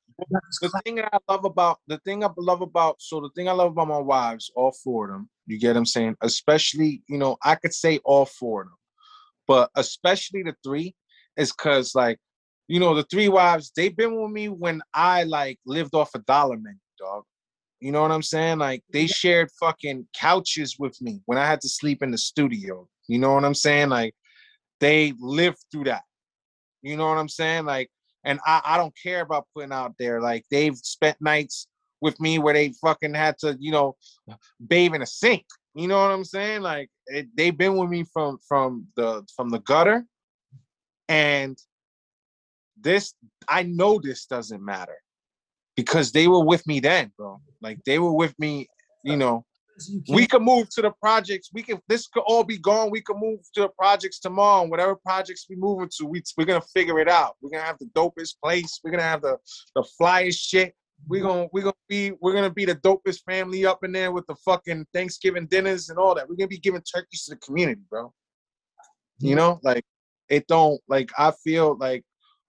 The 0.62 0.82
thing 0.84 0.96
that 0.96 1.10
I 1.14 1.18
love 1.32 1.46
about 1.46 1.80
the 1.88 1.98
thing 2.00 2.26
I 2.26 2.30
love 2.38 2.60
about 2.60 2.98
so 3.00 3.22
the 3.22 3.30
thing 3.38 3.48
I 3.48 3.54
love 3.54 3.72
about 3.72 3.88
my 3.88 4.00
wives, 4.00 4.52
all 4.54 4.74
four 4.84 5.06
of 5.06 5.12
them, 5.12 5.30
you 5.48 5.58
get 5.58 5.70
what 5.70 5.78
I'm 5.78 5.86
saying? 5.86 6.18
Especially, 6.22 7.02
you 7.08 7.18
know, 7.18 7.38
I 7.42 7.56
could 7.56 7.74
say 7.74 8.00
all 8.04 8.26
four 8.26 8.64
of 8.64 8.68
them, 8.68 8.78
but 9.48 9.70
especially 9.78 10.44
the 10.44 10.56
three, 10.62 10.94
is 11.38 11.54
because 11.54 11.96
like, 11.96 12.20
you 12.68 12.82
know, 12.82 12.94
the 12.96 13.04
three 13.04 13.30
wives, 13.30 13.72
they've 13.74 13.96
been 13.96 14.22
with 14.22 14.32
me 14.32 14.50
when 14.50 14.82
I 14.94 15.24
like 15.24 15.58
lived 15.66 15.96
off 15.96 16.14
a 16.14 16.20
dollar 16.20 16.58
menu 16.58 16.78
dog. 17.00 17.24
You 17.80 17.92
know 17.92 18.02
what 18.02 18.12
I'm 18.12 18.24
saying? 18.24 18.60
Like 18.60 18.84
they 18.92 19.08
shared 19.08 19.50
fucking 19.60 20.08
couches 20.14 20.78
with 20.78 21.02
me 21.02 21.22
when 21.26 21.38
I 21.38 21.46
had 21.46 21.62
to 21.62 21.70
sleep 21.70 22.04
in 22.04 22.12
the 22.12 22.18
studio. 22.18 22.88
You 23.08 23.20
know 23.20 23.34
what 23.34 23.46
I'm 23.46 23.56
saying? 23.56 23.90
Like 23.90 24.14
they 24.80 25.14
lived 25.20 25.60
through 25.72 25.86
that. 25.86 26.04
You 26.82 26.98
know 26.98 27.08
what 27.08 27.18
I'm 27.18 27.30
saying? 27.30 27.66
Like, 27.66 27.90
and 28.26 28.40
I, 28.46 28.62
I 28.66 28.78
don't 28.78 28.94
care 29.02 29.22
about 29.22 29.48
putting 29.56 29.72
out 29.72 29.94
there. 29.98 30.22
Like 30.22 30.46
they've 30.52 30.76
spent 30.76 31.18
nights 31.22 31.68
with 32.02 32.20
me 32.20 32.38
where 32.40 32.54
they 32.54 32.74
fucking 32.82 33.14
had 33.14 33.38
to, 33.40 33.58
you 33.60 33.72
know, 33.72 33.96
bathe 34.66 34.96
in 34.96 35.02
a 35.02 35.08
sink. 35.08 35.46
You 35.74 35.88
know 35.88 36.02
what 36.02 36.12
I'm 36.12 36.26
saying? 36.26 36.62
Like 36.62 36.90
it, 37.08 37.28
they've 37.36 37.58
been 37.58 37.78
with 37.78 37.90
me 37.90 38.04
from 38.12 38.40
from 38.46 38.88
the 38.96 39.26
from 39.36 39.50
the 39.50 39.60
gutter, 39.60 40.04
and 41.08 41.58
this 42.80 43.14
I 43.48 43.64
know 43.64 44.00
this 44.00 44.26
doesn't 44.26 44.64
matter 44.64 44.98
because 45.80 46.12
they 46.12 46.28
were 46.28 46.44
with 46.44 46.66
me 46.68 46.80
then, 46.80 47.12
bro. 47.18 47.40
Like 47.62 47.80
they 47.86 48.00
were 48.00 48.12
with 48.14 48.38
me, 48.38 48.68
you 49.04 49.16
know. 49.16 49.46
We 50.10 50.28
could 50.28 50.42
move 50.42 50.70
to 50.72 50.82
the 50.82 50.92
projects. 51.02 51.52
We 51.54 51.64
can. 51.64 51.80
This 51.88 52.08
could 52.08 52.24
all 52.28 52.44
be 52.44 52.58
gone. 52.58 52.92
We 52.92 53.00
could 53.00 53.16
move 53.18 53.40
to 53.54 53.62
the 53.62 53.70
projects 53.70 54.20
tomorrow. 54.20 54.62
and 54.64 54.70
Whatever 54.70 54.98
projects 54.98 55.46
we 55.50 55.56
move 55.56 55.82
into, 55.82 56.06
we 56.06 56.22
we're 56.38 56.44
gonna 56.44 56.60
figure 56.74 57.00
it 57.00 57.08
out. 57.08 57.38
We're 57.42 57.52
gonna 57.52 57.64
have 57.64 57.80
the 57.80 57.90
dopest 57.96 58.36
place. 58.44 58.82
We're 58.84 58.92
gonna 58.92 59.04
have 59.04 59.22
the 59.22 59.38
the 59.76 59.86
flyest 60.00 60.38
shit. 60.38 60.76
We're 61.08 61.24
gonna 61.24 61.48
we're 61.54 61.64
gonna 61.64 61.88
be 61.88 62.12
we're 62.20 62.34
gonna 62.34 62.50
be 62.50 62.66
the 62.66 62.76
dopest 62.76 63.22
family 63.24 63.66
up 63.66 63.86
in 63.86 63.94
there 63.94 64.12
with 64.12 64.28
the 64.28 64.36
fucking 64.44 64.86
Thanksgiving 64.94 65.48
dinners 65.48 65.88
and 65.88 65.98
all 65.98 66.14
that. 66.16 66.28
We're 66.28 66.36
gonna 66.36 66.50
be 66.50 66.60
giving 66.60 66.82
turkeys 66.82 67.24
to 67.26 67.36
the 67.36 67.40
community, 67.40 67.84
bro. 67.90 68.14
You 69.20 69.36
know, 69.36 69.62
like 69.64 69.86
it 70.28 70.46
don't 70.48 70.82
like 70.90 71.10
I 71.18 71.32
feel 71.32 71.78
like 71.78 72.04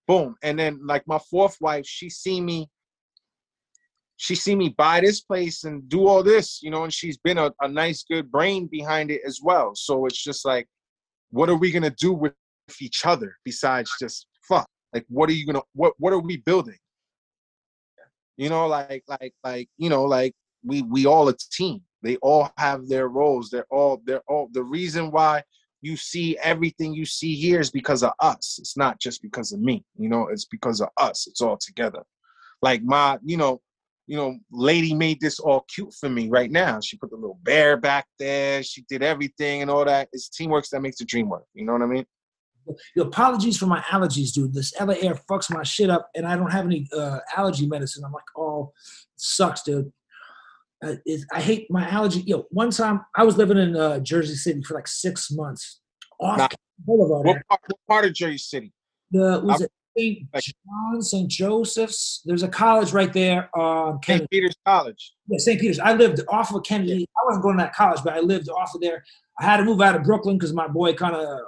boom. 0.08 0.34
And 0.42 0.58
then 0.58 0.84
like 0.84 1.06
my 1.06 1.20
fourth 1.30 1.56
wife, 1.60 1.86
she 1.86 2.10
see 2.10 2.40
me 2.40 2.68
she 4.22 4.34
see 4.34 4.54
me 4.54 4.68
buy 4.68 5.00
this 5.00 5.22
place 5.22 5.64
and 5.64 5.88
do 5.88 6.06
all 6.06 6.22
this, 6.22 6.62
you 6.62 6.70
know, 6.70 6.84
and 6.84 6.92
she's 6.92 7.16
been 7.16 7.38
a, 7.38 7.50
a 7.62 7.66
nice, 7.66 8.04
good 8.04 8.30
brain 8.30 8.66
behind 8.66 9.10
it 9.10 9.22
as 9.26 9.40
well. 9.42 9.72
So 9.74 10.04
it's 10.04 10.22
just 10.22 10.44
like, 10.44 10.68
what 11.30 11.48
are 11.48 11.56
we 11.56 11.70
gonna 11.70 11.94
do 11.98 12.12
with 12.12 12.34
each 12.82 13.06
other 13.06 13.38
besides 13.46 13.90
just 13.98 14.26
fuck? 14.46 14.68
Like, 14.92 15.06
what 15.08 15.30
are 15.30 15.32
you 15.32 15.46
gonna 15.46 15.62
what 15.72 15.94
what 15.96 16.12
are 16.12 16.18
we 16.18 16.36
building? 16.36 16.76
You 18.36 18.50
know, 18.50 18.66
like 18.66 19.04
like 19.08 19.32
like 19.42 19.70
you 19.78 19.88
know, 19.88 20.04
like 20.04 20.34
we 20.62 20.82
we 20.82 21.06
all 21.06 21.30
a 21.30 21.34
team. 21.50 21.80
They 22.02 22.16
all 22.16 22.50
have 22.58 22.88
their 22.88 23.08
roles. 23.08 23.48
They're 23.48 23.70
all 23.70 24.02
they're 24.04 24.22
all 24.28 24.50
the 24.52 24.64
reason 24.64 25.10
why 25.10 25.44
you 25.80 25.96
see 25.96 26.36
everything 26.42 26.92
you 26.92 27.06
see 27.06 27.34
here 27.36 27.58
is 27.58 27.70
because 27.70 28.02
of 28.02 28.12
us. 28.20 28.58
It's 28.60 28.76
not 28.76 29.00
just 29.00 29.22
because 29.22 29.52
of 29.52 29.60
me. 29.60 29.82
You 29.96 30.10
know, 30.10 30.28
it's 30.28 30.44
because 30.44 30.82
of 30.82 30.90
us. 30.98 31.26
It's 31.26 31.40
all 31.40 31.56
together. 31.56 32.02
Like 32.60 32.82
my, 32.82 33.18
you 33.24 33.38
know, 33.38 33.62
you 34.10 34.16
know, 34.16 34.36
lady 34.50 34.92
made 34.92 35.20
this 35.20 35.38
all 35.38 35.64
cute 35.72 35.94
for 35.94 36.08
me 36.08 36.28
right 36.28 36.50
now. 36.50 36.80
She 36.80 36.96
put 36.96 37.10
the 37.10 37.16
little 37.16 37.38
bear 37.44 37.76
back 37.76 38.08
there. 38.18 38.60
She 38.60 38.82
did 38.88 39.04
everything 39.04 39.62
and 39.62 39.70
all 39.70 39.84
that. 39.84 40.08
It's 40.12 40.28
teamwork 40.28 40.66
that 40.72 40.80
makes 40.80 40.98
the 40.98 41.04
dream 41.04 41.28
work. 41.28 41.44
You 41.54 41.64
know 41.64 41.74
what 41.74 41.82
I 41.82 41.86
mean? 41.86 42.04
Your 42.96 43.06
apologies 43.06 43.56
for 43.56 43.66
my 43.66 43.78
allergies, 43.82 44.32
dude. 44.32 44.52
This 44.52 44.72
LA 44.80 44.94
air 44.94 45.14
fucks 45.30 45.48
my 45.54 45.62
shit 45.62 45.90
up, 45.90 46.10
and 46.16 46.26
I 46.26 46.34
don't 46.34 46.50
have 46.50 46.64
any 46.64 46.88
uh, 46.92 47.20
allergy 47.36 47.68
medicine. 47.68 48.02
I'm 48.04 48.10
like, 48.12 48.24
oh, 48.36 48.72
sucks, 49.14 49.62
dude. 49.62 49.92
Uh, 50.84 50.94
it, 51.04 51.24
I 51.32 51.40
hate 51.40 51.70
my 51.70 51.88
allergy. 51.88 52.22
Yo, 52.22 52.46
one 52.50 52.72
time 52.72 53.02
I 53.14 53.22
was 53.22 53.36
living 53.36 53.58
in 53.58 53.76
uh, 53.76 54.00
Jersey 54.00 54.34
City 54.34 54.60
for 54.64 54.74
like 54.74 54.88
six 54.88 55.30
months 55.30 55.82
off 56.18 56.36
Nah. 56.38 56.48
Boulevard. 56.80 57.26
What 57.26 57.46
part, 57.48 57.60
what 57.68 57.78
part 57.88 58.04
of 58.06 58.14
Jersey 58.14 58.38
City? 58.38 58.72
The 59.12 59.40
was 59.44 59.60
I'm- 59.60 59.62
it 59.62 59.72
St. 60.00 60.28
like- 60.32 60.44
John, 60.44 61.02
St. 61.02 61.30
Joseph's? 61.30 62.22
There's 62.24 62.42
a 62.42 62.48
college 62.48 62.92
right 62.92 63.12
there 63.12 63.48
Kennedy. 64.02 64.22
St. 64.22 64.30
Peter's 64.30 64.56
College. 64.66 65.12
Yeah, 65.28 65.38
St. 65.38 65.60
Peter's. 65.60 65.78
I 65.78 65.92
lived 65.94 66.20
off 66.28 66.54
of 66.54 66.62
Kennedy. 66.64 67.06
I 67.16 67.26
wasn't 67.26 67.42
going 67.42 67.58
to 67.58 67.64
that 67.64 67.74
college, 67.74 68.00
but 68.04 68.14
I 68.14 68.20
lived 68.20 68.48
off 68.48 68.74
of 68.74 68.80
there. 68.80 69.04
I 69.38 69.44
had 69.44 69.58
to 69.58 69.64
move 69.64 69.80
out 69.80 69.94
of 69.94 70.02
Brooklyn 70.02 70.36
because 70.36 70.52
my 70.52 70.68
boy 70.68 70.94
kind 70.94 71.14
of. 71.14 71.38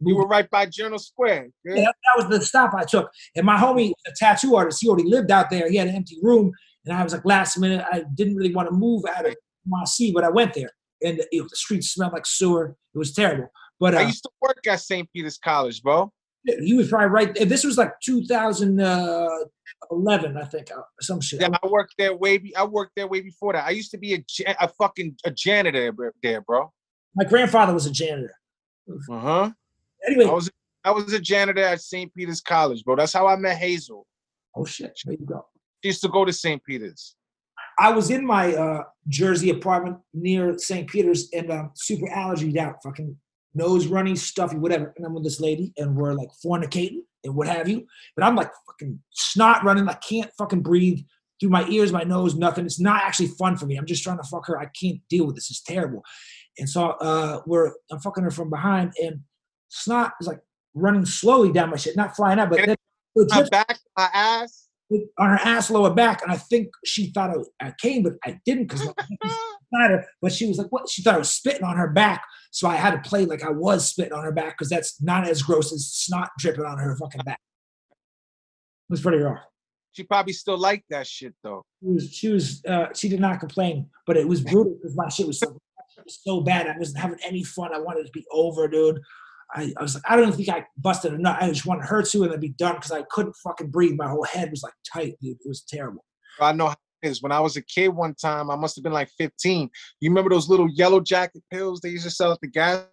You 0.00 0.16
were 0.16 0.28
right 0.28 0.48
by 0.50 0.66
Journal 0.66 1.00
Square. 1.00 1.48
Yeah, 1.64 1.74
that, 1.74 1.94
that 2.04 2.28
was 2.28 2.28
the 2.28 2.44
stop 2.44 2.72
I 2.72 2.84
took. 2.84 3.10
And 3.34 3.44
my 3.44 3.56
homie, 3.56 3.92
a 4.06 4.12
tattoo 4.16 4.54
artist, 4.54 4.78
he 4.80 4.88
already 4.88 5.08
lived 5.08 5.32
out 5.32 5.50
there. 5.50 5.68
He 5.68 5.76
had 5.76 5.88
an 5.88 5.96
empty 5.96 6.18
room, 6.22 6.52
and 6.84 6.96
I 6.96 7.02
was 7.02 7.12
like, 7.12 7.24
last 7.24 7.58
minute, 7.58 7.84
I 7.90 8.04
didn't 8.14 8.36
really 8.36 8.54
want 8.54 8.68
to 8.68 8.74
move 8.74 9.02
out 9.12 9.26
of 9.26 9.34
Marcy, 9.66 10.12
but 10.12 10.22
I 10.22 10.28
went 10.28 10.54
there, 10.54 10.70
and 11.02 11.18
it, 11.18 11.28
the 11.30 11.56
streets 11.56 11.90
smelled 11.90 12.12
like 12.12 12.26
sewer. 12.26 12.76
It 12.94 12.98
was 12.98 13.12
terrible. 13.12 13.50
But 13.80 13.96
I 13.96 14.04
uh, 14.04 14.06
used 14.06 14.22
to 14.22 14.30
work 14.40 14.64
at 14.68 14.80
St. 14.80 15.08
Peter's 15.12 15.38
College, 15.38 15.82
bro. 15.82 16.12
He 16.44 16.74
was 16.74 16.88
probably 16.88 17.08
right. 17.08 17.34
there. 17.34 17.46
This 17.46 17.64
was 17.64 17.78
like 17.78 17.92
2011, 18.02 20.36
I 20.36 20.44
think, 20.44 20.70
uh, 20.70 20.82
some 21.00 21.20
shit. 21.20 21.40
Yeah, 21.40 21.48
I 21.62 21.66
worked 21.66 21.94
there 21.98 22.16
way. 22.16 22.38
Be, 22.38 22.56
I 22.56 22.64
worked 22.64 22.92
there 22.96 23.06
way 23.06 23.20
before 23.20 23.52
that. 23.52 23.66
I 23.66 23.70
used 23.70 23.90
to 23.92 23.98
be 23.98 24.14
a, 24.14 24.24
a 24.60 24.68
fucking 24.68 25.16
a 25.24 25.30
janitor 25.30 25.94
there, 26.22 26.40
bro. 26.40 26.72
My 27.14 27.24
grandfather 27.24 27.74
was 27.74 27.86
a 27.86 27.90
janitor. 27.90 28.34
Uh 29.10 29.18
huh. 29.18 29.50
Anyway, 30.06 30.26
I 30.26 30.32
was 30.32 30.50
I 30.84 30.90
was 30.90 31.12
a 31.12 31.20
janitor 31.20 31.62
at 31.62 31.80
St. 31.80 32.12
Peter's 32.14 32.40
College, 32.40 32.84
bro. 32.84 32.96
That's 32.96 33.12
how 33.12 33.26
I 33.26 33.36
met 33.36 33.58
Hazel. 33.58 34.06
oh 34.56 34.64
shit, 34.64 34.98
there 35.04 35.16
you 35.18 35.26
go. 35.26 35.44
She 35.82 35.88
used 35.88 36.02
to 36.02 36.08
go 36.08 36.24
to 36.24 36.32
St. 36.32 36.62
Peter's. 36.64 37.14
I 37.78 37.92
was 37.92 38.10
in 38.10 38.26
my 38.26 38.54
uh, 38.54 38.82
Jersey 39.08 39.50
apartment 39.50 39.98
near 40.12 40.58
St. 40.58 40.88
Peter's 40.88 41.28
and 41.32 41.50
um, 41.50 41.70
super 41.74 42.08
allergied 42.08 42.56
out, 42.56 42.76
fucking 42.82 43.16
nose 43.54 43.86
runny, 43.86 44.16
stuffy, 44.16 44.56
whatever. 44.56 44.92
And 44.96 45.06
I'm 45.06 45.14
with 45.14 45.24
this 45.24 45.40
lady 45.40 45.72
and 45.76 45.96
we're 45.96 46.12
like 46.14 46.28
fornicating 46.44 47.00
and 47.24 47.34
what 47.34 47.48
have 47.48 47.68
you. 47.68 47.86
But 48.16 48.24
I'm 48.24 48.36
like 48.36 48.50
fucking 48.66 49.00
snot 49.10 49.64
running. 49.64 49.88
I 49.88 49.94
can't 49.94 50.30
fucking 50.38 50.62
breathe 50.62 51.00
through 51.40 51.50
my 51.50 51.66
ears, 51.68 51.92
my 51.92 52.02
nose, 52.02 52.34
nothing. 52.34 52.66
It's 52.66 52.80
not 52.80 53.02
actually 53.02 53.28
fun 53.28 53.56
for 53.56 53.66
me. 53.66 53.76
I'm 53.76 53.86
just 53.86 54.02
trying 54.02 54.18
to 54.18 54.24
fuck 54.24 54.46
her. 54.46 54.58
I 54.58 54.66
can't 54.80 55.00
deal 55.08 55.26
with 55.26 55.36
this. 55.36 55.50
It's 55.50 55.62
terrible. 55.62 56.02
And 56.58 56.68
so 56.68 56.90
uh, 56.90 57.40
we're 57.46 57.72
I'm 57.90 58.00
fucking 58.00 58.24
her 58.24 58.30
from 58.30 58.50
behind 58.50 58.92
and 59.00 59.20
snot 59.68 60.12
is 60.20 60.26
like 60.26 60.40
running 60.74 61.06
slowly 61.06 61.52
down 61.52 61.70
my 61.70 61.76
shit, 61.76 61.96
not 61.96 62.16
flying 62.16 62.38
out, 62.38 62.50
but 62.50 62.64
then 62.66 62.76
My 63.16 63.42
back, 63.48 63.78
my 63.96 64.08
ass. 64.12 64.68
on 65.18 65.30
her 65.30 65.40
ass, 65.44 65.70
lower 65.70 65.92
back, 65.92 66.22
and 66.22 66.30
I 66.32 66.36
think 66.36 66.68
she 66.84 67.10
thought 67.10 67.30
I, 67.30 67.66
I 67.66 67.74
came, 67.80 68.02
but 68.02 68.14
I 68.24 68.38
didn't 68.44 68.68
because 68.68 68.88
her. 69.72 70.04
But 70.20 70.32
she 70.32 70.46
was 70.46 70.58
like, 70.58 70.68
"What?" 70.70 70.88
She 70.88 71.02
thought 71.02 71.14
I 71.14 71.18
was 71.18 71.32
spitting 71.32 71.64
on 71.64 71.76
her 71.76 71.88
back, 71.88 72.24
so 72.50 72.68
I 72.68 72.76
had 72.76 72.90
to 73.02 73.08
play 73.08 73.24
like 73.24 73.42
I 73.42 73.50
was 73.50 73.88
spitting 73.88 74.12
on 74.12 74.24
her 74.24 74.32
back 74.32 74.56
because 74.56 74.70
that's 74.70 75.00
not 75.02 75.26
as 75.26 75.42
gross 75.42 75.72
as 75.72 75.86
snot 75.86 76.30
dripping 76.38 76.64
on 76.64 76.78
her 76.78 76.96
fucking 76.96 77.22
back. 77.24 77.40
It 77.90 78.92
was 78.92 79.00
pretty 79.00 79.18
rough. 79.18 79.40
She 79.92 80.04
probably 80.04 80.32
still 80.32 80.58
liked 80.58 80.84
that 80.90 81.06
shit 81.06 81.34
though. 81.42 81.64
She 81.82 81.88
was, 81.88 82.12
she 82.12 82.28
was, 82.28 82.64
uh, 82.66 82.86
she 82.94 83.08
did 83.08 83.20
not 83.20 83.40
complain, 83.40 83.88
but 84.06 84.16
it 84.16 84.26
was 84.26 84.40
brutal 84.40 84.74
because 84.74 84.96
my 84.96 85.08
shit 85.08 85.26
was 85.26 85.40
so, 85.40 85.58
so 86.08 86.40
bad. 86.40 86.68
I 86.68 86.78
wasn't 86.78 86.98
having 86.98 87.18
any 87.26 87.42
fun. 87.42 87.74
I 87.74 87.80
wanted 87.80 88.00
it 88.00 88.06
to 88.06 88.12
be 88.12 88.24
over, 88.30 88.68
dude. 88.68 89.00
I, 89.54 89.72
I 89.76 89.82
was 89.82 89.94
like, 89.94 90.04
I 90.06 90.16
don't 90.16 90.34
think 90.34 90.48
I 90.50 90.66
busted 90.76 91.14
a 91.14 91.18
nut. 91.18 91.38
I 91.40 91.48
just 91.48 91.66
wanted 91.66 91.86
her 91.86 92.02
to 92.02 92.22
and 92.22 92.32
then 92.32 92.40
be 92.40 92.50
done 92.50 92.74
because 92.74 92.92
I 92.92 93.02
couldn't 93.10 93.34
fucking 93.42 93.70
breathe. 93.70 93.96
My 93.96 94.08
whole 94.08 94.24
head 94.24 94.50
was 94.50 94.62
like 94.62 94.74
tight, 94.90 95.16
dude. 95.20 95.38
It 95.40 95.48
was 95.48 95.62
terrible. 95.62 96.04
I 96.40 96.52
know 96.52 96.68
how 96.68 96.76
is. 97.02 97.22
When 97.22 97.32
I 97.32 97.40
was 97.40 97.56
a 97.56 97.62
kid 97.62 97.88
one 97.88 98.14
time, 98.14 98.50
I 98.50 98.56
must 98.56 98.76
have 98.76 98.82
been 98.82 98.92
like 98.92 99.10
15. 99.18 99.70
You 100.00 100.10
remember 100.10 100.30
those 100.30 100.48
little 100.48 100.68
yellow 100.68 101.00
jacket 101.00 101.42
pills 101.50 101.80
they 101.80 101.90
used 101.90 102.04
to 102.04 102.10
sell 102.10 102.32
at 102.32 102.40
the 102.40 102.48
gas 102.48 102.84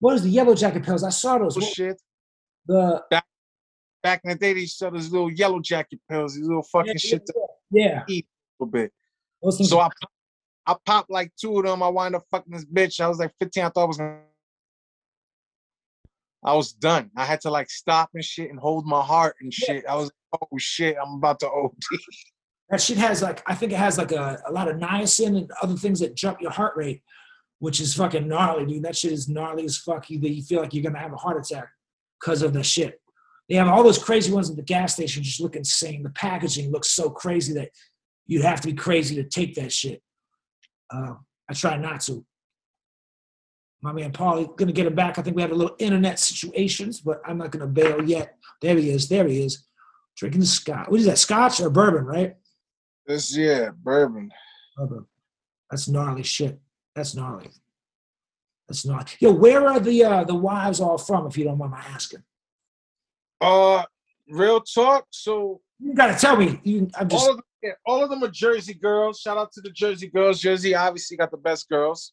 What 0.00 0.14
is 0.16 0.22
the 0.22 0.30
yellow 0.30 0.54
jacket 0.54 0.84
pills? 0.84 1.02
I 1.04 1.10
saw 1.10 1.38
those. 1.38 1.56
Oh, 1.56 1.60
what- 1.60 1.72
shit? 1.72 2.00
The 2.66 3.02
Back 4.02 4.20
in 4.24 4.30
the 4.30 4.36
day, 4.36 4.52
they 4.52 4.60
used 4.60 4.74
to 4.74 4.84
sell 4.84 4.90
those 4.90 5.10
little 5.10 5.32
yellow 5.32 5.60
jacket 5.60 5.98
pills, 6.10 6.34
these 6.34 6.46
little 6.46 6.62
fucking 6.62 6.92
yeah, 6.92 6.98
shit 6.98 7.24
to 7.24 7.34
yeah, 7.70 8.02
eat 8.06 8.26
a 8.26 8.64
little 8.64 8.70
bit. 8.70 8.92
So 9.64 9.80
I, 9.80 9.88
I 10.66 10.76
popped 10.84 11.10
like 11.10 11.32
two 11.40 11.58
of 11.58 11.64
them. 11.64 11.82
I 11.82 11.88
wound 11.88 12.14
up 12.14 12.24
fucking 12.30 12.52
this 12.52 12.66
bitch. 12.66 13.00
I 13.00 13.08
was 13.08 13.18
like 13.18 13.32
15. 13.40 13.64
I 13.64 13.68
thought 13.70 13.84
I 13.84 13.86
was 13.86 13.96
gonna. 13.96 14.20
I 16.44 16.54
was 16.54 16.72
done. 16.72 17.10
I 17.16 17.24
had 17.24 17.40
to 17.42 17.50
like 17.50 17.70
stop 17.70 18.10
and 18.12 18.22
shit 18.22 18.50
and 18.50 18.58
hold 18.58 18.86
my 18.86 19.00
heart 19.02 19.36
and 19.40 19.52
Yeah. 19.58 19.66
shit. 19.76 19.86
I 19.86 19.94
was 19.96 20.10
oh 20.34 20.58
shit, 20.58 20.96
I'm 21.02 21.14
about 21.14 21.40
to 21.40 21.48
OD. 21.48 21.72
That 22.74 22.82
shit 22.82 22.98
has 22.98 23.22
like 23.22 23.40
I 23.46 23.54
think 23.54 23.70
it 23.70 23.78
has 23.78 23.98
like 23.98 24.10
a, 24.10 24.42
a 24.48 24.50
lot 24.50 24.68
of 24.68 24.78
niacin 24.78 25.38
and 25.38 25.50
other 25.62 25.76
things 25.76 26.00
that 26.00 26.16
jump 26.16 26.40
your 26.40 26.50
heart 26.50 26.76
rate, 26.76 27.02
which 27.60 27.80
is 27.80 27.94
fucking 27.94 28.26
gnarly, 28.26 28.66
dude. 28.66 28.82
That 28.82 28.96
shit 28.96 29.12
is 29.12 29.28
gnarly 29.28 29.64
as 29.64 29.76
fuck. 29.78 30.10
You 30.10 30.18
you 30.18 30.42
feel 30.42 30.60
like 30.60 30.74
you're 30.74 30.82
gonna 30.82 30.98
have 30.98 31.12
a 31.12 31.16
heart 31.16 31.38
attack 31.38 31.68
because 32.20 32.42
of 32.42 32.52
the 32.52 32.64
shit. 32.64 33.00
They 33.48 33.54
have 33.54 33.68
all 33.68 33.84
those 33.84 34.02
crazy 34.02 34.32
ones 34.32 34.50
at 34.50 34.56
the 34.56 34.62
gas 34.62 34.94
station, 34.94 35.22
just 35.22 35.40
look 35.40 35.54
insane. 35.54 36.02
The 36.02 36.10
packaging 36.10 36.72
looks 36.72 36.90
so 36.90 37.10
crazy 37.10 37.52
that 37.54 37.70
you'd 38.26 38.42
have 38.42 38.60
to 38.62 38.66
be 38.66 38.74
crazy 38.74 39.14
to 39.16 39.22
take 39.22 39.54
that 39.54 39.70
shit. 39.70 40.02
Uh, 40.92 41.14
I 41.48 41.54
try 41.54 41.76
not 41.76 42.00
to. 42.02 42.26
My 43.82 43.92
man 43.92 44.10
Paulie 44.10 44.56
gonna 44.56 44.72
get 44.72 44.88
him 44.88 44.96
back. 44.96 45.16
I 45.16 45.22
think 45.22 45.36
we 45.36 45.42
had 45.42 45.52
a 45.52 45.54
little 45.54 45.76
internet 45.78 46.18
situations, 46.18 47.00
but 47.00 47.20
I'm 47.24 47.38
not 47.38 47.52
gonna 47.52 47.68
bail 47.68 48.02
yet. 48.02 48.36
There 48.60 48.76
he 48.76 48.90
is. 48.90 49.08
There 49.08 49.28
he 49.28 49.44
is. 49.44 49.64
Drinking 50.16 50.42
scotch. 50.42 50.88
What 50.88 50.98
is 50.98 51.06
that? 51.06 51.18
Scotch 51.18 51.60
or 51.60 51.70
bourbon, 51.70 52.04
right? 52.04 52.34
This 53.06 53.36
yeah, 53.36 53.70
bourbon. 53.82 54.30
Bourbon. 54.76 55.06
That's 55.70 55.88
gnarly 55.88 56.22
shit. 56.22 56.58
That's 56.94 57.14
gnarly. 57.14 57.50
That's 58.68 58.86
gnarly. 58.86 59.06
Yo, 59.18 59.32
where 59.32 59.66
are 59.66 59.80
the 59.80 60.04
uh, 60.04 60.24
the 60.24 60.34
wives 60.34 60.80
all 60.80 60.98
from? 60.98 61.26
If 61.26 61.36
you 61.36 61.44
don't 61.44 61.58
mind 61.58 61.72
my 61.72 61.80
asking, 61.80 62.22
Uh, 63.40 63.84
real 64.28 64.60
talk. 64.60 65.06
So 65.10 65.60
you 65.78 65.94
gotta 65.94 66.18
tell 66.18 66.36
me. 66.36 66.60
You, 66.64 66.88
I'm 66.98 67.08
just 67.08 67.24
all 67.24 67.30
of 67.30 67.36
them, 67.36 67.44
yeah, 67.62 67.72
all 67.86 68.02
of 68.02 68.10
them 68.10 68.24
are 68.24 68.30
Jersey 68.30 68.74
girls. 68.74 69.20
Shout 69.20 69.36
out 69.36 69.52
to 69.52 69.60
the 69.60 69.70
Jersey 69.70 70.08
girls. 70.08 70.40
Jersey 70.40 70.74
obviously 70.74 71.16
got 71.16 71.30
the 71.30 71.36
best 71.36 71.68
girls. 71.68 72.12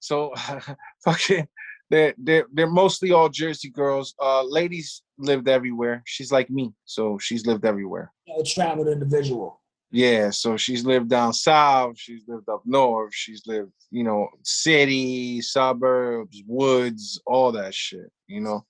So 0.00 0.34
fucking 1.04 1.48
they're 1.88 2.14
they're 2.18 2.46
they're 2.52 2.66
mostly 2.66 3.12
all 3.12 3.28
Jersey 3.28 3.70
girls. 3.70 4.14
Uh 4.20 4.42
ladies 4.42 5.02
lived 5.18 5.48
everywhere. 5.48 6.02
She's 6.04 6.30
like 6.30 6.50
me, 6.50 6.72
so 6.84 7.18
she's 7.18 7.46
lived 7.46 7.64
everywhere. 7.64 8.12
a 8.38 8.42
traveled 8.42 8.88
individual. 8.88 9.62
Yeah, 9.96 10.28
so 10.28 10.58
she's 10.58 10.84
lived 10.84 11.08
down 11.08 11.32
south, 11.32 11.98
she's 11.98 12.22
lived 12.28 12.50
up 12.50 12.60
north, 12.66 13.14
she's 13.14 13.46
lived, 13.46 13.72
you 13.90 14.04
know, 14.04 14.28
city, 14.42 15.40
suburbs, 15.40 16.42
woods, 16.46 17.18
all 17.24 17.50
that 17.52 17.74
shit, 17.74 18.12
you 18.26 18.42
know. 18.42 18.66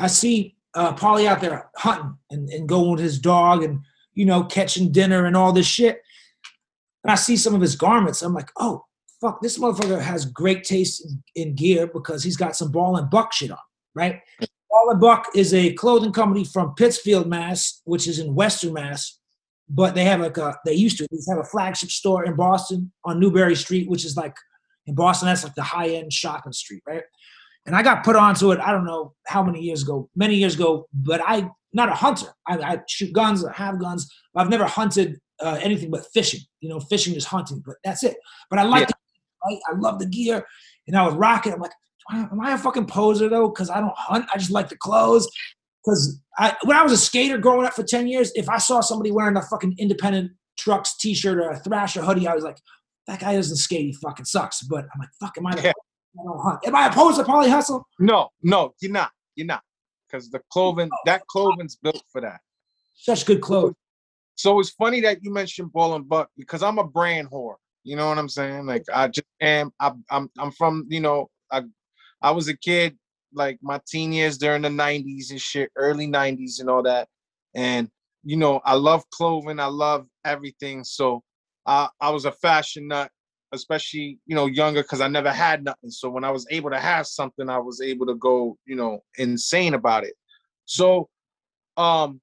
I 0.00 0.08
see 0.08 0.56
uh, 0.74 0.96
Paulie 0.96 1.26
out 1.26 1.40
there 1.40 1.70
hunting 1.76 2.16
and, 2.30 2.48
and 2.48 2.68
going 2.68 2.90
with 2.90 2.98
his 2.98 3.20
dog 3.20 3.62
and 3.62 3.78
you 4.14 4.24
know 4.24 4.42
catching 4.42 4.90
dinner 4.90 5.26
and 5.26 5.36
all 5.36 5.52
this 5.52 5.64
shit. 5.66 6.02
And 7.04 7.12
I 7.12 7.14
see 7.14 7.36
some 7.36 7.54
of 7.54 7.60
his 7.60 7.76
garments. 7.76 8.22
I'm 8.22 8.34
like, 8.34 8.50
oh 8.56 8.84
fuck, 9.20 9.40
this 9.40 9.58
motherfucker 9.58 10.00
has 10.00 10.24
great 10.24 10.64
taste 10.64 11.06
in, 11.06 11.22
in 11.36 11.54
gear 11.54 11.86
because 11.86 12.24
he's 12.24 12.36
got 12.36 12.56
some 12.56 12.72
ball 12.72 12.96
and 12.96 13.08
buck 13.08 13.32
shit 13.32 13.52
on, 13.52 13.58
right? 13.94 14.20
Ball 14.40 14.90
and 14.90 15.00
Buck 15.00 15.28
is 15.36 15.54
a 15.54 15.72
clothing 15.74 16.12
company 16.12 16.44
from 16.44 16.74
Pittsfield, 16.74 17.28
Mass, 17.28 17.80
which 17.84 18.08
is 18.08 18.18
in 18.18 18.34
Western 18.34 18.72
Mass. 18.72 19.20
But 19.70 19.94
they 19.94 20.04
have 20.04 20.20
like 20.20 20.38
a 20.38 20.58
they 20.64 20.72
used 20.72 20.96
to 20.98 21.06
they 21.10 21.18
have 21.28 21.38
a 21.38 21.44
flagship 21.44 21.90
store 21.90 22.24
in 22.24 22.34
Boston 22.36 22.90
on 23.04 23.20
Newbury 23.20 23.54
Street, 23.54 23.88
which 23.88 24.04
is 24.04 24.16
like 24.16 24.34
in 24.86 24.94
Boston, 24.94 25.26
that's 25.28 25.44
like 25.44 25.54
the 25.54 25.62
high 25.62 25.88
end 25.90 26.12
shopping 26.12 26.52
street, 26.52 26.82
right? 26.86 27.02
And 27.66 27.76
I 27.76 27.82
got 27.82 28.02
put 28.02 28.16
onto 28.16 28.50
it, 28.52 28.60
I 28.60 28.72
don't 28.72 28.86
know 28.86 29.12
how 29.26 29.42
many 29.42 29.60
years 29.60 29.82
ago, 29.82 30.08
many 30.16 30.36
years 30.36 30.54
ago, 30.54 30.88
but 30.94 31.20
I 31.26 31.50
not 31.74 31.90
a 31.90 31.94
hunter. 31.94 32.28
I, 32.46 32.56
I 32.56 32.80
shoot 32.88 33.12
guns, 33.12 33.44
I 33.44 33.52
have 33.52 33.78
guns. 33.78 34.10
I've 34.34 34.48
never 34.48 34.64
hunted 34.64 35.18
uh, 35.40 35.58
anything 35.60 35.90
but 35.90 36.06
fishing. 36.14 36.40
You 36.60 36.70
know, 36.70 36.80
fishing 36.80 37.14
is 37.14 37.26
hunting, 37.26 37.62
but 37.64 37.76
that's 37.84 38.02
it. 38.02 38.16
But 38.48 38.58
I 38.58 38.62
like 38.62 38.82
Yeah. 38.82 38.86
the, 38.86 39.54
right? 39.54 39.60
I 39.68 39.78
love 39.78 39.98
the 39.98 40.06
gear, 40.06 40.46
and 40.86 40.96
I 40.96 41.04
was 41.04 41.14
rocking. 41.14 41.52
I'm 41.52 41.60
like, 41.60 41.72
am 42.10 42.40
I 42.40 42.54
a 42.54 42.58
fucking 42.58 42.86
poser 42.86 43.28
though? 43.28 43.48
Because 43.50 43.68
I 43.68 43.80
don't 43.80 43.94
hunt. 43.96 44.24
I 44.34 44.38
just 44.38 44.50
like 44.50 44.70
the 44.70 44.76
clothes. 44.76 45.28
Because 45.88 46.20
I, 46.36 46.54
when 46.64 46.76
I 46.76 46.82
was 46.82 46.92
a 46.92 46.98
skater 46.98 47.38
growing 47.38 47.66
up 47.66 47.72
for 47.72 47.82
ten 47.82 48.06
years, 48.06 48.30
if 48.34 48.48
I 48.48 48.58
saw 48.58 48.80
somebody 48.80 49.10
wearing 49.10 49.36
a 49.36 49.42
fucking 49.42 49.76
independent 49.78 50.32
trucks 50.58 50.96
T-shirt 50.98 51.38
or 51.38 51.50
a 51.50 51.58
Thrasher 51.58 52.02
hoodie, 52.02 52.28
I 52.28 52.34
was 52.34 52.44
like, 52.44 52.58
that 53.06 53.20
guy 53.20 53.34
doesn't 53.34 53.56
skate. 53.56 53.86
He 53.86 53.92
fucking 53.94 54.26
sucks. 54.26 54.60
But 54.62 54.84
I'm 54.92 55.00
like, 55.00 55.08
fuck, 55.18 55.38
am 55.38 55.46
I? 55.46 55.56
Yeah. 55.62 55.72
I 56.20 56.24
don't 56.24 56.40
hunt. 56.40 56.58
Am 56.66 56.74
I 56.74 56.88
opposed 56.88 57.16
to 57.18 57.24
Paulie 57.24 57.48
Hustle? 57.48 57.86
No, 57.98 58.28
no, 58.42 58.74
you're 58.80 58.92
not. 58.92 59.12
You're 59.34 59.46
not. 59.46 59.62
Because 60.06 60.30
the 60.30 60.40
clothing, 60.50 60.90
oh. 60.92 60.96
that 61.06 61.26
clothing's 61.28 61.76
built 61.76 62.02
for 62.10 62.20
that. 62.20 62.40
Such 62.94 63.24
good 63.24 63.40
clothes. 63.40 63.74
So 64.34 64.60
it's 64.60 64.70
funny 64.70 65.00
that 65.00 65.22
you 65.22 65.32
mentioned 65.32 65.72
Ball 65.72 65.94
and 65.94 66.08
Buck 66.08 66.28
because 66.36 66.62
I'm 66.62 66.78
a 66.78 66.84
brand 66.84 67.30
whore. 67.30 67.54
You 67.84 67.96
know 67.96 68.08
what 68.08 68.18
I'm 68.18 68.28
saying? 68.28 68.66
Like 68.66 68.84
I 68.92 69.08
just 69.08 69.26
am. 69.40 69.72
I, 69.80 69.92
I'm 70.10 70.30
I'm 70.38 70.50
from 70.52 70.86
you 70.88 71.00
know 71.00 71.30
I 71.50 71.62
I 72.20 72.32
was 72.32 72.48
a 72.48 72.56
kid 72.56 72.96
like 73.32 73.58
my 73.62 73.80
teen 73.86 74.12
years 74.12 74.38
during 74.38 74.62
the 74.62 74.68
90s 74.68 75.30
and 75.30 75.40
shit, 75.40 75.70
early 75.76 76.06
90s 76.06 76.60
and 76.60 76.70
all 76.70 76.82
that. 76.82 77.08
And 77.54 77.88
you 78.24 78.36
know 78.36 78.60
I 78.64 78.74
love 78.74 79.08
clothing. 79.10 79.60
I 79.60 79.66
love 79.66 80.06
everything. 80.24 80.84
So 80.84 81.22
I 81.66 81.88
I 82.00 82.10
was 82.10 82.24
a 82.24 82.32
fashion 82.32 82.88
nut, 82.88 83.10
especially 83.52 84.18
you 84.26 84.34
know 84.34 84.46
younger 84.46 84.82
because 84.82 85.00
I 85.00 85.08
never 85.08 85.32
had 85.32 85.64
nothing. 85.64 85.90
So 85.90 86.10
when 86.10 86.24
I 86.24 86.30
was 86.30 86.46
able 86.50 86.70
to 86.70 86.78
have 86.80 87.06
something, 87.06 87.48
I 87.48 87.58
was 87.58 87.80
able 87.80 88.06
to 88.06 88.14
go 88.14 88.56
you 88.66 88.76
know 88.76 89.00
insane 89.16 89.74
about 89.74 90.04
it. 90.04 90.14
So 90.64 91.08
um 91.76 92.20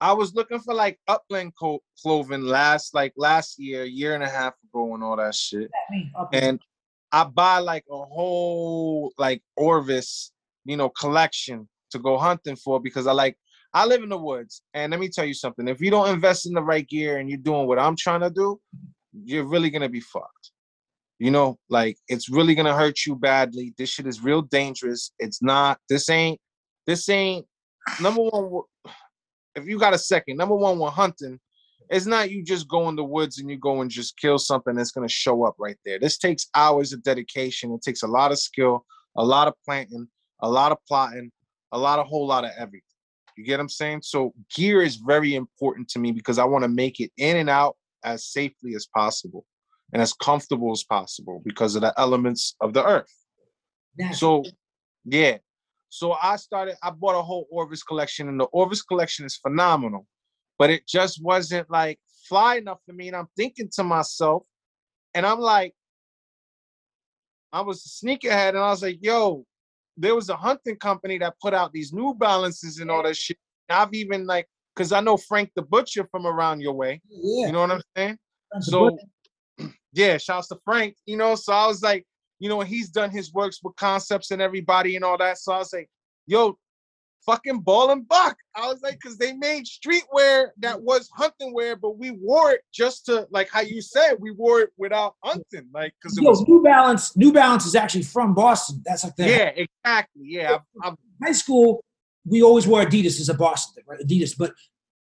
I 0.00 0.14
was 0.14 0.34
looking 0.34 0.60
for 0.60 0.72
like 0.72 0.98
upland 1.08 1.52
co- 1.60 1.82
clothing 2.00 2.42
last 2.42 2.94
like 2.94 3.12
last 3.16 3.58
year, 3.58 3.84
year 3.84 4.14
and 4.14 4.24
a 4.24 4.28
half 4.28 4.54
ago, 4.64 4.94
and 4.94 5.04
all 5.04 5.16
that 5.16 5.34
shit. 5.34 5.70
And 6.32 6.58
I 7.12 7.24
buy 7.24 7.58
like 7.58 7.84
a 7.90 7.96
whole 7.96 9.12
like 9.18 9.42
Orvis, 9.56 10.32
you 10.64 10.76
know, 10.76 10.88
collection 10.88 11.68
to 11.90 11.98
go 11.98 12.18
hunting 12.18 12.56
for 12.56 12.80
because 12.80 13.06
I 13.06 13.12
like 13.12 13.36
I 13.72 13.86
live 13.86 14.02
in 14.02 14.08
the 14.08 14.18
woods. 14.18 14.62
And 14.74 14.90
let 14.90 15.00
me 15.00 15.08
tell 15.08 15.24
you 15.24 15.34
something: 15.34 15.68
if 15.68 15.80
you 15.80 15.90
don't 15.90 16.08
invest 16.08 16.46
in 16.46 16.54
the 16.54 16.62
right 16.62 16.86
gear 16.86 17.18
and 17.18 17.28
you're 17.28 17.38
doing 17.38 17.66
what 17.66 17.78
I'm 17.78 17.96
trying 17.96 18.20
to 18.20 18.30
do, 18.30 18.60
you're 19.24 19.46
really 19.46 19.70
gonna 19.70 19.88
be 19.88 20.00
fucked. 20.00 20.52
You 21.18 21.30
know, 21.30 21.58
like 21.68 21.98
it's 22.08 22.30
really 22.30 22.54
gonna 22.54 22.74
hurt 22.74 23.04
you 23.06 23.16
badly. 23.16 23.74
This 23.76 23.90
shit 23.90 24.06
is 24.06 24.22
real 24.22 24.42
dangerous. 24.42 25.12
It's 25.18 25.42
not. 25.42 25.78
This 25.88 26.08
ain't. 26.08 26.40
This 26.86 27.08
ain't. 27.08 27.46
Number 28.00 28.22
one, 28.22 28.62
if 29.54 29.66
you 29.66 29.78
got 29.78 29.94
a 29.94 29.98
second, 29.98 30.36
number 30.36 30.54
one, 30.54 30.78
when 30.78 30.92
hunting, 30.92 31.40
it's 31.90 32.06
not 32.06 32.30
you 32.30 32.44
just 32.44 32.68
go 32.68 32.88
in 32.88 32.96
the 32.96 33.04
woods 33.04 33.38
and 33.38 33.50
you 33.50 33.58
go 33.58 33.80
and 33.80 33.90
just 33.90 34.16
kill 34.16 34.38
something 34.38 34.74
that's 34.74 34.92
gonna 34.92 35.08
show 35.08 35.44
up 35.44 35.56
right 35.58 35.76
there. 35.84 35.98
This 35.98 36.18
takes 36.18 36.48
hours 36.54 36.92
of 36.92 37.02
dedication. 37.02 37.72
It 37.72 37.82
takes 37.82 38.02
a 38.02 38.06
lot 38.06 38.30
of 38.30 38.38
skill, 38.38 38.86
a 39.16 39.24
lot 39.24 39.48
of 39.48 39.54
planting, 39.64 40.08
a 40.40 40.48
lot 40.48 40.72
of 40.72 40.78
plotting, 40.86 41.30
a 41.72 41.78
lot, 41.78 41.98
a 41.98 42.04
whole 42.04 42.26
lot 42.26 42.44
of 42.44 42.52
everything. 42.56 42.82
You 43.36 43.44
get 43.44 43.54
what 43.54 43.60
I'm 43.60 43.68
saying? 43.68 44.02
So 44.02 44.32
gear 44.54 44.82
is 44.82 44.96
very 44.96 45.34
important 45.34 45.88
to 45.90 45.98
me 45.98 46.12
because 46.12 46.38
I 46.38 46.44
want 46.44 46.62
to 46.62 46.68
make 46.68 47.00
it 47.00 47.10
in 47.16 47.36
and 47.36 47.50
out 47.50 47.76
as 48.04 48.26
safely 48.26 48.74
as 48.74 48.86
possible 48.94 49.44
and 49.92 50.00
as 50.00 50.12
comfortable 50.12 50.70
as 50.72 50.84
possible 50.84 51.42
because 51.44 51.74
of 51.74 51.82
the 51.82 51.92
elements 51.96 52.54
of 52.60 52.72
the 52.72 52.84
earth. 52.84 53.12
So, 54.12 54.44
yeah. 55.04 55.38
So 55.88 56.16
I 56.22 56.36
started, 56.36 56.76
I 56.82 56.90
bought 56.90 57.18
a 57.18 57.22
whole 57.22 57.46
Orvis 57.50 57.82
collection, 57.82 58.28
and 58.28 58.38
the 58.38 58.44
Orvis 58.44 58.82
collection 58.82 59.26
is 59.26 59.36
phenomenal, 59.36 60.06
but 60.60 60.68
it 60.68 60.86
just 60.86 61.24
wasn't 61.24 61.68
like 61.70 61.98
fly 62.28 62.56
enough 62.56 62.80
for 62.84 62.92
me. 62.92 63.08
And 63.08 63.16
I'm 63.16 63.28
thinking 63.34 63.70
to 63.72 63.82
myself, 63.82 64.42
and 65.14 65.24
I'm 65.24 65.40
like, 65.40 65.72
I 67.50 67.62
was 67.62 67.84
a 67.86 68.06
sneakerhead, 68.06 68.50
and 68.50 68.58
I 68.58 68.68
was 68.68 68.82
like, 68.82 68.98
yo, 69.00 69.46
there 69.96 70.14
was 70.14 70.28
a 70.28 70.36
hunting 70.36 70.76
company 70.76 71.16
that 71.18 71.40
put 71.40 71.54
out 71.54 71.72
these 71.72 71.94
new 71.94 72.14
balances 72.14 72.78
and 72.78 72.90
all 72.90 73.02
that 73.02 73.16
shit. 73.16 73.38
And 73.70 73.78
I've 73.78 73.94
even 73.94 74.26
like, 74.26 74.46
because 74.76 74.92
I 74.92 75.00
know 75.00 75.16
Frank 75.16 75.50
the 75.56 75.62
Butcher 75.62 76.06
from 76.10 76.26
around 76.26 76.60
your 76.60 76.74
way. 76.74 77.00
yeah. 77.08 77.46
You 77.46 77.52
know 77.52 77.60
what 77.60 77.70
I'm 77.70 77.82
saying? 77.96 78.18
Frank 78.50 78.64
So 78.64 78.98
yeah, 79.94 80.18
shouts 80.18 80.48
to 80.48 80.58
Frank, 80.62 80.94
you 81.06 81.16
know. 81.16 81.36
So 81.36 81.54
I 81.54 81.66
was 81.66 81.82
like, 81.82 82.04
you 82.38 82.50
know, 82.50 82.60
he's 82.60 82.90
done 82.90 83.10
his 83.10 83.32
works 83.32 83.60
with 83.62 83.74
concepts 83.76 84.30
and 84.30 84.42
everybody 84.42 84.96
and 84.96 85.06
all 85.06 85.16
that. 85.16 85.38
So 85.38 85.54
I 85.54 85.58
was 85.58 85.72
like, 85.72 85.88
yo, 86.26 86.58
fucking 87.24 87.60
ball 87.60 87.90
and 87.90 88.06
buck. 88.08 88.36
I 88.54 88.66
was 88.66 88.82
like, 88.82 88.98
because 89.00 89.18
they 89.18 89.32
made 89.32 89.64
streetwear 89.64 90.48
that 90.58 90.80
was 90.80 91.08
hunting 91.14 91.52
wear, 91.54 91.76
but 91.76 91.98
we 91.98 92.12
wore 92.12 92.52
it 92.52 92.62
just 92.72 93.06
to 93.06 93.26
like 93.30 93.48
how 93.50 93.60
you 93.60 93.80
said, 93.80 94.14
we 94.18 94.30
wore 94.30 94.60
it 94.60 94.70
without 94.76 95.14
hunting, 95.22 95.68
like 95.72 95.94
because 96.00 96.16
it 96.16 96.22
Yo, 96.22 96.30
was 96.30 96.46
New 96.46 96.62
Balance. 96.62 97.16
New 97.16 97.32
Balance 97.32 97.66
is 97.66 97.74
actually 97.74 98.02
from 98.02 98.34
Boston. 98.34 98.82
That's 98.84 99.04
like 99.04 99.16
the 99.16 99.28
yeah, 99.28 99.52
exactly. 99.56 100.22
Yeah. 100.24 100.58
I, 100.82 100.88
I, 100.88 100.94
high 101.22 101.32
school. 101.32 101.84
We 102.26 102.42
always 102.42 102.66
wore 102.66 102.84
Adidas 102.84 103.18
as 103.18 103.30
a 103.30 103.34
Boston 103.34 103.74
thing, 103.74 103.84
right? 103.86 104.06
Adidas, 104.06 104.36
but 104.36 104.52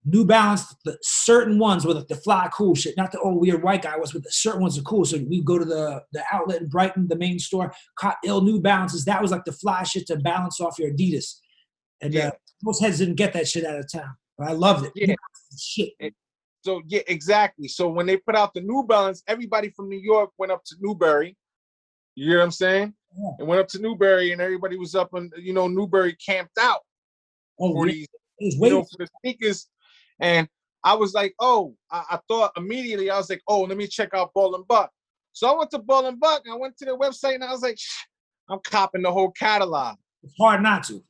New 0.09 0.25
Balance, 0.25 0.75
the 0.85 0.97
certain 1.03 1.59
ones 1.59 1.85
with 1.85 1.97
like 1.97 2.07
the 2.07 2.15
fly 2.15 2.49
cool 2.53 2.77
shit, 2.77 2.97
not 2.97 3.11
the 3.11 3.19
oh, 3.19 3.31
old 3.31 3.41
weird 3.41 3.63
white 3.63 3.83
guy 3.83 3.97
was, 3.97 4.13
but 4.13 4.23
the 4.23 4.31
certain 4.31 4.61
ones 4.61 4.79
are 4.79 4.83
cool. 4.83 5.05
So 5.05 5.19
we 5.19 5.43
go 5.43 5.59
to 5.59 5.65
the 5.65 6.03
the 6.13 6.23
outlet 6.33 6.63
in 6.63 6.69
Brighton, 6.69 7.09
the 7.09 7.17
main 7.17 7.41
store, 7.41 7.73
caught 7.99 8.17
ill 8.25 8.41
New 8.41 8.61
Balances. 8.61 9.05
That 9.05 9.21
was 9.21 9.33
like 9.33 9.45
the 9.45 9.53
fly 9.53 9.83
shit 9.83 10.07
to 10.07 10.17
balance 10.17 10.61
off 10.61 10.79
your 10.79 10.93
Adidas. 10.93 11.41
And 12.01 12.13
Yeah. 12.15 12.29
uh, 12.29 12.31
most 12.63 12.81
heads 12.81 12.99
didn't 12.99 13.15
get 13.17 13.33
that 13.35 13.49
shit 13.49 13.65
out 13.65 13.79
of 13.79 13.91
town. 13.91 14.17
But 14.39 14.49
I 14.49 14.53
loved 14.53 14.87
it. 14.87 14.93
Yeah. 14.95 15.15
Shit. 15.59 16.15
so 16.63 16.83
yeah, 16.87 17.01
exactly. 17.07 17.69
So 17.69 17.89
when 17.89 18.07
they 18.07 18.17
put 18.19 18.35
out 18.35 18.53
the 18.55 18.61
New 18.61 18.85
Balance, 18.87 19.23
everybody 19.27 19.71
from 19.71 19.89
New 19.89 19.99
York 20.01 20.31
went 20.39 20.53
up 20.53 20.63
to 20.67 20.77
Newbury. 20.81 21.37
You 22.15 22.29
hear 22.31 22.39
what 22.39 22.45
I'm 22.45 22.51
saying? 22.51 22.95
Yeah. 23.17 23.31
And 23.39 23.49
went 23.49 23.61
up 23.61 23.69
to 23.69 23.79
Newbury, 23.81 24.33
and 24.33 24.41
everybody 24.43 24.77
was 24.77 24.95
up 24.95 25.15
and 25.15 25.33
you 25.39 25.53
know 25.55 25.69
Newbury 25.69 26.15
camped 26.17 26.59
out 26.59 26.81
Oh, 27.59 27.73
for 27.73 27.87
these 27.87 28.07
you 28.39 28.69
know, 28.71 28.83
for 28.85 28.99
the 28.99 29.09
sneakers. 29.23 29.69
And 30.21 30.47
I 30.85 30.95
was 30.95 31.15
like, 31.15 31.35
oh, 31.41 31.75
I, 31.91 32.05
I 32.13 32.21
thought 32.29 32.53
immediately, 32.57 33.11
I 33.11 33.17
was 33.17 33.31
like, 33.31 33.43
oh, 33.49 33.63
let 33.63 33.77
me 33.79 33.87
check 33.87 34.11
out 34.15 34.33
Ball 34.35 34.55
and 34.57 34.67
Buck. 34.69 34.91
So 35.33 35.49
I 35.51 35.57
went 35.59 35.71
to 35.71 35.79
Ball 35.79 36.07
and 36.07 36.21
Buck, 36.21 36.43
and 36.45 36.53
I 36.55 36.57
went 36.57 36.77
to 36.79 36.85
their 36.85 36.99
website, 36.99 37.35
and 37.35 37.45
I 37.45 37.51
was 37.53 37.63
like, 37.63 37.79
I'm 38.51 38.59
copping 38.65 39.03
the 39.03 39.11
whole 39.13 39.31
catalog. 39.33 39.97
it's 40.23 40.35
hard 40.39 40.63
not 40.63 40.85
to. 40.85 41.03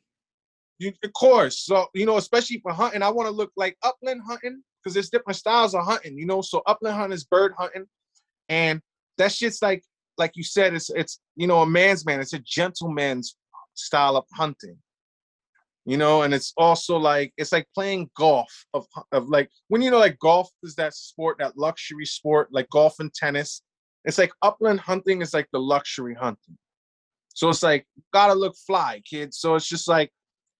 Of 0.82 1.12
course. 1.14 1.60
So, 1.60 1.86
you 1.94 2.04
know, 2.04 2.18
especially 2.18 2.58
for 2.58 2.72
hunting, 2.72 3.02
I 3.02 3.08
want 3.08 3.28
to 3.28 3.34
look 3.34 3.50
like 3.56 3.76
upland 3.82 4.20
hunting 4.26 4.62
because 4.82 4.94
there's 4.94 5.10
different 5.10 5.36
styles 5.36 5.74
of 5.74 5.84
hunting, 5.84 6.18
you 6.18 6.26
know. 6.26 6.42
So 6.42 6.62
upland 6.66 6.96
hunting 6.96 7.14
is 7.14 7.24
bird 7.24 7.52
hunting. 7.56 7.86
And 8.48 8.80
that 9.18 9.32
shit's 9.32 9.62
like, 9.62 9.82
like 10.18 10.32
you 10.34 10.44
said, 10.44 10.74
it's 10.74 10.90
it's 10.90 11.20
you 11.34 11.46
know, 11.46 11.62
a 11.62 11.66
man's 11.66 12.04
man, 12.04 12.20
it's 12.20 12.34
a 12.34 12.38
gentleman's 12.40 13.36
style 13.74 14.16
of 14.16 14.24
hunting. 14.34 14.76
You 15.86 15.96
know, 15.96 16.22
and 16.22 16.34
it's 16.34 16.52
also 16.56 16.96
like 16.98 17.32
it's 17.36 17.52
like 17.52 17.66
playing 17.74 18.10
golf 18.16 18.66
of 18.74 18.86
of 19.12 19.28
like 19.28 19.50
when 19.68 19.82
you 19.82 19.90
know 19.90 19.98
like 19.98 20.18
golf 20.18 20.50
is 20.62 20.74
that 20.74 20.94
sport, 20.94 21.38
that 21.38 21.56
luxury 21.56 22.04
sport, 22.04 22.48
like 22.52 22.68
golf 22.70 22.96
and 22.98 23.12
tennis. 23.14 23.62
It's 24.04 24.18
like 24.18 24.32
upland 24.42 24.80
hunting 24.80 25.22
is 25.22 25.32
like 25.32 25.48
the 25.52 25.58
luxury 25.60 26.14
hunting. 26.14 26.58
So 27.34 27.48
it's 27.48 27.62
like 27.62 27.86
gotta 28.12 28.34
look 28.34 28.56
fly, 28.66 29.02
kid. 29.08 29.32
So 29.34 29.54
it's 29.54 29.68
just 29.68 29.88
like 29.88 30.10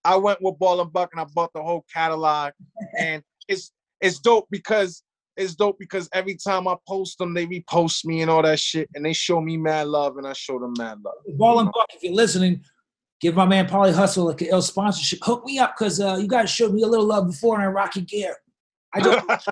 I 0.06 0.16
went 0.16 0.40
with 0.40 0.58
Ball 0.58 0.80
and 0.80 0.92
Buck 0.92 1.10
and 1.12 1.20
I 1.20 1.24
bought 1.24 1.52
the 1.52 1.62
whole 1.62 1.84
catalog, 1.92 2.52
and 2.98 3.22
it's 3.48 3.72
it's 4.00 4.18
dope 4.20 4.46
because 4.50 5.02
it's 5.36 5.54
dope 5.54 5.78
because 5.78 6.08
every 6.14 6.36
time 6.36 6.66
I 6.68 6.76
post 6.88 7.18
them, 7.18 7.34
they 7.34 7.46
repost 7.46 8.04
me 8.04 8.22
and 8.22 8.30
all 8.30 8.42
that 8.42 8.60
shit, 8.60 8.88
and 8.94 9.04
they 9.04 9.12
show 9.12 9.40
me 9.40 9.56
mad 9.56 9.88
love, 9.88 10.16
and 10.16 10.26
I 10.26 10.32
show 10.32 10.58
them 10.58 10.74
mad 10.78 10.98
love. 11.04 11.14
Ball 11.36 11.60
and 11.60 11.70
Buck, 11.72 11.88
if 11.94 12.02
you're 12.02 12.14
listening, 12.14 12.62
give 13.20 13.34
my 13.34 13.46
man 13.46 13.66
Paulie 13.66 13.94
Hustle 13.94 14.26
like 14.26 14.40
an 14.42 14.48
ill 14.48 14.62
sponsorship. 14.62 15.18
Hook 15.22 15.44
me 15.44 15.58
up 15.58 15.74
because 15.76 16.00
uh, 16.00 16.16
you 16.20 16.28
guys 16.28 16.50
showed 16.50 16.72
me 16.72 16.82
a 16.82 16.86
little 16.86 17.06
love 17.06 17.26
before 17.26 17.56
and 17.56 17.64
I 17.64 17.66
rock 17.66 17.96
your 17.96 18.04
gear. 18.04 18.36
I 18.94 19.00
just 19.00 19.26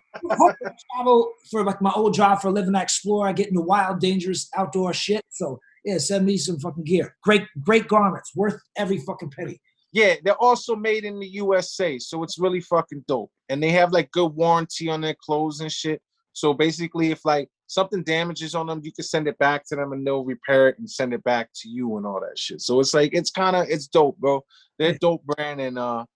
travel 0.95 1.33
for 1.51 1.65
like 1.65 1.83
my 1.83 1.93
old 1.93 2.15
job 2.15 2.41
for 2.41 2.49
a 2.49 2.51
living. 2.51 2.75
I 2.75 2.83
explore. 2.83 3.27
I 3.29 3.33
get 3.33 3.49
into 3.49 3.61
wild, 3.61 4.01
dangerous 4.01 4.49
outdoor 4.57 4.95
shit. 4.95 5.23
So 5.29 5.61
yeah, 5.85 5.99
send 5.99 6.25
me 6.25 6.39
some 6.39 6.59
fucking 6.59 6.85
gear. 6.85 7.17
Great, 7.23 7.43
great 7.61 7.89
garments, 7.89 8.33
worth 8.35 8.59
every 8.77 8.99
fucking 8.99 9.31
penny. 9.31 9.61
Yeah, 9.95 10.17
they're 10.25 10.43
also 10.43 10.75
made 10.75 11.05
in 11.05 11.21
the 11.21 11.29
USA, 11.29 12.01
so 12.01 12.25
it's 12.25 12.37
really 12.37 12.61
fucking 12.61 13.05
dope. 13.07 13.31
And 13.49 13.63
they 13.63 13.71
have 13.71 13.93
like 13.93 14.11
good 14.11 14.35
warranty 14.35 14.91
on 14.91 15.01
their 15.01 15.15
clothes 15.15 15.61
and 15.61 15.71
shit. 15.71 16.03
So 16.33 16.53
basically, 16.53 17.13
if 17.13 17.25
like 17.25 17.49
something 17.69 18.03
damages 18.03 18.57
on 18.57 18.67
them, 18.67 18.81
you 18.83 18.91
can 18.93 19.05
send 19.05 19.29
it 19.29 19.39
back 19.39 19.65
to 19.69 19.77
them 19.77 19.93
and 19.93 20.05
they'll 20.05 20.25
repair 20.25 20.67
it 20.67 20.81
and 20.81 20.91
send 20.91 21.15
it 21.15 21.23
back 21.23 21.51
to 21.63 21.69
you 21.69 21.97
and 21.97 22.05
all 22.05 22.19
that 22.21 22.37
shit. 22.37 22.61
So 22.61 22.81
it's 22.81 22.93
like 22.93 23.15
it's 23.15 23.31
kind 23.31 23.55
of 23.55 23.69
it's 23.69 23.87
dope, 23.87 24.19
bro. 24.19 24.45
They're 24.81 24.99
dope 25.01 25.25
brand 25.25 25.61
and 25.61 25.79
uh 25.79 26.07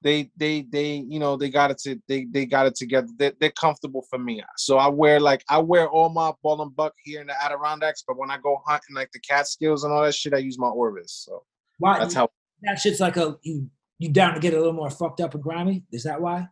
they 0.00 0.30
they 0.38 0.62
they 0.62 1.04
you 1.06 1.18
know 1.18 1.36
they 1.36 1.50
got 1.50 1.70
it 1.70 1.76
to 1.80 2.00
they 2.08 2.24
they 2.30 2.46
got 2.46 2.64
it 2.64 2.76
together. 2.76 3.08
They're, 3.18 3.34
they're 3.38 3.50
comfortable 3.50 4.06
for 4.08 4.18
me. 4.18 4.42
So 4.56 4.78
I 4.78 4.88
wear 4.88 5.20
like 5.20 5.44
I 5.50 5.58
wear 5.58 5.86
all 5.86 6.08
my 6.08 6.32
ball 6.42 6.62
and 6.62 6.74
buck 6.74 6.94
here 7.04 7.20
in 7.20 7.26
the 7.26 7.44
Adirondacks, 7.44 8.04
but 8.08 8.16
when 8.16 8.30
I 8.30 8.38
go 8.38 8.62
hunting 8.66 8.96
like 8.96 9.10
the 9.12 9.20
Catskills 9.20 9.84
and 9.84 9.92
all 9.92 10.02
that 10.02 10.14
shit, 10.14 10.32
I 10.32 10.38
use 10.38 10.58
my 10.58 10.68
Orvis. 10.68 11.24
So 11.26 11.42
Why? 11.76 11.98
that's 11.98 12.14
how 12.14 12.30
that 12.62 12.78
shit's 12.78 13.00
like 13.00 13.16
a 13.16 13.36
you 13.42 13.68
you 13.98 14.08
down 14.10 14.34
to 14.34 14.40
get 14.40 14.54
a 14.54 14.56
little 14.56 14.72
more 14.72 14.90
fucked 14.90 15.20
up 15.20 15.34
and 15.34 15.42
grimy? 15.42 15.84
Is 15.92 16.04
that 16.04 16.20
why? 16.20 16.48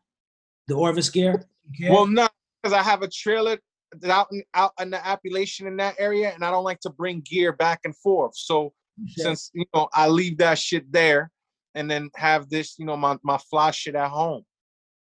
The 0.68 0.74
Orvis 0.74 1.11
gear? 1.11 1.44
Well, 1.88 2.07
no, 2.07 2.28
because 2.62 2.72
I 2.72 2.82
have 2.82 3.02
a 3.02 3.09
trailer 3.09 3.59
out 4.04 4.28
in, 4.32 4.42
out 4.54 4.72
in 4.80 4.90
the 4.90 5.04
Appalachian 5.07 5.66
in 5.66 5.76
that 5.76 5.94
area, 5.98 6.32
and 6.34 6.44
I 6.44 6.50
don't 6.50 6.64
like 6.64 6.80
to 6.80 6.90
bring 6.90 7.20
gear 7.20 7.52
back 7.52 7.80
and 7.84 7.96
forth. 7.96 8.32
So 8.36 8.72
Shit. 9.07 9.24
since 9.24 9.50
you 9.54 9.64
know 9.74 9.88
I 9.92 10.09
leave 10.09 10.38
that 10.38 10.59
shit 10.59 10.90
there, 10.90 11.30
and 11.74 11.90
then 11.90 12.11
have 12.16 12.48
this, 12.48 12.78
you 12.78 12.86
know, 12.86 12.96
my 12.96 13.16
my 13.22 13.38
fly 13.50 13.70
shit 13.70 13.94
at 13.94 14.09
home. 14.11 14.42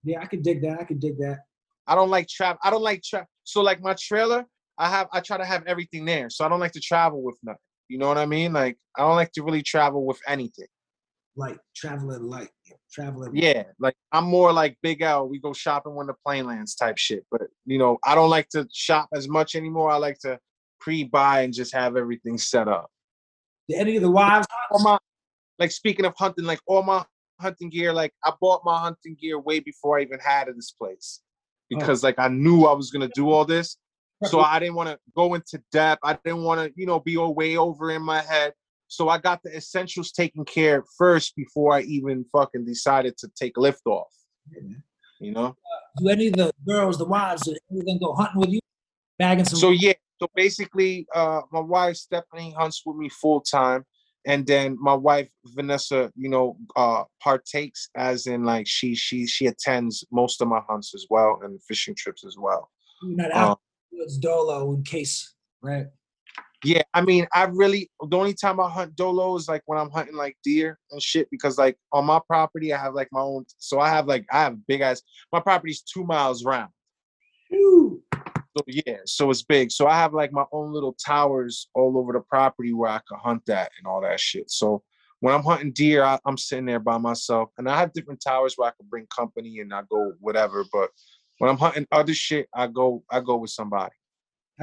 yeah, 0.05 0.21
I 0.21 0.27
could 0.27 0.43
dig 0.43 0.63
that. 0.63 0.81
I 0.81 0.85
could 0.85 1.01
dig 1.01 1.19
that. 1.19 1.41
I 1.87 1.95
don't 1.95 2.11
like 2.11 2.29
trap. 2.29 2.59
I 2.63 2.71
don't 2.71 2.83
like 2.83 3.03
trap. 3.03 3.27
So 3.45 3.61
like 3.61 3.83
my 3.83 3.95
trailer, 3.99 4.47
I 4.79 4.89
have 4.89 5.09
I 5.13 5.21
try 5.21 5.37
to 5.37 5.45
have 5.45 5.65
everything 5.67 6.05
there. 6.05 6.31
So 6.31 6.45
I 6.45 6.49
don't 6.49 6.61
like 6.61 6.73
to 6.73 6.81
travel 6.81 7.23
with 7.23 7.37
nothing. 7.43 7.59
You 7.89 7.99
know 7.99 8.09
what 8.09 8.19
I 8.19 8.27
mean? 8.27 8.53
Like 8.53 8.79
I 8.97 9.03
don't 9.03 9.17
like 9.17 9.33
to 9.33 9.43
really 9.43 9.63
travel 9.63 10.07
with 10.07 10.21
anything. 10.27 10.69
Light, 11.35 11.59
traveling 11.75 12.25
light, 12.25 12.51
traveling. 12.93 13.35
Yeah, 13.35 13.63
like 13.79 13.95
I'm 14.13 14.25
more 14.25 14.53
like 14.53 14.77
Big 14.83 15.01
L. 15.01 15.29
We 15.29 15.41
go 15.41 15.55
shopping 15.55 15.95
when 15.95 16.07
the 16.07 16.15
plane 16.27 16.47
lands 16.47 16.75
type 16.75 16.99
shit. 16.99 17.25
But 17.31 17.43
you 17.65 17.79
know, 17.79 17.99
I 18.05 18.15
don't 18.15 18.29
like 18.29 18.51
to 18.51 18.69
shop 18.71 19.09
as 19.15 19.29
much 19.29 19.55
anymore. 19.55 19.91
I 19.91 19.97
like 19.97 20.19
to 20.21 20.39
pre-buy 20.81 21.43
and 21.43 21.55
just 21.55 21.75
have 21.75 21.97
everything 21.97 22.37
set 22.37 22.69
up. 22.69 22.91
Did 23.69 23.79
any 23.79 23.97
of 23.97 24.03
the 24.03 24.11
wives? 24.11 24.47
All 24.71 24.83
my 24.83 24.99
like 25.59 25.71
speaking 25.71 26.05
of 26.05 26.13
hunting, 26.19 26.45
like 26.45 26.61
all 26.67 26.83
my 26.83 27.03
hunting 27.41 27.71
gear, 27.71 27.95
like 27.95 28.13
I 28.25 28.33
bought 28.39 28.61
my 28.65 28.79
hunting 28.79 29.17
gear 29.19 29.41
way 29.41 29.61
before 29.61 29.99
I 29.99 30.03
even 30.03 30.19
had 30.19 30.49
it 30.49 30.57
this 30.57 30.73
place. 30.73 31.21
Oh. 31.23 31.79
Because 31.79 32.03
like 32.03 32.19
I 32.19 32.29
knew 32.29 32.65
I 32.65 32.75
was 32.75 32.91
gonna 32.91 33.11
do 33.15 33.31
all 33.31 33.45
this. 33.45 33.77
So 34.27 34.39
I 34.39 34.61
didn't 34.61 34.77
want 34.77 34.89
to 34.89 35.01
go 35.17 35.35
into 35.35 35.61
depth. 35.73 36.03
I 36.05 36.17
didn't 36.25 36.45
want 36.45 36.61
to, 36.61 36.73
you 36.77 36.87
know, 36.87 37.01
be 37.01 37.17
all 37.17 37.35
way 37.35 37.57
over 37.57 37.91
in 37.91 38.03
my 38.03 38.23
head. 38.23 38.53
So 38.93 39.09
I 39.09 39.17
got 39.17 39.43
the 39.43 39.57
essentials 39.57 40.13
taken 40.13 40.45
care 40.45 40.81
of 40.81 40.87
first 40.99 41.35
before 41.35 41.73
I 41.73 41.81
even 41.83 42.27
fucking 42.31 42.67
decided 42.67 43.17
to 43.19 43.29
take 43.35 43.57
lift 43.57 43.87
off. 43.87 44.13
You 45.19 45.33
know? 45.33 45.57
Do 45.97 46.11
any 46.11 46.27
of 46.27 46.35
the 46.35 46.53
girls, 46.69 46.99
the 46.99 47.07
wives, 47.07 47.45
did 47.45 47.59
any 47.71 47.81
of 47.81 47.87
them 47.87 47.99
go 47.99 48.13
hunting 48.13 48.41
with 48.41 48.51
you? 48.51 48.61
Bagging 49.19 49.47
some. 49.47 49.59
So 49.59 49.71
yeah, 49.71 49.95
so 50.21 50.29
basically, 50.35 51.07
uh, 51.15 51.41
my 51.51 51.61
wife 51.61 51.97
Stephanie 51.97 52.55
hunts 52.59 52.83
with 52.85 52.99
me 52.99 53.09
full 53.09 53.41
time, 53.41 53.85
and 54.27 54.47
then 54.47 54.77
my 54.79 54.93
wife 54.93 55.31
Vanessa, 55.47 56.13
you 56.15 56.29
know, 56.29 56.59
uh, 56.77 57.05
partakes 57.23 57.89
as 57.97 58.27
in 58.27 58.45
like 58.45 58.67
she 58.69 58.95
she 58.95 59.27
she 59.27 59.47
attends 59.47 60.05
most 60.13 60.43
of 60.43 60.49
my 60.49 60.61
hunts 60.69 60.95
as 60.95 61.07
well 61.09 61.41
and 61.43 61.59
fishing 61.65 61.95
trips 61.97 62.27
as 62.27 62.37
well. 62.39 62.69
you're 63.03 63.17
not 63.17 63.33
Uh, 63.33 63.39
out 63.53 63.61
it's 63.93 64.19
dolo 64.19 64.75
in 64.75 64.83
case, 64.83 65.35
right? 65.63 65.87
Yeah, 66.65 66.83
I 66.95 67.01
mean, 67.01 67.27
I 67.35 67.45
really 67.45 67.91
the 68.09 68.17
only 68.17 68.35
time 68.35 68.61
I 68.61 68.71
hunt 68.71 68.95
dolo 68.95 69.37
is 69.37 69.49
like 69.49 69.63
when 69.67 69.79
I'm 69.79 69.91
hunting 69.91 70.15
like 70.17 70.37
deer 70.45 70.79
and 70.91 71.03
shit 71.03 71.29
because 71.31 71.59
like 71.59 71.77
on 71.93 72.05
my 72.05 72.21
property 72.27 72.73
I 72.73 72.79
have 72.79 72.95
like 72.95 73.09
my 73.11 73.21
own, 73.21 73.45
so 73.59 73.81
I 73.81 73.89
have 73.89 74.07
like 74.07 74.27
I 74.31 74.43
have 74.43 74.67
big 74.67 74.81
ass. 74.81 75.03
My 75.33 75.41
property's 75.41 75.83
two 75.83 76.05
miles 76.05 76.45
round. 76.45 76.71
Woo! 77.51 78.03
So 78.57 78.65
yeah, 78.67 78.99
so 79.07 79.31
it's 79.31 79.43
big. 79.43 79.73
So 79.73 79.87
I 79.87 79.97
have 79.97 80.13
like 80.13 80.33
my 80.33 80.45
own 80.53 80.73
little 80.73 80.95
towers 81.05 81.69
all 81.75 81.99
over 81.99 82.13
the 82.13 82.21
property 82.21 82.73
where 82.73 82.91
I 82.91 83.01
can 83.09 83.19
hunt 83.19 83.43
that 83.47 83.71
and 83.79 83.87
all 83.87 84.03
that 84.03 84.21
shit. 84.21 84.51
So 84.51 84.83
when 85.21 85.35
I'm 85.35 85.43
hunting 85.43 85.73
deer, 85.73 86.05
I, 86.05 86.19
I'm 86.27 86.37
sitting 86.37 86.67
there 86.67 86.81
by 86.81 86.99
myself, 86.99 87.51
and 87.57 87.69
I 87.69 87.79
have 87.79 87.93
different 87.93 88.21
towers 88.21 88.55
where 88.57 88.69
I 88.69 88.73
can 88.73 88.89
bring 88.89 89.07
company 89.07 89.61
and 89.61 89.73
I 89.73 89.83
go 89.91 90.13
whatever. 90.21 90.65
But 90.73 90.91
when 91.39 91.51
I'm 91.51 91.59
hunting 91.59 91.87
other 91.91 92.15
shit, 92.15 92.47
I 92.55 92.69
go 92.69 93.03
I 93.11 93.21
go 93.21 93.37
with 93.37 93.51
somebody. 93.51 93.95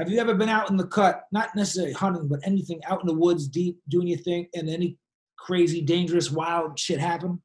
Have 0.00 0.08
you 0.08 0.18
ever 0.18 0.32
been 0.32 0.48
out 0.48 0.70
in 0.70 0.78
the 0.78 0.86
cut, 0.86 1.24
not 1.30 1.54
necessarily 1.54 1.92
hunting, 1.92 2.26
but 2.26 2.40
anything 2.42 2.80
out 2.86 3.02
in 3.02 3.06
the 3.06 3.12
woods, 3.12 3.46
deep, 3.46 3.78
doing 3.90 4.06
your 4.06 4.18
thing, 4.18 4.46
and 4.54 4.66
any 4.66 4.96
crazy, 5.38 5.82
dangerous, 5.82 6.30
wild 6.30 6.78
shit 6.78 6.98
happen? 6.98 7.42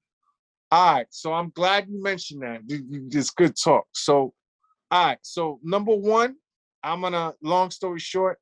All 0.72 0.93
right, 0.93 1.08
so 1.10 1.34
I'm 1.34 1.49
glad 1.49 1.89
you 1.89 2.01
mentioned 2.01 2.43
that. 2.43 2.62
It's 2.70 3.32
good 3.32 3.58
talk. 3.62 3.88
So, 3.93 4.34
all 4.89 5.06
right, 5.06 5.18
so 5.22 5.60
number 5.64 5.93
one, 5.93 6.38
I'm 6.82 7.01
gonna. 7.01 7.34
Long 7.41 7.72
story 7.72 7.99
short, 7.99 8.39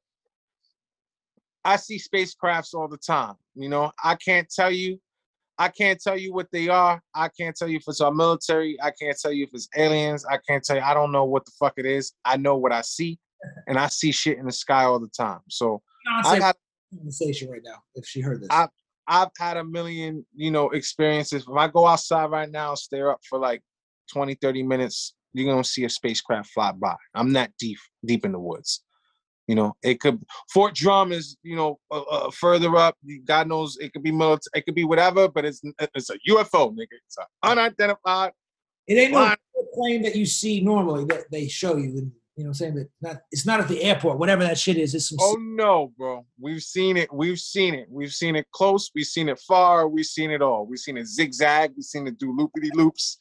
I 1.65 1.77
see 1.77 1.97
spacecrafts 1.97 2.75
all 2.75 2.87
the 2.87 2.97
time. 2.97 3.33
You 3.55 3.69
know, 3.69 3.91
I 4.03 4.13
can't 4.13 4.47
tell 4.47 4.69
you, 4.69 5.01
I 5.57 5.69
can't 5.69 5.99
tell 5.99 6.19
you 6.19 6.33
what 6.33 6.51
they 6.51 6.67
are. 6.67 7.01
I 7.15 7.29
can't 7.29 7.55
tell 7.55 7.67
you 7.67 7.77
if 7.77 7.83
it's 7.87 7.99
our 7.99 8.13
military. 8.13 8.77
I 8.79 8.91
can't 8.91 9.17
tell 9.19 9.31
you 9.31 9.45
if 9.45 9.49
it's 9.53 9.69
aliens. 9.75 10.23
I 10.23 10.37
can't 10.47 10.63
tell 10.63 10.75
you. 10.75 10.83
I 10.83 10.93
don't 10.93 11.11
know 11.11 11.25
what 11.25 11.45
the 11.45 11.51
fuck 11.59 11.73
it 11.77 11.87
is. 11.87 12.13
I 12.23 12.37
know 12.37 12.57
what 12.57 12.71
I 12.71 12.81
see, 12.81 13.17
and 13.67 13.77
I 13.77 13.87
see 13.87 14.11
shit 14.11 14.37
in 14.37 14.45
the 14.45 14.51
sky 14.51 14.83
all 14.83 14.99
the 14.99 15.09
time. 15.09 15.39
So 15.49 15.81
I 16.07 16.23
Beyonce 16.23 16.39
got 16.39 16.55
conversation 16.95 17.49
right 17.49 17.61
now, 17.63 17.77
if 17.95 18.05
she 18.05 18.21
heard 18.21 18.41
this. 18.41 18.47
I- 18.51 18.69
I've 19.05 19.31
had 19.37 19.57
a 19.57 19.65
million, 19.65 20.25
you 20.33 20.49
know, 20.49 20.69
experiences. 20.69 21.43
If 21.43 21.57
I 21.57 21.67
go 21.67 21.85
outside 21.85 22.31
right 22.31 22.49
now, 22.49 22.73
stare 22.75 23.11
up 23.11 23.19
for 23.29 23.37
like 23.37 23.61
20, 24.13 24.35
30 24.35 24.63
minutes, 24.63 25.13
you're 25.33 25.51
gonna 25.51 25.63
see 25.63 25.83
a 25.83 25.89
spacecraft 25.89 26.51
fly 26.51 26.71
by. 26.71 26.95
I'm 27.13 27.33
that 27.33 27.51
deep, 27.59 27.79
deep 28.05 28.23
in 28.23 28.31
the 28.31 28.39
woods. 28.39 28.81
You 29.47 29.55
know, 29.55 29.73
it 29.83 29.99
could 29.99 30.23
Fort 30.53 30.73
Drum 30.73 31.11
is, 31.11 31.35
you 31.43 31.57
know, 31.57 31.77
uh, 31.91 32.01
uh, 32.03 32.31
further 32.31 32.77
up. 32.77 32.95
God 33.25 33.49
knows 33.49 33.77
it 33.81 33.91
could 33.91 34.03
be 34.03 34.11
military, 34.11 34.51
it 34.55 34.65
could 34.65 34.75
be 34.75 34.85
whatever, 34.85 35.27
but 35.27 35.43
it's 35.43 35.61
it's 35.79 36.09
a 36.09 36.17
UFO, 36.29 36.71
nigga. 36.73 36.87
It's 37.05 37.17
unidentified. 37.43 38.31
it 38.87 38.93
ain't 38.93 39.11
no 39.11 39.35
plane 39.73 40.01
that 40.03 40.15
you 40.15 40.25
see 40.25 40.61
normally 40.61 41.03
that 41.05 41.29
they 41.29 41.49
show 41.49 41.75
you. 41.75 41.89
And, 41.97 42.11
you 42.35 42.43
know 42.43 42.47
what 42.47 42.49
I'm 42.49 42.53
saying? 42.55 42.87
But 43.01 43.09
not, 43.09 43.21
it's 43.31 43.45
not 43.45 43.59
at 43.59 43.67
the 43.67 43.83
airport, 43.83 44.17
whatever 44.17 44.43
that 44.43 44.57
shit 44.57 44.77
is. 44.77 44.95
It's 44.95 45.09
some 45.09 45.17
Oh 45.21 45.37
no, 45.39 45.93
bro. 45.97 46.25
We've 46.39 46.63
seen 46.63 46.97
it. 46.97 47.13
We've 47.13 47.37
seen 47.37 47.75
it. 47.75 47.87
We've 47.89 48.11
seen 48.11 48.35
it 48.35 48.47
close. 48.51 48.89
We've 48.95 49.05
seen 49.05 49.29
it 49.29 49.39
far. 49.39 49.87
We've 49.87 50.05
seen 50.05 50.31
it 50.31 50.41
all. 50.41 50.65
We've 50.65 50.79
seen 50.79 50.97
it 50.97 51.05
zigzag. 51.05 51.73
We've 51.75 51.83
seen 51.83 52.07
it 52.07 52.17
do 52.17 52.35
loopity 52.35 52.73
loops. 52.73 53.19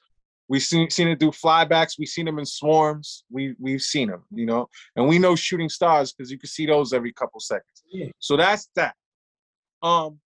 We've 0.49 0.63
seen 0.63 0.91
seen 0.91 1.09
it 1.09 1.19
do 1.19 1.31
flybacks. 1.31 1.99
We've 1.99 2.09
seen 2.09 2.25
them 2.25 2.39
in 2.39 2.47
swarms. 2.47 3.25
We 3.31 3.55
we've 3.61 3.83
seen 3.83 4.09
them, 4.09 4.25
you 4.31 4.47
know, 4.47 4.69
and 4.97 5.07
we 5.07 5.19
know 5.19 5.37
shooting 5.37 5.69
stars 5.69 6.13
because 6.13 6.31
you 6.31 6.39
can 6.39 6.49
see 6.49 6.67
those 6.67 6.93
every 6.95 7.13
couple 7.13 7.41
seconds. 7.41 7.83
Yeah. 7.91 8.07
So 8.19 8.37
that's 8.39 8.69
that. 8.77 8.95
Um, 9.83 10.21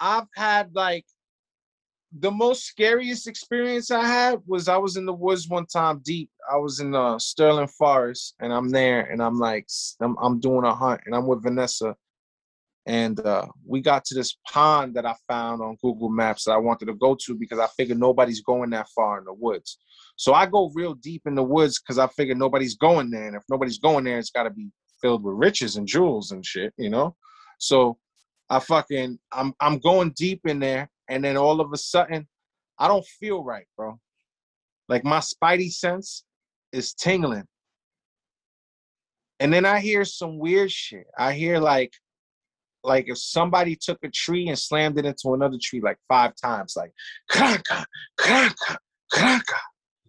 I've 0.00 0.28
had 0.34 0.74
like 0.74 1.04
the 2.20 2.30
most 2.30 2.64
scariest 2.64 3.26
experience 3.26 3.90
I 3.90 4.06
had 4.06 4.40
was 4.46 4.68
I 4.68 4.76
was 4.76 4.96
in 4.96 5.06
the 5.06 5.12
woods 5.12 5.48
one 5.48 5.66
time 5.66 6.00
deep. 6.04 6.30
I 6.50 6.56
was 6.56 6.80
in 6.80 6.92
the 6.92 7.18
Sterling 7.18 7.68
Forest 7.68 8.34
and 8.40 8.52
I'm 8.52 8.70
there 8.70 9.02
and 9.02 9.22
I'm 9.22 9.38
like 9.38 9.66
I'm, 10.00 10.16
I'm 10.20 10.40
doing 10.40 10.64
a 10.64 10.74
hunt 10.74 11.02
and 11.06 11.14
I'm 11.14 11.26
with 11.26 11.42
Vanessa 11.42 11.94
and 12.86 13.18
uh, 13.20 13.46
we 13.66 13.80
got 13.80 14.04
to 14.06 14.14
this 14.14 14.36
pond 14.48 14.94
that 14.94 15.04
I 15.04 15.14
found 15.26 15.60
on 15.60 15.76
Google 15.82 16.08
Maps 16.08 16.44
that 16.44 16.52
I 16.52 16.58
wanted 16.58 16.86
to 16.86 16.94
go 16.94 17.16
to 17.26 17.34
because 17.34 17.58
I 17.58 17.66
figured 17.76 17.98
nobody's 17.98 18.42
going 18.42 18.70
that 18.70 18.88
far 18.94 19.18
in 19.18 19.24
the 19.24 19.34
woods. 19.34 19.78
So 20.14 20.34
I 20.34 20.46
go 20.46 20.70
real 20.72 20.94
deep 20.94 21.22
in 21.26 21.34
the 21.34 21.42
woods 21.42 21.80
because 21.80 21.98
I 21.98 22.06
figured 22.06 22.38
nobody's 22.38 22.76
going 22.76 23.10
there 23.10 23.26
and 23.26 23.36
if 23.36 23.42
nobody's 23.50 23.78
going 23.78 24.04
there, 24.04 24.18
it's 24.18 24.30
got 24.30 24.44
to 24.44 24.50
be 24.50 24.70
filled 25.02 25.24
with 25.24 25.34
riches 25.34 25.76
and 25.76 25.86
jewels 25.86 26.30
and 26.30 26.46
shit, 26.46 26.72
you 26.78 26.88
know. 26.88 27.16
So 27.58 27.98
I 28.48 28.60
fucking 28.60 29.18
I'm 29.32 29.52
I'm 29.60 29.78
going 29.78 30.12
deep 30.16 30.42
in 30.44 30.60
there, 30.60 30.88
and 31.08 31.24
then 31.24 31.36
all 31.36 31.60
of 31.60 31.72
a 31.72 31.76
sudden, 31.76 32.26
I 32.78 32.88
don't 32.88 33.04
feel 33.04 33.42
right, 33.42 33.66
bro. 33.76 33.98
Like 34.88 35.04
my 35.04 35.18
spidey 35.18 35.72
sense 35.72 36.24
is 36.72 36.94
tingling. 36.94 37.46
And 39.40 39.52
then 39.52 39.66
I 39.66 39.80
hear 39.80 40.04
some 40.04 40.38
weird 40.38 40.70
shit. 40.70 41.06
I 41.18 41.32
hear 41.32 41.58
like 41.58 41.92
like 42.86 43.08
if 43.08 43.18
somebody 43.18 43.76
took 43.76 43.98
a 44.04 44.08
tree 44.08 44.48
and 44.48 44.58
slammed 44.58 44.98
it 44.98 45.04
into 45.04 45.34
another 45.34 45.58
tree 45.60 45.80
like 45.80 45.98
five 46.08 46.32
times, 46.40 46.74
like 46.76 46.92
cranka, 47.28 47.84
cranka, 48.16 48.78
cranka. 49.12 49.56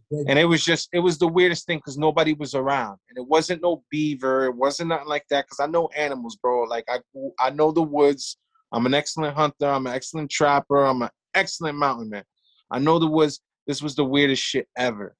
And 0.10 0.40
it 0.40 0.46
was 0.46 0.64
just, 0.64 0.88
it 0.94 1.00
was 1.00 1.18
the 1.18 1.28
weirdest 1.28 1.66
thing 1.66 1.80
because 1.80 1.98
nobody 1.98 2.34
was 2.34 2.56
around. 2.56 2.98
And 3.10 3.18
it 3.18 3.28
wasn't 3.28 3.62
no 3.62 3.84
beaver. 3.92 4.46
It 4.46 4.56
wasn't 4.56 4.90
nothing 4.90 5.08
like 5.08 5.26
that. 5.32 5.50
Cause 5.50 5.60
I 5.60 5.66
know 5.68 5.90
animals, 5.98 6.38
bro. 6.38 6.64
Like 6.64 6.86
I 6.88 7.00
I 7.40 7.50
know 7.50 7.72
the 7.72 7.82
woods. 7.82 8.38
I'm 8.72 8.86
an 8.86 8.94
excellent 8.94 9.36
hunter. 9.36 9.68
I'm 9.68 9.88
an 9.88 9.94
excellent 9.94 10.30
trapper. 10.30 10.86
I'm 10.86 11.02
an 11.02 11.10
excellent 11.34 11.78
mountain 11.78 12.10
man. 12.10 12.24
I 12.70 12.80
know 12.80 13.00
the 13.00 13.08
woods. 13.08 13.40
This 13.66 13.82
was 13.82 13.96
the 13.96 14.04
weirdest 14.06 14.42
shit 14.44 14.68
ever. 14.78 15.16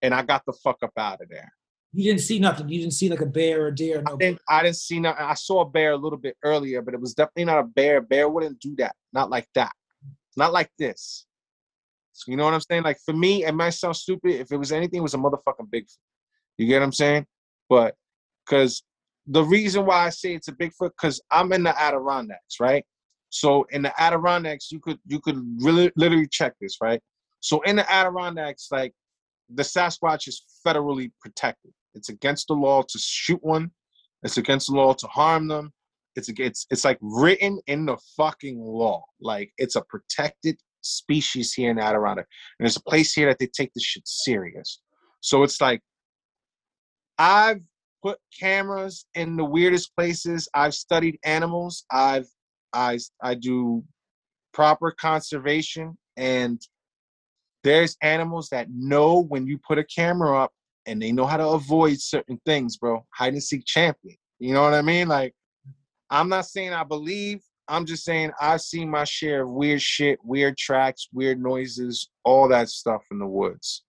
And 0.00 0.14
I 0.14 0.22
got 0.22 0.42
the 0.46 0.52
fuck 0.52 0.78
up 0.82 0.92
out 0.96 1.20
of 1.20 1.28
there. 1.28 1.52
You 1.92 2.04
didn't 2.04 2.22
see 2.22 2.38
nothing. 2.38 2.68
You 2.68 2.80
didn't 2.80 2.94
see 2.94 3.08
like 3.10 3.20
a 3.20 3.26
bear 3.26 3.64
or 3.64 3.66
a 3.68 3.74
deer. 3.74 4.02
I 4.06 4.10
No. 4.10 4.16
didn't, 4.16 4.40
I 4.48 4.62
didn't 4.62 4.76
see 4.76 4.98
nothing. 4.98 5.24
I 5.24 5.34
saw 5.34 5.60
a 5.60 5.68
bear 5.68 5.92
a 5.92 5.96
little 5.96 6.18
bit 6.18 6.36
earlier, 6.42 6.80
but 6.82 6.94
it 6.94 7.00
was 7.00 7.14
definitely 7.14 7.44
not 7.44 7.58
a 7.58 7.64
bear. 7.64 8.00
Bear 8.00 8.28
wouldn't 8.28 8.58
do 8.60 8.74
that. 8.76 8.94
Not 9.12 9.28
like 9.30 9.46
that. 9.54 9.72
Not 10.36 10.52
like 10.52 10.70
this. 10.78 11.26
You 12.26 12.36
know 12.36 12.44
what 12.44 12.54
I'm 12.54 12.60
saying? 12.60 12.82
Like 12.84 12.98
for 13.04 13.12
me, 13.14 13.44
it 13.44 13.52
might 13.52 13.70
sound 13.70 13.96
stupid. 13.96 14.40
If 14.40 14.52
it 14.52 14.56
was 14.56 14.72
anything, 14.72 14.98
it 14.98 15.02
was 15.02 15.14
a 15.14 15.18
motherfucking 15.18 15.68
Bigfoot. 15.72 15.96
You 16.56 16.66
get 16.66 16.78
what 16.78 16.84
I'm 16.84 16.92
saying? 16.92 17.26
But 17.68 17.94
because 18.44 18.82
the 19.26 19.44
reason 19.44 19.86
why 19.86 20.06
I 20.06 20.10
say 20.10 20.34
it's 20.34 20.48
a 20.48 20.52
Bigfoot, 20.52 20.90
because 21.00 21.20
I'm 21.30 21.52
in 21.52 21.62
the 21.62 21.80
Adirondacks, 21.80 22.58
right? 22.60 22.84
So 23.30 23.66
in 23.70 23.82
the 23.82 24.00
Adirondacks, 24.00 24.70
you 24.70 24.80
could 24.80 24.98
you 25.06 25.20
could 25.20 25.42
really 25.60 25.90
literally 25.96 26.28
check 26.28 26.54
this, 26.60 26.76
right? 26.82 27.00
So 27.40 27.60
in 27.62 27.76
the 27.76 27.90
Adirondacks, 27.90 28.68
like 28.70 28.92
the 29.54 29.62
Sasquatch 29.62 30.28
is 30.28 30.42
federally 30.66 31.10
protected. 31.20 31.72
It's 31.94 32.08
against 32.08 32.48
the 32.48 32.54
law 32.54 32.82
to 32.82 32.98
shoot 32.98 33.42
one. 33.42 33.70
It's 34.22 34.38
against 34.38 34.68
the 34.68 34.74
law 34.74 34.92
to 34.94 35.06
harm 35.06 35.48
them. 35.48 35.72
It's 36.14 36.28
it's 36.36 36.66
it's 36.70 36.84
like 36.84 36.98
written 37.00 37.60
in 37.66 37.86
the 37.86 37.96
fucking 38.16 38.58
law. 38.60 39.02
Like 39.20 39.52
it's 39.56 39.76
a 39.76 39.82
protected 39.82 40.58
species 40.82 41.52
here 41.52 41.70
in 41.70 41.78
Adirondack. 41.78 42.26
And 42.58 42.66
there's 42.66 42.76
a 42.76 42.82
place 42.82 43.12
here 43.12 43.28
that 43.28 43.38
they 43.38 43.46
take 43.46 43.72
this 43.72 43.84
shit 43.84 44.06
serious. 44.06 44.80
So 45.20 45.42
it's 45.42 45.60
like 45.60 45.80
I've 47.18 47.60
put 48.02 48.18
cameras 48.38 49.06
in 49.14 49.36
the 49.36 49.44
weirdest 49.44 49.94
places. 49.94 50.48
I've 50.54 50.74
studied 50.74 51.18
animals. 51.24 51.84
I've 51.90 52.26
I 52.72 52.98
I 53.22 53.34
do 53.34 53.84
proper 54.52 54.90
conservation 54.92 55.96
and 56.16 56.60
there's 57.64 57.96
animals 58.02 58.48
that 58.50 58.68
know 58.70 59.22
when 59.22 59.46
you 59.46 59.58
put 59.58 59.78
a 59.78 59.84
camera 59.84 60.42
up 60.42 60.52
and 60.86 61.00
they 61.00 61.12
know 61.12 61.26
how 61.26 61.36
to 61.36 61.48
avoid 61.48 62.00
certain 62.00 62.40
things, 62.44 62.76
bro. 62.76 63.04
Hide 63.14 63.34
and 63.34 63.42
seek 63.42 63.64
champion. 63.64 64.16
You 64.40 64.54
know 64.54 64.62
what 64.62 64.74
I 64.74 64.82
mean? 64.82 65.08
Like, 65.08 65.32
I'm 66.10 66.28
not 66.28 66.46
saying 66.46 66.72
I 66.72 66.82
believe. 66.84 67.40
I'm 67.68 67.86
just 67.86 68.04
saying 68.04 68.32
I've 68.40 68.60
seen 68.60 68.90
my 68.90 69.04
share 69.04 69.42
of 69.42 69.50
weird 69.50 69.80
shit, 69.80 70.18
weird 70.24 70.58
tracks, 70.58 71.08
weird 71.12 71.40
noises, 71.40 72.10
all 72.24 72.48
that 72.48 72.68
stuff 72.68 73.02
in 73.12 73.18
the 73.18 73.26
woods. 73.26 73.84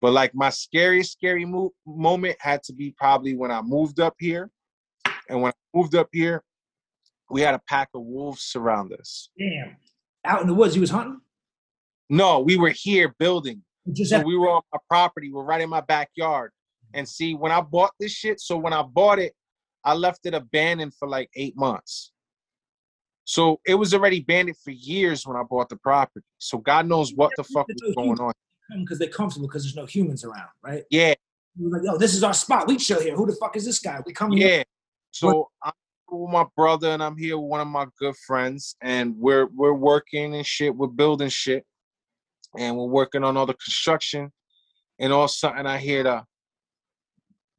But 0.00 0.12
like 0.12 0.34
my 0.34 0.50
scariest, 0.50 1.12
scary 1.12 1.44
mo- 1.44 1.72
moment 1.86 2.36
had 2.40 2.62
to 2.64 2.72
be 2.72 2.94
probably 2.96 3.34
when 3.34 3.50
I 3.50 3.62
moved 3.62 4.00
up 4.00 4.14
here. 4.18 4.50
And 5.28 5.40
when 5.40 5.52
I 5.52 5.76
moved 5.78 5.94
up 5.94 6.08
here, 6.12 6.42
we 7.30 7.40
had 7.40 7.54
a 7.54 7.60
pack 7.68 7.88
of 7.94 8.02
wolves 8.02 8.42
surround 8.42 8.92
us. 8.92 9.30
Damn. 9.38 9.76
Out 10.24 10.42
in 10.42 10.46
the 10.46 10.54
woods, 10.54 10.74
he 10.74 10.80
was 10.80 10.90
hunting? 10.90 11.20
No, 12.10 12.40
we 12.40 12.56
were 12.56 12.70
here 12.74 13.14
building. 13.18 13.62
Just 13.92 14.10
So 14.10 14.20
we 14.20 14.36
were 14.36 14.50
on 14.50 14.62
my 14.72 14.78
property. 14.88 15.32
We're 15.32 15.44
right 15.44 15.60
in 15.60 15.70
my 15.70 15.80
backyard. 15.80 16.50
And 16.92 17.08
see, 17.08 17.34
when 17.34 17.52
I 17.52 17.60
bought 17.60 17.90
this 17.98 18.12
shit, 18.12 18.40
so 18.40 18.56
when 18.56 18.72
I 18.72 18.82
bought 18.82 19.18
it, 19.18 19.34
I 19.84 19.94
left 19.94 20.26
it 20.26 20.34
abandoned 20.34 20.94
for 20.94 21.08
like 21.08 21.28
eight 21.34 21.56
months. 21.56 22.12
So 23.24 23.60
it 23.66 23.74
was 23.74 23.94
already 23.94 24.18
abandoned 24.20 24.58
for 24.58 24.70
years 24.70 25.26
when 25.26 25.36
I 25.36 25.42
bought 25.48 25.68
the 25.70 25.76
property. 25.76 26.24
So 26.38 26.58
God 26.58 26.86
knows 26.86 27.12
what 27.14 27.32
the 27.36 27.44
fuck 27.44 27.66
was 27.72 27.82
going 27.96 28.20
on. 28.20 28.32
Because 28.70 28.98
they're 28.98 29.08
comfortable 29.08 29.48
because 29.48 29.64
there's 29.64 29.76
no 29.76 29.86
humans 29.86 30.24
around, 30.24 30.48
right? 30.62 30.84
Yeah, 30.90 31.14
We're 31.58 31.70
like, 31.70 31.82
yo, 31.84 31.96
this 31.98 32.14
is 32.14 32.22
our 32.24 32.34
spot. 32.34 32.66
We 32.66 32.76
chill 32.76 33.00
here. 33.00 33.14
Who 33.14 33.26
the 33.26 33.36
fuck 33.36 33.56
is 33.56 33.64
this 33.64 33.78
guy? 33.78 34.00
We 34.06 34.12
come 34.12 34.32
here. 34.32 34.48
yeah. 34.58 34.62
So 35.10 35.48
I'm 35.62 35.72
with 36.10 36.30
my 36.32 36.44
brother 36.56 36.88
and 36.88 37.02
I'm 37.02 37.16
here 37.16 37.38
with 37.38 37.48
one 37.48 37.60
of 37.60 37.68
my 37.68 37.86
good 37.98 38.16
friends, 38.26 38.76
and 38.80 39.16
we're 39.16 39.46
we're 39.46 39.74
working 39.74 40.34
and 40.34 40.46
shit. 40.46 40.74
We're 40.74 40.88
building 40.88 41.28
shit, 41.28 41.64
and 42.58 42.76
we're 42.76 42.86
working 42.86 43.24
on 43.24 43.36
all 43.36 43.46
the 43.46 43.54
construction. 43.54 44.32
And 44.98 45.12
all 45.12 45.24
of 45.24 45.30
a 45.30 45.32
sudden, 45.32 45.66
I 45.66 45.78
hear 45.78 46.02
the 46.02 46.24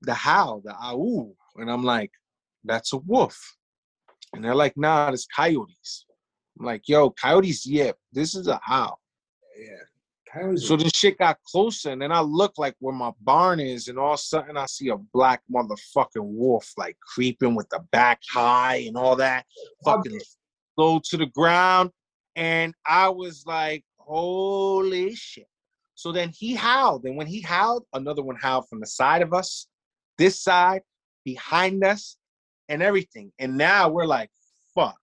the 0.01 0.13
howl, 0.13 0.61
the 0.63 0.73
ow, 0.73 1.33
and 1.57 1.71
I'm 1.71 1.83
like, 1.83 2.11
"That's 2.63 2.93
a 2.93 2.97
wolf." 2.97 3.57
And 4.33 4.43
they're 4.43 4.55
like, 4.55 4.75
"Nah, 4.77 5.09
it's 5.11 5.25
coyotes." 5.27 6.05
I'm 6.59 6.65
like, 6.65 6.87
"Yo, 6.87 7.09
coyotes, 7.11 7.65
yeah, 7.65 7.91
this 8.11 8.35
is 8.35 8.47
a 8.47 8.59
howl." 8.63 8.99
Yeah. 9.57 9.83
Coyotes 10.35 10.67
So 10.67 10.75
the 10.75 10.89
shit 10.93 11.17
got 11.17 11.41
closer, 11.43 11.91
and 11.91 12.01
then 12.01 12.11
I 12.11 12.19
look 12.21 12.57
like 12.57 12.75
where 12.79 12.93
my 12.93 13.11
barn 13.21 13.59
is, 13.59 13.87
and 13.87 13.97
all 13.97 14.13
of 14.13 14.19
a 14.19 14.23
sudden 14.23 14.57
I 14.57 14.65
see 14.65 14.89
a 14.89 14.97
black 14.97 15.41
motherfucking 15.53 16.15
wolf 16.15 16.73
like 16.77 16.97
creeping 16.99 17.55
with 17.55 17.69
the 17.69 17.79
back 17.91 18.19
high 18.29 18.83
and 18.87 18.97
all 18.97 19.15
that, 19.15 19.45
fucking 19.83 20.19
low 20.77 20.99
to 21.05 21.17
the 21.17 21.27
ground. 21.27 21.91
And 22.35 22.73
I 22.85 23.09
was 23.09 23.45
like, 23.45 23.85
holy 23.97 25.15
shit. 25.15 25.47
So 25.95 26.11
then 26.11 26.31
he 26.37 26.53
howled, 26.53 27.05
and 27.05 27.15
when 27.15 27.27
he 27.27 27.41
howled, 27.41 27.85
another 27.93 28.21
one 28.21 28.35
howled 28.35 28.67
from 28.67 28.81
the 28.81 28.87
side 28.87 29.21
of 29.21 29.33
us, 29.33 29.67
this 30.17 30.41
side, 30.41 30.81
behind 31.23 31.83
us, 31.83 32.17
and 32.67 32.83
everything. 32.83 33.31
And 33.39 33.57
now 33.57 33.89
we're 33.89 34.05
like, 34.05 34.29
fuck. 34.73 34.97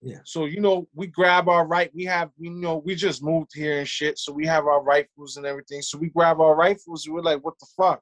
Yeah. 0.00 0.18
So 0.24 0.44
you 0.44 0.60
know, 0.60 0.86
we 0.94 1.08
grab 1.08 1.48
our 1.48 1.66
right. 1.66 1.90
We 1.94 2.04
have, 2.04 2.30
you 2.38 2.50
know, 2.50 2.82
we 2.84 2.94
just 2.94 3.22
moved 3.22 3.50
here 3.54 3.80
and 3.80 3.88
shit. 3.88 4.18
So 4.18 4.32
we 4.32 4.46
have 4.46 4.66
our 4.66 4.82
rifles 4.82 5.36
and 5.36 5.46
everything. 5.46 5.82
So 5.82 5.98
we 5.98 6.08
grab 6.10 6.40
our 6.40 6.54
rifles. 6.54 7.06
And 7.06 7.14
we're 7.14 7.22
like, 7.22 7.44
what 7.44 7.58
the 7.58 7.66
fuck? 7.76 8.00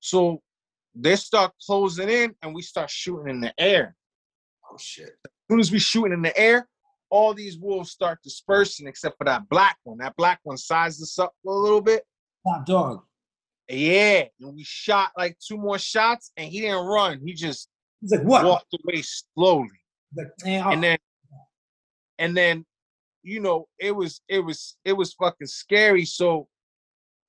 So 0.00 0.40
they 0.94 1.16
start 1.16 1.52
closing 1.64 2.08
in, 2.08 2.34
and 2.42 2.54
we 2.54 2.62
start 2.62 2.90
shooting 2.90 3.28
in 3.28 3.40
the 3.40 3.52
air. 3.58 3.94
oh 4.70 4.76
shit. 4.78 5.10
As 5.24 5.30
soon 5.50 5.60
as 5.60 5.70
we 5.70 5.78
shooting 5.78 6.12
in 6.12 6.22
the 6.22 6.36
air, 6.38 6.66
all 7.10 7.34
these 7.34 7.58
wolves 7.58 7.90
start 7.90 8.18
dispersing, 8.22 8.86
except 8.86 9.18
for 9.18 9.24
that 9.24 9.48
black 9.48 9.76
one. 9.82 9.98
That 9.98 10.16
black 10.16 10.40
one 10.44 10.56
sized 10.56 11.02
us 11.02 11.18
up 11.18 11.32
a 11.46 11.50
little 11.50 11.80
bit. 11.80 12.04
Top 12.46 12.64
dog. 12.64 13.02
Yeah, 13.68 14.24
and 14.40 14.54
we 14.54 14.64
shot 14.64 15.10
like 15.16 15.36
two 15.38 15.56
more 15.56 15.78
shots, 15.78 16.32
and 16.36 16.50
he 16.50 16.60
didn't 16.60 16.86
run. 16.86 17.20
He 17.24 17.34
just 17.34 17.68
He's 18.00 18.12
like, 18.12 18.22
what? 18.22 18.44
walked 18.44 18.74
away 18.84 19.02
slowly. 19.02 19.68
He's 20.14 20.24
like, 20.24 20.44
man, 20.44 20.72
and 20.72 20.82
then 20.82 20.98
and 22.18 22.36
then 22.36 22.64
you 23.22 23.40
know 23.40 23.66
it 23.78 23.94
was 23.94 24.20
it 24.28 24.40
was 24.40 24.76
it 24.84 24.92
was 24.92 25.14
fucking 25.14 25.46
scary 25.46 26.04
so 26.04 26.48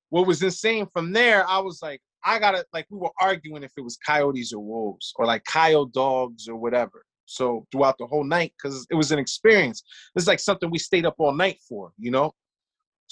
what 0.08 0.26
was 0.26 0.42
insane 0.42 0.86
from 0.92 1.12
there 1.12 1.48
i 1.48 1.58
was 1.58 1.80
like 1.82 2.00
i 2.24 2.38
gotta 2.38 2.64
like 2.72 2.86
we 2.90 2.98
were 2.98 3.10
arguing 3.20 3.62
if 3.62 3.72
it 3.76 3.82
was 3.82 3.98
coyotes 4.04 4.52
or 4.52 4.62
wolves 4.62 5.12
or 5.16 5.26
like 5.26 5.44
coyote 5.44 5.92
dogs 5.92 6.48
or 6.48 6.56
whatever 6.56 7.04
so 7.32 7.66
throughout 7.72 7.96
the 7.98 8.06
whole 8.06 8.24
night 8.24 8.52
because 8.56 8.86
it 8.90 8.94
was 8.94 9.10
an 9.10 9.18
experience. 9.18 9.82
It's 10.14 10.26
like 10.26 10.40
something 10.40 10.70
we 10.70 10.78
stayed 10.78 11.06
up 11.06 11.14
all 11.18 11.32
night 11.32 11.58
for 11.68 11.92
you 11.98 12.10
know 12.10 12.32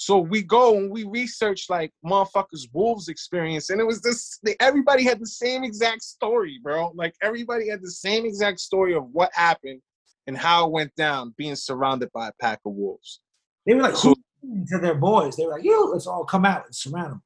so 0.01 0.17
we 0.17 0.41
go 0.41 0.77
and 0.77 0.89
we 0.89 1.03
research 1.03 1.67
like 1.69 1.91
motherfuckers 2.03 2.67
wolves 2.73 3.07
experience 3.07 3.69
and 3.69 3.79
it 3.79 3.85
was 3.85 4.01
this 4.01 4.39
everybody 4.59 5.03
had 5.03 5.19
the 5.19 5.27
same 5.27 5.63
exact 5.63 6.01
story 6.01 6.59
bro 6.63 6.91
like 6.95 7.13
everybody 7.21 7.69
had 7.69 7.83
the 7.83 7.91
same 7.91 8.25
exact 8.25 8.59
story 8.59 8.95
of 8.95 9.05
what 9.11 9.29
happened 9.33 9.79
and 10.25 10.35
how 10.35 10.65
it 10.65 10.71
went 10.71 10.95
down 10.95 11.35
being 11.37 11.55
surrounded 11.55 12.09
by 12.13 12.29
a 12.29 12.31
pack 12.41 12.59
of 12.65 12.73
wolves. 12.73 13.19
they 13.67 13.75
were 13.75 13.83
like, 13.83 13.95
so- 13.95 14.15
to 14.67 14.79
their 14.79 14.95
boys. 14.95 15.35
They 15.35 15.45
were 15.45 15.51
like, 15.51 15.63
yo, 15.63 15.81
let's 15.85 16.07
all 16.07 16.25
come 16.25 16.45
out 16.45 16.65
and 16.65 16.75
surround 16.75 17.11
them. 17.11 17.21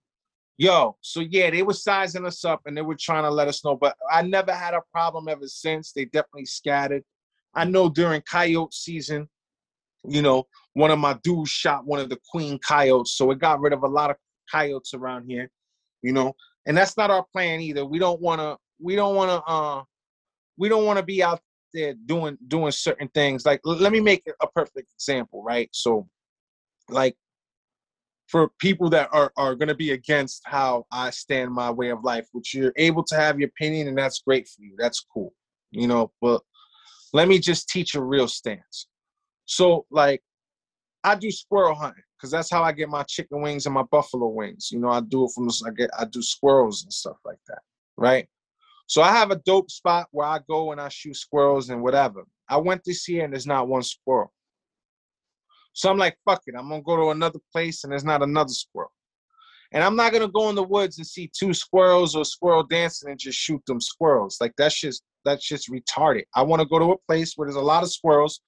Yo, 0.58 0.98
so 1.00 1.22
yeah, 1.22 1.50
they 1.50 1.64
were 1.64 1.74
sizing 1.74 2.26
us 2.26 2.44
up 2.44 2.62
and 2.66 2.76
they 2.76 2.82
were 2.82 2.98
trying 3.00 3.24
to 3.24 3.30
let 3.30 3.48
us 3.48 3.64
know, 3.64 3.76
but 3.76 3.96
I 4.12 4.22
never 4.22 4.54
had 4.54 4.74
a 4.74 4.82
problem 4.92 5.30
ever 5.30 5.48
since. 5.48 5.94
They 5.94 6.06
definitely 6.06 6.46
scattered. 6.46 7.04
I 7.54 7.64
know 7.64 7.90
during 7.90 8.22
coyote 8.22 8.74
season, 8.74 9.30
you 10.10 10.22
know, 10.22 10.46
one 10.74 10.92
of 10.92 11.00
my 11.00 11.18
dudes 11.24 11.50
shot 11.50 11.86
one 11.86 12.00
of 12.00 12.10
the 12.10 12.20
queen 12.30 12.60
coyotes, 12.60 13.14
so 13.14 13.32
it 13.32 13.40
got 13.40 13.60
rid 13.60 13.74
of 13.74 13.84
a 13.84 13.88
lot 13.88 14.10
of 14.10 14.18
coyotes 14.52 14.94
around 14.94 15.26
here, 15.28 15.50
you 16.02 16.12
know. 16.12 16.34
And 16.68 16.76
that's 16.76 16.98
not 16.98 17.12
our 17.12 17.26
plan 17.32 17.62
either. 17.62 17.86
We 17.86 18.00
don't 18.00 18.22
want 18.22 18.42
to. 18.42 18.58
We 18.80 18.96
don't 18.96 19.16
want 19.16 19.30
to. 19.32 19.52
Uh, 19.52 19.84
we 20.58 20.70
don't 20.70 20.86
want 20.86 20.98
to 20.98 21.06
be 21.06 21.24
out 21.24 21.40
there 21.74 21.94
doing 22.06 22.38
doing 22.48 22.72
certain 22.72 23.08
things. 23.10 23.46
Like, 23.46 23.62
let 23.64 23.92
me 23.92 24.00
make 24.00 24.24
a 24.42 24.48
perfect 24.48 24.88
example, 24.98 25.44
right? 25.44 25.70
So, 25.72 26.08
like, 26.90 27.16
for 28.28 28.50
people 28.60 28.90
that 28.90 29.10
are 29.12 29.32
are 29.38 29.56
going 29.56 29.68
to 29.68 29.76
be 29.76 29.92
against 29.92 30.42
how 30.46 30.86
I 30.92 31.12
stand 31.12 31.52
my 31.52 31.70
way 31.70 31.90
of 31.90 32.04
life, 32.04 32.28
which 32.32 32.54
you're 32.54 32.74
able 32.76 33.04
to 33.04 33.16
have 33.16 33.40
your 33.40 33.50
opinion, 33.50 33.88
and 33.88 33.98
that's 33.98 34.20
great 34.20 34.48
for 34.48 34.64
you. 34.64 34.76
That's 34.78 35.06
cool, 35.14 35.34
you 35.72 35.88
know. 35.88 36.12
But 36.22 36.42
let 37.14 37.28
me 37.28 37.40
just 37.40 37.70
teach 37.70 37.96
a 37.96 38.04
real 38.04 38.28
stance. 38.28 38.88
So, 39.46 39.86
like, 39.92 40.22
I 41.04 41.16
do 41.16 41.30
squirrel 41.32 41.76
hunting 41.76 42.04
because 42.18 42.32
that's 42.32 42.50
how 42.50 42.64
I 42.64 42.72
get 42.72 42.90
my 42.90 43.04
chicken 43.04 43.42
wings 43.42 43.66
and 43.66 43.76
my 43.76 43.84
buffalo 43.84 44.28
wings. 44.28 44.70
You 44.72 44.80
know, 44.80 44.90
I 44.90 45.02
do 45.02 45.26
it 45.26 45.32
from 45.36 45.48
I 45.66 45.72
get 45.72 45.90
I 45.98 46.06
do 46.06 46.22
squirrels 46.22 46.84
and 46.84 46.92
stuff 46.92 47.18
like 47.24 47.38
that, 47.48 47.60
right? 47.98 48.28
So 48.88 49.02
I 49.02 49.12
have 49.12 49.32
a 49.32 49.38
dope 49.46 49.72
spot 49.72 50.08
where 50.12 50.28
I 50.28 50.40
go 50.48 50.72
and 50.72 50.80
I 50.80 50.90
shoot 50.90 51.16
squirrels 51.16 51.70
and 51.70 51.82
whatever. 51.82 52.24
I 52.50 52.58
went 52.58 52.84
this 52.84 53.08
year 53.08 53.24
and 53.24 53.34
there's 53.34 53.48
not 53.48 53.68
one 53.68 53.84
squirrel. 53.84 54.32
So 55.74 55.90
I'm 55.90 55.98
like, 55.98 56.18
fuck 56.26 56.42
it. 56.48 56.56
I'm 56.58 56.70
gonna 56.70 56.82
go 56.82 56.96
to 56.96 57.10
another 57.10 57.40
place 57.52 57.84
and 57.84 57.92
there's 57.92 58.04
not 58.04 58.24
another 58.24 58.54
squirrel. 58.54 58.92
And 59.72 59.84
I'm 59.84 59.96
not 59.96 60.14
gonna 60.14 60.28
go 60.28 60.50
in 60.50 60.56
the 60.56 60.64
woods 60.64 60.98
and 60.98 61.06
see 61.06 61.30
two 61.38 61.54
squirrels 61.54 62.16
or 62.16 62.24
squirrel 62.26 62.64
dancing 62.64 63.10
and 63.10 63.20
just 63.20 63.38
shoot 63.38 63.62
them 63.66 63.82
squirrels. 63.82 64.38
Like 64.40 64.54
that's 64.58 64.80
just 64.80 65.04
that's 65.26 65.46
just 65.46 65.72
retarded. 65.72 66.24
I 66.36 66.44
want 66.44 66.62
to 66.62 66.68
go 66.68 66.80
to 66.80 66.92
a 66.94 66.98
place 67.08 67.34
where 67.36 67.48
there's 67.48 67.56
a 67.56 67.62
lot 67.62 67.84
of 67.84 67.92
squirrels. 67.92 68.42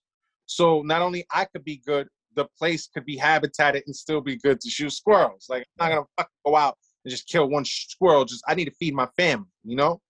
So 0.48 0.82
not 0.82 1.02
only 1.02 1.26
I 1.32 1.46
could 1.46 1.64
be 1.64 1.82
good, 1.86 2.08
the 2.36 2.48
place 2.58 2.88
could 2.88 3.06
be 3.06 3.18
habitated 3.18 3.84
and 3.86 3.96
still 3.96 4.22
be 4.22 4.38
good 4.38 4.62
to 4.62 4.70
shoot 4.70 4.92
squirrels. 4.92 5.48
Like 5.50 5.68
I'm 5.80 5.90
not 5.90 6.08
gonna 6.18 6.28
go 6.46 6.56
out 6.56 6.78
and 7.04 7.12
just 7.12 7.28
kill 7.28 7.50
one 7.50 7.66
squirrel. 7.66 8.26
Just 8.26 8.44
I 8.48 8.56
need 8.56 8.66
to 8.66 8.76
feed 8.80 8.96
my 8.96 9.08
family, 9.18 9.48
you 9.66 9.76
know. 9.76 10.02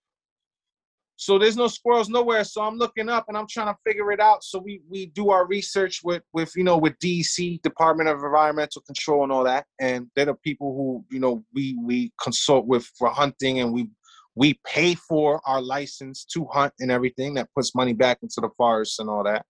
so 1.15 1.39
there's 1.39 1.57
no 1.57 1.67
squirrels 1.67 2.09
nowhere. 2.09 2.43
So 2.43 2.61
I'm 2.61 2.77
looking 2.77 3.09
up 3.09 3.25
and 3.27 3.37
I'm 3.37 3.47
trying 3.47 3.73
to 3.73 3.79
figure 3.85 4.11
it 4.11 4.19
out. 4.19 4.43
So 4.43 4.59
we 4.59 4.81
we 4.89 5.07
do 5.07 5.31
our 5.31 5.47
research 5.47 6.01
with 6.03 6.23
with 6.33 6.51
you 6.55 6.63
know 6.63 6.77
with 6.77 6.99
DC 6.99 7.61
Department 7.63 8.09
of 8.09 8.17
Environmental 8.23 8.83
Control 8.83 9.23
and 9.23 9.31
all 9.31 9.43
that, 9.45 9.65
and 9.79 10.07
they're 10.15 10.25
the 10.25 10.35
people 10.35 10.75
who 10.75 11.03
you 11.15 11.19
know 11.19 11.43
we 11.53 11.77
we 11.83 12.11
consult 12.21 12.67
with 12.67 12.85
for 12.97 13.09
hunting, 13.09 13.59
and 13.61 13.73
we 13.73 13.89
we 14.35 14.59
pay 14.65 14.93
for 14.95 15.41
our 15.45 15.61
license 15.61 16.25
to 16.25 16.45
hunt 16.53 16.73
and 16.79 16.91
everything. 16.91 17.33
That 17.35 17.49
puts 17.55 17.73
money 17.73 17.93
back 17.93 18.19
into 18.21 18.41
the 18.41 18.49
forest 18.55 18.99
and 18.99 19.09
all 19.09 19.23
that, 19.23 19.45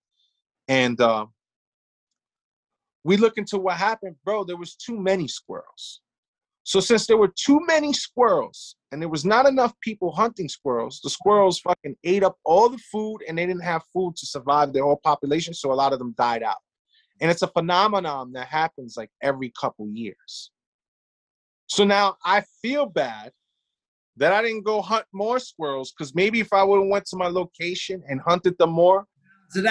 and. 0.68 1.00
uh 1.02 1.26
we 3.08 3.16
look 3.16 3.38
into 3.38 3.58
what 3.58 3.78
happened, 3.78 4.18
bro. 4.26 4.44
There 4.44 4.58
was 4.58 4.76
too 4.76 5.00
many 5.00 5.30
squirrels. 5.30 6.02
So 6.64 6.82
since 6.82 7.08
there 7.08 7.16
were 7.16 7.32
too 7.34 7.62
many 7.66 7.94
squirrels 7.94 8.76
and 8.92 9.02
there 9.02 9.08
was 9.08 9.24
not 9.24 9.46
enough 9.46 9.74
people 9.80 10.12
hunting 10.12 10.50
squirrels, 10.50 11.00
the 11.02 11.10
squirrels 11.10 11.62
fucking 11.62 11.96
ate 12.04 12.24
up 12.24 12.36
all 12.44 12.68
the 12.68 12.78
food 12.92 13.20
and 13.26 13.38
they 13.38 13.46
didn't 13.46 13.64
have 13.64 13.84
food 13.94 14.18
to 14.18 14.26
survive 14.26 14.74
their 14.74 14.84
whole 14.84 15.00
population. 15.02 15.54
So 15.54 15.72
a 15.72 15.74
lot 15.74 15.94
of 15.94 16.00
them 16.00 16.14
died 16.18 16.44
out. 16.44 16.58
And 17.22 17.32
it's 17.32 17.44
a 17.44 17.48
phenomenon 17.48 18.34
that 18.34 18.48
happens 18.48 18.98
like 18.98 19.10
every 19.22 19.54
couple 19.58 19.88
years. 19.88 20.52
So 21.68 21.86
now 21.86 22.18
I 22.26 22.44
feel 22.62 22.86
bad 22.88 23.32
that 24.18 24.34
I 24.34 24.42
didn't 24.42 24.64
go 24.64 24.82
hunt 24.82 25.06
more 25.14 25.40
squirrels 25.40 25.94
because 25.94 26.14
maybe 26.14 26.42
if 26.42 26.52
I 26.52 26.62
would 26.64 26.82
have 26.82 26.90
went 26.90 27.06
to 27.06 27.16
my 27.16 27.28
location 27.28 28.04
and 28.10 28.20
hunted 28.20 28.58
them 28.58 28.72
more, 28.72 29.06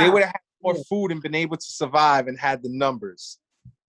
they 0.01 0.09
would 0.09 0.23
have 0.23 0.41
more 0.67 0.85
food 0.85 1.13
and 1.13 1.23
been 1.23 1.35
able 1.35 1.57
to 1.57 1.67
survive 1.67 2.27
and 2.27 2.39
had 2.39 2.63
the 2.63 2.69
numbers. 2.71 3.39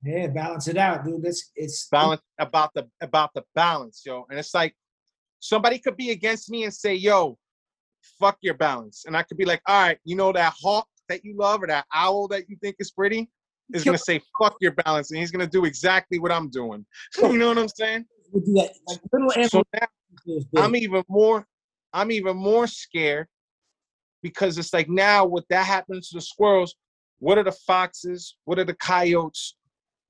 Yeah, 0.03 0.27
balance 0.27 0.67
it 0.67 0.77
out, 0.77 1.03
dude. 1.03 1.23
That's 1.23 1.51
it's 1.55 1.87
balance 1.89 2.21
about 2.39 2.71
the 2.75 2.87
about 3.01 3.31
the 3.33 3.43
balance, 3.55 4.03
yo. 4.05 4.25
And 4.29 4.37
it's 4.37 4.53
like 4.53 4.75
somebody 5.39 5.79
could 5.79 5.97
be 5.97 6.11
against 6.11 6.49
me 6.49 6.63
and 6.63 6.73
say, 6.73 6.93
"Yo, 6.93 7.37
fuck 8.19 8.37
your 8.41 8.53
balance," 8.53 9.05
and 9.05 9.17
I 9.17 9.23
could 9.23 9.37
be 9.37 9.45
like, 9.45 9.61
"All 9.67 9.81
right, 9.81 9.97
you 10.05 10.15
know 10.15 10.31
that 10.31 10.53
hawk 10.61 10.87
that 11.09 11.25
you 11.25 11.35
love 11.35 11.63
or 11.63 11.67
that 11.67 11.85
owl 11.93 12.27
that 12.29 12.47
you 12.47 12.57
think 12.61 12.75
is 12.79 12.91
pretty 12.91 13.29
is 13.73 13.83
gonna 13.83 13.97
say 13.97 14.21
fuck 14.39 14.55
your 14.61 14.73
balance, 14.73 15.09
and 15.09 15.19
he's 15.19 15.31
gonna 15.31 15.47
do 15.47 15.65
exactly 15.65 16.19
what 16.19 16.31
I'm 16.31 16.49
doing." 16.49 16.85
you 17.21 17.37
know 17.37 17.47
what 17.47 17.57
I'm 17.57 17.67
saying? 17.69 18.05
We 18.31 18.41
do 18.41 18.53
that. 18.53 18.73
Like 18.87 18.99
little 19.11 19.49
So 19.49 19.63
now 19.73 20.63
I'm 20.63 20.75
even 20.75 21.03
more 21.09 21.47
I'm 21.91 22.11
even 22.11 22.37
more 22.37 22.67
scared 22.67 23.27
because 24.21 24.57
it's 24.57 24.73
like 24.73 24.89
now 24.89 25.25
what 25.25 25.45
that 25.49 25.65
happens 25.65 26.09
to 26.09 26.17
the 26.17 26.21
squirrels, 26.21 26.75
what 27.19 27.37
are 27.37 27.43
the 27.43 27.51
foxes? 27.51 28.35
What 28.45 28.59
are 28.59 28.63
the 28.63 28.75
coyotes? 28.75 29.55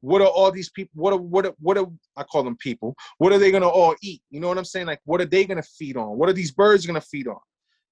What 0.02 0.22
are 0.22 0.28
all 0.28 0.52
these 0.52 0.70
people? 0.70 0.92
What 0.96 1.14
are 1.14 1.20
what 1.20 1.46
are 1.46 1.54
what 1.60 1.78
are 1.78 1.88
I 2.16 2.24
call 2.24 2.44
them 2.44 2.58
people? 2.58 2.96
What 3.18 3.34
are 3.34 3.40
they 3.40 3.52
gonna 3.52 3.68
all 3.68 3.96
eat? 4.02 4.22
You 4.30 4.40
know 4.40 4.48
what 4.48 4.58
I'm 4.58 4.66
saying? 4.66 4.88
Like 4.88 5.02
what 5.06 5.22
are 5.22 5.26
they 5.26 5.46
gonna 5.46 5.64
feed 5.64 5.98
on? 5.98 6.18
What 6.18 6.30
are 6.30 6.34
these 6.34 6.52
birds 6.52 6.86
gonna 6.86 7.02
feed 7.02 7.28
on? 7.28 7.40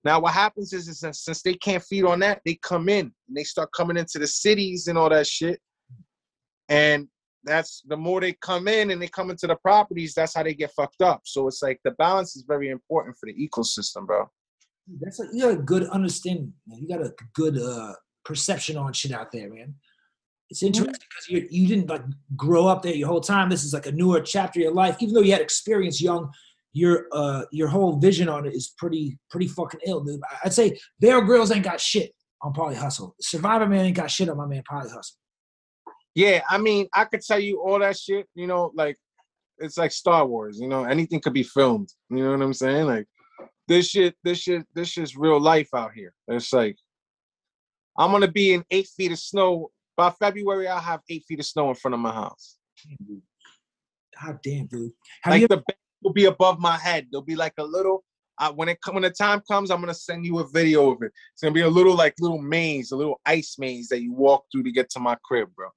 Now 0.03 0.19
what 0.19 0.33
happens 0.33 0.71
is, 0.71 0.87
is 0.87 0.99
that 0.99 1.15
since 1.15 1.41
they 1.41 1.55
can't 1.55 1.83
feed 1.83 2.05
on 2.05 2.19
that, 2.19 2.41
they 2.45 2.55
come 2.61 2.89
in 2.89 3.11
and 3.27 3.35
they 3.35 3.43
start 3.43 3.69
coming 3.75 3.97
into 3.97 4.19
the 4.19 4.27
cities 4.27 4.87
and 4.87 4.97
all 4.97 5.09
that 5.09 5.25
shit. 5.25 5.59
And 6.69 7.07
that's 7.43 7.83
the 7.87 7.97
more 7.97 8.21
they 8.21 8.33
come 8.33 8.67
in 8.67 8.91
and 8.91 9.01
they 9.01 9.07
come 9.07 9.29
into 9.29 9.47
the 9.47 9.55
properties, 9.55 10.13
that's 10.13 10.35
how 10.35 10.43
they 10.43 10.53
get 10.53 10.71
fucked 10.75 11.01
up. 11.01 11.21
So 11.25 11.47
it's 11.47 11.61
like 11.61 11.79
the 11.83 11.91
balance 11.91 12.35
is 12.35 12.43
very 12.47 12.69
important 12.69 13.15
for 13.17 13.27
the 13.27 13.33
ecosystem, 13.33 14.05
bro. 14.05 14.29
That's 15.01 15.19
like 15.19 15.29
you 15.33 15.41
got 15.41 15.53
a 15.53 15.61
good 15.61 15.87
understanding. 15.87 16.53
Man. 16.67 16.79
You 16.79 16.87
got 16.87 17.05
a 17.05 17.13
good 17.33 17.57
uh, 17.57 17.93
perception 18.23 18.77
on 18.77 18.93
shit 18.93 19.11
out 19.11 19.31
there, 19.31 19.51
man. 19.51 19.75
It's 20.49 20.61
interesting 20.61 20.93
because 20.93 21.27
you 21.27 21.47
you 21.49 21.67
didn't 21.67 21.89
like 21.89 22.03
grow 22.35 22.67
up 22.67 22.83
there 22.83 22.93
your 22.93 23.07
whole 23.07 23.21
time. 23.21 23.49
This 23.49 23.63
is 23.63 23.73
like 23.73 23.87
a 23.87 23.91
newer 23.91 24.21
chapter 24.21 24.59
of 24.59 24.63
your 24.63 24.73
life. 24.73 24.97
Even 24.99 25.15
though 25.15 25.21
you 25.21 25.31
had 25.31 25.41
experience 25.41 26.01
young, 26.01 26.31
your 26.73 27.07
uh 27.11 27.45
your 27.51 27.67
whole 27.67 27.97
vision 27.97 28.29
on 28.29 28.45
it 28.45 28.53
is 28.53 28.73
pretty 28.77 29.17
pretty 29.29 29.47
fucking 29.47 29.79
ill, 29.87 30.03
dude. 30.03 30.21
I'd 30.43 30.53
say 30.53 30.77
Bear 30.99 31.21
Grylls 31.21 31.51
ain't 31.51 31.63
got 31.63 31.81
shit 31.81 32.13
on 32.41 32.53
Paulie 32.53 32.75
Hustle. 32.75 33.15
Survivor 33.19 33.65
Man 33.65 33.85
ain't 33.85 33.95
got 33.95 34.11
shit 34.11 34.29
on 34.29 34.37
my 34.37 34.45
man 34.45 34.61
Paulie 34.69 34.91
Hustle. 34.91 35.17
Yeah, 36.13 36.41
I 36.47 36.57
mean, 36.59 36.87
I 36.93 37.05
could 37.05 37.21
tell 37.21 37.39
you 37.39 37.61
all 37.61 37.79
that 37.79 37.97
shit, 37.97 38.27
you 38.35 38.45
know, 38.47 38.71
like 38.75 38.97
it's 39.57 39.77
like 39.77 39.91
Star 39.91 40.25
Wars, 40.27 40.59
you 40.59 40.67
know, 40.67 40.83
anything 40.83 41.21
could 41.21 41.33
be 41.33 41.43
filmed. 41.43 41.89
You 42.09 42.23
know 42.23 42.31
what 42.31 42.41
I'm 42.41 42.53
saying? 42.53 42.85
Like 42.85 43.07
this 43.67 43.89
shit, 43.89 44.15
this 44.23 44.39
shit, 44.39 44.65
this 44.73 44.89
shit's 44.89 45.17
real 45.17 45.39
life 45.39 45.69
out 45.73 45.91
here. 45.93 46.13
It's 46.27 46.53
like 46.53 46.77
I'm 47.97 48.11
gonna 48.11 48.31
be 48.31 48.53
in 48.53 48.63
eight 48.71 48.87
feet 48.87 49.11
of 49.11 49.19
snow. 49.19 49.71
By 49.97 50.09
February, 50.09 50.67
I'll 50.67 50.79
have 50.79 51.01
eight 51.09 51.23
feet 51.27 51.39
of 51.39 51.45
snow 51.45 51.69
in 51.69 51.75
front 51.75 51.93
of 51.93 52.01
my 52.01 52.13
house. 52.13 52.57
God 54.21 54.39
damn, 54.43 54.65
dude. 54.67 54.91
Have 55.23 55.31
Like 55.31 55.41
you 55.41 55.47
the 55.47 55.57
bed 55.57 55.77
will 56.03 56.13
be 56.13 56.25
above 56.25 56.59
my 56.59 56.77
head. 56.77 57.07
There'll 57.11 57.23
be 57.23 57.35
like 57.35 57.53
a 57.57 57.63
little. 57.63 58.03
Uh, 58.37 58.51
when 58.51 58.67
it 58.67 58.77
when 58.91 59.03
the 59.03 59.09
time 59.09 59.41
comes, 59.49 59.71
I'm 59.71 59.79
gonna 59.79 59.93
send 59.93 60.25
you 60.25 60.39
a 60.39 60.47
video 60.47 60.91
of 60.91 61.01
it. 61.01 61.11
It's 61.33 61.41
gonna 61.41 61.53
be 61.53 61.61
a 61.61 61.69
little 61.69 61.95
like 61.95 62.13
little 62.19 62.41
maze, 62.41 62.91
a 62.91 62.97
little 62.97 63.21
ice 63.25 63.55
maze 63.57 63.87
that 63.89 64.01
you 64.01 64.11
walk 64.11 64.45
through 64.51 64.63
to 64.63 64.71
get 64.71 64.89
to 64.91 64.99
my 64.99 65.15
crib, 65.23 65.49
bro. 65.55 65.69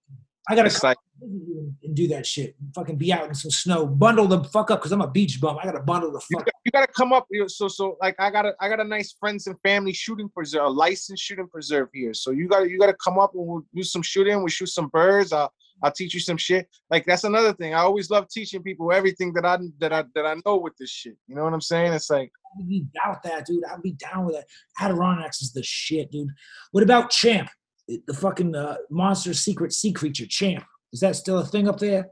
I 0.49 0.55
gotta 0.55 0.71
come 0.71 0.81
like 0.91 0.97
and- 1.21 1.95
do 1.95 2.09
that 2.09 2.27
shit. 2.27 2.55
Fucking 2.75 2.97
be 2.97 3.13
out 3.13 3.29
in 3.29 3.35
some 3.35 3.51
snow. 3.51 3.87
Bundle 3.87 4.27
the 4.27 4.45
fuck 4.45 4.71
up 4.71 4.81
because 4.81 4.93
I'm 4.93 5.01
a 5.01 5.11
beach 5.11 5.41
bum. 5.41 5.59
I 5.61 5.65
gotta 5.65 5.81
bundle 5.81 6.13
the 6.13 6.21
you 6.31 6.39
fuck 6.39 6.49
you 6.69 6.73
got 6.73 6.87
to 6.87 6.93
come 6.93 7.15
up 7.15 7.27
you 7.31 7.41
know, 7.41 7.47
so 7.47 7.67
so 7.67 7.97
like 8.03 8.15
i 8.19 8.31
got 8.31 8.45
a 8.45 8.53
i 8.61 8.69
got 8.69 8.79
a 8.79 8.85
nice 8.85 9.15
friends 9.19 9.47
and 9.47 9.57
family 9.63 9.93
shooting 9.93 10.29
preserve 10.29 10.67
a 10.67 10.69
licensed 10.69 11.23
shooting 11.23 11.49
preserve 11.49 11.89
here 11.95 12.13
so 12.13 12.31
you 12.31 12.47
got 12.47 12.61
to 12.61 12.71
you 12.71 12.79
got 12.79 12.89
to 12.89 12.97
come 13.03 13.19
up 13.19 13.33
and 13.35 13.47
we'll 13.47 13.65
do 13.75 13.83
some 13.83 14.03
shooting 14.03 14.37
we'll 14.37 14.49
shoot 14.49 14.69
some 14.69 14.89
birds 14.89 15.33
i'll 15.33 15.51
i'll 15.83 15.91
teach 15.91 16.13
you 16.13 16.21
some 16.21 16.37
shit 16.37 16.69
like 16.91 17.07
that's 17.07 17.25
another 17.25 17.55
thing 17.55 17.73
i 17.73 17.79
always 17.79 18.11
love 18.11 18.29
teaching 18.29 18.63
people 18.63 18.93
everything 18.93 19.33
that 19.33 19.47
i 19.47 19.57
that 19.79 19.95
i 19.95 20.05
that 20.15 20.27
i 20.27 20.37
know 20.45 20.59
with 20.59 20.77
this 20.77 20.91
shit 20.91 21.17
you 21.27 21.35
know 21.35 21.43
what 21.43 21.55
i'm 21.55 21.61
saying 21.61 21.91
it's 21.91 22.11
like 22.11 22.31
I'd 22.59 22.69
be 22.69 22.87
down 22.95 23.11
with 23.11 23.23
that, 23.31 23.45
dude. 23.45 23.63
I'd 23.67 23.83
be 23.83 23.93
down 23.93 24.25
with 24.25 24.35
that. 24.35 24.47
Adirondacks 24.81 25.43
is 25.43 25.53
the 25.53 25.63
shit, 25.63 26.11
dude. 26.11 26.31
What 26.73 26.83
about 26.83 27.11
Champ? 27.11 27.51
The 27.89 28.15
fucking 28.15 28.55
uh, 28.55 28.77
monster 28.91 29.33
secret 29.35 29.73
sea 29.73 29.93
creature, 29.93 30.27
Champ. 30.27 30.65
Is 30.93 31.01
that 31.01 31.17
still 31.17 31.39
a 31.39 31.45
thing 31.47 31.69
up 31.69 31.79
there? 31.79 32.11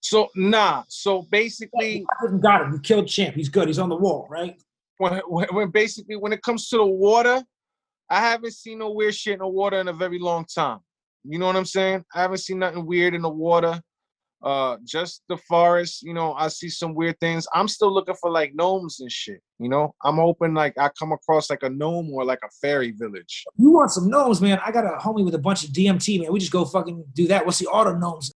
so 0.00 0.28
nah 0.36 0.84
so 0.86 1.22
basically 1.22 2.06
I 2.08 2.24
haven't 2.24 2.40
got 2.40 2.62
him. 2.62 2.72
You 2.72 2.78
killed 2.78 3.08
Champ. 3.08 3.34
He's 3.34 3.48
good. 3.48 3.66
He's 3.66 3.80
on 3.80 3.88
the 3.88 3.96
wall, 3.96 4.28
right? 4.30 4.56
when 4.98 5.20
when 5.28 5.70
basically 5.70 6.16
when 6.16 6.32
it 6.32 6.42
comes 6.42 6.68
to 6.68 6.76
the 6.76 6.84
water 6.84 7.42
i 8.10 8.20
haven't 8.20 8.52
seen 8.52 8.78
no 8.78 8.90
weird 8.90 9.14
shit 9.14 9.34
in 9.34 9.38
the 9.38 9.48
water 9.48 9.78
in 9.78 9.88
a 9.88 9.92
very 9.92 10.18
long 10.18 10.44
time 10.44 10.80
you 11.24 11.38
know 11.38 11.46
what 11.46 11.56
i'm 11.56 11.64
saying 11.64 12.04
i 12.14 12.20
haven't 12.20 12.38
seen 12.38 12.58
nothing 12.58 12.84
weird 12.84 13.14
in 13.14 13.22
the 13.22 13.28
water 13.28 13.80
uh 14.42 14.76
just 14.84 15.22
the 15.28 15.36
forest 15.36 16.02
you 16.02 16.14
know 16.14 16.32
i 16.34 16.46
see 16.46 16.68
some 16.68 16.94
weird 16.94 17.18
things 17.18 17.46
i'm 17.54 17.66
still 17.66 17.92
looking 17.92 18.14
for 18.20 18.30
like 18.30 18.54
gnomes 18.54 19.00
and 19.00 19.10
shit 19.10 19.40
you 19.58 19.68
know 19.68 19.92
i'm 20.04 20.16
hoping 20.16 20.54
like 20.54 20.76
i 20.78 20.88
come 20.98 21.10
across 21.12 21.50
like 21.50 21.62
a 21.64 21.68
gnome 21.68 22.08
or 22.10 22.24
like 22.24 22.38
a 22.44 22.48
fairy 22.62 22.92
village 22.92 23.44
You 23.56 23.70
want 23.70 23.90
some 23.90 24.08
gnomes, 24.08 24.40
man? 24.40 24.60
I 24.64 24.70
got 24.70 24.84
a 24.84 24.98
homie 24.98 25.24
with 25.24 25.34
a 25.34 25.38
bunch 25.38 25.64
of 25.64 25.70
DMT, 25.70 26.20
man. 26.20 26.32
We 26.32 26.38
just 26.38 26.52
go 26.52 26.64
fucking 26.64 27.04
do 27.14 27.26
that. 27.28 27.44
What's 27.44 27.58
the 27.58 27.66
auto 27.66 27.94
gnomes? 27.96 28.32